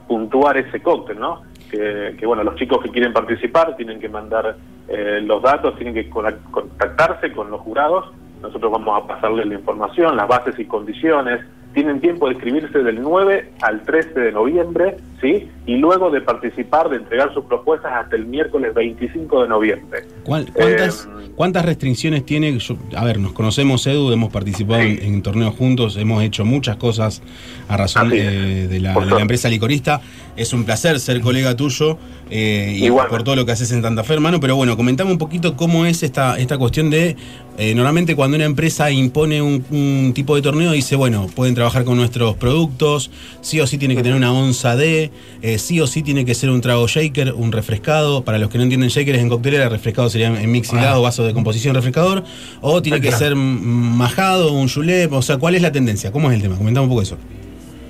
puntuar 0.08 0.56
ese 0.56 0.80
cóctel, 0.80 1.20
¿no? 1.20 1.42
Que, 1.70 2.14
que, 2.18 2.26
bueno, 2.26 2.44
los 2.44 2.54
chicos 2.56 2.82
que 2.82 2.90
quieren 2.90 3.12
participar 3.12 3.76
tienen 3.76 3.98
que 4.00 4.08
mandar 4.08 4.56
eh, 4.88 5.20
los 5.22 5.42
datos, 5.42 5.76
tienen 5.76 5.94
que 5.94 6.08
con- 6.08 6.34
contactarse 6.50 7.32
con 7.32 7.50
los 7.50 7.60
jurados, 7.60 8.06
nosotros 8.42 8.70
vamos 8.70 9.02
a 9.02 9.06
pasarles 9.06 9.46
la 9.46 9.54
información, 9.54 10.16
las 10.16 10.28
bases 10.28 10.58
y 10.58 10.64
condiciones, 10.64 11.40
tienen 11.74 12.00
tiempo 12.00 12.26
de 12.28 12.34
inscribirse 12.34 12.78
del 12.78 13.02
9 13.02 13.52
al 13.60 13.82
13 13.82 14.18
de 14.18 14.32
noviembre, 14.32 14.96
¿sí? 15.20 15.46
Y 15.66 15.76
luego 15.76 16.10
de 16.10 16.22
participar, 16.22 16.88
de 16.88 16.96
entregar 16.96 17.34
sus 17.34 17.44
propuestas 17.44 17.92
hasta 17.92 18.16
el 18.16 18.24
miércoles 18.24 18.72
25 18.72 19.42
de 19.42 19.48
noviembre. 19.48 20.00
¿Cuál- 20.24 20.46
¿Cuántas, 20.54 21.04
Eh, 21.06 21.30
cuántas 21.34 21.66
restricciones 21.66 22.24
tiene? 22.24 22.56
Yo- 22.58 22.76
a 22.96 23.04
ver, 23.04 23.18
nos 23.18 23.32
conocemos, 23.32 23.86
Edu, 23.86 24.10
hemos 24.10 24.32
participado 24.32 24.80
en, 24.80 25.02
en 25.02 25.22
torneos 25.22 25.54
juntos, 25.54 25.98
hemos 25.98 26.22
hecho 26.22 26.46
muchas 26.46 26.76
cosas 26.76 27.22
a 27.68 27.76
razón 27.76 28.10
eh, 28.14 28.68
de, 28.70 28.80
la, 28.80 28.94
de 28.94 29.06
la 29.10 29.20
empresa 29.20 29.50
licorista. 29.50 30.00
Es 30.36 30.52
un 30.52 30.64
placer 30.64 31.00
ser 31.00 31.20
colega 31.20 31.56
tuyo 31.56 31.98
eh, 32.30 32.78
y 32.78 32.90
por 32.90 33.22
todo 33.22 33.36
lo 33.36 33.46
que 33.46 33.52
haces 33.52 33.70
en 33.72 33.82
Santa 33.82 34.04
Fe, 34.04 34.14
hermano. 34.14 34.38
Pero 34.40 34.54
bueno, 34.56 34.76
comentame 34.76 35.10
un 35.10 35.18
poquito 35.18 35.56
cómo 35.56 35.86
es 35.86 36.02
esta, 36.02 36.38
esta 36.38 36.58
cuestión 36.58 36.90
de. 36.90 37.16
eh, 37.56 37.74
normalmente, 37.74 38.14
cuando 38.14 38.36
una 38.36 38.44
empresa 38.44 38.90
impone 38.90 39.40
un, 39.40 39.64
un 39.70 40.12
tipo 40.14 40.36
de 40.36 40.42
torneo, 40.42 40.72
dice, 40.72 40.94
bueno, 40.94 41.26
pueden 41.34 41.54
trabajar 41.54 41.84
con 41.84 41.96
nuestros 41.96 42.36
productos, 42.36 43.10
sí 43.40 43.60
o 43.60 43.66
sí 43.66 43.78
tiene 43.78 43.96
que 43.96 44.02
tener 44.02 44.16
una 44.16 44.32
onza 44.32 44.76
de, 44.76 45.10
eh, 45.40 45.58
sí 45.58 45.80
o 45.80 45.86
sí 45.86 46.02
tiene 46.02 46.24
que 46.26 46.34
ser 46.34 46.50
un 46.50 46.60
trago 46.60 46.86
shaker, 46.86 47.32
un 47.32 47.50
refrescado. 47.52 48.22
Para 48.22 48.38
los 48.38 48.50
que 48.50 48.58
no 48.58 48.64
entienden 48.64 48.90
shaker 48.90 49.14
es 49.14 49.22
en 49.22 49.28
coctelera, 49.30 49.68
refrescado 49.70 50.10
sería 50.10 50.26
en 50.26 50.50
mixilado, 50.50 51.00
vaso 51.00 51.24
de 51.24 51.32
composición 51.32 51.74
refrescador, 51.74 52.24
o 52.60 52.82
tiene 52.82 53.00
que 53.00 53.12
ser 53.12 53.36
majado, 53.36 54.52
un 54.52 54.68
julep, 54.68 55.12
o 55.12 55.22
sea, 55.22 55.38
¿cuál 55.38 55.54
es 55.54 55.62
la 55.62 55.72
tendencia? 55.72 56.12
¿Cómo 56.12 56.30
es 56.30 56.36
el 56.36 56.42
tema? 56.42 56.56
Comentame 56.56 56.84
un 56.84 56.90
poco 56.90 57.02
eso. 57.02 57.16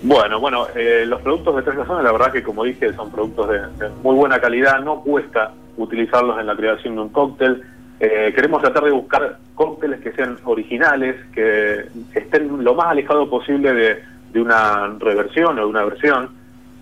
Bueno, 0.02 0.38
bueno, 0.40 0.66
eh, 0.74 1.04
los 1.06 1.20
productos 1.22 1.56
de 1.56 1.62
Tres 1.62 1.76
Razones, 1.76 2.04
la 2.04 2.12
verdad 2.12 2.32
que 2.32 2.42
como 2.42 2.64
dije, 2.64 2.92
son 2.92 3.10
productos 3.10 3.48
de, 3.48 3.88
muy 4.02 4.14
buena 4.14 4.38
calidad, 4.40 4.80
no 4.80 5.00
cuesta 5.00 5.52
utilizarlos 5.76 6.38
en 6.38 6.46
la 6.46 6.56
creación 6.56 6.94
de 6.94 7.00
un 7.00 7.08
cóctel. 7.08 7.62
Eh, 7.98 8.32
queremos 8.34 8.60
tratar 8.60 8.84
de 8.84 8.90
buscar 8.90 9.38
cócteles 9.54 10.00
que 10.00 10.12
sean 10.12 10.38
originales, 10.44 11.16
que 11.34 11.86
estén 12.14 12.62
lo 12.62 12.74
más 12.74 12.88
alejado 12.88 13.28
posible 13.28 13.72
de, 13.72 14.02
de 14.32 14.40
una 14.40 14.94
reversión 14.98 15.58
o 15.58 15.62
de 15.62 15.66
una 15.66 15.84
versión, 15.84 16.30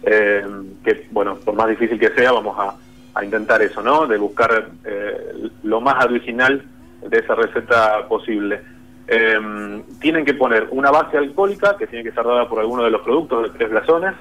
eh, 0.02 0.44
que, 0.84 1.06
bueno, 1.10 1.36
por 1.36 1.54
más 1.54 1.68
difícil 1.68 1.98
que 1.98 2.10
sea, 2.10 2.32
vamos 2.32 2.56
a, 2.58 2.74
a 3.14 3.24
intentar 3.24 3.62
eso, 3.62 3.80
¿no? 3.80 4.06
De 4.06 4.18
buscar 4.18 4.70
eh, 4.84 5.50
lo 5.62 5.80
más 5.80 6.04
original 6.04 6.62
de 7.08 7.18
esa 7.18 7.34
receta 7.34 8.06
posible. 8.08 8.60
Eh, 9.06 9.82
tienen 10.01 10.24
que 10.24 10.32
poner 10.32 10.68
una 10.70 10.90
base 10.90 11.18
alcohólica 11.18 11.76
que 11.76 11.86
tiene 11.86 12.02
que 12.02 12.09
estar 12.09 12.24
dada 12.24 12.48
por 12.48 12.59
alguno 12.60 12.85
de 12.85 12.90
los 12.90 13.02
productos 13.02 13.43
de 13.43 13.51
tres 13.51 13.70
blasones 13.70 14.14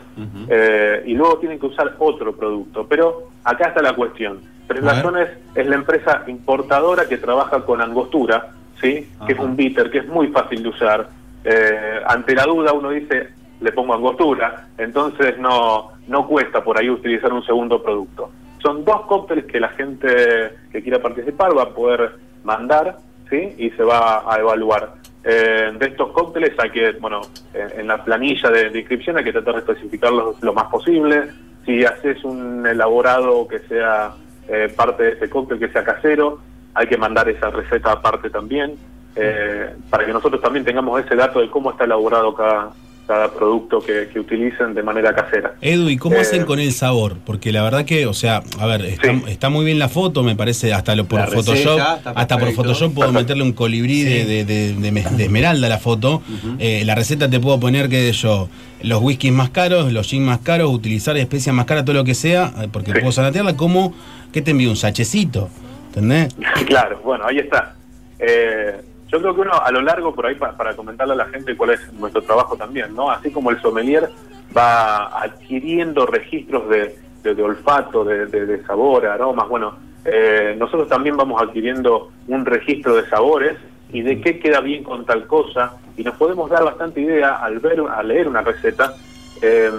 eh, 0.49 1.03
y 1.05 1.13
luego 1.13 1.37
tienen 1.37 1.59
que 1.59 1.67
usar 1.67 1.95
otro 1.99 2.35
producto. 2.35 2.85
Pero 2.87 3.29
acá 3.43 3.69
está 3.69 3.81
la 3.81 3.93
cuestión. 3.93 4.41
Tres 4.67 4.81
blasones 4.81 5.29
es 5.55 5.67
la 5.67 5.75
empresa 5.75 6.23
importadora 6.27 7.07
que 7.07 7.17
trabaja 7.17 7.61
con 7.61 7.81
angostura, 7.81 8.51
¿sí? 8.81 9.09
que 9.25 9.33
es 9.33 9.39
un 9.39 9.55
bitter 9.55 9.89
que 9.89 9.99
es 9.99 10.07
muy 10.07 10.27
fácil 10.27 10.63
de 10.63 10.69
usar. 10.69 11.09
Eh, 11.43 12.01
ante 12.05 12.35
la 12.35 12.43
duda 12.43 12.73
uno 12.73 12.89
dice, 12.89 13.29
le 13.61 13.71
pongo 13.71 13.93
angostura, 13.93 14.67
entonces 14.77 15.37
no, 15.37 15.91
no 16.07 16.27
cuesta 16.27 16.63
por 16.63 16.77
ahí 16.77 16.89
utilizar 16.89 17.31
un 17.31 17.45
segundo 17.45 17.81
producto. 17.81 18.31
Son 18.61 18.85
dos 18.85 19.01
cócteles 19.07 19.45
que 19.45 19.59
la 19.59 19.69
gente 19.69 20.55
que 20.71 20.81
quiera 20.81 21.01
participar 21.01 21.57
va 21.57 21.63
a 21.63 21.69
poder 21.69 22.15
mandar 22.43 22.97
y 23.35 23.69
se 23.71 23.83
va 23.83 24.23
a 24.31 24.39
evaluar. 24.39 24.95
Eh, 25.23 25.71
de 25.77 25.85
estos 25.85 26.11
cócteles 26.11 26.51
hay 26.59 26.69
que, 26.69 26.91
bueno, 26.93 27.21
en, 27.53 27.79
en 27.79 27.87
la 27.87 28.03
planilla 28.03 28.49
de, 28.49 28.69
de 28.69 28.79
inscripción 28.79 29.17
hay 29.17 29.23
que 29.23 29.31
tratar 29.31 29.53
de 29.55 29.59
especificarlos 29.61 30.41
lo 30.41 30.53
más 30.53 30.65
posible. 30.65 31.29
Si 31.65 31.85
haces 31.85 32.23
un 32.23 32.65
elaborado 32.67 33.47
que 33.47 33.59
sea 33.59 34.13
eh, 34.49 34.73
parte 34.75 35.03
de 35.03 35.09
ese 35.11 35.29
cóctel, 35.29 35.59
que 35.59 35.69
sea 35.69 35.83
casero, 35.83 36.39
hay 36.73 36.87
que 36.87 36.97
mandar 36.97 37.29
esa 37.29 37.49
receta 37.49 37.93
aparte 37.93 38.29
también, 38.29 38.75
eh, 39.15 39.73
para 39.89 40.05
que 40.05 40.11
nosotros 40.11 40.41
también 40.41 40.65
tengamos 40.65 41.03
ese 41.05 41.15
dato 41.15 41.39
de 41.39 41.49
cómo 41.49 41.71
está 41.71 41.85
elaborado 41.85 42.33
cada, 42.33 42.71
cada 43.05 43.33
producto 43.33 43.79
que, 43.81 44.07
que 44.11 44.19
utilicen 44.19 44.73
de 44.73 44.81
manera 44.81 45.13
casera. 45.13 45.55
Edu, 45.61 45.89
¿y 45.89 45.97
cómo 45.97 46.15
Eh, 46.15 46.21
hacen 46.21 46.45
con 46.45 46.59
el 46.59 46.71
sabor? 46.71 47.17
Porque 47.25 47.51
la 47.51 47.61
verdad 47.61 47.83
que, 47.83 48.05
o 48.07 48.13
sea, 48.13 48.41
a 48.59 48.65
ver, 48.65 48.85
está, 48.85 49.11
está 49.27 49.49
muy 49.49 49.65
bien 49.65 49.77
la 49.77 49.89
foto, 49.89 50.23
me 50.23 50.35
parece, 50.37 50.71
hasta 50.73 50.95
lo 50.95 51.03
por 51.05 51.19
La 51.19 51.27
Photoshop, 51.27 51.79
hasta 52.15 52.37
por. 52.37 52.51
Photoshop 52.53 52.93
puedo 52.93 53.11
meterle 53.11 53.43
un 53.43 53.51
colibrí 53.53 54.03
de, 54.03 54.25
de- 54.25 54.45
de- 54.45 54.73
de 54.73 54.91
me- 54.91 55.03
de 55.03 55.25
esmeralda 55.25 55.67
a 55.67 55.69
la 55.69 55.79
foto. 55.79 56.21
Eh, 56.59 56.83
la 56.85 56.95
receta 56.95 57.29
te 57.29 57.39
puedo 57.41 57.59
poner 57.59 57.89
que 57.89 58.09
yo, 58.13 58.47
los 58.81 59.01
whiskies 59.01 59.33
más 59.33 59.49
caros, 59.49 59.91
los 59.91 60.07
gin 60.07 60.23
más 60.23 60.39
caros, 60.39 60.71
utilizar 60.73 61.17
especias 61.17 61.53
más 61.53 61.65
caras, 61.65 61.83
todo 61.83 61.95
lo 61.95 62.03
que 62.05 62.15
sea, 62.15 62.53
eh, 62.61 62.67
porque 62.71 62.93
puedo 62.93 63.11
sanatearla, 63.11 63.57
como, 63.57 63.93
¿qué 64.31 64.41
te 64.41 64.51
envío? 64.51 64.69
Un 64.69 64.77
sachecito, 64.77 65.49
¿entendés? 65.87 66.33
Claro, 66.67 67.01
bueno, 67.03 67.25
ahí 67.27 67.39
está. 67.39 67.75
Eh, 68.19 68.81
yo 69.13 69.19
creo 69.21 69.35
que 69.35 69.41
uno 69.41 69.53
a 69.53 69.71
lo 69.71 69.81
largo, 69.81 70.13
por 70.15 70.25
ahí, 70.25 70.35
pa- 70.35 70.57
para 70.57 70.75
comentarle 70.75 71.13
a 71.13 71.17
la 71.17 71.25
gente 71.25 71.55
cuál 71.55 71.69
es 71.71 71.93
nuestro 71.93 72.23
trabajo 72.23 72.55
también, 72.57 72.95
¿no? 72.95 73.11
Así 73.11 73.29
como 73.31 73.51
el 73.51 73.61
sommelier 73.61 74.09
va 74.57 75.21
adquiriendo 75.21 76.05
registros 76.07 76.67
de, 76.69 76.95
de- 77.21 77.35
de 77.35 77.43
olfato, 77.43 78.03
de, 78.03 78.25
de- 78.25 78.45
de 78.47 78.63
sabor, 78.65 79.05
aromas, 79.05 79.47
bueno, 79.47 79.75
eh, 80.05 80.55
nosotros 80.57 80.89
también 80.89 81.15
vamos 81.15 81.41
adquiriendo 81.41 82.11
un 82.27 82.43
registro 82.45 82.95
de 82.95 83.07
sabores 83.07 83.55
y 83.91 84.01
de 84.01 84.19
qué 84.19 84.39
queda 84.39 84.59
bien 84.59 84.83
con 84.83 85.05
tal 85.05 85.27
cosa, 85.27 85.73
y 85.95 86.03
nos 86.03 86.15
podemos 86.15 86.49
dar 86.49 86.63
bastante 86.63 86.99
idea 87.01 87.35
al 87.35 87.59
ver, 87.59 87.79
al 87.81 88.07
leer 88.07 88.27
una 88.27 88.41
receta, 88.41 88.95
eh, 89.41 89.69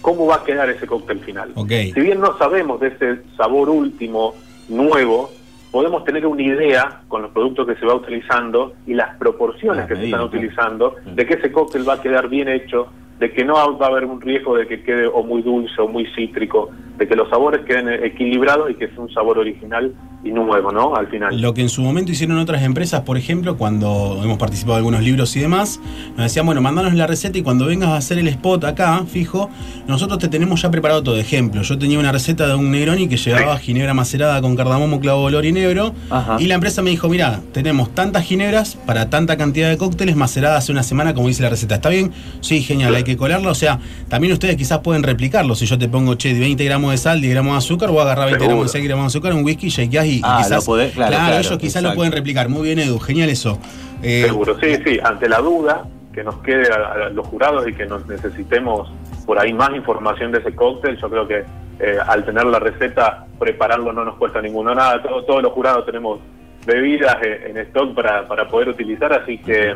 cómo 0.00 0.26
va 0.26 0.36
a 0.36 0.44
quedar 0.44 0.70
ese 0.70 0.86
cóctel 0.86 1.20
final. 1.20 1.52
Ok. 1.54 1.68
Si 1.92 2.00
bien 2.00 2.20
no 2.20 2.38
sabemos 2.38 2.80
de 2.80 2.88
ese 2.88 3.20
sabor 3.36 3.68
último, 3.68 4.34
nuevo, 4.68 5.30
podemos 5.70 6.04
tener 6.04 6.26
una 6.26 6.42
idea 6.42 7.02
con 7.08 7.22
los 7.22 7.30
productos 7.30 7.66
que 7.66 7.76
se 7.76 7.86
va 7.86 7.94
utilizando 7.94 8.74
y 8.86 8.94
las 8.94 9.16
proporciones 9.16 9.86
que 9.86 9.96
se 9.96 10.06
están 10.06 10.22
utilizando 10.22 10.96
de 11.04 11.26
que 11.26 11.34
ese 11.34 11.52
cóctel 11.52 11.88
va 11.88 11.94
a 11.94 12.00
quedar 12.00 12.28
bien 12.28 12.48
hecho 12.48 12.88
de 13.18 13.32
que 13.32 13.44
no 13.44 13.54
va 13.54 13.86
a 13.86 13.88
haber 13.88 14.04
un 14.04 14.20
riesgo 14.20 14.56
de 14.56 14.66
que 14.66 14.82
quede 14.82 15.06
o 15.06 15.22
muy 15.22 15.42
dulce 15.42 15.80
o 15.80 15.88
muy 15.88 16.06
cítrico, 16.14 16.70
de 16.96 17.06
que 17.06 17.16
los 17.16 17.28
sabores 17.28 17.64
queden 17.64 17.88
equilibrados 18.04 18.70
y 18.70 18.74
que 18.74 18.88
sea 18.88 19.00
un 19.00 19.12
sabor 19.12 19.38
original 19.38 19.92
y 20.24 20.30
nuevo, 20.30 20.72
¿no? 20.72 20.96
Al 20.96 21.06
final. 21.06 21.40
Lo 21.40 21.54
que 21.54 21.62
en 21.62 21.68
su 21.68 21.80
momento 21.80 22.10
hicieron 22.10 22.38
otras 22.38 22.62
empresas, 22.62 23.02
por 23.02 23.16
ejemplo, 23.16 23.56
cuando 23.56 24.20
hemos 24.22 24.36
participado 24.36 24.74
en 24.74 24.78
algunos 24.78 25.02
libros 25.02 25.36
y 25.36 25.40
demás, 25.40 25.80
nos 26.10 26.24
decían, 26.24 26.44
bueno, 26.44 26.60
mandanos 26.60 26.94
la 26.94 27.06
receta 27.06 27.38
y 27.38 27.42
cuando 27.42 27.66
vengas 27.66 27.90
a 27.90 27.96
hacer 27.96 28.18
el 28.18 28.26
spot 28.28 28.64
acá, 28.64 29.04
fijo, 29.06 29.48
nosotros 29.86 30.18
te 30.18 30.28
tenemos 30.28 30.60
ya 30.60 30.70
preparado 30.70 31.02
todo. 31.02 31.18
Ejemplo, 31.18 31.62
yo 31.62 31.78
tenía 31.78 31.98
una 32.00 32.10
receta 32.10 32.48
de 32.48 32.54
un 32.56 32.70
Negroni 32.70 33.08
que 33.08 33.16
llevaba 33.16 33.58
ginebra 33.58 33.94
macerada 33.94 34.40
con 34.40 34.56
cardamomo, 34.56 35.00
clavo, 35.00 35.22
olor 35.22 35.44
y 35.44 35.52
negro. 35.52 35.92
Y 36.38 36.46
la 36.46 36.56
empresa 36.56 36.82
me 36.82 36.90
dijo, 36.90 37.08
mira, 37.08 37.40
tenemos 37.52 37.94
tantas 37.94 38.24
ginebras 38.24 38.74
para 38.74 39.10
tanta 39.10 39.36
cantidad 39.36 39.70
de 39.70 39.78
cócteles 39.78 40.16
maceradas 40.16 40.64
hace 40.64 40.72
una 40.72 40.82
semana, 40.82 41.14
como 41.14 41.28
dice 41.28 41.42
la 41.42 41.50
receta. 41.50 41.76
¿Está 41.76 41.90
bien? 41.90 42.12
Sí, 42.40 42.60
genial, 42.62 42.94
hay 42.94 43.04
que 43.08 43.16
colarlo. 43.16 43.50
O 43.50 43.54
sea, 43.54 43.78
también 44.08 44.32
ustedes 44.32 44.56
quizás 44.56 44.78
pueden 44.80 45.02
replicarlo. 45.02 45.54
Si 45.54 45.66
yo 45.66 45.78
te 45.78 45.88
pongo, 45.88 46.14
che, 46.14 46.32
20 46.38 46.62
gramos 46.64 46.92
de 46.92 46.98
sal, 46.98 47.20
10 47.20 47.32
gramos 47.34 47.52
de 47.54 47.58
azúcar, 47.58 47.90
voy 47.90 47.98
a 48.00 48.02
agarrar 48.02 48.26
20 48.28 48.44
gramos 48.44 48.64
de 48.66 48.68
sal, 48.68 48.80
10 48.80 48.88
gramos 48.88 49.04
de 49.12 49.16
azúcar, 49.18 49.32
un 49.34 49.44
whisky, 49.44 49.68
shakeás 49.68 50.06
y, 50.06 50.16
y 50.18 50.20
Ah, 50.22 50.38
quizás. 50.42 50.66
lo 50.66 50.72
podés- 50.74 50.92
claro, 50.92 51.16
claro, 51.16 51.38
ellos 51.38 51.58
quizás 51.58 51.82
lo 51.82 51.94
pueden 51.94 52.12
replicar. 52.12 52.48
Muy 52.48 52.62
bien, 52.62 52.78
Edu, 52.78 52.98
genial 53.00 53.28
eso. 53.30 53.58
Eh, 54.02 54.22
Seguro, 54.26 54.56
sí, 54.60 54.76
sí. 54.84 54.98
Ante 55.02 55.28
la 55.28 55.38
duda 55.38 55.84
que 56.12 56.22
nos 56.22 56.36
quede 56.42 56.68
a, 56.72 57.06
a 57.06 57.08
los 57.10 57.26
jurados 57.26 57.66
y 57.68 57.72
que 57.72 57.86
nos 57.86 58.06
necesitemos 58.06 58.90
por 59.26 59.38
ahí 59.38 59.52
más 59.52 59.74
información 59.74 60.32
de 60.32 60.38
ese 60.38 60.54
cóctel, 60.54 60.96
yo 61.00 61.10
creo 61.10 61.26
que 61.28 61.44
eh, 61.80 61.96
al 62.06 62.24
tener 62.24 62.44
la 62.46 62.58
receta, 62.58 63.26
prepararlo 63.38 63.92
no 63.92 64.04
nos 64.04 64.16
cuesta 64.16 64.40
ninguno 64.42 64.74
nada. 64.74 65.00
Todo- 65.02 65.24
todos 65.24 65.42
los 65.42 65.52
jurados 65.52 65.84
tenemos 65.86 66.18
bebidas 66.66 67.16
eh, 67.24 67.50
en 67.50 67.58
stock 67.58 67.94
para, 67.94 68.26
para 68.26 68.48
poder 68.48 68.68
utilizar, 68.70 69.12
así 69.12 69.38
que 69.38 69.74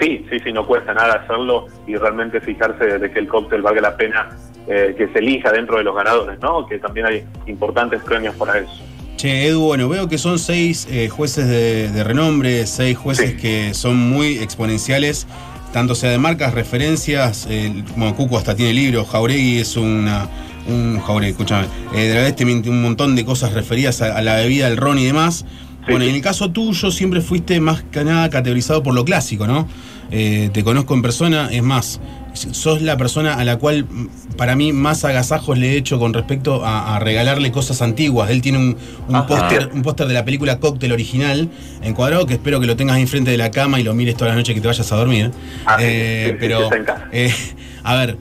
sí, 0.00 0.26
sí, 0.30 0.38
sí, 0.42 0.52
no 0.52 0.66
cuesta 0.66 0.94
nada 0.94 1.22
hacerlo 1.24 1.66
y 1.86 1.96
realmente 1.96 2.40
fijarse 2.40 2.98
de 2.98 3.10
que 3.10 3.18
el 3.18 3.28
cóctel 3.28 3.62
valga 3.62 3.80
la 3.80 3.96
pena 3.96 4.30
eh, 4.66 4.94
que 4.96 5.08
se 5.08 5.18
elija 5.18 5.52
dentro 5.52 5.78
de 5.78 5.84
los 5.84 5.94
ganadores, 5.94 6.38
¿no? 6.40 6.66
Que 6.66 6.78
también 6.78 7.06
hay 7.06 7.24
importantes 7.46 8.02
premios 8.02 8.34
para 8.36 8.58
eso. 8.58 8.72
Che, 9.16 9.46
Edu, 9.46 9.60
bueno, 9.60 9.88
veo 9.88 10.08
que 10.08 10.16
son 10.16 10.38
seis 10.38 10.88
eh, 10.90 11.08
jueces 11.08 11.46
de, 11.46 11.90
de 11.90 12.04
renombre, 12.04 12.66
seis 12.66 12.96
jueces 12.96 13.34
que 13.40 13.74
son 13.74 13.96
muy 13.96 14.38
exponenciales, 14.38 15.26
tanto 15.72 15.94
sea 15.94 16.10
de 16.10 16.18
marcas, 16.18 16.54
referencias, 16.54 17.46
eh, 17.50 17.84
como 17.92 18.14
Cuco 18.16 18.38
hasta 18.38 18.56
tiene 18.56 18.72
libros, 18.72 19.08
Jauregui 19.10 19.58
es 19.58 19.76
una, 19.76 20.26
un 20.66 21.00
Jauregui, 21.00 21.32
escúchame, 21.32 21.66
eh, 21.94 22.08
de 22.08 22.14
la 22.14 22.22
vez 22.22 22.66
un 22.66 22.82
montón 22.82 23.14
de 23.14 23.24
cosas 23.24 23.52
referidas 23.52 24.00
a, 24.00 24.16
a 24.16 24.22
la 24.22 24.36
bebida, 24.36 24.66
al 24.66 24.76
ron 24.76 24.98
y 24.98 25.04
demás. 25.04 25.44
Bueno, 25.88 26.04
en 26.04 26.14
el 26.14 26.20
caso 26.20 26.50
tuyo 26.50 26.90
siempre 26.90 27.20
fuiste 27.20 27.60
más 27.60 27.82
que 27.90 28.04
nada 28.04 28.28
categorizado 28.30 28.82
por 28.82 28.94
lo 28.94 29.04
clásico, 29.04 29.46
¿no? 29.46 29.66
Eh, 30.12 30.50
te 30.52 30.64
conozco 30.64 30.94
en 30.94 31.02
persona, 31.02 31.48
es 31.52 31.62
más, 31.62 32.00
sos 32.34 32.82
la 32.82 32.96
persona 32.96 33.34
a 33.34 33.44
la 33.44 33.58
cual 33.58 33.84
mm, 33.84 34.08
para 34.36 34.56
mí 34.56 34.72
más 34.72 35.04
agasajos 35.04 35.56
le 35.56 35.72
he 35.72 35.76
hecho 35.76 36.00
con 36.00 36.12
respecto 36.12 36.64
a, 36.64 36.96
a 36.96 36.98
regalarle 36.98 37.52
cosas 37.52 37.80
antiguas. 37.80 38.30
Él 38.30 38.42
tiene 38.42 38.58
un, 38.58 38.76
un 39.08 39.26
póster 39.26 39.70
un 39.72 39.82
póster 39.82 40.08
de 40.08 40.14
la 40.14 40.24
película 40.24 40.58
Cóctel 40.58 40.90
original 40.92 41.48
encuadrado 41.82 42.26
que 42.26 42.34
espero 42.34 42.58
que 42.60 42.66
lo 42.66 42.74
tengas 42.76 42.96
ahí 42.96 43.02
enfrente 43.02 43.30
de 43.30 43.36
la 43.38 43.50
cama 43.52 43.78
y 43.78 43.84
lo 43.84 43.94
mires 43.94 44.16
todas 44.16 44.30
las 44.30 44.36
noches 44.36 44.54
que 44.54 44.60
te 44.60 44.66
vayas 44.66 44.90
a 44.90 44.96
dormir. 44.96 45.30
Eh, 45.78 46.24
sí, 46.26 46.30
sí, 46.32 46.36
pero, 46.40 46.58
sí, 46.58 46.64
está 46.64 46.76
en 46.76 46.84
casa. 46.84 47.08
eh, 47.12 47.34
a 47.84 47.94
ver, 47.94 48.16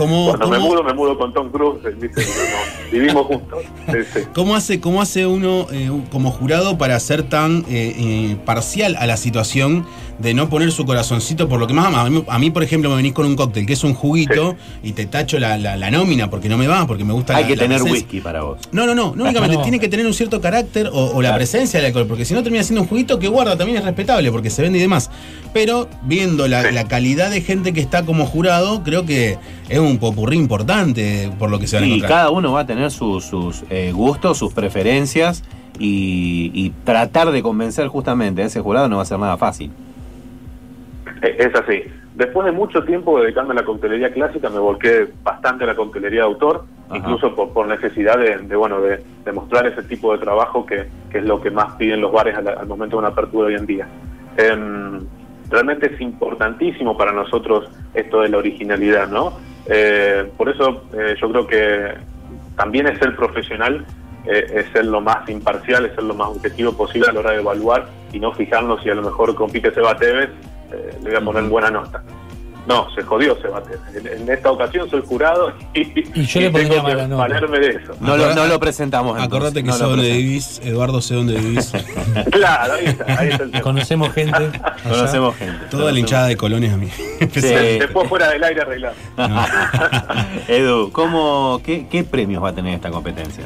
¿cómo, 0.00 0.26
Cuando 0.28 0.48
me 0.48 0.58
mudo, 0.58 0.82
me 0.82 0.92
mudo 0.94 1.16
con 1.18 1.32
Tom 1.32 1.50
Cruise, 1.50 1.80
¿viste? 1.98 2.22
No, 2.22 2.26
no, 2.28 2.90
vivimos 2.92 3.26
juntos. 3.26 3.58
Sí, 3.86 3.98
sí. 4.14 4.20
¿Cómo 4.34 4.54
hace, 4.56 4.80
cómo 4.80 5.00
hace 5.02 5.26
uno 5.26 5.66
eh, 5.72 5.90
como 6.10 6.30
jurado 6.30 6.76
para 6.78 6.98
ser 7.00 7.22
tan 7.24 7.64
eh, 7.68 7.94
eh, 7.96 8.36
parcial 8.44 8.96
a 8.98 9.06
la 9.06 9.16
situación 9.16 9.86
de 10.18 10.34
no 10.34 10.50
poner 10.50 10.70
su 10.70 10.84
corazoncito 10.84 11.48
por 11.48 11.60
lo 11.60 11.66
que 11.66 11.72
más 11.74 11.86
ama? 11.86 12.02
A 12.02 12.10
mí, 12.10 12.24
a 12.26 12.38
mí, 12.38 12.50
por 12.50 12.62
ejemplo, 12.62 12.90
me 12.90 12.96
venís 12.96 13.12
con 13.12 13.26
un 13.26 13.36
cóctel 13.36 13.64
que 13.66 13.72
es 13.74 13.84
un 13.84 13.94
juguito 13.94 14.56
y 14.82 14.92
te 14.92 15.06
tacho 15.06 15.38
la, 15.38 15.56
la- 15.58 15.76
la 15.76 15.90
nómina 15.90 16.28
porque 16.30 16.48
no 16.48 16.58
me 16.58 16.66
va, 16.66 16.86
porque 16.86 17.04
me 17.04 17.12
gusta 17.12 17.36
Hay 17.36 17.42
la- 17.44 17.48
que 17.48 17.56
la 17.56 17.62
tener 17.62 17.78
presencia. 17.78 18.02
whisky 18.06 18.20
para 18.20 18.42
vos. 18.42 18.58
No, 18.72 18.86
no, 18.86 18.94
no, 18.94 19.14
no 19.14 19.24
únicamente 19.24 19.56
No. 19.56 19.62
tiene 19.62 19.78
que 19.80 19.88
tener 19.88 20.06
un 20.06 20.14
cierto 20.14 20.40
carácter 20.40 20.88
o, 20.92 20.92
o 21.12 21.22
la 21.22 21.28
Claro. 21.30 21.36
presencia 21.36 21.78
del 21.80 21.86
alcohol, 21.86 22.06
porque 22.06 22.24
si 22.24 22.34
no 22.34 22.42
termina 22.42 22.64
siendo 22.64 22.82
un 22.82 22.88
juguito 22.88 23.18
que 23.18 23.28
guarda 23.28 23.56
también 23.56 23.78
es 23.78 23.84
respetable 23.84 24.30
porque 24.32 24.50
se 24.50 24.62
vende 24.62 24.78
y 24.78 24.82
demás. 24.82 25.10
Pero 25.52 25.88
viendo 26.02 26.46
la, 26.46 26.70
la 26.70 26.84
calidad 26.86 27.30
de 27.30 27.40
gente 27.40 27.72
que 27.72 27.80
está 27.80 28.04
como 28.06 28.24
jurado, 28.26 28.82
creo 28.84 29.04
que 29.04 29.36
es 29.68 29.78
un 29.78 29.98
popurrí 29.98 30.36
importante 30.36 31.30
por 31.38 31.50
lo 31.50 31.58
que 31.58 31.66
se 31.66 31.76
van 31.76 31.84
a 31.84 31.86
Y 31.88 31.90
encontrar. 31.94 32.18
cada 32.18 32.30
uno 32.30 32.52
va 32.52 32.60
a 32.60 32.66
tener 32.66 32.90
sus, 32.92 33.24
sus, 33.24 33.64
eh, 33.68 33.90
gustos, 33.92 34.38
sus 34.38 34.52
preferencias 34.54 35.42
y, 35.78 36.50
y 36.54 36.70
tratar 36.84 37.30
de 37.32 37.42
convencer 37.42 37.88
justamente 37.88 38.42
a 38.42 38.46
ese 38.46 38.60
jurado 38.60 38.88
no 38.88 38.96
va 38.96 39.02
a 39.02 39.06
ser 39.06 39.18
nada 39.18 39.36
fácil. 39.36 39.70
Eh, 41.22 41.36
Es 41.38 41.54
así. 41.54 41.82
Después 42.14 42.44
de 42.44 42.52
mucho 42.52 42.82
tiempo 42.84 43.18
dedicando 43.20 43.52
a 43.52 43.54
la 43.54 43.64
coctelería 43.64 44.12
clásica, 44.12 44.50
me 44.50 44.58
volqué 44.58 45.08
bastante 45.22 45.64
a 45.64 45.66
la 45.68 45.74
coctelería 45.74 46.20
de 46.20 46.26
autor, 46.26 46.64
incluso 46.94 47.34
por, 47.34 47.50
por 47.52 47.66
necesidad 47.66 48.18
de, 48.18 48.36
de, 48.38 48.56
bueno 48.56 48.80
de, 48.80 49.02
de 49.24 49.32
mostrar 49.32 49.66
ese 49.66 49.82
tipo 49.84 50.12
de 50.12 50.18
trabajo 50.18 50.66
que, 50.66 50.86
que 51.10 51.18
es 51.18 51.24
lo 51.24 51.40
que 51.40 51.50
más 51.50 51.74
piden 51.76 52.00
los 52.02 52.12
bares 52.12 52.36
al, 52.36 52.46
al 52.48 52.66
momento 52.66 52.96
de 52.96 52.98
una 53.00 53.08
apertura 53.08 53.46
hoy 53.46 53.54
en 53.54 53.64
día. 53.64 53.88
Em, 54.36 55.00
realmente 55.50 55.92
es 55.92 56.00
importantísimo 56.00 56.96
para 56.96 57.12
nosotros 57.12 57.68
esto 57.94 58.22
de 58.22 58.28
la 58.28 58.38
originalidad, 58.38 59.08
¿no? 59.08 59.38
Eh, 59.66 60.30
por 60.36 60.48
eso 60.48 60.84
eh, 60.94 61.14
yo 61.20 61.30
creo 61.30 61.46
que 61.46 61.94
también 62.56 62.86
es 62.86 62.98
ser 62.98 63.14
profesional, 63.16 63.84
eh, 64.26 64.44
es 64.54 64.72
ser 64.72 64.86
lo 64.86 65.00
más 65.00 65.28
imparcial, 65.28 65.86
es 65.86 65.94
ser 65.94 66.04
lo 66.04 66.14
más 66.14 66.28
objetivo 66.28 66.72
posible 66.72 67.08
a 67.08 67.12
la 67.12 67.20
hora 67.20 67.30
de 67.32 67.40
evaluar 67.40 67.88
y 68.12 68.20
no 68.20 68.32
fijarnos 68.32 68.82
si 68.82 68.90
a 68.90 68.94
lo 68.94 69.02
mejor 69.02 69.34
compite 69.34 69.72
Seba 69.72 69.96
Tevez, 69.96 70.30
eh, 70.72 70.98
le 71.02 71.10
voy 71.10 71.18
a 71.18 71.24
poner 71.24 71.42
buena 71.44 71.70
nota. 71.70 72.02
No, 72.70 72.88
se 72.94 73.02
jodió 73.02 73.36
Seba 73.42 73.60
Tevez. 73.62 73.80
En, 73.96 74.22
en 74.22 74.30
esta 74.30 74.50
ocasión 74.52 74.88
soy 74.88 75.02
jurado 75.04 75.52
y, 75.74 75.80
Y 76.14 76.24
yo 76.24 76.40
le 76.40 76.50
pondría 76.50 76.82
mala 76.82 77.08
nota. 77.08 77.22
valerme 77.22 77.58
de 77.58 77.68
eso. 77.70 77.96
No 78.00 78.16
lo, 78.16 78.32
no 78.32 78.46
lo 78.46 78.60
presentamos 78.60 79.10
entonces. 79.16 79.26
Acordate 79.28 79.62
que 79.62 79.68
no 79.68 79.72
sé 79.72 79.84
dónde 79.84 80.12
vivís, 80.12 80.60
Eduardo 80.64 81.00
sé 81.00 81.14
dónde 81.16 81.34
vivís. 81.34 81.72
Claro, 82.30 82.74
ahí 82.74 82.86
está, 82.86 83.04
ahí 83.20 83.28
está 83.30 83.42
el 83.42 83.50
tema. 83.50 83.62
Conocemos 83.64 84.12
gente. 84.12 84.36
Allá. 84.62 84.72
Conocemos 84.88 85.36
gente. 85.36 85.66
Toda 85.68 85.90
la 85.90 85.98
hinchada 85.98 86.28
de 86.28 86.36
colones 86.36 86.72
a 86.72 86.76
mí. 86.76 86.88
Después 87.18 88.08
fuera 88.08 88.30
del 88.30 88.44
aire 88.44 88.60
arreglado. 88.60 88.94
Edu, 90.48 90.92
¿cómo, 90.92 91.60
qué, 91.64 91.88
¿qué 91.88 92.04
premios 92.04 92.42
va 92.42 92.50
a 92.50 92.54
tener 92.54 92.74
esta 92.74 92.90
competencia? 92.90 93.44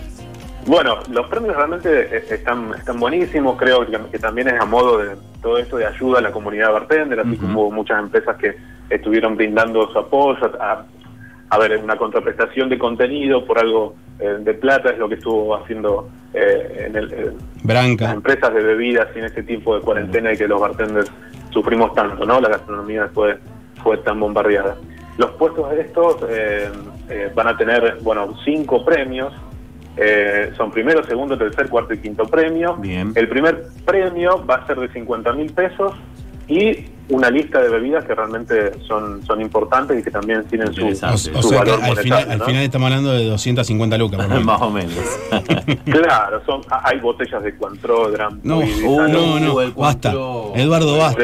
Bueno, 0.66 0.98
los 1.10 1.26
premios 1.28 1.56
realmente 1.56 2.16
eh, 2.16 2.24
están, 2.30 2.72
están 2.76 2.98
buenísimos, 2.98 3.56
creo 3.58 3.86
que, 3.86 3.98
que 4.12 4.18
también 4.18 4.48
es 4.48 4.60
a 4.60 4.64
modo 4.64 4.98
de 4.98 5.16
todo 5.42 5.58
esto 5.58 5.76
de 5.76 5.86
ayuda 5.86 6.20
a 6.20 6.22
la 6.22 6.30
comunidad 6.32 6.72
bartender, 6.72 7.20
así 7.20 7.36
como 7.36 7.62
hubo 7.62 7.70
muchas 7.70 7.98
empresas 7.98 8.36
que 8.36 8.56
estuvieron 8.90 9.36
brindando 9.36 9.90
su 9.90 9.98
apoyo 9.98 10.50
a, 10.60 10.84
a 11.50 11.58
ver, 11.58 11.76
una 11.82 11.96
contraprestación 11.96 12.68
de 12.68 12.78
contenido 12.78 13.44
por 13.44 13.58
algo 13.58 13.94
eh, 14.18 14.38
de 14.40 14.54
plata, 14.54 14.90
es 14.90 14.98
lo 14.98 15.08
que 15.08 15.16
estuvo 15.16 15.54
haciendo 15.54 16.08
eh, 16.32 16.86
en 16.88 16.96
el, 16.96 17.12
eh, 17.12 17.32
las 17.64 18.12
empresas 18.12 18.52
de 18.52 18.60
bebidas 18.60 19.08
en 19.14 19.24
este 19.24 19.44
tipo 19.44 19.76
de 19.76 19.82
cuarentena 19.82 20.32
y 20.32 20.36
que 20.36 20.48
los 20.48 20.60
bartenders 20.60 21.10
sufrimos 21.50 21.94
tanto, 21.94 22.24
¿no? 22.24 22.40
La 22.40 22.48
gastronomía 22.48 23.02
después 23.04 23.38
fue 23.82 23.98
tan 23.98 24.18
bombardeada. 24.18 24.76
Los 25.16 25.30
puestos 25.32 25.70
de 25.70 25.80
estos 25.82 26.16
eh, 26.28 26.68
eh, 27.08 27.30
van 27.34 27.46
a 27.46 27.56
tener, 27.56 27.98
bueno, 28.02 28.34
cinco 28.44 28.84
premios. 28.84 29.32
Son 30.56 30.72
primero, 30.72 31.04
segundo, 31.04 31.38
tercer, 31.38 31.68
cuarto 31.68 31.94
y 31.94 31.98
quinto 31.98 32.24
premio. 32.24 32.74
Bien. 32.78 33.12
El 33.14 33.28
primer 33.28 33.66
premio 33.84 34.44
va 34.44 34.56
a 34.56 34.66
ser 34.66 34.80
de 34.80 34.88
50 34.88 35.32
mil 35.34 35.52
pesos 35.52 35.92
y 36.48 36.86
una 37.08 37.28
lista 37.30 37.60
de 37.60 37.68
bebidas 37.68 38.04
que 38.04 38.14
realmente 38.14 38.72
son, 38.86 39.22
son 39.26 39.40
importantes 39.40 39.98
y 40.00 40.02
que 40.02 40.10
también 40.10 40.44
tienen 40.44 40.72
su, 40.72 40.86
O, 40.86 40.94
sea 41.42 41.62
que 41.62 41.70
al 41.72 41.80
monetario. 41.80 42.02
final, 42.02 42.30
al 42.30 42.38
¿no? 42.38 42.44
final 42.46 42.62
estamos 42.62 42.86
hablando 42.86 43.12
de 43.12 43.24
250 43.26 43.98
lucas. 43.98 44.28
Más 44.44 44.60
o 44.62 44.70
menos. 44.70 44.94
Claro, 45.84 46.42
son, 46.44 46.60
hay 46.82 46.98
botellas 47.00 47.42
de 47.42 47.52
de 47.52 48.10
Gran 48.12 48.40
No, 48.42 48.58
uh, 48.58 48.66
Salud. 48.66 49.08
no, 49.08 49.40
no, 49.40 49.72
basta. 49.76 50.10
Eduardo, 50.54 50.96
basta. 50.98 51.22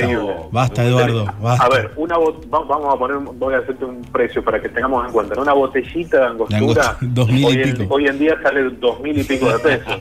Basta, 0.51 0.85
Eduardo, 0.85 1.27
basta. 1.41 1.65
A 1.65 1.69
ver, 1.69 1.93
una 1.97 2.17
bot- 2.17 2.45
va- 2.53 2.65
vamos 2.65 2.95
a 2.95 2.99
poner, 2.99 3.17
voy 3.37 3.55
a 3.55 3.59
hacerte 3.59 3.85
un 3.85 4.03
precio 4.03 4.43
para 4.45 4.61
que 4.61 4.69
tengamos 4.69 5.05
en 5.07 5.13
cuenta. 5.13 5.41
Una 5.41 5.53
botellita 5.53 6.19
de 6.21 6.27
angostura, 6.27 6.59
angostura, 6.59 6.97
dos 7.01 7.29
mil 7.29 7.41
y 7.41 7.45
hoy, 7.45 7.63
en, 7.63 7.77
pico. 7.77 7.95
hoy 7.95 8.07
en 8.07 8.19
día 8.19 8.37
sale 8.43 8.63
dos 8.71 9.01
mil 9.01 9.19
y 9.19 9.25
pico 9.25 9.49
de 9.51 9.59
pesos. 9.59 10.01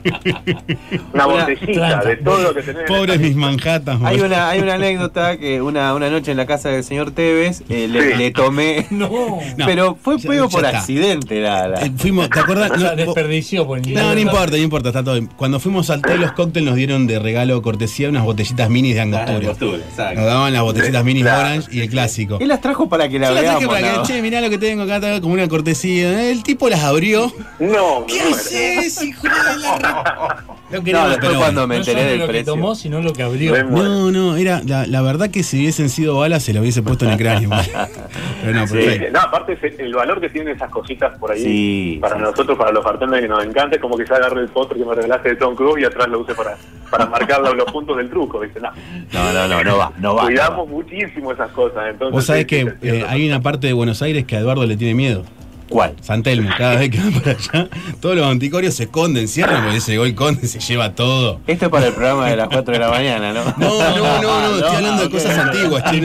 Una 1.14 1.26
botellita 1.26 1.74
planta. 1.74 2.10
de 2.10 2.16
todo 2.18 2.42
lo 2.42 2.54
que 2.54 2.62
tenés. 2.64 2.84
Pobres 2.88 3.20
mis 3.20 3.36
Manhattan. 3.36 4.06
Hay 4.06 4.20
una, 4.22 4.50
hay 4.50 4.62
una 4.62 4.74
anécdota 4.76 5.38
que 5.38 5.62
una, 5.70 5.94
una 5.94 6.10
noche 6.10 6.32
en 6.32 6.38
la 6.38 6.46
casa 6.46 6.70
del 6.70 6.84
señor 6.84 7.12
Tevez 7.12 7.62
eh, 7.70 7.88
le, 7.88 8.12
Sí. 8.12 8.18
le 8.18 8.32
tomé. 8.32 8.86
No. 8.91 9.40
Pero 9.66 9.96
fue 10.02 10.18
ya- 10.18 10.30
pego 10.30 10.46
ya 10.48 10.52
por 10.52 10.66
está. 10.66 10.78
accidente 10.80 11.40
la, 11.40 11.68
la- 11.68 11.82
Eh, 11.86 11.91
fuimos, 11.98 12.30
¿te 12.30 12.40
acuerdas? 12.40 12.72
No, 12.80 12.96
desperdició 12.96 13.66
por 13.68 13.86
No, 13.88 14.14
no 14.14 14.20
importa, 14.20 14.52
no 14.52 14.58
importa, 14.58 14.90
está 14.90 15.04
todo 15.04 15.14
bien. 15.16 15.30
Cuando 15.38 15.60
fuimos 15.60 15.90
al 15.90 16.02
Los 16.20 16.32
Cocktail 16.34 16.66
nos 16.66 16.76
dieron 16.76 17.08
de 17.08 17.20
regalo 17.20 17.62
cortesía 17.62 18.10
unas 18.10 18.24
botellitas 18.24 18.70
minis 18.70 18.96
de 18.96 19.02
angostura. 19.02 19.38
angostura, 19.38 19.78
exacto. 19.78 20.16
Nos 20.20 20.26
daban 20.26 20.54
las 20.54 20.62
botecitas 20.64 21.04
minis 21.04 21.24
Claro. 21.24 21.40
Orange 21.48 21.68
y 21.72 21.82
el 21.82 21.90
clásico. 21.90 22.38
Él 22.40 22.48
las 22.48 22.62
trajo 22.62 22.90
para 22.90 23.08
que 23.10 23.20
la 23.20 23.28
Yo 23.30 23.34
las 23.36 23.44
traje 23.44 23.60
veamos. 23.60 23.76
para 23.76 23.91
que, 23.91 23.98
¿no? 24.00 24.04
che, 24.04 24.22
mirá 24.22 24.41
lo 24.41 24.50
que 24.50 24.58
tengo 24.58 24.84
acá, 24.84 25.22
como 25.22 25.34
una 25.34 25.48
cortesía. 25.48 26.30
El 26.30 26.44
tipo 26.44 26.68
las 26.70 26.84
abrió. 26.84 27.32
No, 27.60 28.06
¿Qué 28.08 28.20
no, 28.30 28.36
haces, 28.36 29.02
hijo 29.04 29.24
de 29.24 29.30
la 29.30 30.44
No 30.72 30.84
quería, 30.84 31.02
No, 31.04 31.10
después 31.10 31.28
pero 31.30 31.40
cuando 31.40 31.68
me 31.68 31.76
No 31.76 31.82
enteré 31.82 32.04
del 32.04 32.20
lo 32.20 32.26
que 32.28 32.32
precio. 32.32 32.54
tomó, 32.54 32.76
sino 32.76 33.02
lo 33.02 33.14
que 33.14 33.24
abrió. 33.24 33.64
No, 33.66 34.12
no, 34.12 34.36
era 34.38 34.62
la, 34.66 34.86
la 34.86 35.02
verdad 35.02 35.30
que 35.32 35.44
si 35.44 35.58
hubiesen 35.58 35.90
sido 35.90 36.18
balas 36.20 36.44
se 36.44 36.54
lo 36.54 36.62
hubiese 36.62 36.82
puesto 36.84 37.06
en 37.06 37.12
el 37.12 37.18
cráneo. 37.18 37.50
pero 38.44 38.54
no, 38.60 38.68
Sí. 38.68 38.78
No, 39.12 39.20
aparte 39.20 39.54
es 39.62 39.80
el 39.80 39.94
valor 39.94 40.22
que 40.22 40.30
tienen 40.30 40.56
esas 40.56 40.70
cositas 40.70 41.18
por 41.18 41.32
ahí 41.32 41.41
Sí, 41.44 41.98
para 42.02 42.16
sí, 42.18 42.22
nosotros, 42.22 42.58
para 42.58 42.72
los 42.72 42.84
bartenders 42.84 43.22
que 43.24 43.28
nos 43.28 43.44
encanta, 43.44 43.76
es 43.76 43.82
como 43.82 43.98
que 43.98 44.06
yo 44.06 44.16
agarre 44.16 44.41
el 44.41 44.50
postre 44.50 44.78
que 44.78 44.86
me 44.86 44.94
regalaste 44.96 45.30
de 45.30 45.36
Tom 45.38 45.56
Cruise 45.56 45.82
y 45.82 45.86
atrás 45.86 46.08
lo 46.08 46.20
use 46.20 46.36
para, 46.36 46.56
para 46.91 47.06
marcar 47.08 47.41
los, 47.41 47.66
puntos 47.72 47.98
del 47.98 48.10
truco, 48.10 48.40
¿viste? 48.40 48.60
No, 48.60 48.70
No, 49.14 49.34
no, 49.34 49.48
no, 49.48 49.64
no 49.64 49.78
va, 49.78 49.91
no 50.00 50.16
va. 50.16 50.24
cuidamos 50.26 50.68
muchísimo 50.70 51.32
esas 51.32 51.50
cosas. 51.52 51.84
Entonces, 51.90 52.14
Vos 52.14 52.26
sabés 52.26 52.46
que 52.46 52.74
eh, 52.82 53.06
hay 53.08 53.28
una 53.28 53.41
parte 53.41 53.68
de 53.68 53.74
Buenos 53.74 54.02
Aires 54.02 54.26
que 54.26 54.36
a 54.36 54.40
Eduardo 54.40 54.66
le 54.66 54.78
tiene 54.78 54.94
miedo. 54.94 55.24
¿Cuál? 55.70 55.94
San 56.02 56.24
Telmo, 56.24 56.50
cada 56.58 56.76
vez 56.78 56.90
que 56.90 56.98
va 56.98 57.20
para 57.20 57.32
allá, 57.32 57.70
todos 58.02 58.16
los 58.16 58.26
anticorios 58.26 58.74
se 58.74 58.84
esconden, 58.84 59.28
cierran 59.28 59.62
porque 59.64 59.78
ese 59.78 59.98
gol 59.98 60.16
conde 60.16 60.48
se 60.48 60.60
lleva 60.60 60.94
todo. 60.96 61.40
Esto 61.46 61.66
es 61.66 61.72
para 61.72 61.88
el 61.88 61.94
programa 61.94 62.28
de 62.28 62.36
las 62.38 62.48
4 62.50 62.74
de 62.74 62.80
la 62.80 62.90
mañana, 62.90 63.32
¿no? 63.34 63.44
No, 63.58 63.80
no, 63.80 64.22
no, 64.22 64.41
no, 64.50 64.56
estoy 64.58 64.76
hablando 64.78 65.04
de 65.04 65.10
cosas 65.12 65.38
antiguas, 65.38 65.84
che, 65.91 66.02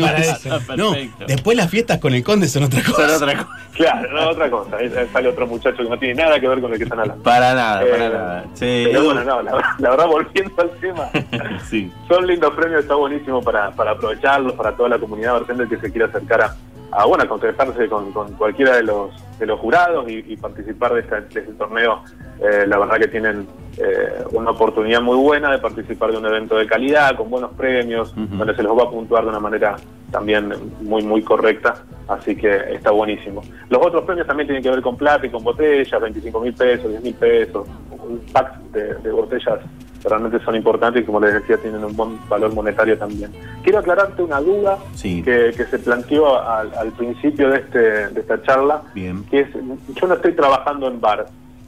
no, 0.76 0.92
después 1.26 1.56
las 1.56 1.70
fiestas 1.70 1.98
con 1.98 2.12
el 2.14 2.22
conde 2.22 2.46
son 2.48 2.64
otra 2.64 2.82
Son 2.82 2.92
cosa. 2.94 3.16
otra 3.16 3.36
cosa. 3.38 3.48
Claro, 3.72 4.12
no, 4.12 4.28
otra 4.30 4.50
cosa. 4.50 4.76
Sale 5.12 5.28
otro 5.28 5.46
muchacho 5.46 5.78
que 5.82 5.88
no 5.88 5.98
tiene 5.98 6.22
nada 6.22 6.38
que 6.38 6.46
ver 6.46 6.60
con 6.60 6.70
el 6.72 6.78
que 6.78 6.84
están 6.84 7.00
hablando. 7.00 7.22
Para 7.22 7.54
nada, 7.54 7.80
para 7.80 8.06
Eh, 8.06 8.10
nada. 8.10 8.44
Sí, 8.54 8.82
Pero 8.84 9.04
bueno, 9.04 9.24
no, 9.24 9.42
la, 9.42 9.74
la 9.78 9.90
verdad, 9.90 10.06
volviendo 10.06 10.52
al 10.62 10.70
tema, 10.78 11.08
sí. 11.70 11.90
son 12.06 12.26
lindos 12.26 12.52
premios, 12.54 12.82
está 12.82 12.94
buenísimo 12.94 13.42
para, 13.42 13.70
para 13.72 13.92
aprovecharlos, 13.92 14.52
para 14.52 14.72
toda 14.76 14.90
la 14.90 14.98
comunidad 14.98 15.32
bartender 15.32 15.66
que 15.68 15.78
se 15.78 15.90
quiera 15.90 16.06
acercar 16.06 16.42
a, 16.42 16.56
a, 16.96 17.04
bueno, 17.06 17.24
a 17.24 17.28
contactarse 17.28 17.88
con, 17.88 18.12
con 18.12 18.32
cualquiera 18.34 18.76
de 18.76 18.82
los 18.84 19.10
de 19.38 19.46
los 19.46 19.58
jurados 19.58 20.08
y, 20.08 20.24
y 20.32 20.36
participar 20.36 20.94
de, 20.94 21.00
esta- 21.00 21.20
de 21.20 21.40
este 21.40 21.52
torneo. 21.54 22.02
Eh, 22.40 22.66
la 22.68 22.78
verdad 22.78 22.98
que 22.98 23.08
tienen 23.08 23.46
eh, 23.78 24.22
una 24.32 24.50
oportunidad 24.50 25.00
muy 25.02 25.16
buena 25.16 25.50
de 25.50 25.58
participar 25.58 26.12
de 26.12 26.18
un 26.18 26.26
evento 26.26 26.56
de 26.56 26.66
calidad, 26.68 27.16
con 27.16 27.28
buenos 27.30 27.50
premios, 27.54 28.14
donde 28.14 28.54
se 28.54 28.62
los 28.62 28.78
va 28.78 28.84
a 28.84 28.90
puntuar 28.90 29.24
de 29.24 29.30
una 29.30 29.40
manera 29.40 29.74
también 30.12 30.52
muy, 30.82 31.02
muy 31.02 31.22
correcta. 31.22 31.82
Así 32.06 32.36
que 32.36 32.54
está 32.74 32.90
buenísimo. 32.92 33.42
Los 33.70 33.84
otros 33.84 34.04
premios 34.04 34.26
también 34.28 34.46
tienen 34.46 34.62
que 34.62 34.70
ver 34.70 34.82
con 34.82 34.96
plata 34.96 35.26
y 35.26 35.30
con 35.30 35.42
botellas, 35.42 36.00
25 36.00 36.40
mil 36.40 36.54
pesos, 36.54 36.90
10 36.90 37.02
mil 37.02 37.14
pesos, 37.14 37.66
un 37.90 38.20
pack 38.32 38.56
de, 38.72 38.94
de 38.94 39.10
botellas 39.10 39.58
realmente 40.04 40.38
son 40.44 40.54
importantes 40.56 41.02
y 41.02 41.06
como 41.06 41.20
les 41.20 41.34
decía 41.34 41.56
tienen 41.58 41.82
un 41.84 41.96
buen 41.96 42.18
valor 42.28 42.52
monetario 42.54 42.96
también. 42.98 43.30
Quiero 43.62 43.78
aclararte 43.78 44.22
una 44.22 44.40
duda 44.40 44.78
Sí. 44.94 45.22
que, 45.22 45.52
que 45.56 45.64
se 45.64 45.78
planteó 45.78 46.40
al, 46.46 46.70
al 46.74 46.92
principio 46.92 47.50
de, 47.50 47.58
este, 47.58 47.78
de 47.78 48.20
esta 48.20 48.42
charla, 48.42 48.82
Bien. 48.94 49.24
que 49.30 49.40
es, 49.40 49.48
yo 50.00 50.06
no 50.06 50.14
estoy 50.14 50.32
trabajando 50.34 50.88
en 50.88 51.00
bar. 51.00 51.26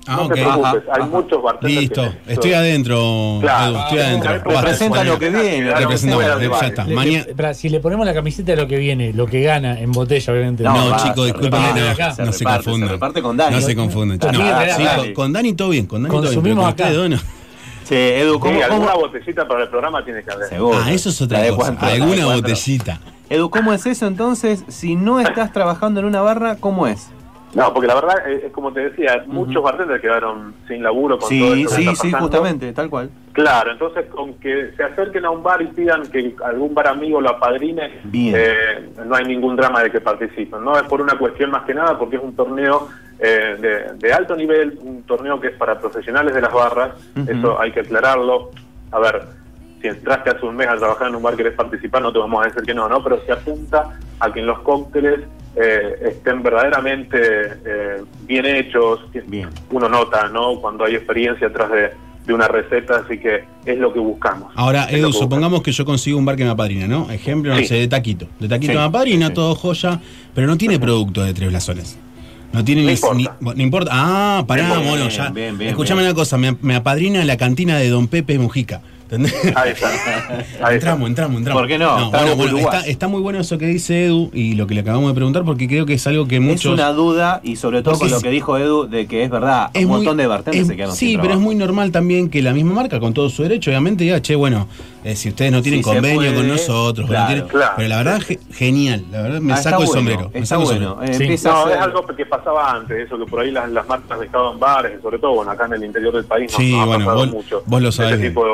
Ah, 0.08 0.18
no 0.18 0.22
ok. 0.26 0.34
te 0.34 0.40
preocupes, 0.40 0.64
Ajá, 0.66 0.78
hay 0.92 1.00
ajá. 1.02 1.06
muchos 1.10 1.42
bartenders 1.42 1.80
Listo, 1.80 2.02
que- 2.24 2.32
estoy 2.34 2.52
adentro, 2.52 3.38
Claro. 3.40 3.72
Edu, 3.72 3.78
estoy 3.80 3.98
adentro. 3.98 4.30
Ah, 4.30 4.34
Basta, 4.44 4.60
Representa 4.60 5.04
lo 5.04 5.18
que 5.18 5.30
viene. 5.30 5.62
De 5.62 6.48
ya 6.60 6.66
está. 6.68 6.84
Le- 6.84 6.94
Mañana. 6.94 7.24
le- 7.26 7.34
para, 7.34 7.54
si 7.54 7.68
le 7.68 7.80
ponemos 7.80 8.06
la 8.06 8.14
camiseta 8.14 8.52
de 8.52 8.62
lo 8.62 8.68
que 8.68 8.76
viene, 8.76 9.12
lo 9.12 9.26
que 9.26 9.42
gana 9.42 9.80
en 9.80 9.90
botella, 9.90 10.32
obviamente. 10.32 10.62
No, 10.62 10.90
No, 10.90 10.96
chicos, 10.98 11.24
discúlpenme, 11.26 11.80
no, 11.80 11.90
acá. 11.90 12.14
no 12.18 12.32
Se 12.32 12.32
se 12.38 12.44
confundan. 12.44 12.88
se 12.88 12.92
reparte 12.94 13.20
con 13.22 13.36
Dani. 13.36 13.56
No 13.56 13.60
se 13.60 13.74
confundan. 13.74 14.18
Con 14.20 14.30
No, 14.32 14.38
Dani, 14.38 14.70
sí, 15.06 15.12
con, 15.12 15.32
Dani 15.32 15.52
todo 15.54 15.68
bien, 15.70 15.86
con 15.86 16.02
Dani 16.04 16.12
todo 16.14 16.30
bien. 16.30 16.42
pero 16.44 16.54
con 16.54 16.64
acá. 16.66 16.70
ustedes 16.84 16.96
dos 16.96 17.10
no. 17.10 17.16
Che, 17.86 18.20
Edu, 18.20 18.40
¿cómo, 18.40 18.54
Sí, 18.56 18.62
alguna 18.62 18.92
cómo, 18.92 19.06
botellita 19.06 19.46
para 19.46 19.62
el 19.62 19.68
programa 19.68 20.04
tiene 20.04 20.24
que 20.24 20.32
haber. 20.32 20.48
Seguro. 20.48 20.78
Ah, 20.82 20.92
eso 20.92 21.08
es 21.10 21.20
¿La 21.20 21.24
otra 21.26 21.38
cosa. 21.50 21.56
cuánto? 21.56 21.86
¿La 21.86 21.92
de 21.92 22.02
Alguna 22.02 22.26
botellita. 22.34 23.00
Edu, 23.30 23.50
¿cómo 23.50 23.72
es 23.72 23.86
eso 23.86 24.06
entonces? 24.06 24.64
Si 24.68 24.96
no 24.96 25.20
estás 25.20 25.52
trabajando 25.52 26.00
en 26.00 26.06
una 26.06 26.20
barra, 26.20 26.56
¿cómo 26.56 26.86
es? 26.86 27.08
No, 27.57 27.73
porque 27.73 27.87
la 27.89 27.95
verdad 27.95 28.28
eh, 28.28 28.43
es 28.47 28.53
como 28.53 28.73
te 28.73 28.81
decía, 28.91 29.24
muchos 29.27 29.62
bartenders 29.62 30.01
quedaron 30.03 30.55
sin 30.69 30.83
laburo 30.83 31.19
con 31.19 31.28
todo 31.28 31.55
Sí, 31.55 31.62
esto 31.62 31.77
que 31.77 31.83
sí, 31.83 31.89
está 31.89 32.03
sí, 32.03 32.12
justamente, 32.12 32.73
tal 32.73 32.91
cual. 32.91 33.11
Claro, 33.33 33.73
entonces 33.73 34.07
con 34.07 34.35
que 34.35 34.73
se 34.77 34.83
acerquen 34.83 35.24
a 35.24 35.31
un 35.31 35.43
bar 35.43 35.62
y 35.62 35.66
pidan 35.66 36.03
que 36.11 36.35
algún 36.45 36.74
bar 36.74 36.89
amigo 36.89 37.20
lo 37.20 37.31
apadrine, 37.31 38.01
eh, 38.12 38.91
no 39.07 39.15
hay 39.15 39.24
ningún 39.24 39.57
drama 39.57 39.83
de 39.83 39.91
que 39.91 40.01
participen. 40.01 40.62
No 40.62 40.77
es 40.77 40.83
por 40.85 41.01
una 41.01 41.16
cuestión 41.19 41.51
más 41.51 41.65
que 41.65 41.74
nada, 41.74 41.99
porque 41.99 42.16
es 42.16 42.23
un 42.23 42.37
torneo 42.37 42.89
eh, 43.19 43.57
de, 43.59 43.93
de 44.07 44.12
alto 44.12 44.37
nivel, 44.37 44.78
un 44.83 45.03
torneo 45.05 45.41
que 45.41 45.49
es 45.49 45.57
para 45.57 45.78
profesionales 45.78 46.35
de 46.35 46.41
las 46.43 46.53
barras, 46.53 46.91
Ujú. 47.16 47.31
eso 47.31 47.61
hay 47.61 47.73
que 47.73 47.81
aclararlo. 47.81 48.51
A 48.93 48.99
ver, 49.01 49.23
si 49.92 49.98
entraste 49.98 50.30
hace 50.30 50.44
un 50.46 50.56
mes 50.56 50.68
a 50.68 50.76
trabajar 50.76 51.08
en 51.08 51.16
un 51.16 51.22
bar 51.22 51.36
querés 51.36 51.54
participar, 51.54 52.02
no 52.02 52.12
te 52.12 52.18
vamos 52.18 52.42
a 52.44 52.48
decir 52.48 52.62
que 52.62 52.74
no, 52.74 52.88
¿no? 52.88 53.02
Pero 53.02 53.20
se 53.24 53.32
apunta 53.32 53.98
a 54.18 54.32
que 54.32 54.40
en 54.40 54.46
los 54.46 54.58
cócteles 54.60 55.20
eh, 55.56 55.94
estén 56.10 56.42
verdaderamente 56.42 57.18
eh, 57.20 58.02
bien 58.26 58.46
hechos, 58.46 59.00
Bien. 59.26 59.48
uno 59.70 59.88
nota, 59.88 60.28
¿no? 60.28 60.60
Cuando 60.60 60.84
hay 60.84 60.94
experiencia 60.96 61.46
atrás 61.48 61.70
de, 61.70 61.90
de 62.26 62.34
una 62.34 62.48
receta, 62.48 63.02
así 63.04 63.18
que 63.18 63.44
es 63.64 63.78
lo 63.78 63.92
que 63.92 63.98
buscamos. 64.00 64.52
Ahora, 64.56 64.86
Edu, 64.90 65.08
que 65.08 65.12
supongamos 65.18 65.62
que 65.62 65.72
yo 65.72 65.84
consigo 65.84 66.18
un 66.18 66.24
bar 66.24 66.36
que 66.36 66.44
me 66.44 66.50
apadrina, 66.50 66.86
¿no? 66.86 67.10
Ejemplo, 67.10 67.52
no 67.52 67.58
Sí. 67.60 67.66
sé, 67.66 67.74
de 67.76 67.88
taquito. 67.88 68.26
De 68.40 68.48
taquito 68.48 68.72
Sí. 68.72 68.78
me 68.78 68.84
apadrina, 68.84 69.28
Sí. 69.28 69.34
todo 69.34 69.54
joya, 69.54 70.00
pero 70.34 70.46
no 70.46 70.56
tiene 70.58 70.78
producto 70.78 71.22
de 71.22 71.32
tres 71.34 71.48
blasones. 71.50 71.98
No 72.52 72.64
tiene 72.64 72.82
No 72.82 72.86
ni, 72.88 72.94
importa. 72.94 73.36
ni- 73.40 73.54
no 73.54 73.62
importa. 73.62 73.90
Ah, 73.92 74.44
pará, 74.46 74.74
mono, 74.80 75.08
ya. 75.08 75.32
Escuchame 75.60 76.02
una 76.02 76.14
cosa, 76.14 76.36
me, 76.38 76.56
me 76.62 76.74
apadrina 76.76 77.24
la 77.24 77.36
cantina 77.36 77.76
de 77.78 77.88
Don 77.88 78.08
Pepe 78.08 78.38
Mujica. 78.38 78.80
¿Entendés? 79.09 79.35
Ahí 79.57 79.70
está. 79.70 79.89
Ahí 79.89 80.41
está. 80.53 80.73
entramos, 80.74 81.09
entramos, 81.09 81.39
entramos. 81.39 81.61
¿Por 81.62 81.69
qué 81.69 81.78
no? 81.78 81.93
bueno, 81.93 82.07
Estamos 82.07 82.37
bueno, 82.37 82.53
Uruguay. 82.55 82.77
está, 82.78 82.91
está 82.91 83.09
muy 83.09 83.20
bueno 83.20 83.39
eso 83.39 83.57
que 83.57 83.66
dice 83.66 84.07
Edu 84.07 84.31
y 84.35 84.55
lo 84.57 84.66
que 84.66 84.74
le 84.74 84.81
acabamos 84.81 85.09
de 85.11 85.15
preguntar 85.15 85.45
porque 85.45 85.69
creo 85.69 85.87
que 85.87 85.95
es 85.95 86.07
algo 86.09 86.27
que 86.27 86.41
muchos... 86.41 86.65
Es 86.66 86.73
una 86.73 86.91
duda 86.93 87.41
y 87.45 87.55
sobre 87.57 87.83
todo 87.83 87.99
con 87.99 88.11
lo 88.11 88.20
que 88.20 88.31
dijo 88.31 88.59
Edu 88.59 88.89
de 88.89 89.07
que 89.07 89.23
es 89.23 89.31
verdad, 89.31 89.70
es 89.74 89.85
un 89.85 89.91
muy- 89.91 89.97
montón 89.99 90.16
de 90.16 90.27
bartenders 90.27 90.62
es- 90.62 90.66
se 90.69 90.74
quedaron 90.77 90.97
Sí, 90.97 91.11
sin 91.11 91.20
pero 91.20 91.35
es 91.35 91.41
muy 91.41 91.55
normal 91.55 91.93
también 91.93 92.28
que 92.31 92.43
la 92.43 92.53
misma 92.53 92.74
marca, 92.74 92.99
con 92.99 93.15
todo 93.15 93.28
su 93.31 93.43
derecho, 93.45 93.70
obviamente, 93.70 94.03
diga, 94.03 94.20
che, 94.20 94.35
bueno, 94.35 94.66
eh, 95.05 95.15
si 95.15 95.28
ustedes 95.28 95.53
no 95.53 95.62
tienen 95.62 95.83
convenio 95.83 96.16
puede, 96.16 96.35
con 96.35 96.49
nosotros, 96.49 97.07
claro, 97.09 97.23
no 97.23 97.27
tienen- 97.28 97.49
claro. 97.49 97.73
pero 97.77 97.89
la 97.89 97.97
verdad, 97.99 98.20
ge- 98.23 98.41
genial, 98.53 99.05
la 99.12 99.23
verdad, 99.23 99.41
me 99.41 99.53
Ah, 99.53 99.57
saco 99.59 99.83
el 99.83 99.87
bueno, 99.87 99.93
sombrero. 100.01 100.31
me 100.35 100.41
el 100.41 100.59
bueno. 100.65 100.99
eh, 101.05 101.15
Sí. 101.15 101.23
empieza 101.23 101.51
a 101.51 101.53
No, 101.65 101.70
es 101.70 101.78
algo 101.78 102.05
que 102.07 102.27
pasaba 102.27 102.73
antes, 102.73 103.07
eso 103.07 103.16
que 103.19 103.24
por 103.27 103.39
ahí 103.41 103.53
las, 103.53 103.70
las 103.70 103.87
marcas 103.87 104.19
dejaban 104.19 104.59
bares, 104.59 105.01
sobre 105.01 105.19
todo 105.20 105.35
bueno, 105.35 105.53
acá 105.53 105.66
en 105.66 105.74
el 105.74 105.85
interior 105.85 106.12
del 106.12 106.24
país 106.24 106.51
no, 106.53 106.59
Sí, 106.59 106.73
no 106.73 106.83
ha 106.83 106.87
bueno, 106.87 107.05
pasado 107.05 107.19
vos- 107.27 107.31
mucho 107.35 107.62
vos 107.66 107.83
lo 107.83 107.93
sabés 107.93 108.12
ese 108.15 108.20
bien. 108.23 108.33
tipo 108.33 108.45
de 108.47 108.51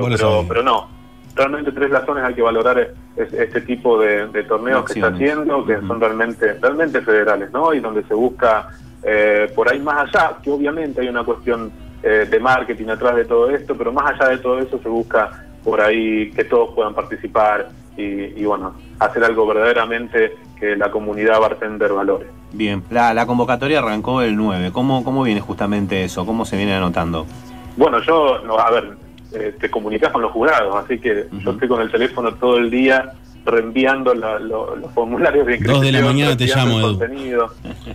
Pero, 0.00 0.44
pero 0.48 0.62
no. 0.62 0.88
Realmente 1.34 1.70
Tres 1.72 1.90
Blasones 1.90 2.24
hay 2.24 2.34
que 2.34 2.42
valorar 2.42 2.78
es- 2.78 2.88
es- 3.16 3.32
este 3.34 3.60
tipo 3.60 4.00
de, 4.00 4.26
de 4.28 4.42
torneos 4.44 4.84
que 4.86 4.94
está 4.94 5.08
haciendo, 5.08 5.64
que 5.66 5.76
son 5.86 6.00
realmente 6.00 6.54
realmente 6.54 7.00
federales, 7.02 7.50
¿no? 7.52 7.74
Y 7.74 7.80
donde 7.80 8.02
se 8.04 8.14
busca 8.14 8.68
eh, 9.02 9.52
por 9.54 9.70
ahí 9.70 9.78
más 9.80 10.08
allá, 10.08 10.36
que 10.42 10.50
obviamente 10.50 11.00
hay 11.02 11.08
una 11.08 11.22
cuestión 11.24 11.70
eh, 12.02 12.26
de 12.30 12.40
marketing 12.40 12.88
atrás 12.88 13.16
de 13.16 13.24
todo 13.26 13.50
esto, 13.50 13.76
pero 13.76 13.92
más 13.92 14.12
allá 14.12 14.30
de 14.30 14.38
todo 14.38 14.58
eso 14.58 14.78
se 14.82 14.88
busca 14.88 15.44
por 15.62 15.80
ahí 15.80 16.30
que 16.32 16.44
todos 16.44 16.74
puedan 16.74 16.94
participar 16.94 17.68
y, 17.96 18.02
y 18.02 18.44
bueno, 18.44 18.74
hacer 18.98 19.22
algo 19.24 19.46
verdaderamente 19.46 20.36
que 20.58 20.74
la 20.76 20.90
comunidad 20.90 21.38
bartender 21.40 21.92
valore. 21.92 22.26
Bien, 22.52 22.82
la, 22.90 23.12
la 23.12 23.26
convocatoria 23.26 23.80
arrancó 23.80 24.22
el 24.22 24.36
9. 24.36 24.70
¿Cómo, 24.72 25.04
¿Cómo 25.04 25.22
viene 25.22 25.40
justamente 25.40 26.02
eso? 26.04 26.24
¿Cómo 26.24 26.44
se 26.44 26.56
viene 26.56 26.74
anotando? 26.74 27.26
Bueno, 27.76 28.00
yo, 28.02 28.38
no, 28.44 28.58
a 28.58 28.70
ver, 28.70 28.96
eh, 29.32 29.54
te 29.60 29.70
comunicas 29.70 30.12
con 30.12 30.22
los 30.22 30.32
jurados, 30.32 30.74
así 30.84 30.98
que 30.98 31.26
yo 31.44 31.50
estoy 31.52 31.68
con 31.68 31.80
el 31.80 31.90
teléfono 31.90 32.34
todo 32.34 32.58
el 32.58 32.70
día 32.70 33.12
reenviando 33.44 34.12
la- 34.14 34.38
lo- 34.40 34.74
los 34.76 34.90
formularios 34.92 35.46
de 35.46 35.58
Dos 35.58 35.80
de 35.80 35.92
la 35.92 35.98
inscripción, 36.00 36.04
mañana 36.04 36.36
te 36.36 36.46
llamo, 36.46 36.78
Edu. 36.80 36.98
contenido. 36.98 37.50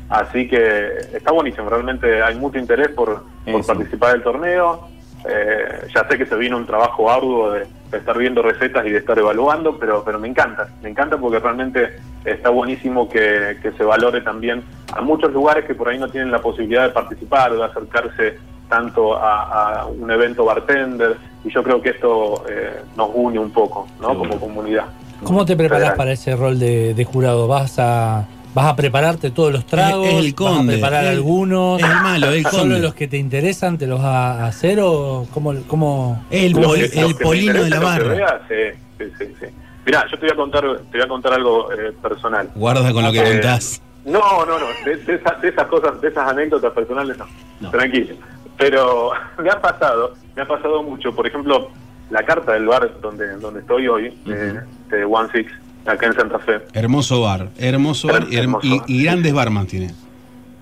Así 0.10 0.48
que 0.48 0.88
está 1.14 1.32
buenísimo, 1.32 1.70
realmente 1.70 2.22
hay 2.22 2.36
mucho 2.36 2.58
interés 2.58 2.90
por, 2.90 3.24
por 3.52 3.66
participar 3.66 4.14
del 4.14 4.24
torneo. 4.24 4.88
Eh, 5.30 5.88
ya 5.94 6.08
sé 6.08 6.18
que 6.18 6.26
se 6.26 6.36
vino 6.36 6.58
un 6.58 6.66
trabajo 6.66 7.12
arduo 7.12 7.52
de, 7.52 7.68
de 7.92 7.98
estar 7.98 8.18
viendo 8.18 8.42
recetas 8.42 8.86
y 8.88 8.90
de 8.92 8.98
estar 8.98 9.20
evaluando, 9.20 9.78
pero, 9.78 10.04
pero 10.04 10.18
me 10.18 10.28
encanta, 10.28 10.70
me 10.82 10.90
encanta 10.90 11.18
porque 11.18 11.38
realmente 11.40 11.98
está 12.26 12.50
buenísimo 12.50 13.08
que, 13.08 13.58
que 13.62 13.72
se 13.74 13.84
valore 13.84 14.22
también 14.22 14.64
a 14.96 15.02
muchos 15.02 15.32
lugares 15.32 15.66
que 15.66 15.76
por 15.76 15.90
ahí 15.90 16.00
no 16.00 16.08
tienen 16.08 16.32
la 16.32 16.42
posibilidad 16.42 16.84
de 16.88 16.90
participar, 16.94 17.54
de 17.54 17.64
acercarse 17.64 18.40
tanto 18.76 19.16
a, 19.18 19.82
a 19.82 19.86
un 19.86 20.10
evento 20.10 20.46
bartender, 20.46 21.18
y 21.44 21.52
yo 21.54 21.62
creo 21.62 21.82
que 21.82 21.90
esto 21.90 22.44
eh, 22.50 22.82
nos 22.96 23.10
une 23.14 23.38
un 23.38 23.52
poco, 23.52 23.86
¿no? 24.00 24.18
Como 24.18 24.40
comunidad. 24.40 24.86
¿Cómo 25.24 25.46
te 25.46 25.56
preparas 25.58 25.94
para 25.96 26.14
ese 26.14 26.36
rol 26.36 26.58
de, 26.58 26.94
de 26.94 27.04
jurado? 27.06 27.48
¿Vas 27.48 27.78
a, 27.80 28.26
¿Vas 28.56 28.66
a 28.66 28.76
prepararte 28.76 29.30
todos 29.32 29.52
los 29.52 29.66
tragos? 29.66 30.08
Es- 30.08 30.14
es 30.14 30.26
el 30.26 30.34
¿Vas 30.34 30.54
a 30.54 30.56
conde, 30.58 30.74
preparar 30.74 31.04
es- 31.04 31.10
algunos? 31.12 31.80
es 31.82 31.86
el 31.90 31.96
malo, 31.96 32.28
es 32.30 32.36
el 32.38 32.46
¿Solo 32.46 32.62
conde. 32.64 32.80
los 32.80 32.94
que 32.96 33.08
te 33.10 33.18
interesan 33.18 33.78
te 33.78 33.88
los 33.88 34.02
vas 34.02 34.40
a 34.40 34.46
hacer 34.48 34.80
o 34.82 35.28
cómo...? 35.34 35.54
cómo 35.68 36.24
El, 36.32 36.54
pol- 36.54 36.76
que- 36.90 37.00
el 37.02 37.16
polino 37.16 37.64
de 37.64 37.70
la 37.70 37.80
barra. 37.82 38.14
vea, 38.16 38.42
sí, 38.48 39.06
sí, 39.20 39.26
sí. 39.40 39.46
Mirá, 39.86 40.06
yo 40.10 40.18
te 40.18 40.26
voy 40.28 40.32
a 40.32 40.36
contar, 40.36 40.62
te 40.92 40.98
voy 40.98 41.02
a 41.06 41.08
contar 41.10 41.34
algo 41.34 41.72
eh, 41.74 41.92
personal. 42.02 42.50
Guarda 42.56 42.94
con 42.94 43.04
lo 43.04 43.12
que 43.12 43.20
Eh, 43.20 43.32
contás. 43.34 43.82
No, 44.06 44.46
no, 44.48 44.58
no. 44.58 44.66
De, 44.86 44.96
de 44.98 45.16
esas, 45.16 45.40
de 45.42 45.50
esas 45.50 45.68
cosas, 45.68 46.00
de 46.02 46.08
esas 46.08 46.28
anécdotas 46.30 46.72
personales, 46.74 47.18
no. 47.20 47.26
No. 47.60 47.70
Tranquilo. 47.70 48.16
Pero 48.62 49.12
me 49.40 49.50
ha 49.50 49.60
pasado, 49.60 50.14
me 50.36 50.42
ha 50.44 50.48
pasado 50.48 50.84
mucho. 50.84 51.14
Por 51.14 51.28
ejemplo, 51.28 51.70
la 52.10 52.24
carta 52.24 52.54
del 52.54 52.68
bar 52.68 52.90
donde 53.02 53.28
donde 53.38 53.60
estoy 53.62 53.88
hoy, 53.88 54.10
de, 54.26 54.62
de 54.90 55.06
One 55.06 55.30
Six, 55.34 55.52
acá 55.86 56.06
en 56.08 56.14
Santa 56.14 56.40
Fe. 56.40 56.62
Hermoso 56.74 57.22
bar, 57.22 57.50
hermoso 57.58 58.08
bar 58.08 58.26
y, 58.30 58.38
Hermoso 58.38 58.66
y- 58.68 58.78
bar. 58.80 58.90
y 58.90 59.04
grandes 59.04 59.34
barman 59.34 59.66
tiene. 59.68 59.94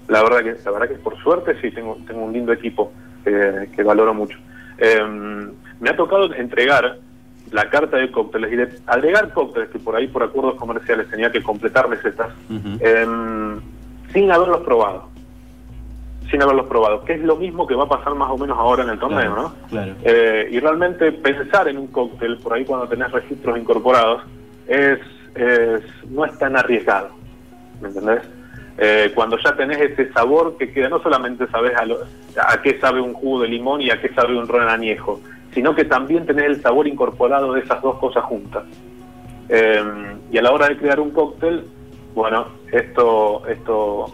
La 0.07 0.23
verdad 0.23 0.39
que, 0.39 0.55
la 0.65 0.71
verdad 0.71 0.87
que 0.87 0.95
por 0.95 1.21
suerte 1.21 1.55
sí 1.61 1.69
tengo, 1.71 1.97
tengo 2.07 2.23
un 2.23 2.33
lindo 2.33 2.51
equipo 2.51 2.91
eh, 3.25 3.69
que 3.75 3.83
valoro 3.83 4.13
mucho. 4.13 4.37
Em, 4.79 5.51
me 5.79 5.89
ha 5.89 5.95
tocado 5.95 6.33
entregar 6.33 6.97
la 7.51 7.69
carta 7.69 7.97
de 7.97 8.09
cócteles 8.11 8.53
y 8.53 8.55
de 8.55 8.69
agregar 8.87 9.31
cócteles 9.33 9.69
que 9.69 9.77
por 9.79 9.95
ahí 9.95 10.07
por 10.07 10.23
acuerdos 10.23 10.55
comerciales 10.55 11.09
tenía 11.09 11.31
que 11.31 11.41
completar 11.43 11.89
recetas 11.89 12.29
em, 12.79 13.59
sin 14.13 14.31
haberlos 14.31 14.61
probado. 14.61 15.09
Sin 16.31 16.41
haberlos 16.43 16.67
probado, 16.67 17.03
que 17.05 17.13
es 17.13 17.21
lo 17.21 17.35
mismo 17.37 17.65
que 17.65 17.73
va 17.75 17.85
a 17.85 17.89
pasar 17.89 18.13
más 18.15 18.29
o 18.29 18.37
menos 18.37 18.57
ahora 18.57 18.83
en 18.83 18.89
el 18.89 18.99
torneo, 18.99 19.35
¿no? 19.35 19.53
Claro. 19.69 19.93
Eh, 20.03 20.47
y 20.51 20.59
realmente 20.59 21.11
pensar 21.11 21.67
en 21.67 21.77
un 21.77 21.87
cóctel 21.87 22.37
por 22.37 22.53
ahí 22.53 22.65
cuando 22.65 22.87
tenés 22.87 23.11
registros 23.11 23.57
incorporados 23.57 24.21
es, 24.67 24.99
es- 25.35 25.83
no 26.11 26.25
es 26.25 26.37
tan 26.37 26.55
arriesgado, 26.55 27.09
¿me 27.81 27.87
entendés? 27.87 28.21
Eh, 28.77 29.11
cuando 29.15 29.37
ya 29.43 29.55
tenés 29.55 29.79
ese 29.79 30.11
sabor 30.13 30.55
que 30.57 30.71
queda, 30.71 30.87
no 30.89 31.01
solamente 31.01 31.47
sabes 31.47 31.75
a, 31.75 31.85
lo- 31.85 31.99
a 32.47 32.61
qué 32.61 32.79
sabe 32.79 33.01
un 33.01 33.13
jugo 33.13 33.41
de 33.41 33.47
limón 33.47 33.81
y 33.81 33.89
a 33.89 33.99
qué 33.99 34.09
sabe 34.13 34.37
un 34.37 34.47
ron 34.47 34.69
añejo, 34.69 35.19
sino 35.53 35.73
que 35.73 35.83
también 35.85 36.25
tenés 36.27 36.45
el 36.45 36.61
sabor 36.61 36.87
incorporado 36.87 37.53
de 37.53 37.61
esas 37.61 37.81
dos 37.81 37.97
cosas 37.97 38.23
juntas. 38.25 38.63
Eh, 39.49 39.83
y 40.31 40.37
a 40.37 40.41
la 40.43 40.51
hora 40.51 40.67
de 40.67 40.77
crear 40.77 40.99
un 40.99 41.09
cóctel, 41.11 41.65
bueno, 42.13 42.45
esto, 42.71 43.41
esto 43.47 44.05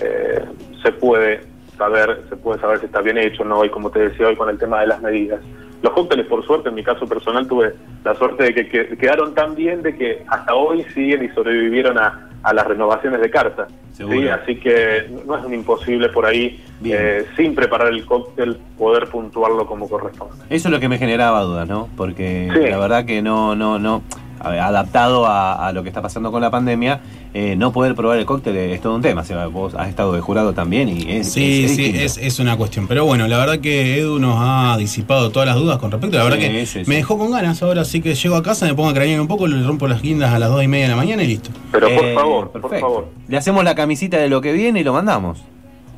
eh, 0.00 0.44
se 0.82 0.92
puede 0.92 1.40
saber, 1.76 2.22
se 2.28 2.36
puede 2.36 2.60
saber 2.60 2.80
si 2.80 2.86
está 2.86 3.00
bien 3.00 3.18
hecho 3.18 3.42
o 3.42 3.46
no, 3.46 3.64
y 3.64 3.70
como 3.70 3.90
te 3.90 4.00
decía 4.08 4.28
hoy 4.28 4.36
con 4.36 4.48
el 4.48 4.58
tema 4.58 4.80
de 4.80 4.86
las 4.88 5.00
medidas. 5.02 5.40
Los 5.82 5.92
cócteles, 5.92 6.26
por 6.26 6.44
suerte, 6.46 6.70
en 6.70 6.74
mi 6.76 6.82
caso 6.82 7.06
personal, 7.06 7.46
tuve 7.46 7.74
la 8.04 8.14
suerte 8.14 8.44
de 8.44 8.54
que, 8.54 8.68
que- 8.68 8.96
quedaron 8.96 9.34
tan 9.34 9.54
bien 9.54 9.82
de 9.82 9.94
que 9.94 10.22
hasta 10.28 10.54
hoy 10.54 10.82
siguen 10.94 11.24
y 11.24 11.28
sobrevivieron 11.34 11.98
a, 11.98 12.30
a 12.42 12.54
las 12.54 12.66
renovaciones 12.66 13.20
de 13.20 13.30
carta. 13.30 13.66
¿sí? 13.92 14.28
Así 14.28 14.56
que 14.58 15.10
no 15.26 15.36
es 15.36 15.44
un 15.44 15.52
imposible 15.54 16.08
por 16.08 16.24
ahí, 16.24 16.64
eh, 16.84 17.26
sin 17.36 17.54
preparar 17.54 17.88
el 17.88 18.04
cóctel, 18.06 18.56
poder 18.78 19.08
puntuarlo 19.08 19.66
como 19.66 19.88
corresponde. 19.88 20.36
Eso 20.48 20.68
es 20.68 20.72
lo 20.72 20.80
que 20.80 20.88
me 20.88 20.96
generaba 20.98 21.42
dudas, 21.42 21.68
¿no? 21.68 21.88
Porque 21.96 22.48
Sí. 22.54 22.70
la 22.70 22.78
verdad 22.78 23.04
que 23.04 23.20
no, 23.20 23.54
no, 23.54 23.78
no, 23.78 24.02
adaptado 24.44 25.26
a, 25.26 25.66
a 25.68 25.72
lo 25.72 25.82
que 25.82 25.88
está 25.88 26.02
pasando 26.02 26.30
con 26.32 26.40
la 26.40 26.50
pandemia, 26.50 27.00
eh, 27.32 27.56
no 27.56 27.72
poder 27.72 27.94
probar 27.94 28.18
el 28.18 28.26
cóctel 28.26 28.56
es 28.56 28.80
todo 28.80 28.94
un 28.94 29.02
tema. 29.02 29.22
O 29.22 29.24
sea, 29.24 29.46
vos 29.46 29.74
has 29.74 29.88
estado 29.88 30.12
de 30.12 30.20
jurado 30.20 30.52
también 30.52 30.88
y 30.88 31.10
es, 31.10 31.32
Sí, 31.32 31.64
es- 31.64 31.70
es 31.70 31.76
sí, 31.76 31.92
es, 31.94 32.18
es 32.18 32.38
una 32.38 32.56
cuestión. 32.56 32.86
Pero 32.86 33.04
bueno, 33.04 33.26
la 33.26 33.38
verdad 33.38 33.58
que 33.58 33.98
Edu 33.98 34.18
nos 34.18 34.36
ha 34.38 34.76
disipado 34.78 35.30
todas 35.30 35.46
las 35.48 35.56
dudas 35.56 35.78
con 35.78 35.90
respecto. 35.90 36.16
La 36.18 36.24
verdad 36.24 36.38
Sí, 36.38 36.48
que 36.48 36.66
sí, 36.66 36.82
me 36.86 36.96
dejó 36.96 37.18
con 37.18 37.30
ganas 37.32 37.62
ahora, 37.62 37.82
así 37.82 38.00
que 38.00 38.14
llego 38.14 38.36
a 38.36 38.42
casa, 38.42 38.66
me 38.66 38.74
pongo 38.74 38.90
a 38.90 38.94
cranear 38.94 39.20
un 39.20 39.28
poco, 39.28 39.46
le 39.46 39.62
rompo 39.66 39.88
las 39.88 40.02
guindas 40.02 40.32
a 40.32 40.38
las 40.38 40.48
2 40.50 40.62
y 40.64 40.68
media 40.68 40.84
de 40.86 40.90
la 40.90 40.96
mañana 40.96 41.22
y 41.22 41.26
listo. 41.26 41.50
Pero 41.72 41.88
por 41.94 42.04
Eh, 42.04 42.14
favor, 42.14 42.50
por 42.50 42.60
perfecto. 42.62 42.86
favor. 42.86 43.08
Le 43.28 43.36
hacemos 43.36 43.64
la 43.64 43.74
camisita 43.74 44.18
de 44.18 44.28
lo 44.28 44.40
que 44.40 44.52
viene 44.52 44.80
y 44.80 44.84
lo 44.84 44.92
mandamos. 44.92 45.42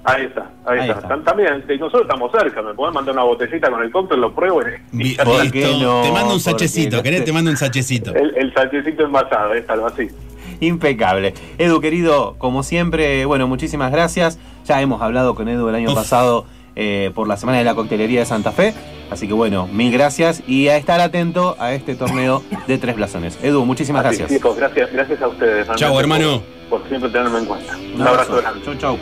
Ahí 0.06 0.24
está, 0.26 0.50
ahí, 0.64 0.78
Ahí 0.78 0.88
está. 0.88 1.00
está. 1.00 1.08
Tam- 1.16 1.24
También, 1.24 1.64
eh, 1.68 1.76
nosotros 1.78 2.02
estamos 2.02 2.30
cerca, 2.32 2.62
me 2.62 2.72
pueden 2.74 2.94
mandar 2.94 3.12
una 3.14 3.24
botellita 3.24 3.68
con 3.70 3.82
el 3.82 3.90
cóctel, 3.90 4.20
lo 4.20 4.32
pruebo 4.34 4.60
y, 4.92 5.02
y 5.02 5.16
ya 5.16 5.24
¿Por 5.24 5.40
está. 5.40 5.50
qué 5.50 5.76
no? 5.80 6.02
Te 6.02 6.12
mando 6.12 6.34
un 6.34 6.40
sachecito, 6.40 7.02
¿querés? 7.02 7.24
te- 7.24 7.32
mando 7.32 7.50
un 7.50 7.56
sachecito. 7.56 8.14
El, 8.14 8.32
el 8.36 8.54
salchecito 8.54 9.04
envasado, 9.04 9.52
es 9.54 9.68
algo 9.68 9.86
así. 9.86 10.08
Impecable. 10.60 11.34
Edu, 11.58 11.80
querido, 11.80 12.36
como 12.38 12.62
siempre, 12.62 13.24
bueno, 13.26 13.46
muchísimas 13.48 13.90
gracias. 13.92 14.38
Ya 14.64 14.80
hemos 14.80 15.02
hablado 15.02 15.34
con 15.34 15.48
Edu 15.48 15.68
el 15.68 15.74
año 15.74 15.88
Uf. 15.90 15.94
pasado 15.96 16.46
eh, 16.76 17.10
por 17.14 17.26
la 17.28 17.36
Semana 17.36 17.58
de 17.58 17.64
la 17.64 17.74
Coctelería 17.74 18.20
de 18.20 18.26
Santa 18.26 18.52
Fe. 18.52 18.72
Así 19.10 19.26
que 19.28 19.34
bueno, 19.34 19.66
mil 19.68 19.92
gracias 19.92 20.42
y 20.48 20.68
a 20.68 20.76
estar 20.76 21.00
atento 21.00 21.56
a 21.58 21.72
este 21.74 21.94
torneo 21.94 22.42
de 22.66 22.78
Tres 22.78 22.96
Blasones. 22.96 23.38
Edu, 23.42 23.64
muchísimas 23.64 24.04
Así, 24.06 24.18
gracias. 24.18 24.38
chicos, 24.40 24.56
gracias, 24.56 24.92
gracias 24.92 25.20
a 25.22 25.28
ustedes. 25.28 25.68
Chau, 25.76 25.98
hermano. 26.00 26.42
Por, 26.70 26.80
por 26.80 26.88
siempre 26.88 27.10
tenerme 27.10 27.38
en 27.40 27.44
cuenta. 27.44 27.76
Un 27.94 28.02
abrazo 28.06 28.36
grande. 28.36 28.60
Chau, 28.64 28.74
chau. 28.76 28.98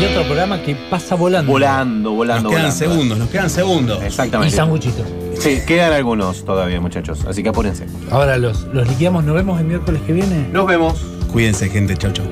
Y 0.00 0.04
otro 0.06 0.24
programa 0.24 0.62
que 0.62 0.74
pasa 0.74 1.14
volando. 1.14 1.50
Volando, 1.52 2.12
volando, 2.12 2.42
Nos 2.44 2.52
quedan 2.52 2.62
volando. 2.70 2.76
segundos, 2.94 3.18
nos 3.18 3.28
quedan 3.30 3.50
segundos. 3.50 3.98
Y 4.02 4.06
Exactamente. 4.06 4.56
sanguchitos. 4.56 5.06
Sí, 5.38 5.58
quedan 5.66 5.92
algunos 5.92 6.44
todavía, 6.44 6.80
muchachos. 6.80 7.24
Así 7.26 7.42
que 7.42 7.48
apúrense. 7.50 7.86
Ahora 8.10 8.36
los, 8.36 8.64
los 8.72 8.86
liquidamos. 8.88 9.24
Nos 9.24 9.34
vemos 9.34 9.58
el 9.60 9.66
miércoles 9.66 10.00
que 10.06 10.12
viene. 10.12 10.48
Nos 10.52 10.66
vemos. 10.66 10.94
Cuídense, 11.32 11.68
gente. 11.68 11.96
Chau, 11.96 12.12
chau. 12.12 12.26